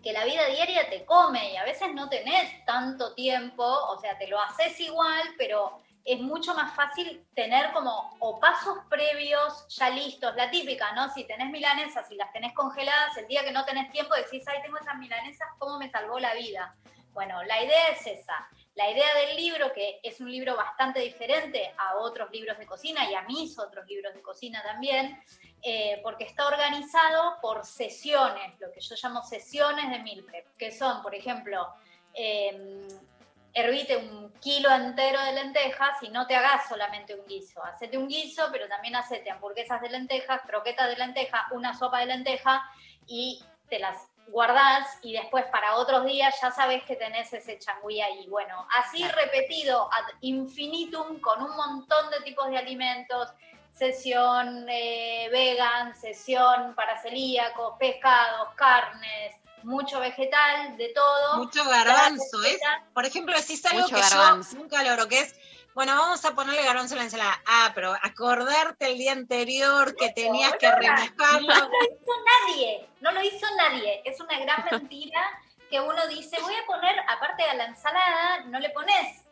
que 0.03 0.13
la 0.13 0.25
vida 0.25 0.45
diaria 0.47 0.91
te 0.91 1.05
come 1.05 1.53
y 1.53 1.57
a 1.57 1.65
veces 1.65 1.95
no 1.95 2.09
tenés 2.09 2.65
tanto 2.67 3.15
tiempo, 3.15 3.65
o 3.65 3.99
sea, 4.01 4.19
te 4.19 4.27
lo 4.27 4.41
haces 4.41 4.79
igual, 4.81 5.23
pero 5.39 5.81
es 6.05 6.21
mucho 6.21 6.55
más 6.55 6.75
fácil 6.75 7.25
tener 7.35 7.73
como 7.73 8.39
pasos 8.41 8.79
previos 8.91 9.67
ya 9.69 9.89
listos, 9.89 10.35
la 10.37 10.51
típica, 10.51 10.93
¿no? 10.93 11.09
Si 11.13 11.25
tenés 11.25 11.51
milanesas 11.51 12.11
y 12.11 12.17
las 12.17 12.31
tenés 12.33 12.53
congeladas, 12.53 13.17
el 13.17 13.27
día 13.27 13.43
que 13.43 13.53
no 13.53 13.65
tenés 13.65 13.91
tiempo 13.91 14.15
decís, 14.15 14.45
ay, 14.47 14.61
tengo 14.63 14.77
esas 14.79 14.99
milanesas, 14.99 15.49
¿cómo 15.59 15.79
me 15.79 15.91
salvó 15.91 16.19
la 16.19 16.35
vida? 16.35 16.77
Bueno, 17.15 17.43
la 17.45 17.63
idea 17.63 17.89
es 17.89 18.07
esa. 18.07 18.49
La 18.75 18.91
idea 18.91 19.15
del 19.15 19.37
libro, 19.37 19.73
que 19.73 20.01
es 20.03 20.21
un 20.21 20.31
libro 20.31 20.57
bastante 20.57 21.01
diferente 21.01 21.73
a 21.79 21.97
otros 21.97 22.31
libros 22.33 22.59
de 22.59 22.67
cocina 22.67 23.09
y 23.09 23.15
a 23.15 23.23
mis 23.23 23.59
otros 23.59 23.87
libros 23.87 24.13
de 24.13 24.21
cocina 24.21 24.63
también, 24.63 25.23
eh, 25.63 26.01
porque 26.03 26.25
está 26.25 26.47
organizado 26.49 27.37
por 27.41 27.65
sesiones, 27.65 28.59
lo 28.61 28.71
que 28.73 28.81
yo 28.81 28.97
llamo 29.01 29.23
sesiones 29.23 29.91
de 29.91 30.01
meal 30.01 30.25
prep, 30.25 30.57
que 30.59 30.73
son, 30.73 31.03
por 31.03 31.15
ejemplo, 31.15 31.73
eh, 32.13 32.89
hervite 33.55 33.97
un 33.97 34.33
kilo 34.41 34.71
entero 34.71 35.23
de 35.23 35.33
lentejas 35.33 36.03
y 36.03 36.09
no 36.09 36.27
te 36.27 36.35
hagas 36.35 36.69
solamente 36.69 37.15
un 37.15 37.25
guiso. 37.25 37.65
Hacete 37.65 37.97
un 37.97 38.09
guiso, 38.09 38.49
pero 38.51 38.69
también 38.69 38.97
hacete 38.97 39.31
hamburguesas 39.31 39.81
de 39.81 39.91
lentejas, 39.91 40.43
croquetas 40.47 40.89
de 40.89 40.97
lenteja, 40.97 41.47
una 41.53 41.73
sopa 41.73 42.01
de 42.01 42.07
lenteja 42.07 42.63
y 43.07 43.43
te 43.69 43.79
las 43.79 44.09
guardás 44.27 44.99
y 45.03 45.13
después 45.13 45.45
para 45.47 45.77
otros 45.77 46.05
días 46.07 46.35
ya 46.41 46.51
sabes 46.51 46.83
que 46.85 46.97
tenés 46.97 47.33
ese 47.33 47.59
changüí 47.59 48.01
ahí. 48.01 48.27
Bueno, 48.29 48.67
así 48.77 49.07
repetido 49.07 49.89
ad 49.93 50.05
infinitum 50.21 51.21
con 51.21 51.43
un 51.43 51.55
montón 51.57 52.11
de 52.11 52.21
tipos 52.25 52.49
de 52.51 52.59
alimentos, 52.59 53.33
sesión 53.73 54.67
eh, 54.69 55.29
vegan, 55.31 55.95
sesión 55.95 56.75
para 56.75 57.01
celíacos, 57.01 57.77
pescados, 57.79 58.49
carnes, 58.57 59.37
mucho 59.65 60.01
vegetal, 60.01 60.77
de 60.77 60.89
todo. 60.95 61.37
Mucho 61.37 61.65
garbanzo, 61.65 62.43
¿eh? 62.45 62.53
receta- 62.53 62.85
Por 62.95 63.05
ejemplo, 63.07 63.35
decís 63.37 63.65
algo 63.67 63.83
Mucho 63.83 63.95
que 63.97 64.01
garbanzo. 64.03 64.53
yo 64.53 64.59
nunca 64.59 64.83
logro, 64.83 65.09
que 65.09 65.21
es, 65.21 65.35
bueno, 65.75 65.97
vamos 65.99 66.25
a 66.25 66.33
ponerle 66.35 66.63
garbanzo 66.63 66.95
a 66.95 66.99
la 66.99 67.05
ensalada. 67.05 67.41
Ah, 67.47 67.73
pero 67.75 67.95
acordarte 68.03 68.87
el 68.87 68.99
día 68.99 69.13
anterior 69.13 69.95
que 69.97 70.11
tenías 70.11 70.53
que 70.55 70.71
remojarlo. 70.71 71.49
No 71.49 71.69
lo 71.69 71.85
hizo 71.85 72.13
nadie, 72.47 72.89
no 73.01 73.13
lo 73.13 73.23
hizo 73.23 73.47
nadie. 73.57 74.03
Es 74.05 74.21
una 74.21 74.39
gran 74.39 74.65
mentira 74.71 75.23
que 75.71 75.81
uno 75.81 76.07
dice, 76.09 76.41
voy 76.41 76.55
a 76.55 76.67
poner, 76.67 76.95
aparte 77.09 77.43
de 77.43 77.55
la 77.55 77.65
ensalada, 77.65 78.41
no 78.47 78.61
le 78.61 78.71
pones 78.71 79.23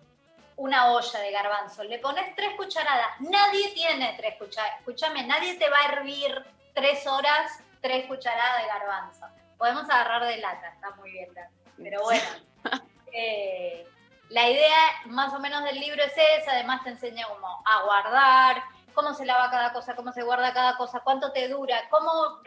una 0.56 0.92
olla 0.92 1.18
de 1.20 1.30
garbanzo, 1.30 1.84
le 1.84 1.98
pones 1.98 2.34
tres 2.36 2.54
cucharadas. 2.56 3.08
Nadie 3.20 3.72
tiene 3.74 4.14
tres 4.18 4.34
cucharadas. 4.38 4.78
Escúchame, 4.80 5.24
nadie 5.26 5.54
te 5.54 5.68
va 5.68 5.78
a 5.78 5.92
hervir 5.92 6.44
tres 6.74 7.06
horas 7.06 7.50
tres 7.80 8.06
cucharadas 8.06 8.62
de 8.62 8.68
garbanzo. 8.68 9.26
Podemos 9.62 9.88
agarrar 9.88 10.24
de 10.26 10.38
lata, 10.38 10.70
está 10.70 10.90
muy 10.96 11.12
bien. 11.12 11.32
también. 11.32 11.52
Pero 11.76 12.02
bueno, 12.02 12.24
eh, 13.12 13.86
la 14.28 14.50
idea 14.50 14.76
más 15.06 15.32
o 15.34 15.38
menos 15.38 15.62
del 15.62 15.78
libro 15.78 16.02
es 16.02 16.12
esa, 16.16 16.50
además 16.50 16.82
te 16.82 16.90
enseña 16.90 17.28
como 17.28 17.46
a 17.64 17.82
guardar, 17.84 18.60
cómo 18.92 19.14
se 19.14 19.24
lava 19.24 19.52
cada 19.52 19.72
cosa, 19.72 19.94
cómo 19.94 20.10
se 20.10 20.24
guarda 20.24 20.52
cada 20.52 20.76
cosa, 20.76 20.98
cuánto 21.04 21.30
te 21.30 21.46
dura, 21.46 21.80
cómo, 21.90 22.40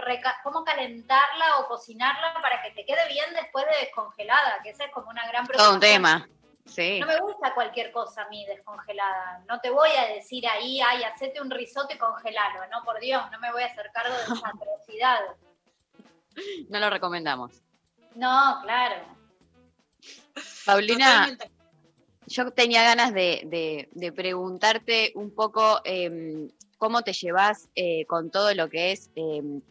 cómo 0.43 0.65
calentarla 0.65 1.59
o 1.59 1.69
cocinarla 1.69 2.33
para 2.41 2.61
que 2.61 2.71
te 2.71 2.85
quede 2.85 3.07
bien 3.07 3.33
después 3.33 3.65
de 3.65 3.85
descongelada, 3.85 4.59
que 4.61 4.71
esa 4.71 4.83
es 4.83 4.91
como 4.91 5.09
una 5.09 5.25
gran 5.25 5.47
Todo 5.47 5.71
un 5.75 5.79
preocupación. 5.79 6.03
tema. 6.03 6.27
Sí. 6.65 6.99
No 6.99 7.07
me 7.07 7.19
gusta 7.21 7.53
cualquier 7.53 7.93
cosa 7.93 8.23
a 8.23 8.27
mí 8.27 8.45
descongelada. 8.45 9.41
No 9.47 9.61
te 9.61 9.69
voy 9.69 9.91
a 9.91 10.07
decir 10.15 10.45
ahí, 10.49 10.81
ay, 10.81 11.05
hacete 11.05 11.39
un 11.39 11.49
risotto 11.49 11.93
y 11.95 11.97
congelalo. 11.97 12.67
No, 12.67 12.83
por 12.83 12.99
Dios, 12.99 13.23
no 13.31 13.39
me 13.39 13.53
voy 13.53 13.63
a 13.63 13.67
hacer 13.67 13.89
cargo 13.93 14.13
de 14.13 14.23
esa 14.23 14.49
atrocidad. 14.53 15.21
No 16.69 16.79
lo 16.79 16.89
recomendamos. 16.89 17.51
No, 18.15 18.59
claro. 18.63 18.95
Paulina, 20.65 21.27
Totalmente. 21.27 21.51
yo 22.27 22.51
tenía 22.51 22.83
ganas 22.83 23.13
de, 23.13 23.41
de- 23.45 23.89
de 23.93 24.11
preguntarte 24.11 25.11
un 25.15 25.31
poco 25.31 25.81
em, 25.83 26.49
cómo 26.77 27.01
te 27.03 27.13
llevas 27.13 27.69
eh, 27.75 28.05
con 28.05 28.31
todo 28.31 28.53
lo 28.53 28.69
que 28.69 28.91
es 28.91 29.09
em, 29.15 29.61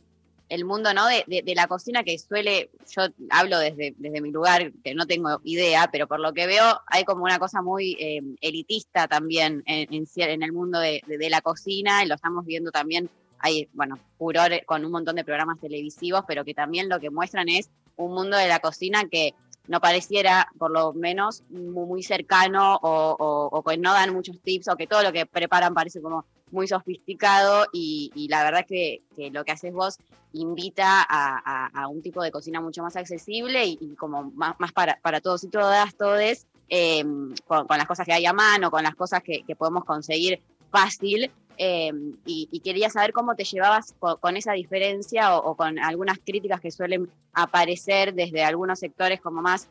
el 0.48 0.64
mundo 0.64 0.92
¿no? 0.92 1.06
de, 1.06 1.24
de- 1.26 1.42
de 1.42 1.54
la 1.54 1.66
cocina 1.66 2.04
que 2.04 2.18
suele, 2.18 2.70
yo 2.94 3.02
hablo 3.30 3.58
desde, 3.58 3.94
desde 3.96 4.20
mi 4.20 4.30
lugar, 4.30 4.72
que 4.84 4.94
no 4.94 5.06
tengo 5.06 5.40
idea, 5.44 5.88
pero 5.90 6.06
por 6.06 6.20
lo 6.20 6.32
que 6.32 6.46
veo 6.46 6.80
hay 6.86 7.04
como 7.04 7.24
una 7.24 7.38
cosa 7.38 7.62
muy 7.62 7.96
em, 7.98 8.36
elitista 8.40 9.08
también 9.08 9.62
en, 9.66 9.92
en 9.92 10.06
en 10.16 10.42
el 10.42 10.52
mundo 10.52 10.78
de 10.80 11.02
la 11.30 11.40
cocina 11.40 12.04
y 12.04 12.08
lo 12.08 12.14
estamos 12.14 12.44
viendo 12.44 12.70
también, 12.70 13.08
hay, 13.44 13.68
bueno, 13.74 13.98
furor 14.16 14.64
con 14.64 14.86
un 14.86 14.90
montón 14.90 15.16
de 15.16 15.24
programas 15.24 15.60
televisivos, 15.60 16.24
pero 16.26 16.46
que 16.46 16.54
también 16.54 16.88
lo 16.88 16.98
que 16.98 17.10
muestran 17.10 17.50
es 17.50 17.68
un 17.96 18.14
mundo 18.14 18.38
de 18.38 18.48
la 18.48 18.58
cocina 18.58 19.04
que 19.04 19.34
no 19.68 19.80
pareciera, 19.80 20.48
por 20.58 20.70
lo 20.70 20.94
menos, 20.94 21.42
mu- 21.50 21.86
muy 21.86 22.02
cercano 22.02 22.78
o, 22.82 23.62
que 23.66 23.76
no 23.76 23.92
dan 23.92 24.14
muchos 24.14 24.40
tips 24.40 24.68
o 24.68 24.76
que 24.76 24.86
todo 24.86 25.02
lo 25.02 25.12
que 25.12 25.26
preparan 25.26 25.74
parece 25.74 26.00
como 26.00 26.24
muy 26.52 26.66
sofisticado 26.66 27.66
y, 27.70 28.10
la 28.30 28.44
verdad 28.44 28.64
que, 28.66 29.02
lo 29.30 29.44
que 29.44 29.52
haces 29.52 29.74
vos 29.74 29.98
invita 30.32 31.04
a, 31.06 31.86
un 31.88 32.00
tipo 32.00 32.22
de 32.22 32.30
cocina 32.30 32.62
mucho 32.62 32.82
más 32.82 32.96
accesible 32.96 33.66
y, 33.66 33.94
como 33.96 34.32
más, 34.34 34.54
para, 34.72 35.20
todos 35.20 35.44
y 35.44 35.48
todas, 35.48 35.94
todes, 35.96 36.46
eh, 36.70 37.04
con, 37.46 37.66
las 37.68 37.86
cosas 37.86 38.06
que 38.06 38.14
hay 38.14 38.24
a 38.24 38.32
mano, 38.32 38.70
con 38.70 38.82
las 38.82 38.94
cosas 38.94 39.22
que 39.22 39.54
podemos 39.54 39.84
conseguir 39.84 40.40
fácil. 40.70 41.30
Eh, 41.56 41.92
y, 42.24 42.60
quería 42.60 42.90
saber 42.90 43.12
cómo 43.12 43.34
te 43.36 43.44
llevabas 43.44 43.94
co- 43.98 44.18
con, 44.18 44.36
esa 44.36 44.52
diferencia 44.52 45.36
o, 45.36 45.56
con 45.56 45.78
algunas 45.78 46.18
críticas 46.24 46.60
que 46.60 46.70
suelen 46.70 47.12
aparecer 47.32 48.14
desde 48.14 48.42
algunos 48.42 48.78
sectores 48.78 49.20
como 49.20 49.42
más, 49.42 49.68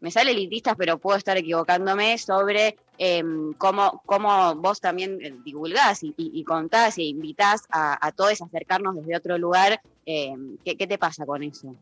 me 0.00 0.10
sale 0.10 0.32
elitistas, 0.32 0.74
pero 0.76 0.98
puedo 0.98 1.16
estar 1.16 1.36
equivocándome, 1.36 2.18
sobre 2.18 2.78
eh, 2.98 3.22
cómo, 3.58 4.02
cómo 4.06 4.54
vos 4.56 4.80
también 4.80 5.18
eh, 5.22 5.34
divulgás 5.44 6.02
y, 6.02 6.14
y- 6.16 6.38
y 6.40 6.44
contás 6.44 6.98
e 6.98 7.04
invitás 7.04 7.62
a, 7.70 8.06
a 8.06 8.12
todos 8.12 8.40
a 8.40 8.44
acercarnos 8.44 8.96
desde 8.96 9.16
otro 9.16 9.38
lugar. 9.38 9.80
eh, 10.06 10.34
¿qué, 10.64 10.76
qué 10.76 10.86
te 10.86 10.98
pasa 10.98 11.24
con 11.24 11.42
eso? 11.42 11.74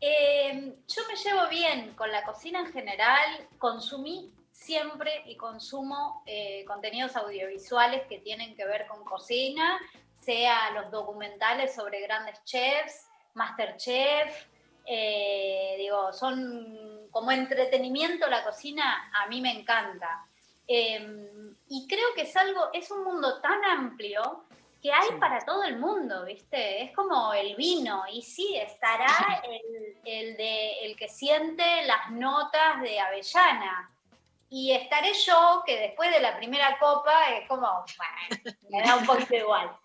Eh, 0.00 0.76
yo 0.86 1.02
me 1.08 1.16
llevo 1.16 1.48
bien 1.48 1.94
con 1.94 2.10
la 2.12 2.24
cocina 2.24 2.60
en 2.60 2.72
general, 2.72 3.48
consumí 3.58 4.32
siempre 4.56 5.22
y 5.26 5.36
consumo 5.36 6.22
eh, 6.26 6.64
contenidos 6.66 7.14
audiovisuales 7.14 8.06
que 8.08 8.18
tienen 8.18 8.56
que 8.56 8.64
ver 8.64 8.86
con 8.86 9.04
cocina, 9.04 9.78
sea 10.18 10.70
los 10.70 10.90
documentales 10.90 11.74
sobre 11.74 12.00
grandes 12.00 12.42
chefs, 12.44 13.06
Masterchef, 13.34 14.46
eh, 14.86 15.74
digo, 15.78 16.12
son 16.12 17.06
como 17.10 17.30
entretenimiento 17.30 18.26
la 18.28 18.42
cocina, 18.44 19.10
a 19.14 19.26
mí 19.28 19.40
me 19.40 19.60
encanta. 19.60 20.26
Eh, 20.66 21.52
y 21.68 21.86
creo 21.86 22.08
que 22.14 22.22
es 22.22 22.36
algo, 22.36 22.70
es 22.72 22.90
un 22.90 23.04
mundo 23.04 23.40
tan 23.40 23.62
amplio 23.64 24.44
que 24.82 24.90
hay 24.90 25.18
para 25.20 25.44
todo 25.44 25.64
el 25.64 25.78
mundo, 25.78 26.24
¿viste? 26.24 26.82
Es 26.82 26.92
como 26.92 27.34
el 27.34 27.54
vino, 27.56 28.04
y 28.10 28.22
sí, 28.22 28.56
estará 28.56 29.06
el, 29.44 29.96
el 30.04 30.36
de, 30.36 30.80
el 30.86 30.96
que 30.96 31.08
siente 31.08 31.84
las 31.84 32.10
notas 32.10 32.80
de 32.80 32.98
avellana. 32.98 33.92
Y 34.48 34.72
estaré 34.72 35.12
yo, 35.12 35.62
que 35.66 35.78
después 35.78 36.10
de 36.10 36.20
la 36.20 36.36
primera 36.36 36.78
copa 36.78 37.30
es 37.34 37.48
como, 37.48 37.66
bueno, 37.66 38.56
me 38.70 38.82
da 38.82 38.96
un 38.96 39.06
poquito 39.06 39.34
igual. 39.34 39.76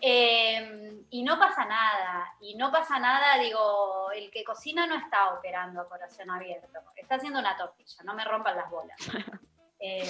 Eh, 0.00 1.02
y 1.10 1.22
no 1.22 1.38
pasa 1.38 1.64
nada, 1.64 2.32
y 2.40 2.54
no 2.54 2.70
pasa 2.70 2.98
nada, 2.98 3.38
digo, 3.38 4.10
el 4.12 4.30
que 4.30 4.44
cocina 4.44 4.86
no 4.86 4.96
está 4.96 5.34
operando 5.34 5.80
a 5.80 5.88
corazón 5.88 6.30
abierto, 6.30 6.68
está 6.94 7.16
haciendo 7.16 7.40
una 7.40 7.56
tortilla, 7.56 8.02
no 8.04 8.14
me 8.14 8.24
rompan 8.24 8.56
las 8.56 8.70
bolas. 8.70 8.96
Eh, 9.80 10.02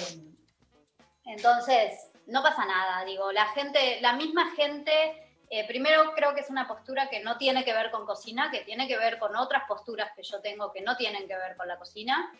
entonces, 1.25 2.09
no 2.25 2.41
pasa 2.41 2.65
nada, 2.65 3.05
digo, 3.05 3.31
la 3.31 3.45
gente, 3.49 4.01
la 4.01 4.13
misma 4.13 4.49
gente, 4.55 5.31
eh, 5.51 5.67
primero 5.67 6.13
creo 6.15 6.33
que 6.33 6.41
es 6.41 6.49
una 6.49 6.67
postura 6.67 7.07
que 7.07 7.19
no 7.19 7.37
tiene 7.37 7.63
que 7.63 7.73
ver 7.73 7.91
con 7.91 8.07
cocina, 8.07 8.49
que 8.49 8.61
tiene 8.61 8.87
que 8.87 8.97
ver 8.97 9.19
con 9.19 9.35
otras 9.35 9.65
posturas 9.67 10.11
que 10.15 10.23
yo 10.23 10.41
tengo 10.41 10.71
que 10.71 10.81
no 10.81 10.97
tienen 10.97 11.27
que 11.27 11.35
ver 11.35 11.55
con 11.55 11.67
la 11.67 11.77
cocina. 11.77 12.31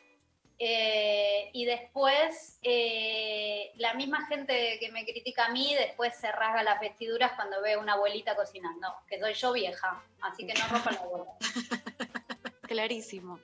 Eh, 0.62 1.50
y 1.54 1.64
después, 1.64 2.60
eh, 2.64 3.72
la 3.78 3.94
misma 3.94 4.28
gente 4.28 4.78
que 4.82 4.92
me 4.92 5.06
critica 5.06 5.46
a 5.46 5.52
mí, 5.52 5.74
después 5.74 6.14
se 6.18 6.30
rasga 6.34 6.64
las 6.64 6.82
vestiduras 6.82 7.32
cuando 7.34 7.62
ve 7.62 7.78
una 7.78 7.94
abuelita 7.94 8.36
cocinando, 8.36 8.94
que 9.08 9.20
soy 9.20 9.34
yo 9.34 9.54
vieja, 9.54 10.04
así 10.20 10.46
que 10.46 10.54
no 10.54 10.68
rompan 10.68 10.96
la 10.96 11.06
bola. 11.06 11.26
Clarísimo. 12.64 13.40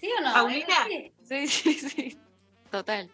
¿Sí 0.00 0.10
o 0.18 0.20
no? 0.20 0.32
Paulina. 0.32 0.74
Sí, 1.22 1.46
sí, 1.46 1.74
sí. 1.74 2.18
Total. 2.72 3.08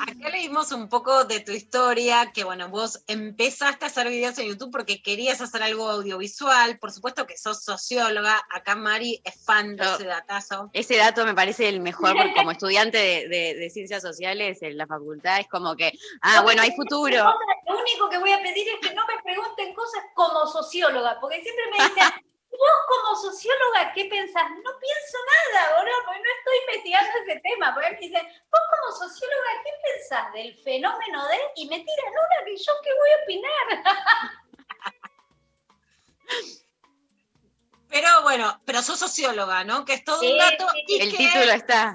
Acá 0.00 0.28
leímos 0.30 0.70
un 0.72 0.88
poco 0.88 1.24
de 1.24 1.40
tu 1.40 1.52
historia, 1.52 2.30
que 2.32 2.44
bueno, 2.44 2.68
vos 2.68 3.02
empezaste 3.06 3.84
a 3.84 3.88
hacer 3.88 4.08
videos 4.08 4.38
en 4.38 4.46
YouTube 4.48 4.70
porque 4.70 5.02
querías 5.02 5.40
hacer 5.40 5.62
algo 5.62 5.88
audiovisual, 5.90 6.78
por 6.78 6.92
supuesto 6.92 7.26
que 7.26 7.36
sos 7.36 7.62
socióloga, 7.64 8.40
acá 8.52 8.76
Mari 8.76 9.20
es 9.24 9.34
fan 9.44 9.76
de 9.76 9.84
Yo- 9.84 9.94
ese 9.94 10.04
datazo. 10.04 10.70
Ese 10.72 10.96
dato 10.96 11.24
me 11.24 11.34
parece 11.34 11.68
el 11.68 11.80
mejor 11.80 12.16
porque 12.16 12.34
como 12.34 12.50
estudiante 12.58 12.98
de, 12.98 13.28
de- 13.28 13.54
de 13.54 13.70
ciencias 13.70 14.02
sociales 14.02 14.62
en 14.62 14.76
la 14.76 14.86
facultad 14.86 15.40
es 15.40 15.48
como 15.48 15.74
que, 15.76 15.92
ah, 16.22 16.42
bueno, 16.42 16.62
hay 16.62 16.72
futuro. 16.76 17.16
Lo 17.66 17.78
único 17.78 18.08
que 18.10 18.18
voy 18.18 18.32
a 18.32 18.38
pedir 18.42 18.66
es 18.68 18.88
que 18.88 18.94
no 18.94 19.04
me 19.06 19.22
pregunten 19.22 19.74
cosas 19.74 20.02
como 20.14 20.46
socióloga, 20.46 21.18
porque 21.20 21.42
siempre 21.42 21.64
me 21.76 21.84
dicen, 21.84 22.12
vos 22.58 22.78
como 22.88 23.16
socióloga, 23.16 23.92
¿qué 23.92 24.04
pensás? 24.06 24.44
No 24.50 24.70
pienso 24.78 25.18
nada, 25.34 25.76
boludo, 25.78 25.96
porque 26.06 26.20
no 26.20 26.30
estoy 26.38 26.56
investigando 26.66 27.10
ese 27.22 27.40
tema. 27.40 27.74
Porque 27.74 27.90
me 27.92 27.98
dicen, 27.98 28.26
vos 28.50 28.60
como 28.70 28.92
socióloga, 28.96 29.50
¿qué 29.64 29.70
pensás 29.92 30.32
del 30.32 30.54
fenómeno 30.62 31.26
de? 31.28 31.38
Y 31.56 31.68
me 31.68 31.78
tiran 31.80 32.10
una 32.12 32.44
que 32.44 32.56
yo 32.56 32.72
qué 32.82 32.90
voy 32.94 33.10
a 33.10 33.22
opinar. 33.22 33.66
Pero 37.88 38.22
bueno, 38.22 38.60
pero 38.64 38.82
sos 38.82 38.98
socióloga, 38.98 39.62
¿no? 39.62 39.84
Que 39.84 39.94
es 39.94 40.04
todo 40.04 40.18
Sí, 40.18 40.32
un 40.32 40.38
dato. 40.38 40.66
sí, 40.72 40.84
y 40.88 41.00
El 41.00 41.10
que 41.12 41.16
título 41.16 41.52
está. 41.52 41.94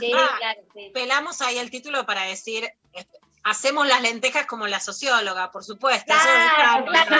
Sí, 0.00 0.12
Ah, 0.16 0.34
claro, 0.38 0.60
sí. 0.74 0.90
Pelamos 0.92 1.40
ahí 1.42 1.58
el 1.58 1.70
título 1.70 2.04
para 2.06 2.22
decir, 2.22 2.64
eh, 2.64 3.06
hacemos 3.44 3.86
las 3.86 4.02
lentejas 4.02 4.46
como 4.46 4.66
la 4.66 4.80
socióloga, 4.80 5.52
por 5.52 5.62
supuesto. 5.62 6.12
claro, 6.12 6.86
claro, 6.86 7.16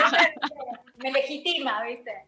me 0.97 1.11
legitima, 1.13 1.81
¿viste? 1.83 2.27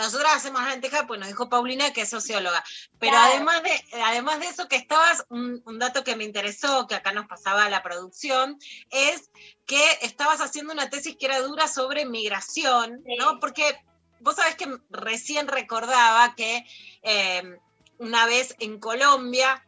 Nosotras 0.00 0.36
hacemos 0.36 0.62
lentejas, 0.66 1.04
pues 1.06 1.20
nos 1.20 1.28
dijo 1.28 1.48
Paulina 1.48 1.92
que 1.92 2.02
es 2.02 2.08
socióloga. 2.10 2.64
Pero 2.98 3.12
Claro. 3.12 3.32
además, 3.32 3.62
de, 3.62 4.02
además 4.02 4.40
de 4.40 4.46
eso 4.48 4.68
que 4.68 4.76
estabas, 4.76 5.24
un, 5.28 5.62
un 5.64 5.78
dato 5.78 6.04
que 6.04 6.16
me 6.16 6.24
interesó, 6.24 6.86
que 6.86 6.94
acá 6.94 7.12
nos 7.12 7.26
pasaba 7.26 7.68
la 7.68 7.82
producción, 7.82 8.58
es 8.90 9.30
que 9.66 9.82
estabas 10.02 10.40
haciendo 10.40 10.72
una 10.72 10.90
tesis 10.90 11.16
que 11.16 11.26
era 11.26 11.40
dura 11.40 11.68
sobre 11.68 12.04
migración, 12.06 13.02
¿no? 13.18 13.38
Porque 13.40 13.78
vos 14.20 14.36
sabés 14.36 14.56
que 14.56 14.66
recién 14.90 15.48
recordaba 15.48 16.34
que 16.34 16.64
eh, 17.02 17.58
una 17.98 18.26
vez 18.26 18.54
en 18.58 18.78
Colombia 18.80 19.64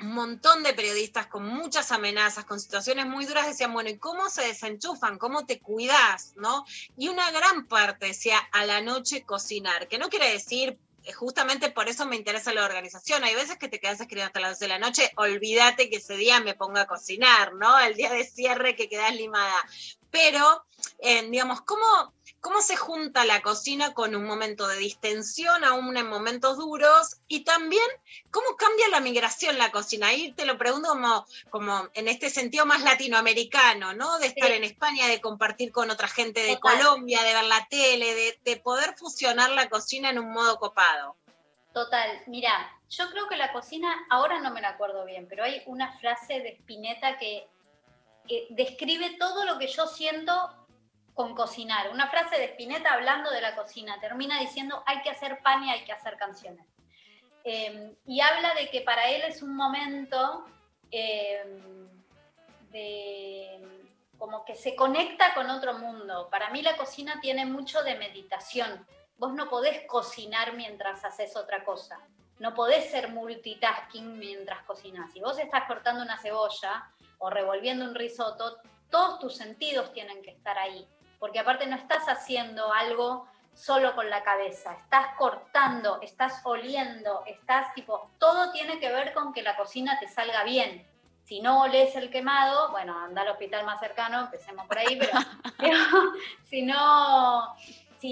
un 0.00 0.12
montón 0.12 0.62
de 0.62 0.74
periodistas 0.74 1.26
con 1.26 1.46
muchas 1.46 1.90
amenazas, 1.90 2.44
con 2.44 2.60
situaciones 2.60 3.06
muy 3.06 3.24
duras, 3.24 3.46
decían, 3.46 3.72
bueno, 3.72 3.88
¿y 3.88 3.98
cómo 3.98 4.28
se 4.28 4.42
desenchufan? 4.42 5.18
¿Cómo 5.18 5.46
te 5.46 5.58
cuidas? 5.58 6.34
¿No? 6.36 6.64
Y 6.96 7.08
una 7.08 7.30
gran 7.30 7.66
parte 7.66 8.06
decía, 8.06 8.38
a 8.52 8.66
la 8.66 8.80
noche 8.80 9.24
cocinar, 9.24 9.88
que 9.88 9.98
no 9.98 10.08
quiere 10.08 10.30
decir, 10.30 10.78
eh, 11.04 11.12
justamente 11.12 11.70
por 11.70 11.88
eso 11.88 12.04
me 12.04 12.16
interesa 12.16 12.52
la 12.52 12.64
organización, 12.64 13.24
hay 13.24 13.34
veces 13.34 13.56
que 13.56 13.68
te 13.68 13.80
quedas 13.80 14.00
escribiendo 14.00 14.26
hasta 14.26 14.40
las 14.40 14.58
12 14.58 14.64
de 14.64 14.68
la 14.68 14.78
noche, 14.78 15.12
olvídate 15.16 15.88
que 15.88 15.96
ese 15.96 16.16
día 16.16 16.40
me 16.40 16.54
ponga 16.54 16.82
a 16.82 16.86
cocinar, 16.86 17.54
¿no? 17.54 17.78
El 17.78 17.94
día 17.94 18.12
de 18.12 18.24
cierre 18.24 18.76
que 18.76 18.88
quedas 18.88 19.14
limada. 19.14 19.54
Pero, 20.10 20.64
eh, 20.98 21.28
digamos, 21.28 21.60
¿cómo, 21.62 22.12
¿cómo 22.40 22.60
se 22.62 22.76
junta 22.76 23.24
la 23.24 23.42
cocina 23.42 23.92
con 23.92 24.14
un 24.14 24.24
momento 24.24 24.66
de 24.68 24.76
distensión, 24.78 25.64
aún 25.64 25.96
en 25.96 26.08
momentos 26.08 26.56
duros? 26.58 27.16
Y 27.28 27.44
también, 27.44 27.84
¿cómo 28.30 28.56
cambia 28.56 28.88
la 28.88 29.00
migración 29.00 29.58
la 29.58 29.70
cocina? 29.72 30.08
Ahí 30.08 30.32
te 30.32 30.46
lo 30.46 30.56
pregunto 30.56 30.88
como, 30.88 31.26
como 31.50 31.88
en 31.94 32.08
este 32.08 32.30
sentido 32.30 32.66
más 32.66 32.82
latinoamericano, 32.82 33.92
¿no? 33.94 34.18
De 34.18 34.28
estar 34.28 34.48
Sí. 34.48 34.54
en 34.54 34.64
España, 34.64 35.06
de 35.08 35.20
compartir 35.20 35.72
con 35.72 35.90
otra 35.90 36.08
gente 36.08 36.40
de 36.40 36.56
Total. 36.56 36.78
Colombia, 36.78 37.22
de 37.22 37.34
ver 37.34 37.44
la 37.44 37.66
tele, 37.68 38.14
de, 38.14 38.38
de 38.44 38.56
poder 38.58 38.94
fusionar 38.96 39.50
la 39.50 39.68
cocina 39.68 40.10
en 40.10 40.18
un 40.18 40.32
modo 40.32 40.56
copado. 40.58 41.16
Total, 41.74 42.22
mira, 42.26 42.72
yo 42.88 43.10
creo 43.10 43.28
que 43.28 43.36
la 43.36 43.52
cocina, 43.52 43.94
ahora 44.08 44.40
no 44.40 44.50
me 44.50 44.62
la 44.62 44.70
acuerdo 44.70 45.04
bien, 45.04 45.26
pero 45.28 45.44
hay 45.44 45.62
una 45.66 45.98
frase 45.98 46.40
de 46.40 46.50
Spinetta 46.60 47.18
que 47.18 47.46
eh, 48.28 48.46
describe 48.50 49.16
todo 49.18 49.44
lo 49.44 49.58
que 49.58 49.68
yo 49.68 49.86
siento 49.86 50.66
con 51.14 51.34
cocinar. 51.34 51.90
Una 51.90 52.08
frase 52.08 52.36
de 52.36 52.44
Spinetta 52.44 52.92
hablando 52.92 53.30
de 53.30 53.40
la 53.40 53.56
cocina, 53.56 53.98
termina 54.00 54.38
diciendo 54.38 54.82
hay 54.86 55.00
que 55.02 55.10
hacer 55.10 55.40
pan 55.42 55.64
y 55.64 55.70
hay 55.70 55.84
que 55.84 55.92
hacer 55.92 56.16
canciones. 56.16 56.66
Eh, 57.42 57.96
y 58.04 58.20
habla 58.20 58.54
de 58.54 58.68
que 58.70 58.82
para 58.82 59.08
él 59.10 59.22
es 59.22 59.40
un 59.40 59.56
momento 59.56 60.44
eh, 60.90 61.42
de 62.70 63.86
como 64.18 64.44
que 64.44 64.54
se 64.54 64.74
conecta 64.74 65.32
con 65.34 65.48
otro 65.50 65.74
mundo. 65.74 66.28
Para 66.30 66.50
mí 66.50 66.62
la 66.62 66.76
cocina 66.76 67.18
tiene 67.20 67.46
mucho 67.46 67.82
de 67.82 67.94
meditación. 67.96 68.86
Vos 69.18 69.32
no 69.32 69.48
podés 69.48 69.86
cocinar 69.86 70.54
mientras 70.54 71.04
haces 71.04 71.36
otra 71.36 71.64
cosa. 71.64 71.98
No 72.38 72.52
podés 72.52 72.90
ser 72.90 73.08
multitasking 73.08 74.18
mientras 74.18 74.62
cocinas. 74.64 75.12
Si 75.12 75.20
vos 75.20 75.38
estás 75.38 75.64
cortando 75.66 76.02
una 76.02 76.18
cebolla 76.18 76.90
o 77.18 77.30
revolviendo 77.30 77.84
un 77.84 77.94
risotto, 77.94 78.58
todos 78.90 79.18
tus 79.18 79.36
sentidos 79.36 79.92
tienen 79.92 80.22
que 80.22 80.30
estar 80.30 80.58
ahí. 80.58 80.86
Porque 81.18 81.38
aparte 81.38 81.66
no 81.66 81.76
estás 81.76 82.06
haciendo 82.08 82.72
algo 82.72 83.26
solo 83.56 83.94
con 83.94 84.10
la 84.10 84.22
cabeza. 84.22 84.74
Estás 84.74 85.16
cortando, 85.16 86.00
estás 86.02 86.40
oliendo, 86.44 87.24
estás 87.26 87.72
tipo, 87.74 88.10
todo 88.18 88.52
tiene 88.52 88.78
que 88.78 88.92
ver 88.92 89.14
con 89.14 89.32
que 89.32 89.42
la 89.42 89.56
cocina 89.56 89.98
te 89.98 90.08
salga 90.08 90.44
bien. 90.44 90.86
Si 91.24 91.40
no 91.40 91.62
olés 91.62 91.96
el 91.96 92.10
quemado, 92.10 92.70
bueno, 92.70 92.96
anda 92.96 93.22
al 93.22 93.30
hospital 93.30 93.64
más 93.64 93.80
cercano, 93.80 94.20
empecemos 94.20 94.64
por 94.66 94.78
ahí, 94.78 94.96
pero, 94.96 95.18
si 96.44 96.62
no, 96.62 97.56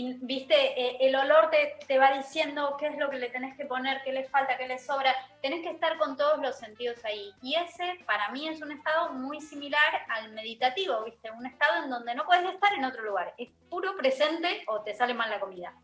viste, 0.03 0.55
eh, 0.55 0.97
el 1.01 1.15
olor 1.15 1.51
te, 1.51 1.79
te 1.87 1.99
va 1.99 2.17
diciendo 2.17 2.77
qué 2.79 2.89
es 2.89 2.99
lo 2.99 3.11
que 3.11 3.19
le 3.19 3.29
tenés 3.29 3.57
que 3.57 3.65
poner, 3.65 4.03
qué 4.03 4.13
le 4.13 4.25
falta, 4.25 4.57
qué 4.57 4.67
le 4.67 4.79
sobra. 4.79 5.15
Tenés 5.43 5.63
que 5.63 5.71
estar 5.71 5.99
con 5.99 6.17
todos 6.17 6.39
los 6.41 6.57
sentidos 6.57 7.05
ahí. 7.05 7.33
Y 7.43 7.55
ese, 7.55 8.01
para 8.07 8.29
mí, 8.31 8.49
es 8.49 8.61
un 8.63 8.73
estado 8.73 9.13
muy 9.13 9.41
similar 9.41 10.07
al 10.09 10.33
meditativo, 10.33 11.05
viste, 11.05 11.31
un 11.31 11.47
estado 11.47 11.85
en 11.85 11.91
donde 11.91 12.15
no 12.15 12.25
puedes 12.25 12.45
estar 12.53 12.73
en 12.75 12.85
otro 12.85 13.03
lugar. 13.03 13.35
Es 13.39 13.51
puro 13.69 13.97
presente 13.97 14.65
o 14.67 14.83
te 14.83 14.95
sale 14.95 15.15
mal 15.15 15.31
la 15.31 15.41
comida. 15.41 15.75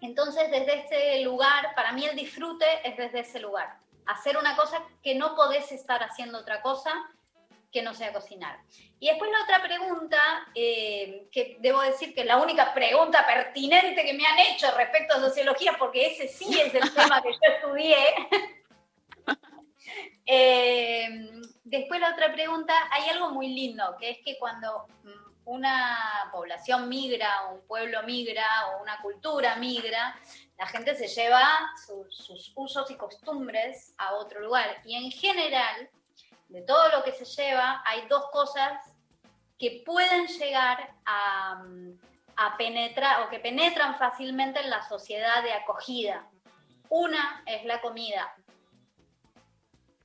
Entonces, 0.00 0.50
desde 0.50 0.84
ese 0.84 1.24
lugar, 1.24 1.74
para 1.74 1.92
mí 1.92 2.04
el 2.06 2.16
disfrute 2.16 2.66
es 2.84 2.96
desde 2.96 3.20
ese 3.20 3.40
lugar. 3.40 3.76
Hacer 4.06 4.36
una 4.36 4.56
cosa 4.56 4.82
que 5.02 5.14
no 5.14 5.36
podés 5.36 5.70
estar 5.72 6.02
haciendo 6.02 6.38
otra 6.38 6.62
cosa 6.62 6.92
que 7.72 7.82
no 7.82 7.94
sea 7.94 8.12
cocinar. 8.12 8.58
Y 8.98 9.08
después 9.08 9.30
la 9.30 9.42
otra 9.44 9.62
pregunta, 9.62 10.18
eh, 10.54 11.28
que 11.30 11.56
debo 11.60 11.80
decir 11.82 12.14
que 12.14 12.20
es 12.22 12.26
la 12.26 12.36
única 12.38 12.74
pregunta 12.74 13.24
pertinente 13.26 14.04
que 14.04 14.12
me 14.14 14.26
han 14.26 14.38
hecho 14.40 14.70
respecto 14.76 15.14
a 15.14 15.20
sociología, 15.20 15.76
porque 15.78 16.06
ese 16.08 16.28
sí 16.28 16.46
es 16.60 16.74
el 16.74 16.92
tema 16.92 17.22
que 17.22 17.32
yo 17.32 17.38
estudié. 17.54 17.96
Eh, 20.26 21.08
después 21.64 22.00
la 22.00 22.12
otra 22.12 22.32
pregunta, 22.32 22.72
hay 22.92 23.08
algo 23.08 23.30
muy 23.30 23.48
lindo, 23.48 23.96
que 23.98 24.10
es 24.10 24.18
que 24.24 24.38
cuando 24.38 24.86
mm, 25.02 25.30
una 25.46 26.28
población 26.30 26.88
migra, 26.88 27.48
un 27.52 27.66
pueblo 27.66 28.02
migra, 28.04 28.46
o 28.68 28.82
una 28.82 29.00
cultura 29.02 29.56
migra, 29.56 30.16
la 30.56 30.66
gente 30.66 30.94
se 30.94 31.08
lleva 31.08 31.42
sus- 31.84 32.14
sus 32.16 32.52
usos 32.54 32.90
y 32.90 32.94
costumbres 32.96 33.92
a 33.98 34.14
otro 34.14 34.40
lugar. 34.40 34.80
Y 34.84 34.94
en 34.94 35.10
general, 35.10 35.90
de 36.50 36.62
todo 36.62 36.88
lo 36.90 37.02
que 37.02 37.12
se 37.12 37.24
lleva, 37.24 37.82
hay 37.86 38.06
dos 38.08 38.26
cosas 38.30 38.92
que 39.58 39.82
pueden 39.84 40.26
llegar 40.26 40.94
a, 41.06 41.62
a 42.36 42.56
penetrar 42.56 43.22
o 43.22 43.30
que 43.30 43.38
penetran 43.38 43.96
fácilmente 43.98 44.60
en 44.60 44.70
la 44.70 44.86
sociedad 44.88 45.42
de 45.42 45.52
acogida. 45.52 46.26
Una 46.88 47.42
es 47.46 47.64
la 47.64 47.80
comida. 47.80 48.34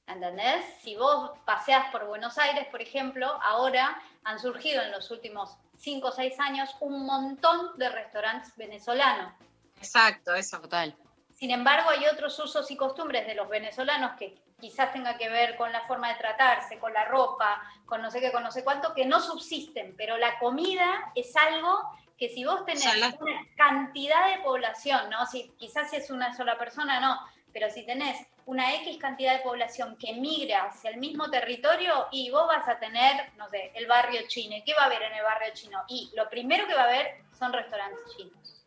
¿Entendés? 0.08 0.64
Si 0.82 0.96
vos 0.96 1.32
paseás 1.46 1.90
por 1.92 2.06
Buenos 2.06 2.38
Aires, 2.38 2.68
por 2.68 2.82
ejemplo, 2.82 3.28
ahora 3.42 4.00
han 4.24 4.40
surgido 4.40 4.84
en 4.84 4.92
los 4.92 5.10
últimos 5.10 5.58
5 5.80 6.08
o 6.08 6.12
6 6.12 6.40
años 6.40 6.76
un 6.80 7.06
montón 7.06 7.78
de 7.78 7.90
restaurantes 7.90 8.56
venezolanos. 8.56 9.34
Exacto, 9.78 10.36
eso. 10.36 10.60
Total. 10.62 10.96
Sin 11.34 11.50
embargo, 11.50 11.90
hay 11.90 12.06
otros 12.06 12.38
usos 12.40 12.70
y 12.70 12.78
costumbres 12.78 13.26
de 13.26 13.36
los 13.36 13.50
venezolanos 13.50 14.16
que 14.18 14.45
quizás 14.66 14.92
tenga 14.92 15.16
que 15.16 15.30
ver 15.30 15.58
con 15.58 15.72
la 15.72 15.82
forma 15.82 16.10
de 16.10 16.16
tratarse, 16.16 16.80
con 16.80 16.92
la 16.92 17.06
ropa, 17.06 17.62
con 17.86 18.02
no 18.02 18.10
sé 18.10 18.20
qué, 18.20 18.32
con 18.32 18.42
no 18.42 18.52
sé 18.52 18.64
cuánto, 18.64 18.96
que 18.96 19.06
no 19.06 19.20
subsisten. 19.20 19.94
Pero 19.96 20.18
la 20.18 20.40
comida 20.40 21.12
es 21.14 21.36
algo 21.36 21.92
que 22.18 22.30
si 22.30 22.44
vos 22.46 22.66
tenés 22.66 22.84
una 23.20 23.46
cantidad 23.56 24.36
de 24.36 24.42
población, 24.42 25.08
¿no? 25.12 25.28
Si, 25.28 25.52
quizás 25.60 25.92
si 25.92 25.98
es 25.98 26.10
una 26.10 26.36
sola 26.36 26.58
persona, 26.58 27.00
no, 27.00 27.20
pero 27.54 27.70
si 27.70 27.86
tenés 27.86 28.18
una 28.48 28.74
X 28.78 28.98
cantidad 28.98 29.38
de 29.38 29.44
población 29.44 29.98
que 29.98 30.14
migra 30.14 30.64
hacia 30.64 30.90
el 30.90 30.98
mismo 30.98 31.30
territorio 31.30 32.08
y 32.12 32.32
vos 32.32 32.48
vas 32.48 32.68
a 32.68 32.80
tener, 32.80 33.34
no 33.38 33.48
sé, 33.50 33.72
el 33.76 33.86
barrio 33.86 34.22
chino. 34.28 34.56
¿Y 34.56 34.64
¿Qué 34.64 34.74
va 34.74 34.84
a 34.84 34.86
haber 34.86 35.04
en 35.04 35.14
el 35.14 35.24
barrio 35.24 35.54
chino? 35.54 35.84
Y 35.88 36.12
lo 36.16 36.28
primero 36.28 36.66
que 36.66 36.74
va 36.74 36.82
a 36.82 36.88
haber 36.88 37.22
son 37.38 37.54
restaurantes 37.54 38.02
chinos. 38.18 38.66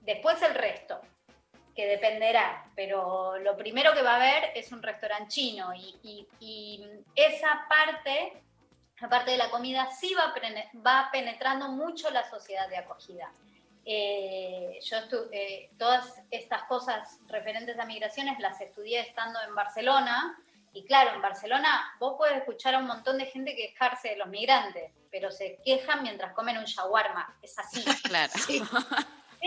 Después 0.00 0.42
el 0.42 0.54
resto 0.54 1.00
que 1.74 1.86
dependerá, 1.86 2.64
pero 2.76 3.38
lo 3.38 3.56
primero 3.56 3.92
que 3.94 4.02
va 4.02 4.12
a 4.12 4.16
haber 4.16 4.52
es 4.54 4.70
un 4.72 4.82
restaurante 4.82 5.28
chino 5.28 5.72
y, 5.74 5.96
y- 6.02 6.28
y 6.40 6.84
esa 7.14 7.64
parte, 7.68 8.42
la 9.00 9.08
parte 9.08 9.30
de 9.32 9.36
la 9.38 9.50
comida, 9.50 9.90
sí 9.90 10.14
va, 10.14 11.08
penetrando 11.10 11.68
mucho 11.68 12.10
la 12.10 12.28
sociedad 12.28 12.68
de 12.68 12.76
acogida. 12.76 13.32
Eh, 13.84 14.78
yo 14.84 14.96
eh, 15.32 15.70
todas 15.78 16.22
estas 16.30 16.62
cosas 16.64 17.18
referentes 17.26 17.76
a 17.78 17.84
migraciones 17.84 18.38
las 18.38 18.60
estudié 18.60 19.00
estando 19.00 19.40
en 19.42 19.54
Barcelona 19.56 20.38
y 20.72 20.84
claro, 20.84 21.14
en 21.14 21.20
Barcelona 21.20 21.92
vos 21.98 22.14
podés 22.16 22.36
escuchar 22.38 22.74
a 22.74 22.78
un 22.78 22.86
montón 22.86 23.18
de 23.18 23.26
gente 23.26 23.56
quejarse 23.56 24.10
de 24.10 24.16
los 24.16 24.28
migrantes, 24.28 24.92
pero 25.10 25.30
se 25.32 25.58
quejan 25.64 26.02
mientras 26.02 26.32
comen 26.32 26.58
un 26.58 26.64
shawarma, 26.64 27.36
es 27.42 27.58
así. 27.58 27.84
Claro. 28.08 28.32
Sí, 28.46 28.62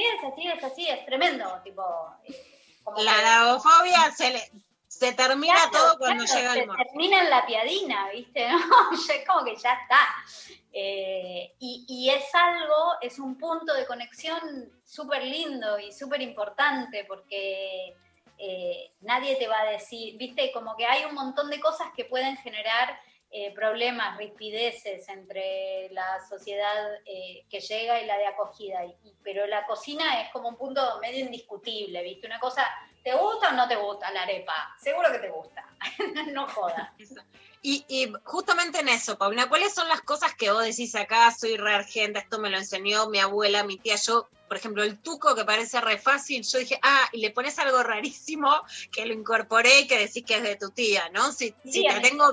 es 0.02 0.24
así, 0.24 0.48
es 0.48 0.64
así, 0.64 0.88
es 0.90 1.06
tremendo, 1.06 1.60
tipo... 1.64 1.84
eh, 2.26 2.80
como 2.84 3.02
La 3.02 3.22
lagofobia 3.22 4.12
se, 4.16 4.32
le- 4.32 4.52
se 4.88 5.14
termina 5.14 5.54
Claro, 5.56 5.72
todo 5.72 5.98
cuando 5.98 6.24
claro, 6.26 6.40
llega 6.40 6.54
se 6.54 6.60
el 6.62 6.68
mar. 6.68 6.78
termina 6.86 7.22
en 7.22 7.30
la 7.30 7.46
piadina, 7.46 8.10
¿viste? 8.12 8.48
Es 9.14 9.28
como 9.28 9.44
que 9.44 9.56
ya 9.56 9.74
está. 9.74 10.00
Eh, 10.72 11.54
y, 11.60 11.86
y 11.88 12.10
es 12.10 12.26
algo, 12.36 12.94
es 13.02 13.18
un 13.20 13.38
punto 13.38 13.74
de 13.74 13.86
conexión 13.86 14.40
súper 14.86 15.24
lindo 15.24 15.80
y 15.80 15.92
súper 15.94 16.22
importante 16.22 17.06
porque 17.06 17.96
eh, 18.38 18.92
nadie 19.02 19.36
te 19.38 19.48
va 19.48 19.62
a 19.62 19.72
decir, 19.72 20.18
¿viste? 20.18 20.52
Como 20.52 20.76
que 20.76 20.86
hay 20.86 21.06
un 21.06 21.16
montón 21.16 21.50
de 21.50 21.60
cosas 21.60 21.88
que 21.96 22.06
pueden 22.06 22.36
generar 22.38 23.00
eh, 23.38 23.52
problemas, 23.54 24.18
rispideces 24.18 25.10
entre 25.10 25.90
la 25.92 26.26
sociedad 26.30 26.94
eh, 27.06 27.44
que 27.50 27.60
llega 27.60 28.00
y 28.02 28.06
la 28.06 28.18
de 28.18 28.28
acogida. 28.28 28.86
Y- 28.86 28.96
pero 29.24 29.46
la 29.46 29.66
cocina 29.66 30.22
es 30.22 30.32
como 30.32 30.48
un 30.48 30.56
punto 30.56 31.00
medio 31.02 31.20
indiscutible, 31.20 32.02
¿viste? 32.02 32.28
Una 32.28 32.40
cosa, 32.40 32.66
¿te 33.04 33.14
gusta 33.14 33.50
o 33.50 33.52
no 33.52 33.68
te 33.68 33.76
gusta 33.76 34.10
la 34.14 34.22
arepa? 34.24 34.74
Seguro 34.82 35.12
que 35.12 35.20
te 35.20 35.30
gusta. 35.30 35.66
no 36.32 36.48
jodas. 36.48 36.90
Y, 37.68 37.84
y 37.88 38.14
justamente 38.26 38.82
en 38.82 38.90
eso, 38.90 39.18
Paulina, 39.18 39.50
¿cuáles 39.50 39.74
son 39.74 39.90
las 39.90 40.02
cosas 40.02 40.36
que 40.36 40.52
vos 40.52 40.64
decís 40.64 40.94
acá? 40.94 41.32
Soy 41.32 41.58
re 41.58 41.74
argenta, 41.74 42.20
esto 42.20 42.38
me 42.38 42.52
lo 42.52 42.58
enseñó 42.60 43.10
mi 43.10 43.18
abuela, 43.18 43.64
mi 43.64 43.78
tía, 43.80 43.96
yo, 43.96 44.30
por 44.48 44.56
ejemplo, 44.58 44.84
el 44.84 45.02
tuco 45.02 45.34
que 45.34 45.46
parece 45.46 45.82
re 45.82 45.98
fácil, 45.98 46.44
yo 46.44 46.60
dije, 46.60 46.78
ah, 46.84 47.10
y 47.12 47.22
le 47.22 47.32
pones 47.32 47.58
algo 47.58 47.82
rarísimo 47.82 48.56
que 48.92 49.08
lo 49.08 49.16
incorporé 49.16 49.80
y 49.80 49.88
que 49.88 49.98
decís 49.98 50.24
que 50.24 50.36
es 50.36 50.44
de 50.44 50.58
tu 50.58 50.70
tía, 50.70 51.10
¿no? 51.12 51.32
Si, 51.32 51.56
si 51.64 51.72
Sí, 51.72 51.86
te 51.90 52.00
tengo... 52.02 52.32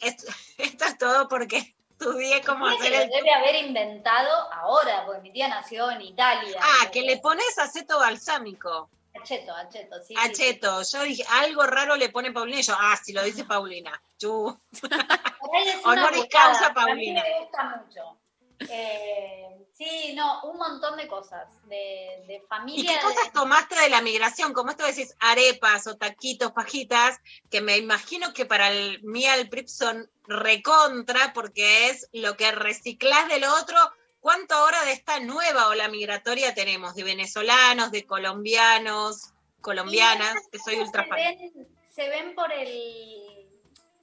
Esto, 0.00 0.26
esto 0.58 0.84
es 0.84 0.98
todo 0.98 1.28
porque 1.28 1.58
estudié 1.90 2.42
cómo 2.42 2.66
que 2.66 2.74
hacer 2.74 2.92
lo 2.92 2.98
el... 2.98 3.10
debe 3.10 3.32
haber 3.32 3.56
inventado 3.66 4.52
ahora, 4.52 5.04
porque 5.04 5.20
mi 5.22 5.32
tía 5.32 5.48
nació 5.48 5.90
en 5.90 6.02
Italia. 6.02 6.58
Ah, 6.60 6.90
que 6.90 7.02
le 7.02 7.18
pones 7.18 7.58
aceto 7.58 7.98
balsámico. 7.98 8.88
Acheto, 9.20 9.52
acheto, 9.52 9.96
sí. 9.98 10.14
sí, 10.14 10.14
Acheto, 10.16 10.82
yo 10.82 11.02
dije, 11.02 11.24
algo 11.28 11.64
raro 11.64 11.96
le 11.96 12.10
pone 12.10 12.30
Paulina 12.30 12.60
y 12.60 12.62
yo, 12.62 12.74
ah, 12.78 12.96
si 12.96 13.12
lo 13.12 13.22
dice 13.22 13.44
Paulina. 13.44 14.00
Chu. 14.18 14.58
Por 14.80 15.56
ahí 15.56 15.68
es 15.68 15.84
una 15.84 15.92
Honoris 15.92 16.20
huevada, 16.20 16.28
causa, 16.28 16.74
Paulina. 16.74 17.20
A 17.20 17.24
mí 17.24 17.30
me 17.30 17.40
gusta 17.40 17.76
mucho. 17.76 18.19
Eh, 18.68 19.66
sí, 19.72 20.12
no, 20.14 20.42
un 20.44 20.58
montón 20.58 20.96
de 20.96 21.06
cosas. 21.08 21.48
De, 21.66 22.24
de 22.26 22.36
¿Y 22.36 22.46
familia. 22.48 22.90
qué 22.90 22.96
de- 22.96 23.02
cosas 23.02 23.32
tomaste 23.32 23.74
de 23.80 23.88
la 23.88 24.02
migración? 24.02 24.52
Como 24.52 24.70
esto 24.70 24.84
decís, 24.84 25.14
arepas 25.20 25.86
o 25.86 25.96
taquitos, 25.96 26.52
pajitas, 26.52 27.18
que 27.50 27.60
me 27.60 27.76
imagino 27.78 28.32
que 28.34 28.44
para 28.46 28.70
el 28.70 29.02
Mial 29.02 29.48
Prip 29.48 29.66
son 29.68 30.10
recontra, 30.26 31.32
porque 31.32 31.88
es 31.88 32.08
lo 32.12 32.36
que 32.36 32.52
reciclás 32.52 33.28
de 33.28 33.40
lo 33.40 33.52
otro. 33.54 33.76
¿Cuánto 34.20 34.54
ahora 34.54 34.84
de 34.84 34.92
esta 34.92 35.18
nueva 35.20 35.68
ola 35.68 35.88
migratoria 35.88 36.54
tenemos? 36.54 36.94
De 36.94 37.02
venezolanos, 37.04 37.90
de 37.90 38.04
colombianos, 38.06 39.32
colombianas, 39.62 40.34
que 40.52 40.58
soy 40.58 40.76
ultra 40.78 41.04
se 41.04 41.08
fan. 41.08 41.16
ven, 41.18 41.68
se 41.88 42.08
ven 42.08 42.34
por 42.34 42.52
el. 42.52 43.48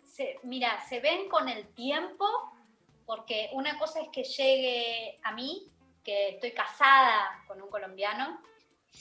se- 0.03 0.39
mira, 0.43 0.83
se 0.89 0.99
ven 0.99 1.29
con 1.29 1.47
el 1.49 1.67
tiempo, 1.75 2.25
porque 3.07 3.49
una 3.53 3.79
cosa 3.79 4.01
es 4.01 4.09
que 4.09 4.25
llegue 4.25 5.17
a 5.23 5.31
mí, 5.31 5.65
que 6.03 6.31
estoy 6.31 6.51
casada 6.51 7.41
con 7.47 7.61
un 7.61 7.69
colombiano, 7.69 8.39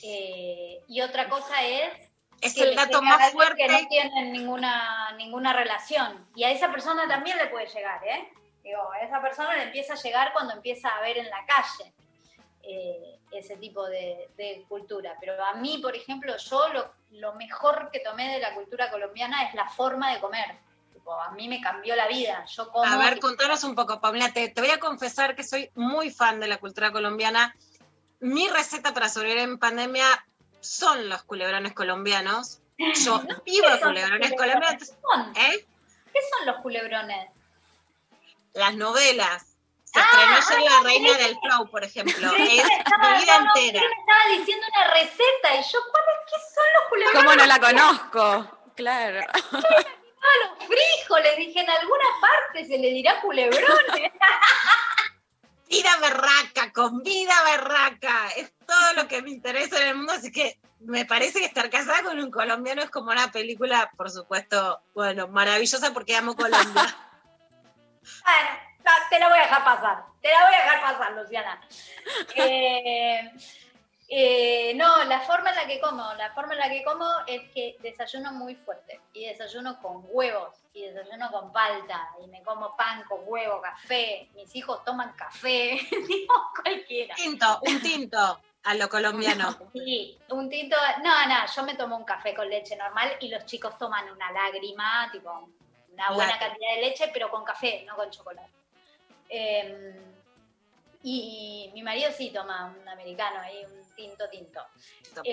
eh, 0.03 0.81
y 0.89 1.01
otra 1.01 1.29
cosa 1.29 1.63
es. 1.67 1.93
Es 2.41 2.55
que 2.55 2.63
el 2.63 2.77
dato 2.77 3.03
más 3.03 3.21
alguien 3.21 3.57
Que 3.57 3.67
fuerte. 3.67 3.69
no 3.69 3.89
tienen 3.89 4.33
ninguna, 4.33 5.13
ninguna 5.17 5.53
relación. 5.53 6.29
Y 6.37 6.45
a 6.45 6.51
esa 6.53 6.71
persona 6.71 7.09
también 7.09 7.37
le 7.37 7.49
puede 7.49 7.67
llegar, 7.67 8.01
¿eh? 8.07 8.31
Digo, 8.63 8.93
a 8.93 9.01
esa 9.01 9.21
persona 9.21 9.57
le 9.57 9.65
empieza 9.65 9.95
a 9.95 10.03
llegar 10.03 10.33
cuando 10.33 10.55
empieza 10.55 10.89
a 10.89 11.01
ver 11.01 11.19
en 11.19 11.29
la 11.29 11.45
calle 11.45 11.93
eh, 12.63 13.19
ese 13.33 13.57
tipo 13.57 13.87
de, 13.87 14.29
de 14.37 14.65
cultura. 14.69 15.17
Pero 15.19 15.43
a 15.45 15.55
mí, 15.55 15.79
por 15.83 15.97
ejemplo, 15.97 16.37
yo 16.37 16.69
lo, 16.69 16.93
lo 17.13 17.35
mejor 17.35 17.91
que 17.91 18.01
tomé 18.01 18.35
de 18.35 18.39
la 18.39 18.55
cultura 18.55 18.89
colombiana 18.91 19.49
es 19.49 19.55
la 19.55 19.69
forma 19.69 20.13
de 20.15 20.21
comer. 20.21 20.66
Tipo, 21.07 21.21
a 21.21 21.31
mí 21.31 21.47
me 21.47 21.61
cambió 21.61 21.95
la 21.95 22.09
vida. 22.09 22.45
Yo 22.47 22.69
como... 22.73 22.85
A 22.85 22.97
ver, 22.97 23.21
contanos 23.21 23.63
un 23.63 23.77
poco, 23.77 24.01
Paulina. 24.01 24.33
Te, 24.33 24.49
te 24.49 24.61
voy 24.61 24.71
a 24.71 24.81
confesar 24.81 25.37
que 25.37 25.45
soy 25.45 25.71
muy 25.77 26.11
fan 26.11 26.41
de 26.41 26.49
la 26.49 26.57
cultura 26.59 26.91
colombiana. 26.91 27.55
Mi 28.19 28.49
receta 28.49 28.93
para 28.93 29.09
sobrevivir 29.09 29.45
en 29.45 29.57
pandemia 29.61 30.05
son 30.59 31.09
los 31.09 31.23
culebrones 31.23 31.75
colombianos. 31.75 32.59
Yo 33.05 33.21
vivo 33.47 33.67
¿Qué 33.69 33.79
son 33.79 33.93
culebrones 33.93 34.31
los 34.31 34.37
colombianos. 34.41 34.95
culebrones? 35.01 35.37
¿Eh? 35.55 35.67
¿Qué 36.13 36.19
son 36.37 36.47
los 36.49 36.57
culebrones? 36.57 37.31
Las 38.55 38.75
novelas. 38.75 39.55
Se 39.85 40.01
Ah, 40.01 40.09
estrenó 40.11 40.33
ayer 40.35 40.69
ah, 40.69 40.75
La 40.83 40.89
Reina 40.89 41.09
sí. 41.11 41.23
del 41.23 41.39
Flow, 41.39 41.71
por 41.71 41.85
ejemplo. 41.85 42.31
Sí, 42.37 42.59
es 42.59 42.69
estaba- 42.85 43.11
mi 43.15 43.21
vida 43.23 43.39
no, 43.39 43.45
no, 43.45 43.51
entera. 43.55 43.81
me 43.81 44.01
estaba 44.01 44.37
diciendo 44.41 44.67
una 44.75 44.93
receta 44.93 45.55
y 45.55 45.63
yo, 45.73 45.79
¿cuál 45.89 46.03
es? 46.11 46.33
¿Qué 46.33 46.41
son 46.53 46.65
los 46.75 46.89
culebrones? 46.89 47.23
¿Cómo 47.23 47.37
no 47.37 47.47
la 47.47 47.61
conozco? 47.61 48.59
Claro. 48.75 49.21
Ah, 50.27 50.49
los 50.49 50.67
frijoles, 50.67 51.37
dije, 51.37 51.61
en 51.61 51.71
alguna 51.71 52.05
parte 52.21 52.65
se 52.67 52.79
le 52.79 52.91
dirá 52.91 53.21
culebrones. 53.21 54.13
Vida 55.69 55.91
berraca, 56.01 56.73
con 56.73 57.03
vida 57.03 57.35
berraca. 57.45 58.29
Es 58.37 58.53
todo 58.67 58.93
lo 58.95 59.09
que 59.09 59.21
me 59.21 59.31
interesa 59.31 59.83
en 59.83 59.89
el 59.89 59.97
mundo, 59.97 60.13
así 60.13 60.31
que 60.31 60.61
me 60.79 61.05
parece 61.05 61.41
que 61.41 61.47
estar 61.47 61.69
casada 61.71 62.05
con 62.05 62.21
un 62.21 62.31
colombiano 62.31 62.83
es 62.83 62.91
como 62.91 63.11
una 63.11 63.33
película, 63.33 63.91
por 63.97 64.09
supuesto, 64.09 64.81
bueno, 64.95 65.27
maravillosa 65.27 65.93
porque 65.93 66.17
amo 66.17 66.37
Colombia. 66.37 66.97
Bueno, 68.25 68.49
te 69.11 69.19
la 69.19 69.29
voy 69.29 69.39
a 69.39 69.43
dejar 69.43 69.65
pasar. 69.65 70.05
Te 70.23 70.29
la 70.29 70.45
voy 70.45 70.55
a 70.55 70.63
dejar 70.63 70.81
pasar, 70.81 71.13
Luciana. 71.13 71.61
Eh, 72.35 73.33
eh, 74.09 74.73
no, 74.77 75.05
la 75.05 75.21
forma 75.21 75.51
en 75.51 75.57
la 75.57 75.67
que 75.67 75.81
como, 75.81 76.15
la 76.15 76.33
forma 76.33 76.55
en 76.55 76.61
la 76.61 76.69
que 76.69 76.85
como 76.85 77.09
es 77.27 77.51
que 77.53 77.77
desayuno 77.81 78.33
muy 78.33 78.55
fuerte 78.55 79.01
y 79.13 79.27
desayuno 79.27 79.81
con 79.81 80.05
huevos 80.09 80.57
y 80.73 80.83
desayuno 80.83 81.31
con 81.33 81.53
palta 81.53 82.11
y 82.23 82.29
me 82.29 82.43
como 82.43 82.77
pan 82.77 83.03
con 83.09 83.21
huevo, 83.25 83.61
café. 83.61 84.29
Mis 84.35 84.55
hijos 84.55 84.85
toman 84.85 85.13
café, 85.15 85.79
digo 86.09 86.35
cualquiera. 86.63 87.17
Tinto, 87.17 87.61
un 87.63 87.81
tinto 87.81 88.41
a 88.63 88.75
lo 88.75 88.89
colombiano. 88.89 89.57
Sí, 89.73 90.19
un 90.31 90.49
tinto. 90.49 90.77
No, 91.03 91.27
no, 91.27 91.47
yo 91.55 91.63
me 91.65 91.75
tomo 91.75 91.97
un 91.97 92.05
café 92.05 92.33
con 92.35 92.49
leche 92.49 92.77
normal 92.77 93.17
y 93.21 93.29
los 93.29 93.45
chicos 93.45 93.77
toman 93.77 94.09
una 94.11 94.31
lágrima, 94.31 95.09
tipo 95.11 95.49
una 95.93 96.11
buena 96.13 96.39
cantidad 96.39 96.75
de 96.75 96.81
leche, 96.83 97.11
pero 97.13 97.31
con 97.31 97.45
café, 97.45 97.83
no 97.87 97.97
con 97.97 98.11
chocolate. 98.11 98.53
Eh, 99.29 100.15
y 101.09 101.71
mi 101.73 101.85
marido 101.85 102.11
sí 102.11 102.31
toma 102.31 102.65
un 102.65 102.89
americano 102.89 103.39
ahí, 103.39 103.65
un 103.65 103.95
tinto 103.95 104.29
tinto. 104.29 104.61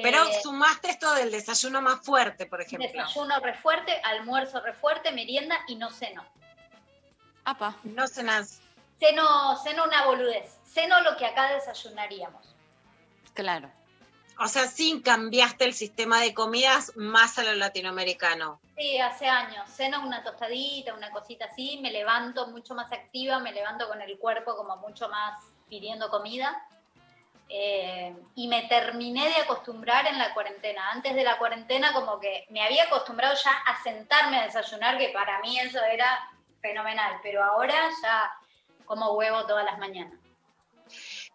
Pero 0.03 0.23
Eh, 0.23 0.39
sumaste 0.43 0.91
esto 0.91 1.11
del 1.15 1.31
desayuno 1.31 1.81
más 1.81 1.99
fuerte, 2.01 2.45
por 2.45 2.61
ejemplo. 2.61 2.87
Desayuno 2.87 3.39
re 3.39 3.55
fuerte, 3.55 3.99
almuerzo 4.03 4.61
re 4.61 4.73
fuerte, 4.73 5.11
merienda 5.11 5.57
y 5.67 5.75
no 5.75 5.89
ceno. 5.89 6.23
Apa. 7.45 7.75
No 7.85 8.07
cenas. 8.07 8.61
Ceno, 8.99 9.57
ceno 9.63 9.85
una 9.85 10.05
boludez. 10.05 10.59
Ceno 10.63 11.01
lo 11.01 11.17
que 11.17 11.25
acá 11.25 11.51
desayunaríamos. 11.53 12.55
Claro. 13.33 13.71
O 14.39 14.47
sea, 14.47 14.67
sí 14.67 15.01
cambiaste 15.03 15.65
el 15.65 15.73
sistema 15.73 16.21
de 16.21 16.35
comidas 16.35 16.91
más 16.95 17.39
a 17.39 17.43
lo 17.43 17.53
latinoamericano. 17.55 18.59
Sí, 18.77 18.99
hace 18.99 19.27
años. 19.27 19.67
Ceno 19.71 20.05
una 20.05 20.23
tostadita, 20.23 20.93
una 20.93 21.09
cosita 21.09 21.45
así, 21.45 21.79
me 21.81 21.91
levanto 21.91 22.45
mucho 22.49 22.75
más 22.75 22.91
activa, 22.91 23.39
me 23.39 23.51
levanto 23.51 23.87
con 23.87 23.99
el 24.03 24.19
cuerpo 24.19 24.55
como 24.55 24.77
mucho 24.77 25.09
más 25.09 25.52
pidiendo 25.69 26.10
comida. 26.10 26.65
Eh, 27.49 28.15
y 28.35 28.48
me 28.48 28.64
terminé 28.64 29.26
de 29.27 29.35
acostumbrar 29.35 30.07
en 30.07 30.18
la 30.18 30.34
cuarentena. 30.34 30.91
Antes 30.91 31.14
de 31.14 31.23
la 31.23 31.38
cuarentena 31.38 31.94
como 31.94 32.19
que 32.19 32.45
me 32.49 32.64
había 32.64 32.85
acostumbrado 32.85 33.35
ya 33.35 33.52
a 33.52 33.84
sentarme 33.84 34.40
a 34.40 34.45
desayunar, 34.45 34.98
que 34.98 35.10
para 35.10 35.40
mí 35.41 35.60
eso 35.60 35.80
era 35.84 36.19
fenomenal, 36.61 37.19
pero 37.22 37.44
ahora 37.44 37.76
ya 38.02 38.31
como 38.85 39.11
huevo 39.14 39.45
todas 39.45 39.65
las 39.65 39.77
mañanas. 39.77 40.19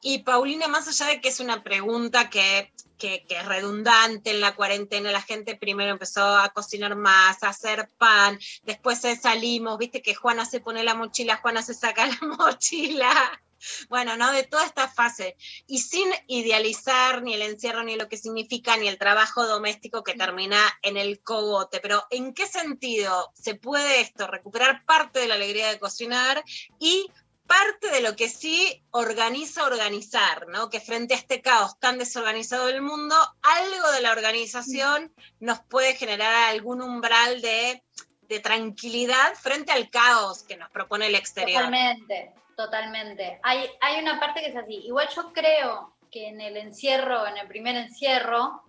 Y 0.01 0.19
Paulina, 0.21 0.67
más 0.69 0.89
allá 0.89 1.07
de 1.13 1.21
que 1.21 1.29
es 1.29 1.41
una 1.41 1.63
pregunta 1.63 2.31
que, 2.31 2.73
que- 2.99 3.25
que 3.27 3.37
es 3.37 3.45
redundante 3.47 4.31
en 4.31 4.41
la 4.41 4.55
cuarentena, 4.55 5.11
la 5.13 5.23
gente 5.23 5.57
primero 5.57 5.91
empezó 5.91 6.37
a 6.37 6.49
cocinar 6.51 6.95
más, 6.97 7.43
a 7.43 7.49
hacer 7.51 7.89
pan, 7.99 8.39
después 8.65 9.05
eh, 9.05 9.17
salimos, 9.17 9.79
viste 9.79 10.03
que 10.03 10.15
Juana 10.15 10.45
se 10.45 10.61
pone 10.61 10.83
la 10.85 10.95
mochila, 10.95 11.37
Juana 11.37 11.63
se 11.63 11.75
saca 11.75 12.07
la 12.07 12.19
mochila. 12.39 13.41
Bueno, 13.89 14.17
¿no? 14.17 14.33
De 14.33 14.45
toda 14.45 14.65
esta 14.65 14.89
fase. 14.89 15.37
Y 15.67 15.81
sin 15.81 16.09
idealizar 16.27 17.23
ni 17.23 17.35
el 17.35 17.43
encierro, 17.43 17.83
ni 17.83 17.97
lo 17.97 18.09
que 18.09 18.17
significa, 18.17 18.77
ni 18.77 18.89
el 18.89 18.99
trabajo 18.99 19.47
doméstico 19.47 20.03
que 20.03 20.15
termina 20.15 20.61
en 20.83 20.97
el 20.97 21.21
cogote. 21.23 21.81
Pero, 21.81 22.05
¿en 22.11 22.35
qué 22.35 22.47
sentido 22.47 23.33
se 23.35 23.55
puede 23.55 24.01
esto? 24.01 24.27
Recuperar 24.27 24.85
parte 24.85 25.21
de 25.21 25.29
la 25.29 25.35
alegría 25.35 25.69
de 25.69 25.79
cocinar 25.79 26.43
y 26.79 27.11
parte 27.49 27.89
de 27.91 28.03
lo 28.03 28.15
que 28.15 28.29
sí 28.29 28.85
organiza 28.91 29.65
organizar, 29.65 30.47
¿no? 30.49 30.69
Que 30.69 30.81
frente 30.81 31.15
a 31.15 31.17
este 31.17 31.41
caos 31.41 31.81
tan 31.81 31.99
desorganizado 31.99 32.67
del 32.67 32.83
mundo, 32.83 33.17
algo 33.43 33.91
de 33.93 34.03
la 34.03 34.13
organización 34.13 35.13
nos 35.41 35.61
puede 35.61 35.95
generar 35.95 36.51
algún 36.51 36.83
umbral 36.83 37.41
de, 37.41 37.83
de 38.29 38.41
tranquilidad 38.41 39.35
frente 39.35 39.73
al 39.73 39.89
caos 39.89 40.43
que 40.43 40.59
nos 40.59 40.71
propone 40.71 41.07
el 41.07 41.15
exterior. 41.15 41.65
Totalmente, 41.65 42.35
totalmente. 42.59 43.39
Hay, 43.45 43.71
hay 43.81 44.03
una 44.03 44.19
parte 44.19 44.41
que 44.41 44.49
es 44.49 44.57
así. 44.57 44.83
Igual 44.85 45.09
yo 45.15 45.33
creo 45.33 45.95
que 46.11 46.27
en 46.27 46.41
el 46.41 46.57
encierro, 46.57 47.25
en 47.25 47.39
el 47.39 47.47
primer 47.47 47.77
encierro, 47.77 48.65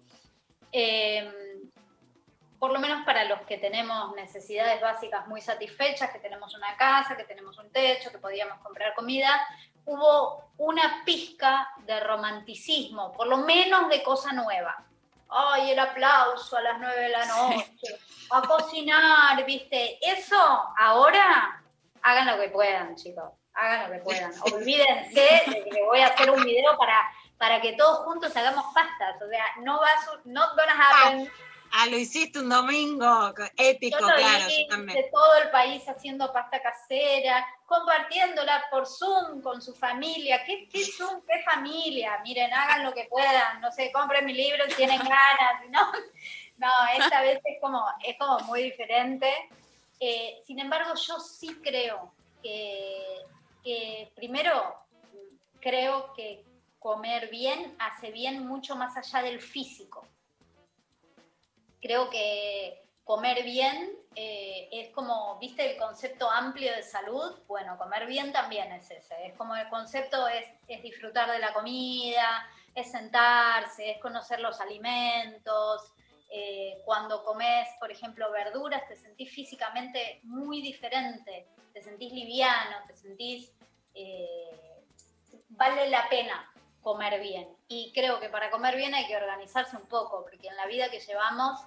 eh, 0.71 1.59
por 2.59 2.71
lo 2.71 2.79
menos 2.79 3.03
para 3.03 3.23
los 3.23 3.41
que 3.47 3.57
tenemos 3.57 4.15
necesidades 4.15 4.79
básicas 4.79 5.27
muy 5.27 5.41
satisfechas, 5.41 6.11
que 6.11 6.19
tenemos 6.19 6.53
una 6.53 6.77
casa, 6.77 7.17
que 7.17 7.23
tenemos 7.23 7.57
un 7.57 7.71
techo, 7.71 8.11
que 8.11 8.19
podíamos 8.19 8.59
comprar 8.59 8.93
comida, 8.93 9.41
hubo 9.85 10.51
una 10.57 11.01
pizca 11.03 11.69
de 11.79 11.99
romanticismo, 11.99 13.11
por 13.13 13.25
lo 13.25 13.37
menos 13.37 13.89
de 13.89 14.03
cosa 14.03 14.33
nueva. 14.33 14.85
Ay, 15.29 15.71
el 15.71 15.79
aplauso 15.79 16.57
a 16.57 16.61
las 16.61 16.79
nueve 16.79 17.01
de 17.01 17.09
la 17.09 17.25
noche, 17.25 17.97
a 18.29 18.41
cocinar, 18.43 19.43
¿viste? 19.45 19.97
Eso 19.99 20.37
ahora, 20.77 21.63
hagan 22.03 22.27
lo 22.27 22.39
que 22.39 22.49
puedan, 22.49 22.95
chicos, 22.95 23.38
hagan 23.59 23.89
lo 23.89 23.97
que 23.97 24.03
puedan. 24.03 24.31
Olvídense 24.41 25.21
de 25.47 25.69
que 25.71 25.83
voy 25.83 25.99
a 26.01 26.07
hacer 26.07 26.29
un 26.31 26.43
video 26.43 26.77
para, 26.77 27.01
para 27.37 27.61
que 27.61 27.73
todos 27.73 28.05
juntos 28.05 28.35
hagamos 28.35 28.65
pastas. 28.73 29.21
O 29.21 29.27
sea, 29.27 29.43
no 29.61 29.79
va 29.79 29.87
a, 29.87 30.05
su- 30.05 30.29
not 30.29 30.49
gonna 30.55 30.73
happen. 30.89 31.31
Ah, 31.71 31.85
lo 31.85 31.97
hiciste 31.99 32.39
un 32.39 32.49
domingo, 32.49 33.31
épico, 33.55 33.99
Yo 33.99 34.07
lo 34.07 34.15
claro, 34.15 34.45
vi 34.47 34.63
yo 34.63 34.69
también. 34.69 35.03
de 35.03 35.09
todo 35.11 35.35
el 35.35 35.51
país 35.51 35.87
haciendo 35.87 36.33
pasta 36.33 36.59
casera, 36.63 37.45
compartiéndola 37.67 38.65
por 38.71 38.87
Zoom 38.87 39.41
con 39.43 39.61
su 39.61 39.75
familia. 39.75 40.43
¿Qué, 40.45 40.67
qué 40.67 40.83
Zoom? 40.83 41.21
¿Qué 41.27 41.43
familia? 41.43 42.19
Miren, 42.23 42.51
hagan 42.51 42.83
lo 42.83 42.91
que 42.91 43.05
puedan. 43.05 43.61
No 43.61 43.71
sé, 43.71 43.91
compren 43.91 44.25
mi 44.25 44.33
libro 44.33 44.63
si 44.67 44.73
tienen 44.77 44.97
ganas. 44.97 45.69
No, 45.69 45.91
no 46.57 46.69
esta 46.97 47.21
vez 47.21 47.39
es 47.45 47.61
como, 47.61 47.85
es 48.03 48.17
como 48.17 48.39
muy 48.45 48.63
diferente. 48.63 49.31
Eh, 49.99 50.41
sin 50.47 50.57
embargo, 50.59 50.95
yo 50.95 51.19
sí 51.19 51.55
creo 51.63 52.11
que, 52.41 53.19
primero 54.15 54.75
creo 55.59 56.13
que 56.13 56.45
comer 56.79 57.29
bien 57.29 57.75
hace 57.79 58.11
bien 58.11 58.47
mucho 58.47 58.75
más 58.75 58.95
allá 58.95 59.21
del 59.23 59.41
físico 59.41 60.07
creo 61.81 62.09
que 62.09 62.83
comer 63.03 63.43
bien 63.43 63.95
eh, 64.15 64.69
es 64.71 64.89
como, 64.93 65.37
¿viste 65.39 65.71
el 65.71 65.77
concepto 65.77 66.29
amplio 66.29 66.75
de 66.75 66.83
salud? 66.83 67.39
Bueno, 67.47 67.77
comer 67.77 68.05
bien 68.05 68.31
también 68.31 68.71
es 68.71 68.89
ese. 68.91 69.27
Es 69.27 69.33
como 69.37 69.55
el 69.55 69.69
concepto 69.69 70.27
es, 70.27 70.45
es 70.67 70.81
disfrutar 70.83 71.31
de 71.31 71.39
la 71.39 71.53
comida, 71.53 72.47
es 72.75 72.91
sentarse, 72.91 73.91
es 73.91 73.99
conocer 73.99 74.39
los 74.39 74.59
alimentos. 74.59 75.93
Eh, 76.31 76.81
cuando 76.85 77.23
comes, 77.23 77.67
por 77.79 77.91
ejemplo, 77.91 78.31
verduras, 78.31 78.87
te 78.87 78.95
sentís 78.95 79.31
físicamente 79.31 80.19
muy 80.23 80.61
diferente, 80.61 81.47
te 81.79 81.85
sentís 81.85 82.11
liviano, 82.11 82.77
te 82.87 82.95
sentís... 82.95 83.53
eh, 83.95 84.59
vale 85.49 85.89
la 85.89 86.07
pena 86.09 86.51
comer 86.81 87.19
bien. 87.19 87.47
Y 87.67 87.91
creo 87.93 88.19
que 88.19 88.29
para 88.29 88.49
comer 88.49 88.75
bien 88.75 88.93
hay 88.93 89.07
que 89.07 89.17
organizarse 89.17 89.75
un 89.75 89.87
poco, 89.87 90.23
porque 90.23 90.47
en 90.47 90.55
la 90.55 90.65
vida 90.67 90.89
que 90.89 90.99
llevamos 90.99 91.59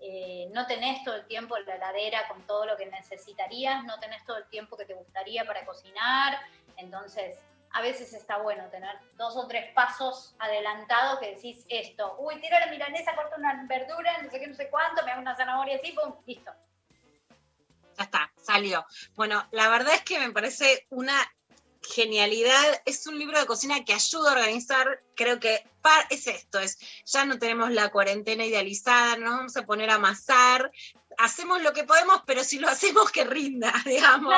eh, 0.00 0.48
no 0.52 0.66
tenés 0.66 1.02
todo 1.04 1.16
el 1.16 1.26
tiempo 1.26 1.56
en 1.56 1.66
la 1.66 1.76
heladera 1.76 2.28
con 2.28 2.46
todo 2.46 2.66
lo 2.66 2.76
que 2.76 2.86
necesitarías, 2.86 3.84
no 3.84 3.98
tenés 3.98 4.24
todo 4.24 4.36
el 4.36 4.48
tiempo 4.48 4.76
que 4.76 4.84
te 4.84 4.94
gustaría 4.94 5.44
para 5.44 5.64
cocinar, 5.64 6.38
entonces 6.76 7.38
a 7.72 7.82
veces 7.82 8.12
está 8.14 8.38
bueno 8.38 8.68
tener 8.70 8.96
dos 9.16 9.36
o 9.36 9.46
tres 9.46 9.72
pasos 9.74 10.34
adelantados 10.38 11.18
que 11.18 11.34
decís 11.34 11.66
esto, 11.68 12.16
uy, 12.18 12.40
tiro 12.40 12.58
la 12.58 12.66
milanesa, 12.66 13.14
corto 13.16 13.36
una 13.36 13.64
verdura, 13.66 14.22
no 14.22 14.30
sé 14.30 14.40
qué, 14.40 14.46
no 14.46 14.54
sé 14.54 14.70
cuánto, 14.70 15.04
me 15.04 15.10
hago 15.10 15.20
una 15.20 15.36
zanahoria 15.36 15.76
así, 15.76 15.92
pum, 15.92 16.14
listo. 16.26 16.52
Ya 17.98 18.04
está, 18.04 18.32
salió. 18.40 18.86
Bueno, 19.16 19.46
la 19.50 19.68
verdad 19.68 19.94
es 19.94 20.02
que 20.02 20.18
me 20.20 20.30
parece 20.30 20.86
una 20.90 21.14
genialidad. 21.82 22.82
Es 22.84 23.06
un 23.06 23.18
libro 23.18 23.38
de 23.38 23.46
cocina 23.46 23.84
que 23.84 23.92
ayuda 23.92 24.30
a 24.30 24.34
organizar. 24.34 25.02
Creo 25.16 25.40
que 25.40 25.68
par- 25.82 26.06
es 26.10 26.26
esto, 26.28 26.58
es 26.60 26.78
ya 27.04 27.24
no 27.24 27.38
tenemos 27.38 27.70
la 27.72 27.90
cuarentena 27.90 28.44
idealizada, 28.44 29.16
nos 29.16 29.36
vamos 29.36 29.56
a 29.56 29.66
poner 29.66 29.90
a 29.90 29.94
amasar. 29.94 30.70
Hacemos 31.18 31.60
lo 31.62 31.72
que 31.72 31.84
podemos, 31.84 32.22
pero 32.26 32.44
si 32.44 32.58
lo 32.58 32.68
hacemos 32.68 33.10
que 33.10 33.24
rinda, 33.24 33.72
digamos. 33.84 34.34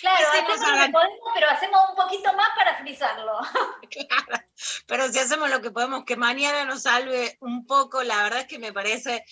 Claro, 0.00 0.26
si 0.32 0.38
hacemos 0.38 0.58
lo 0.78 0.84
que 0.86 0.92
podemos, 0.92 1.18
pero 1.34 1.50
hacemos 1.50 1.80
un 1.90 1.96
poquito 1.96 2.32
más 2.34 2.48
para 2.56 2.78
frizarlo. 2.78 3.32
Claro, 3.90 4.44
pero 4.86 5.12
si 5.12 5.18
hacemos 5.18 5.50
lo 5.50 5.60
que 5.60 5.72
podemos, 5.72 6.04
que 6.04 6.16
mañana 6.16 6.64
nos 6.64 6.82
salve 6.82 7.36
un 7.40 7.66
poco, 7.66 8.04
la 8.04 8.22
verdad 8.22 8.40
es 8.42 8.46
que 8.46 8.60
me 8.60 8.72
parece, 8.72 9.24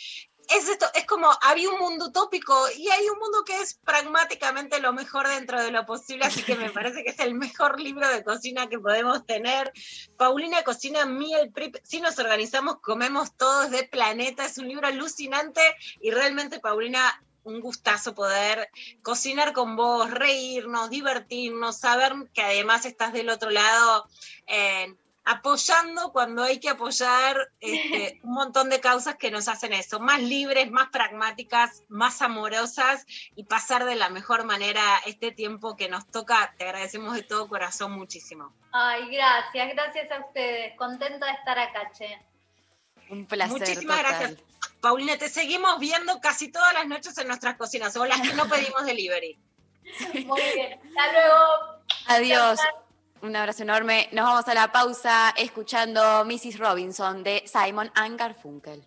es 0.49 0.69
esto, 0.69 0.87
es 0.95 1.05
como, 1.05 1.31
había 1.43 1.69
un 1.71 1.79
mundo 1.79 2.07
utópico 2.07 2.55
y 2.77 2.89
hay 2.89 3.09
un 3.09 3.19
mundo 3.19 3.45
que 3.45 3.61
es 3.61 3.75
pragmáticamente 3.75 4.81
lo 4.81 4.93
mejor 4.93 5.29
dentro 5.29 5.63
de 5.63 5.71
lo 5.71 5.85
posible, 5.85 6.25
así 6.25 6.43
que 6.43 6.57
me 6.57 6.71
parece 6.71 7.05
que 7.05 7.11
es 7.11 7.19
el 7.21 7.35
mejor 7.35 7.81
libro 7.81 8.09
de 8.09 8.25
cocina 8.25 8.69
que 8.69 8.79
podemos 8.79 9.27
tener. 9.27 9.73
Paulina 10.17 10.63
Cocina 10.63 11.05
Meal 11.05 11.51
Prep, 11.53 11.77
si 11.83 12.01
nos 12.01 12.19
organizamos, 12.19 12.81
comemos 12.81 13.37
todos 13.37 13.71
de 13.71 13.85
planeta, 13.85 14.47
es 14.47 14.59
un 14.59 14.69
libro 14.69 14.87
alucinante 14.87 15.61
y 16.01 16.11
realmente, 16.11 16.61
Paulina, 16.61 17.23
un 17.45 17.61
gustazo 17.61 18.15
poder 18.15 18.69
cocinar 19.03 19.53
con 19.53 19.77
vos, 19.77 20.11
reírnos, 20.11 20.91
divertirnos, 20.91 21.79
saber 21.79 22.13
que 22.33 22.43
además 22.43 22.85
estás 22.85 23.13
del 23.13 23.31
otro 23.31 23.51
lado 23.51 24.07
apoyando 25.29 26.11
cuando 26.11 26.43
hay 26.43 26.59
que 26.59 26.71
apoyar 26.71 27.51
este, 27.61 28.19
un 28.25 28.33
montón 28.33 28.71
de 28.71 28.81
causas 28.81 29.17
que 29.17 29.31
nos 29.31 29.47
hacen 29.47 29.75
eso, 29.75 30.01
más 30.01 30.23
libres, 30.23 30.71
más 30.71 30.89
pragmáticas, 30.89 31.85
más 31.89 32.23
amorosas 32.23 33.05
y 33.37 33.45
pasar 33.45 33.85
de 33.85 33.95
la 33.95 34.09
mejor 34.09 34.45
manera 34.45 34.83
este 35.05 35.31
tiempo 35.31 35.77
que 35.77 35.91
nos 35.91 36.11
toca. 36.11 36.55
Te 36.57 36.65
agradecemos 36.65 37.15
de 37.15 37.23
todo 37.23 37.47
corazón 37.47 37.93
muchísimo. 37.93 38.55
Ay, 38.73 39.11
gracias, 39.11 39.69
gracias 39.75 40.11
a 40.11 40.21
ustedes. 40.21 40.75
Contenta 40.77 41.27
de 41.27 41.33
estar 41.33 41.59
acá, 41.59 41.93
che. 41.93 42.19
Un 43.11 43.27
placer. 43.27 43.59
Muchísimas 43.59 43.99
total. 43.99 44.19
gracias. 44.19 44.43
Paulina, 44.81 45.19
te 45.19 45.29
seguimos 45.29 45.79
viendo 45.79 46.21
casi 46.21 46.51
todas 46.51 46.73
las 46.73 46.87
noches 46.87 47.17
en 47.19 47.27
nuestras 47.27 47.57
cocinas, 47.57 47.95
o 47.97 48.07
las 48.07 48.21
que 48.21 48.33
no 48.33 48.49
pedimos 48.49 48.87
delivery. 48.87 49.39
Muy 50.27 50.43
bien. 50.55 50.81
Hasta 50.97 51.13
luego. 51.13 51.83
Adiós. 52.07 52.61
Un 53.21 53.35
abrazo 53.35 53.65
enorme. 53.65 54.09
Nos 54.13 54.25
vamos 54.25 54.47
a 54.47 54.55
la 54.55 54.71
pausa 54.71 55.35
escuchando 55.37 56.25
Mrs. 56.25 56.59
Robinson 56.59 57.25
de 57.25 57.43
Simon 57.47 57.91
and 57.95 58.17
Garfunkel. 58.17 58.87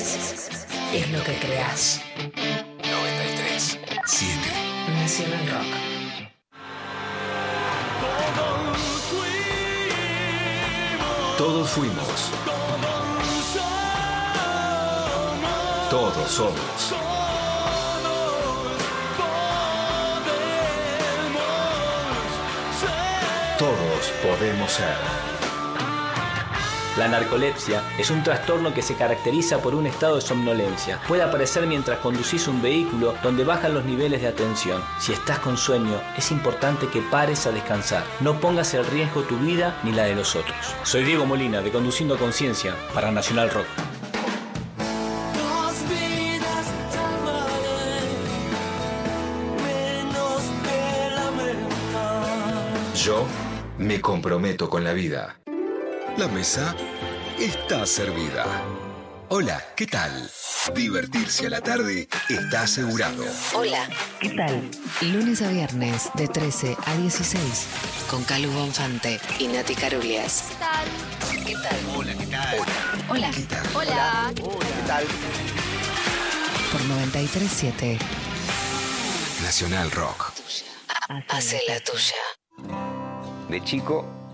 es 0.00 1.10
lo 1.10 1.22
que 1.22 1.34
creas. 1.38 2.00
93 2.16 3.78
7 4.06 4.38
Nacional 4.94 5.46
Rock. 5.48 5.66
Todos 11.36 11.70
fuimos. 11.70 12.30
Todos 15.90 16.30
somos. 16.30 16.94
Todos 23.58 24.12
podemos 24.22 24.72
ser. 24.72 25.31
La 26.98 27.08
narcolepsia 27.08 27.82
es 27.98 28.10
un 28.10 28.22
trastorno 28.22 28.74
que 28.74 28.82
se 28.82 28.94
caracteriza 28.94 29.62
por 29.62 29.74
un 29.74 29.86
estado 29.86 30.16
de 30.16 30.20
somnolencia. 30.20 31.00
Puede 31.08 31.22
aparecer 31.22 31.66
mientras 31.66 32.00
conducís 32.00 32.46
un 32.48 32.60
vehículo 32.60 33.14
donde 33.22 33.44
bajan 33.44 33.72
los 33.72 33.86
niveles 33.86 34.20
de 34.20 34.28
atención. 34.28 34.82
Si 34.98 35.14
estás 35.14 35.38
con 35.38 35.56
sueño, 35.56 35.98
es 36.18 36.30
importante 36.30 36.88
que 36.88 37.00
pares 37.00 37.46
a 37.46 37.50
descansar. 37.50 38.04
No 38.20 38.38
pongas 38.38 38.74
en 38.74 38.84
riesgo 38.90 39.22
tu 39.22 39.38
vida 39.38 39.74
ni 39.84 39.92
la 39.92 40.04
de 40.04 40.14
los 40.14 40.36
otros. 40.36 40.76
Soy 40.82 41.02
Diego 41.04 41.24
Molina 41.24 41.62
de 41.62 41.70
Conduciendo 41.70 42.18
Conciencia 42.18 42.76
para 42.92 43.10
Nacional 43.10 43.48
Rock. 43.48 43.66
Yo 52.94 53.26
me 53.78 53.98
comprometo 54.00 54.68
con 54.68 54.84
la 54.84 54.92
vida. 54.92 55.41
La 56.18 56.28
mesa 56.28 56.76
está 57.38 57.86
servida. 57.86 58.44
Hola, 59.30 59.64
¿qué 59.74 59.86
tal? 59.86 60.30
Divertirse 60.74 61.46
a 61.46 61.50
la 61.50 61.62
tarde 61.62 62.06
está 62.28 62.62
asegurado. 62.62 63.24
Hola, 63.54 63.88
¿qué 64.20 64.28
tal? 64.30 64.70
Lunes 65.00 65.40
a 65.40 65.48
viernes 65.48 66.10
de 66.14 66.28
13 66.28 66.76
a 66.84 66.96
16 66.96 67.66
con 68.10 68.22
Calu 68.24 68.50
Bonfante 68.50 69.18
y 69.38 69.48
Nati 69.48 69.74
Carulias. 69.74 70.48
¿Qué 70.50 70.56
tal? 70.56 71.44
¿Qué 71.46 71.54
tal? 71.54 71.78
Hola, 71.96 72.14
¿qué 72.14 72.26
tal? 72.26 72.58
Hola. 73.08 73.30
Hola. 73.74 74.32
¿Qué 74.34 74.86
tal? 74.86 75.04
Por 76.72 76.84
937 76.84 77.98
Nacional 79.42 79.90
Rock. 79.90 80.32
Hace 81.28 81.62
la 81.66 81.80
tuya. 81.80 82.14
De 83.48 83.64
chico 83.64 84.21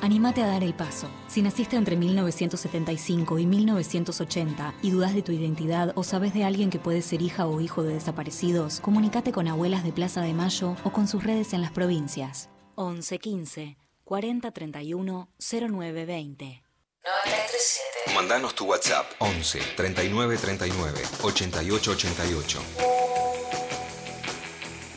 Anímate 0.00 0.42
a 0.42 0.46
dar 0.46 0.62
el 0.62 0.74
paso. 0.74 1.08
Si 1.28 1.42
naciste 1.42 1.76
entre 1.76 1.96
1975 1.96 3.38
y 3.38 3.46
1980 3.46 4.74
y 4.82 4.90
dudas 4.90 5.14
de 5.14 5.22
tu 5.22 5.32
identidad 5.32 5.92
o 5.96 6.04
sabes 6.04 6.34
de 6.34 6.44
alguien 6.44 6.70
que 6.70 6.78
puede 6.78 7.02
ser 7.02 7.22
hija 7.22 7.46
o 7.46 7.60
hijo 7.60 7.82
de 7.82 7.94
desaparecidos, 7.94 8.80
comunícate 8.80 9.32
con 9.32 9.48
Abuelas 9.48 9.84
de 9.84 9.92
Plaza 9.92 10.22
de 10.22 10.34
Mayo 10.34 10.76
o 10.84 10.92
con 10.92 11.08
sus 11.08 11.24
redes 11.24 11.52
en 11.52 11.62
las 11.62 11.72
provincias. 11.72 12.50
11 12.76 13.18
15 13.18 13.78
40 14.04 14.50
31 14.50 15.28
09 15.38 16.04
20. 16.04 16.62
937 17.02 18.14
Mandanos 18.14 18.54
tu 18.54 18.64
WhatsApp 18.66 19.06
11 19.18 19.60
39 19.76 20.36
39 20.36 21.02
88 21.22 21.90
88. 21.90 22.85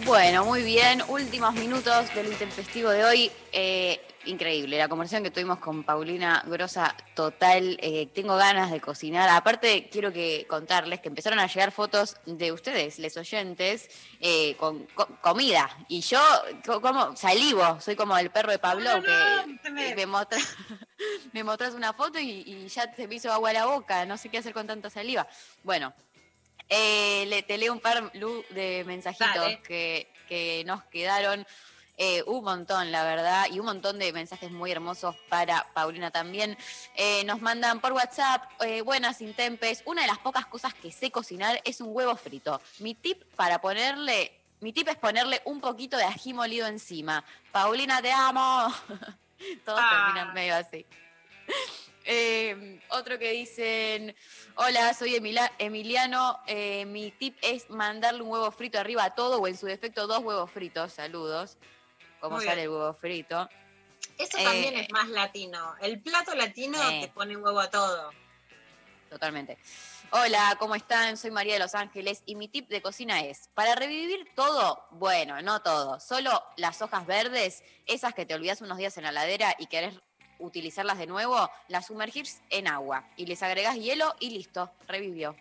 Bueno, 0.10 0.44
muy 0.44 0.64
bien. 0.64 1.04
Últimos 1.08 1.54
minutos 1.54 2.12
del 2.16 2.26
intempestivo 2.32 2.90
de 2.90 3.06
hoy. 3.06 3.32
Eh, 3.52 4.02
increíble. 4.26 4.76
La 4.80 4.88
conversación 4.90 5.22
que 5.24 5.30
tuvimos 5.30 5.60
con 5.60 5.84
Paulina 5.84 6.44
Grosa, 6.48 6.96
total. 7.14 7.78
eh, 7.80 8.08
tengo 8.08 8.36
ganas 8.36 8.72
de 8.72 8.82
cocinar. 8.82 9.30
Aparte, 9.30 9.88
quiero 9.92 10.12
que 10.12 10.48
contarles 10.50 11.00
que 11.00 11.10
empezaron 11.10 11.38
a 11.38 11.46
llegar 11.46 11.72
fotos 11.72 12.18
de 12.26 12.52
ustedes, 12.52 12.98
les 12.98 13.16
oyentes, 13.18 13.88
eh, 14.20 14.56
con 14.58 14.86
co- 14.96 15.08
comida. 15.22 15.70
Y 15.90 16.02
yo, 16.02 16.20
co- 16.66 16.82
como 16.82 17.16
salivo, 17.16 17.80
soy 17.80 17.96
como 17.96 18.18
el 18.18 18.32
perro 18.32 18.50
de 18.52 18.58
Pablo, 18.58 18.90
que 19.04 19.96
me, 19.96 20.08
mostra- 20.08 20.40
me 21.34 21.44
mostras 21.44 21.76
una 21.76 21.94
foto 21.94 22.18
y, 22.20 22.30
y 22.48 22.68
ya 22.68 22.92
te 22.92 23.08
me 23.08 23.14
hizo 23.16 23.32
agua 23.32 23.52
a 23.52 23.54
la 23.54 23.66
boca. 23.68 24.06
No 24.08 24.18
sé 24.18 24.30
qué 24.30 24.40
hacer 24.40 24.54
con 24.54 24.66
tanta 24.66 24.90
saliva. 24.90 25.28
Bueno, 25.64 25.94
eh, 26.70 27.26
le, 27.28 27.44
te 27.44 27.58
leo 27.58 27.74
un 27.74 27.80
par 27.80 28.12
Lu, 28.14 28.44
de 28.52 28.84
mensajitos 28.86 29.58
que, 29.68 30.08
que 30.28 30.64
nos 30.66 30.84
quedaron. 30.86 31.46
eh, 32.02 32.24
un 32.28 32.46
montón, 32.46 32.94
la 32.94 33.04
verdad, 33.04 33.48
y 33.52 33.60
un 33.60 33.66
montón 33.66 34.00
de 34.00 34.14
mensajes 34.14 34.50
muy 34.52 34.72
hermosos 34.72 35.18
para 35.28 35.68
Paulina 35.74 36.12
también. 36.12 36.58
Eh, 36.96 37.26
nos 37.26 37.42
mandan 37.42 37.82
por 37.82 37.92
WhatsApp, 37.92 38.44
buenas 38.86 39.20
intempes. 39.20 39.82
Una 39.86 40.04
de 40.04 40.08
las 40.08 40.18
pocas 40.20 40.46
cosas 40.46 40.74
que 40.74 40.94
sé 40.94 41.12
cocinar 41.12 41.60
es 41.66 41.82
un 41.82 41.90
huevo 41.94 42.16
frito. 42.16 42.62
Mi 42.80 42.96
tip 42.96 43.22
para 43.36 43.60
ponerle, 43.60 44.32
mi 44.62 44.72
tip 44.72 44.88
es 44.88 44.96
ponerle 44.96 45.42
un 45.44 45.60
poquito 45.60 45.98
de 45.98 46.06
ají 46.06 46.34
molido 46.34 46.68
encima. 46.68 47.22
Paulina, 47.52 48.02
te 48.02 48.14
amo. 48.14 48.74
Todos 49.66 49.80
Ah. 49.84 50.12
terminan 50.14 50.34
medio 50.34 50.56
así. 50.56 50.86
Eh, 52.12 52.82
otro 52.90 53.20
que 53.20 53.30
dicen, 53.34 54.16
hola, 54.56 54.96
soy 54.96 55.14
Emila- 55.16 55.52
Emiliano, 55.60 56.40
eh, 56.48 56.84
mi 56.86 57.12
tip 57.12 57.38
es 57.44 57.70
mandarle 57.70 58.24
un 58.24 58.30
huevo 58.32 58.50
frito 58.50 58.80
arriba 58.80 59.04
a 59.04 59.14
todo 59.14 59.38
o 59.40 59.48
en 59.48 59.56
su 59.56 59.68
defecto 59.68 60.08
dos 60.08 60.24
huevos 60.24 60.50
fritos, 60.50 60.92
saludos, 60.92 61.58
Muy 62.24 62.40
sale 62.44 62.56
bien. 62.56 62.60
el 62.62 62.70
huevo 62.70 62.94
frito. 62.96 63.48
Eso 64.18 64.40
Eh, 64.40 64.44
también 64.44 64.76
es 64.80 64.92
más 64.92 65.08
latino. 65.10 65.76
El 65.82 66.02
plato 66.02 66.34
latino 66.34 66.82
Eh. 66.90 67.02
te 67.02 67.08
pone 67.10 67.38
huevo 67.38 67.60
a 67.60 67.70
todo. 67.70 68.10
Totalmente. 69.12 69.60
Hola, 70.10 70.56
¿cómo 70.58 70.74
están? 70.74 71.16
Soy 71.16 71.30
María 71.30 71.54
de 71.54 71.60
Los 71.60 71.76
Ángeles 71.76 72.24
y 72.26 72.34
mi 72.34 72.48
tip 72.48 72.70
de 72.70 72.82
cocina 72.82 73.22
es, 73.22 73.50
para 73.54 73.76
revivir 73.76 74.26
todo, 74.36 74.84
bueno, 74.90 75.44
no 75.44 75.62
todo, 75.62 76.00
solo 76.00 76.44
las 76.58 76.82
hojas 76.82 77.06
verdes, 77.06 77.64
esas 77.86 78.16
que 78.16 78.26
te 78.26 78.34
olvidas 78.34 78.62
unos 78.62 78.80
días 78.80 78.98
en 78.98 79.04
la 79.04 79.12
ladera 79.12 79.56
y 79.60 79.68
querés 79.68 79.94
utilizarlas 80.40 80.98
de 80.98 81.08
nuevo, 81.08 81.50
las 81.68 81.88
sumergís 81.88 82.42
en 82.50 82.68
agua 82.68 83.06
y 83.18 83.26
les 83.26 83.44
agregás 83.44 83.76
hielo 83.76 84.16
y 84.20 84.32
listo, 84.32 84.72
revivió. 84.88 85.36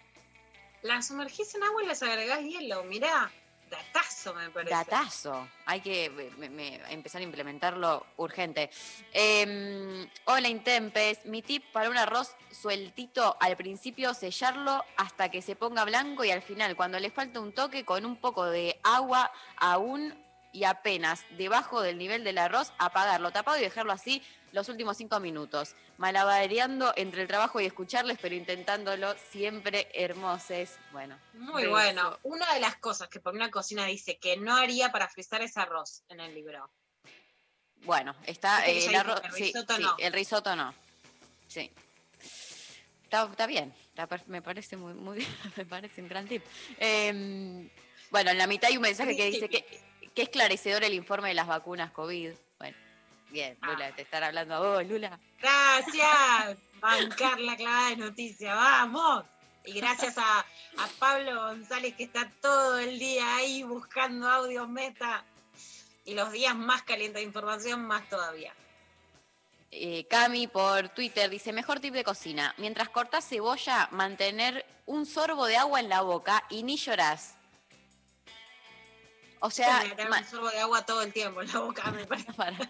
Las 0.82 1.08
sumergís 1.08 1.54
en 1.54 1.62
agua 1.64 1.82
y 1.82 1.86
les 1.86 2.02
agregás 2.02 2.40
hielo. 2.40 2.84
Mirá, 2.84 3.30
datazo 3.70 4.32
me 4.34 4.48
parece. 4.50 4.70
Datazo. 4.74 5.48
Hay 5.66 5.80
que 5.80 6.08
me- 6.10 6.48
me- 6.48 6.76
empezar 6.92 7.20
a 7.20 7.24
implementarlo 7.24 8.06
urgente. 8.16 8.70
Eh, 9.12 10.08
hola, 10.26 10.48
Intempes. 10.48 11.24
Mi 11.26 11.42
tip 11.42 11.64
para 11.72 11.90
un 11.90 11.96
arroz 11.98 12.34
sueltito, 12.52 13.36
al 13.40 13.56
principio 13.56 14.14
sellarlo 14.14 14.84
hasta 14.96 15.30
que 15.30 15.42
se 15.42 15.56
ponga 15.56 15.84
blanco 15.84 16.24
y 16.24 16.30
al 16.30 16.42
final, 16.42 16.76
cuando 16.76 16.98
le 17.00 17.10
falta 17.10 17.40
un 17.40 17.52
toque, 17.52 17.84
con 17.84 18.06
un 18.06 18.16
poco 18.16 18.44
de 18.46 18.78
agua 18.84 19.30
aún 19.56 20.14
y 20.58 20.64
apenas 20.64 21.24
debajo 21.36 21.82
del 21.82 21.98
nivel 21.98 22.24
del 22.24 22.36
arroz, 22.36 22.72
apagarlo 22.78 23.30
tapado 23.30 23.58
y 23.58 23.60
dejarlo 23.60 23.92
así 23.92 24.22
los 24.50 24.68
últimos 24.68 24.96
cinco 24.96 25.20
minutos. 25.20 25.76
Malabareando 25.98 26.92
entre 26.96 27.22
el 27.22 27.28
trabajo 27.28 27.60
y 27.60 27.66
escucarles, 27.66 28.18
pero 28.20 28.34
intentándolo 28.34 29.14
siempre 29.30 29.88
hermoses. 29.94 30.76
Bueno. 30.90 31.16
Muy 31.34 31.66
bueno. 31.66 32.18
Una 32.24 32.52
de 32.54 32.60
las 32.60 32.76
cosas 32.76 33.08
que 33.08 33.20
por 33.20 33.34
una 33.34 33.52
cocina 33.52 33.84
dice 33.84 34.18
que 34.18 34.36
no 34.36 34.56
haría 34.56 34.90
para 34.90 35.08
frizar 35.08 35.42
es 35.42 35.56
arroz 35.56 36.02
en 36.08 36.18
el 36.18 36.34
libro. 36.34 36.68
Bueno, 37.84 38.16
está 38.26 38.66
eh, 38.66 38.84
el 38.86 38.96
arroz. 38.96 39.20
el 39.22 39.32
sí, 39.32 39.44
risotto 39.44 39.76
sí, 39.76 39.82
no. 39.82 39.94
el 39.96 40.12
risotto 40.12 40.56
no. 40.56 40.74
Sí. 41.46 41.70
Está, 43.04 43.28
está 43.30 43.46
bien. 43.46 43.72
está 43.90 44.08
me 44.26 44.42
parece 44.42 44.76
muy, 44.76 44.92
muy 44.94 45.18
bien. 45.18 45.36
Me 45.56 45.64
parece 45.64 46.02
un 46.02 46.08
gran 46.08 46.26
tip. 46.26 46.42
Eh, 46.78 47.70
bueno, 48.10 48.30
en 48.32 48.38
la 48.38 48.48
mitad 48.48 48.70
hay 48.70 48.76
un 48.76 48.82
mensaje 48.82 49.16
que 49.16 49.26
dice 49.26 49.48
que, 49.48 49.87
que 50.18 50.24
esclarecedor 50.24 50.82
el 50.82 50.94
informe 50.94 51.28
de 51.28 51.34
las 51.34 51.46
vacunas 51.46 51.92
COVID. 51.92 52.32
Bueno, 52.58 52.76
bien, 53.30 53.56
Lula, 53.62 53.94
te 53.94 54.02
están 54.02 54.24
hablando 54.24 54.56
a 54.56 54.58
vos, 54.58 54.84
Lula. 54.84 55.16
Gracias. 55.40 56.58
Bancar 56.80 57.38
la 57.38 57.54
clavada 57.54 57.90
de 57.90 57.96
noticias. 57.98 58.52
Vamos. 58.52 59.24
Y 59.64 59.74
gracias 59.74 60.18
a, 60.18 60.40
a 60.40 60.88
Pablo 60.98 61.36
González 61.36 61.94
que 61.94 62.02
está 62.02 62.28
todo 62.42 62.80
el 62.80 62.98
día 62.98 63.36
ahí 63.36 63.62
buscando 63.62 64.28
audios 64.28 64.68
meta. 64.68 65.24
Y 66.04 66.14
los 66.14 66.32
días 66.32 66.56
más 66.56 66.82
calientes 66.82 67.20
de 67.20 67.22
información, 67.22 67.86
más 67.86 68.08
todavía. 68.08 68.52
Eh, 69.70 70.04
Cami 70.10 70.48
por 70.48 70.88
Twitter 70.88 71.30
dice, 71.30 71.52
mejor 71.52 71.78
tip 71.78 71.94
de 71.94 72.02
cocina. 72.02 72.56
Mientras 72.58 72.88
cortás 72.88 73.24
cebolla, 73.28 73.88
mantener 73.92 74.66
un 74.84 75.06
sorbo 75.06 75.46
de 75.46 75.58
agua 75.58 75.78
en 75.78 75.88
la 75.88 76.00
boca 76.02 76.42
y 76.50 76.64
ni 76.64 76.76
llorás. 76.76 77.37
O 79.40 79.50
sea, 79.50 79.84
me 79.96 80.04
un 80.04 80.24
sorbo 80.24 80.50
de 80.50 80.58
agua 80.58 80.84
todo 80.84 81.02
el 81.02 81.12
tiempo 81.12 81.42
en 81.42 81.52
la 81.52 81.60
boca, 81.60 81.90
me 81.90 82.06
parece. 82.36 82.68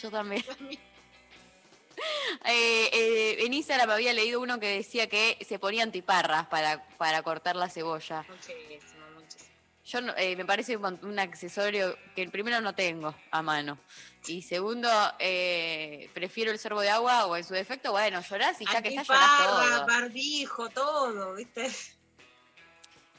Yo 0.00 0.10
también. 0.10 0.44
Eh, 2.44 2.90
eh, 2.92 3.36
en 3.44 3.52
Instagram 3.52 3.90
había 3.90 4.12
leído 4.14 4.40
uno 4.40 4.58
que 4.58 4.68
decía 4.68 5.08
que 5.08 5.36
se 5.46 5.58
ponían 5.58 5.92
tiparras 5.92 6.46
para, 6.46 6.88
para 6.96 7.22
cortar 7.22 7.56
la 7.56 7.68
cebolla. 7.68 8.24
Muchísimo, 8.28 9.04
muchísimo. 9.14 9.50
Yo 9.84 9.98
eh, 10.16 10.36
me 10.36 10.44
parece 10.44 10.76
un, 10.76 11.18
accesorio 11.18 11.96
que 12.14 12.28
primero 12.30 12.60
no 12.60 12.74
tengo 12.74 13.14
a 13.30 13.42
mano. 13.42 13.78
Y 14.26 14.42
segundo, 14.42 14.88
eh, 15.18 16.08
prefiero 16.14 16.52
el 16.52 16.58
sorbo 16.58 16.80
de 16.80 16.90
agua 16.90 17.26
o 17.26 17.36
en 17.36 17.44
su 17.44 17.54
defecto, 17.54 17.90
bueno, 17.90 18.22
llorás 18.22 18.60
y 18.60 18.66
ya 18.66 18.80
que 18.80 18.90
estás 18.90 19.08
llorás 19.08 19.38
todo. 19.38 19.86
barbijo, 19.86 20.68
todo, 20.70 21.34
¿viste? 21.34 21.70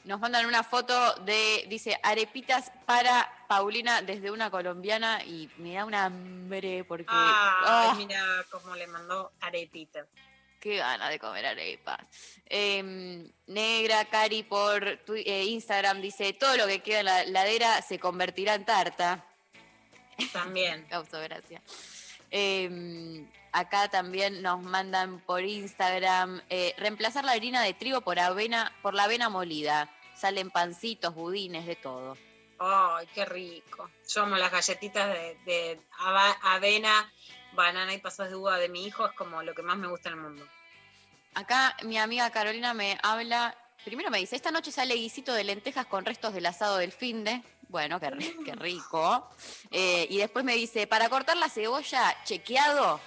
Nos 0.04 0.18
mandan 0.18 0.46
una 0.46 0.64
foto 0.64 1.14
de, 1.16 1.64
dice, 1.68 1.98
arepitas 2.02 2.72
para 2.86 3.30
Paulina 3.46 4.02
desde 4.02 4.30
una 4.30 4.50
colombiana 4.50 5.22
y 5.24 5.48
me 5.58 5.74
da 5.74 5.84
un 5.84 5.94
hambre 5.94 6.84
porque... 6.84 7.06
Ay, 7.08 7.32
¡ah! 7.64 7.94
mira 7.96 8.20
cómo 8.50 8.74
le 8.74 8.86
mandó 8.88 9.32
arepita. 9.40 10.04
Qué 10.58 10.76
gana 10.76 11.08
de 11.08 11.18
comer 11.18 11.46
arepas. 11.46 12.00
Em, 12.46 13.30
Negra, 13.46 14.04
Cari 14.04 14.42
por 14.42 14.86
eh, 14.86 15.44
Instagram 15.44 16.00
dice, 16.00 16.32
todo 16.32 16.56
lo 16.56 16.66
que 16.66 16.80
queda 16.80 17.00
en 17.00 17.06
la 17.06 17.24
ladera 17.24 17.82
se 17.82 17.98
convertirá 17.98 18.54
en 18.54 18.64
tarta. 18.64 19.24
También. 20.32 20.84
Causa 20.90 21.18
gracia. 21.20 21.62
Em, 22.30 23.28
acá 23.52 23.88
también 23.88 24.42
nos 24.42 24.62
mandan 24.62 25.20
por 25.20 25.44
Instagram, 25.44 26.42
eh, 26.48 26.74
reemplazar 26.78 27.24
la 27.24 27.32
harina 27.32 27.62
de 27.62 27.74
trigo 27.74 28.00
por 28.00 28.18
avena, 28.18 28.72
por 28.82 28.94
la 28.94 29.04
avena 29.04 29.28
molida. 29.28 29.88
Salen 30.14 30.50
pancitos, 30.50 31.14
budines, 31.14 31.66
de 31.66 31.76
todo. 31.76 32.16
Ay, 32.58 33.06
qué 33.14 33.24
rico. 33.24 33.90
Yo 34.08 34.22
amo 34.22 34.36
las 34.36 34.52
galletitas 34.52 35.14
de, 35.44 35.80
avena, 36.42 37.12
banana 37.54 37.92
y 37.92 37.98
pasas 37.98 38.30
de 38.30 38.36
uva 38.36 38.58
de 38.58 38.68
mi 38.68 38.86
hijo, 38.86 39.06
es 39.06 39.12
como 39.12 39.42
lo 39.42 39.54
que 39.54 39.62
más 39.62 39.76
me 39.76 39.88
gusta 39.88 40.08
en 40.08 40.16
el 40.16 40.20
mundo. 40.20 40.46
Acá 41.34 41.76
mi 41.82 41.98
amiga 41.98 42.30
Carolina 42.30 42.74
me 42.74 42.98
habla, 43.02 43.56
primero 43.84 44.10
me 44.10 44.18
dice, 44.18 44.36
esta 44.36 44.50
noche 44.50 44.70
sale 44.70 44.94
guisito 44.94 45.32
de 45.32 45.44
lentejas 45.44 45.86
con 45.86 46.04
restos 46.04 46.34
del 46.34 46.46
asado 46.46 46.76
del 46.76 46.92
finde. 46.92 47.42
Bueno, 47.68 47.98
qué 47.98 48.10
rico. 48.54 49.28
Eh, 49.74 50.06
y 50.10 50.18
después 50.18 50.44
me 50.44 50.54
dice, 50.54 50.86
para 50.86 51.08
cortar 51.08 51.38
la 51.38 51.48
cebolla, 51.48 52.14
chequeado, 52.24 53.00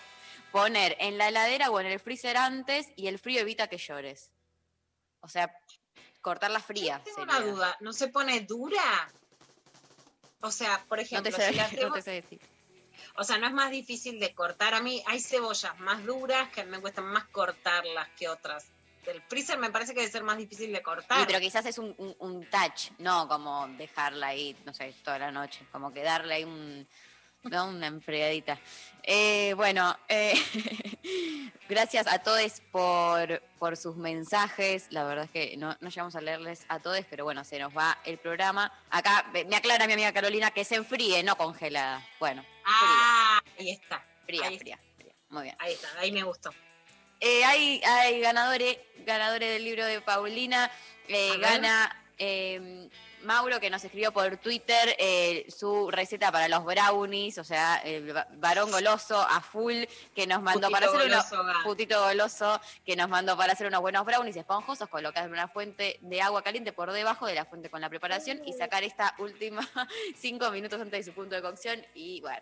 poner 0.61 0.95
en 0.99 1.17
la 1.17 1.27
heladera 1.27 1.69
o 1.69 1.79
en 1.79 1.87
el 1.87 1.99
freezer 1.99 2.37
antes 2.37 2.87
y 2.95 3.07
el 3.07 3.19
frío 3.19 3.41
evita 3.41 3.67
que 3.67 3.77
llores. 3.77 4.31
O 5.21 5.27
sea, 5.27 5.51
cortarla 6.21 6.59
fría. 6.59 7.01
Tengo 7.03 7.19
sería. 7.19 7.37
una 7.37 7.45
duda, 7.51 7.77
¿no 7.81 7.91
se 7.93 8.07
pone 8.07 8.39
dura? 8.41 9.09
O 10.41 10.51
sea, 10.51 10.83
por 10.87 10.97
No 10.97 11.03
ejemplo, 11.03 11.31
te, 11.31 11.37
sé, 11.37 11.49
si 11.49 11.55
la 11.55 11.87
no 11.89 11.93
te 11.93 12.01
sé 12.01 12.11
decir. 12.11 12.39
o 13.17 13.23
sea, 13.23 13.37
no 13.37 13.47
es 13.47 13.53
más 13.53 13.71
difícil 13.71 14.19
de 14.19 14.33
cortar. 14.33 14.73
A 14.75 14.81
mí 14.81 15.03
hay 15.07 15.19
cebollas 15.19 15.77
más 15.79 16.05
duras 16.05 16.49
que 16.49 16.63
me 16.63 16.79
cuestan 16.79 17.05
más 17.05 17.25
cortarlas 17.25 18.07
que 18.17 18.27
otras. 18.29 18.65
El 19.05 19.21
freezer 19.23 19.57
me 19.59 19.69
parece 19.71 19.93
que 19.93 19.99
debe 20.01 20.11
ser 20.11 20.23
más 20.23 20.37
difícil 20.37 20.71
de 20.71 20.81
cortar. 20.81 21.19
Sí, 21.19 21.25
pero 21.27 21.39
quizás 21.39 21.65
es 21.65 21.77
un, 21.77 21.93
un- 21.97 22.15
un 22.19 22.49
touch, 22.49 22.89
no 22.99 23.27
como 23.27 23.67
dejarla 23.77 24.27
ahí, 24.27 24.55
no 24.65 24.73
sé, 24.73 24.95
toda 25.03 25.19
la 25.19 25.31
noche, 25.31 25.65
como 25.71 25.93
que 25.93 26.01
darle 26.01 26.35
ahí 26.35 26.43
un, 26.43 26.87
¿no? 27.49 27.67
una 27.67 27.87
enfriadita. 27.87 28.59
Eh, 29.03 29.53
bueno, 29.55 29.97
eh, 30.09 30.33
gracias 31.69 32.07
a 32.07 32.19
todos 32.19 32.61
por, 32.71 33.41
por 33.59 33.77
sus 33.77 33.95
mensajes. 33.95 34.87
La 34.89 35.03
verdad 35.03 35.25
es 35.25 35.31
que 35.31 35.57
no, 35.57 35.75
no 35.79 35.89
llegamos 35.89 36.15
a 36.15 36.21
leerles 36.21 36.65
a 36.69 36.79
todos, 36.79 37.01
pero 37.09 37.23
bueno, 37.23 37.43
se 37.43 37.59
nos 37.59 37.75
va 37.75 37.97
el 38.05 38.17
programa. 38.17 38.71
Acá 38.89 39.29
me 39.47 39.55
aclara 39.55 39.85
mi 39.87 39.93
amiga 39.93 40.11
Carolina 40.11 40.51
que 40.51 40.65
se 40.65 40.75
enfríe, 40.75 41.23
no 41.23 41.35
congelada. 41.37 42.05
Bueno, 42.19 42.43
Ah, 42.65 43.39
ahí 43.59 43.69
está. 43.71 44.03
fría, 44.25 44.47
ahí 44.47 44.57
fría, 44.57 44.79
fría. 44.97 45.13
Muy 45.29 45.43
bien. 45.43 45.55
Ahí 45.59 45.73
está, 45.73 45.87
ahí 45.99 46.11
me 46.11 46.23
gustó. 46.23 46.51
Eh, 47.19 47.45
hay, 47.45 47.81
hay 47.83 48.19
ganadores, 48.19 48.77
ganadores 49.05 49.49
del 49.53 49.63
libro 49.63 49.85
de 49.85 50.01
Paulina. 50.01 50.69
Gana 51.39 52.03
eh, 52.17 52.89
Mauro, 53.25 53.59
que 53.59 53.69
nos 53.69 53.83
escribió 53.83 54.11
por 54.13 54.37
Twitter 54.37 54.95
eh, 54.97 55.45
su 55.49 55.91
receta 55.91 56.31
para 56.31 56.47
los 56.47 56.63
brownies, 56.63 57.37
o 57.37 57.43
sea, 57.43 57.77
el 57.77 58.15
va- 58.15 58.27
varón 58.33 58.71
goloso 58.71 59.19
a 59.19 59.41
full, 59.41 59.83
que 60.15 60.25
nos 60.27 60.41
mandó 60.41 60.67
Putito 60.67 60.71
para 60.71 60.85
hacer 60.87 61.07
unos. 61.07 61.29
goloso, 61.29 61.43
gana. 61.47 61.63
Putito 61.63 62.03
goloso, 62.03 62.61
que 62.85 62.95
nos 62.95 63.09
mandó 63.09 63.35
para 63.35 63.53
hacer 63.53 63.67
unos 63.67 63.81
buenos 63.81 64.05
brownies 64.05 64.35
esponjosos, 64.37 64.87
colocar 64.87 65.29
una 65.29 65.47
fuente 65.47 65.97
de 66.01 66.21
agua 66.21 66.41
caliente 66.43 66.71
por 66.71 66.91
debajo 66.91 67.25
de 67.25 67.35
la 67.35 67.45
fuente 67.45 67.69
con 67.69 67.81
la 67.81 67.89
preparación 67.89 68.41
y 68.45 68.53
sacar 68.53 68.83
esta 68.83 69.15
última 69.17 69.67
cinco 70.17 70.51
minutos 70.51 70.79
antes 70.79 71.05
de 71.05 71.11
su 71.11 71.15
punto 71.15 71.35
de 71.35 71.41
cocción. 71.41 71.85
Y 71.93 72.21
bueno, 72.21 72.41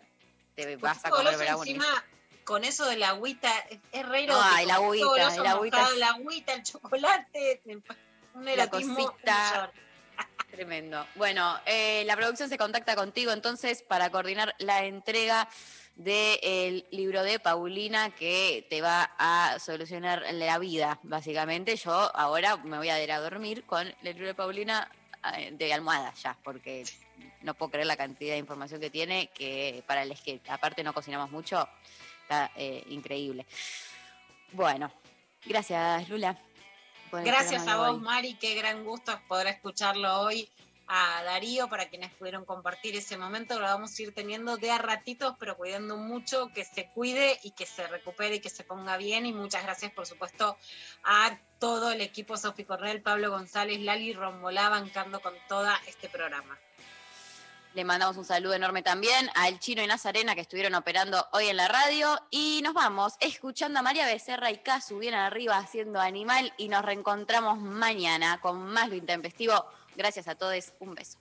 te 0.55 0.75
vas 0.77 1.03
a 1.05 1.09
comer 1.09 1.35
brownies. 1.37 1.75
encima, 1.77 2.05
con 2.43 2.63
eso 2.65 2.85
de 2.85 2.97
la 2.97 3.09
agüita, 3.09 3.49
es, 3.91 4.05
re 4.07 4.27
No, 4.27 4.57
el 4.59 4.69
agüita, 4.69 5.33
el 5.35 5.45
agüita 5.47 5.89
La 5.97 6.09
agüita, 6.09 6.53
el 6.53 6.63
chocolate, 6.63 7.61
un 8.35 8.45
la 8.45 8.69
cosita. 8.69 9.71
Tremendo. 10.53 11.05
Bueno, 11.15 11.59
eh, 11.65 12.03
la 12.05 12.15
producción 12.15 12.47
se 12.47 12.59
contacta 12.59 12.95
contigo 12.95 13.31
entonces 13.31 13.81
para 13.81 14.11
coordinar 14.11 14.53
la 14.59 14.85
entrega 14.85 15.49
del 15.95 16.85
libro 16.91 17.23
de 17.23 17.39
Paulina 17.39 18.11
que 18.11 18.65
te 18.69 18.81
va 18.81 19.11
a 19.17 19.57
solucionar 19.59 20.23
la 20.33 20.59
vida, 20.59 20.99
básicamente. 21.01 21.75
Yo 21.75 21.91
ahora 22.15 22.57
me 22.57 22.77
voy 22.77 22.89
a 22.89 23.03
ir 23.03 23.11
a 23.11 23.19
dormir 23.19 23.63
con 23.63 23.87
el 23.87 23.95
libro 24.03 24.27
de 24.27 24.35
Paulina 24.35 24.91
eh, 25.37 25.51
de 25.53 25.73
almohada 25.73 26.13
ya, 26.13 26.37
porque 26.43 26.83
no 27.41 27.55
puedo 27.55 27.71
creer 27.71 27.87
la 27.87 27.97
cantidad 27.97 28.33
de 28.33 28.39
información 28.39 28.79
que 28.79 28.89
tiene, 28.89 29.31
que 29.33 29.83
para 29.87 30.03
el 30.03 30.13
que 30.21 30.39
aparte 30.49 30.83
no 30.83 30.93
cocinamos 30.93 31.31
mucho, 31.31 31.67
está 32.21 32.51
eh, 32.55 32.83
increíble. 32.89 33.45
Bueno, 34.51 34.91
gracias 35.45 36.09
Lula. 36.09 36.37
Por 37.13 37.23
Gracias 37.23 37.67
a 37.67 37.77
vos, 37.77 37.89
hoy. 37.91 37.99
Mari, 37.99 38.33
qué 38.39 38.55
gran 38.55 38.83
gusto 38.83 39.11
poder 39.27 39.45
escucharlo 39.45 40.21
hoy. 40.21 40.49
A 40.87 41.23
Darío, 41.23 41.69
para 41.69 41.87
quienes 41.87 42.11
pudieron 42.11 42.43
compartir 42.43 42.95
ese 42.95 43.17
momento, 43.17 43.57
lo 43.57 43.65
vamos 43.65 43.97
a 43.97 44.01
ir 44.01 44.13
teniendo 44.13 44.57
de 44.57 44.69
a 44.69 44.79
ratitos, 44.79 45.35
pero 45.39 45.55
cuidando 45.55 45.95
mucho, 45.95 46.51
que 46.53 46.65
se 46.65 46.89
cuide 46.89 47.39
y 47.43 47.51
que 47.51 47.65
se 47.65 47.87
recupere 47.87 48.35
y 48.35 48.39
que 48.41 48.49
se 48.49 48.63
ponga 48.63 48.97
bien. 48.97 49.25
Y 49.25 49.31
muchas 49.31 49.63
gracias, 49.63 49.93
por 49.93 50.07
supuesto, 50.07 50.57
a 51.03 51.37
todo 51.59 51.91
el 51.91 52.01
equipo 52.01 52.35
Sofi 52.35 52.65
Cornell, 52.65 53.01
Pablo 53.01 53.29
González, 53.29 53.79
Lali 53.79 54.13
Rombolá, 54.13 54.69
bancando 54.69 55.21
con 55.21 55.33
todo 55.47 55.69
este 55.87 56.09
programa. 56.09 56.57
Le 57.73 57.83
mandamos 57.83 58.17
un 58.17 58.25
saludo 58.25 58.53
enorme 58.53 58.83
también 58.83 59.31
al 59.33 59.57
Chino 59.57 59.81
y 59.81 59.87
Nazarena 59.87 60.35
que 60.35 60.41
estuvieron 60.41 60.75
operando 60.75 61.25
hoy 61.31 61.47
en 61.47 61.57
la 61.57 61.67
radio. 61.67 62.19
Y 62.29 62.61
nos 62.63 62.75
vamos 62.75 63.15
escuchando 63.19 63.79
a 63.79 63.81
María 63.81 64.05
Becerra 64.05 64.51
y 64.51 64.57
Casu 64.59 64.99
bien 64.99 65.15
arriba 65.15 65.57
haciendo 65.57 65.99
animal. 65.99 66.53
Y 66.57 66.67
nos 66.67 66.85
reencontramos 66.85 67.57
mañana 67.57 68.39
con 68.41 68.63
más 68.63 68.89
lo 68.89 68.95
intempestivo. 68.95 69.65
Gracias 69.95 70.27
a 70.27 70.35
todos. 70.35 70.71
Un 70.79 70.93
beso. 70.93 71.17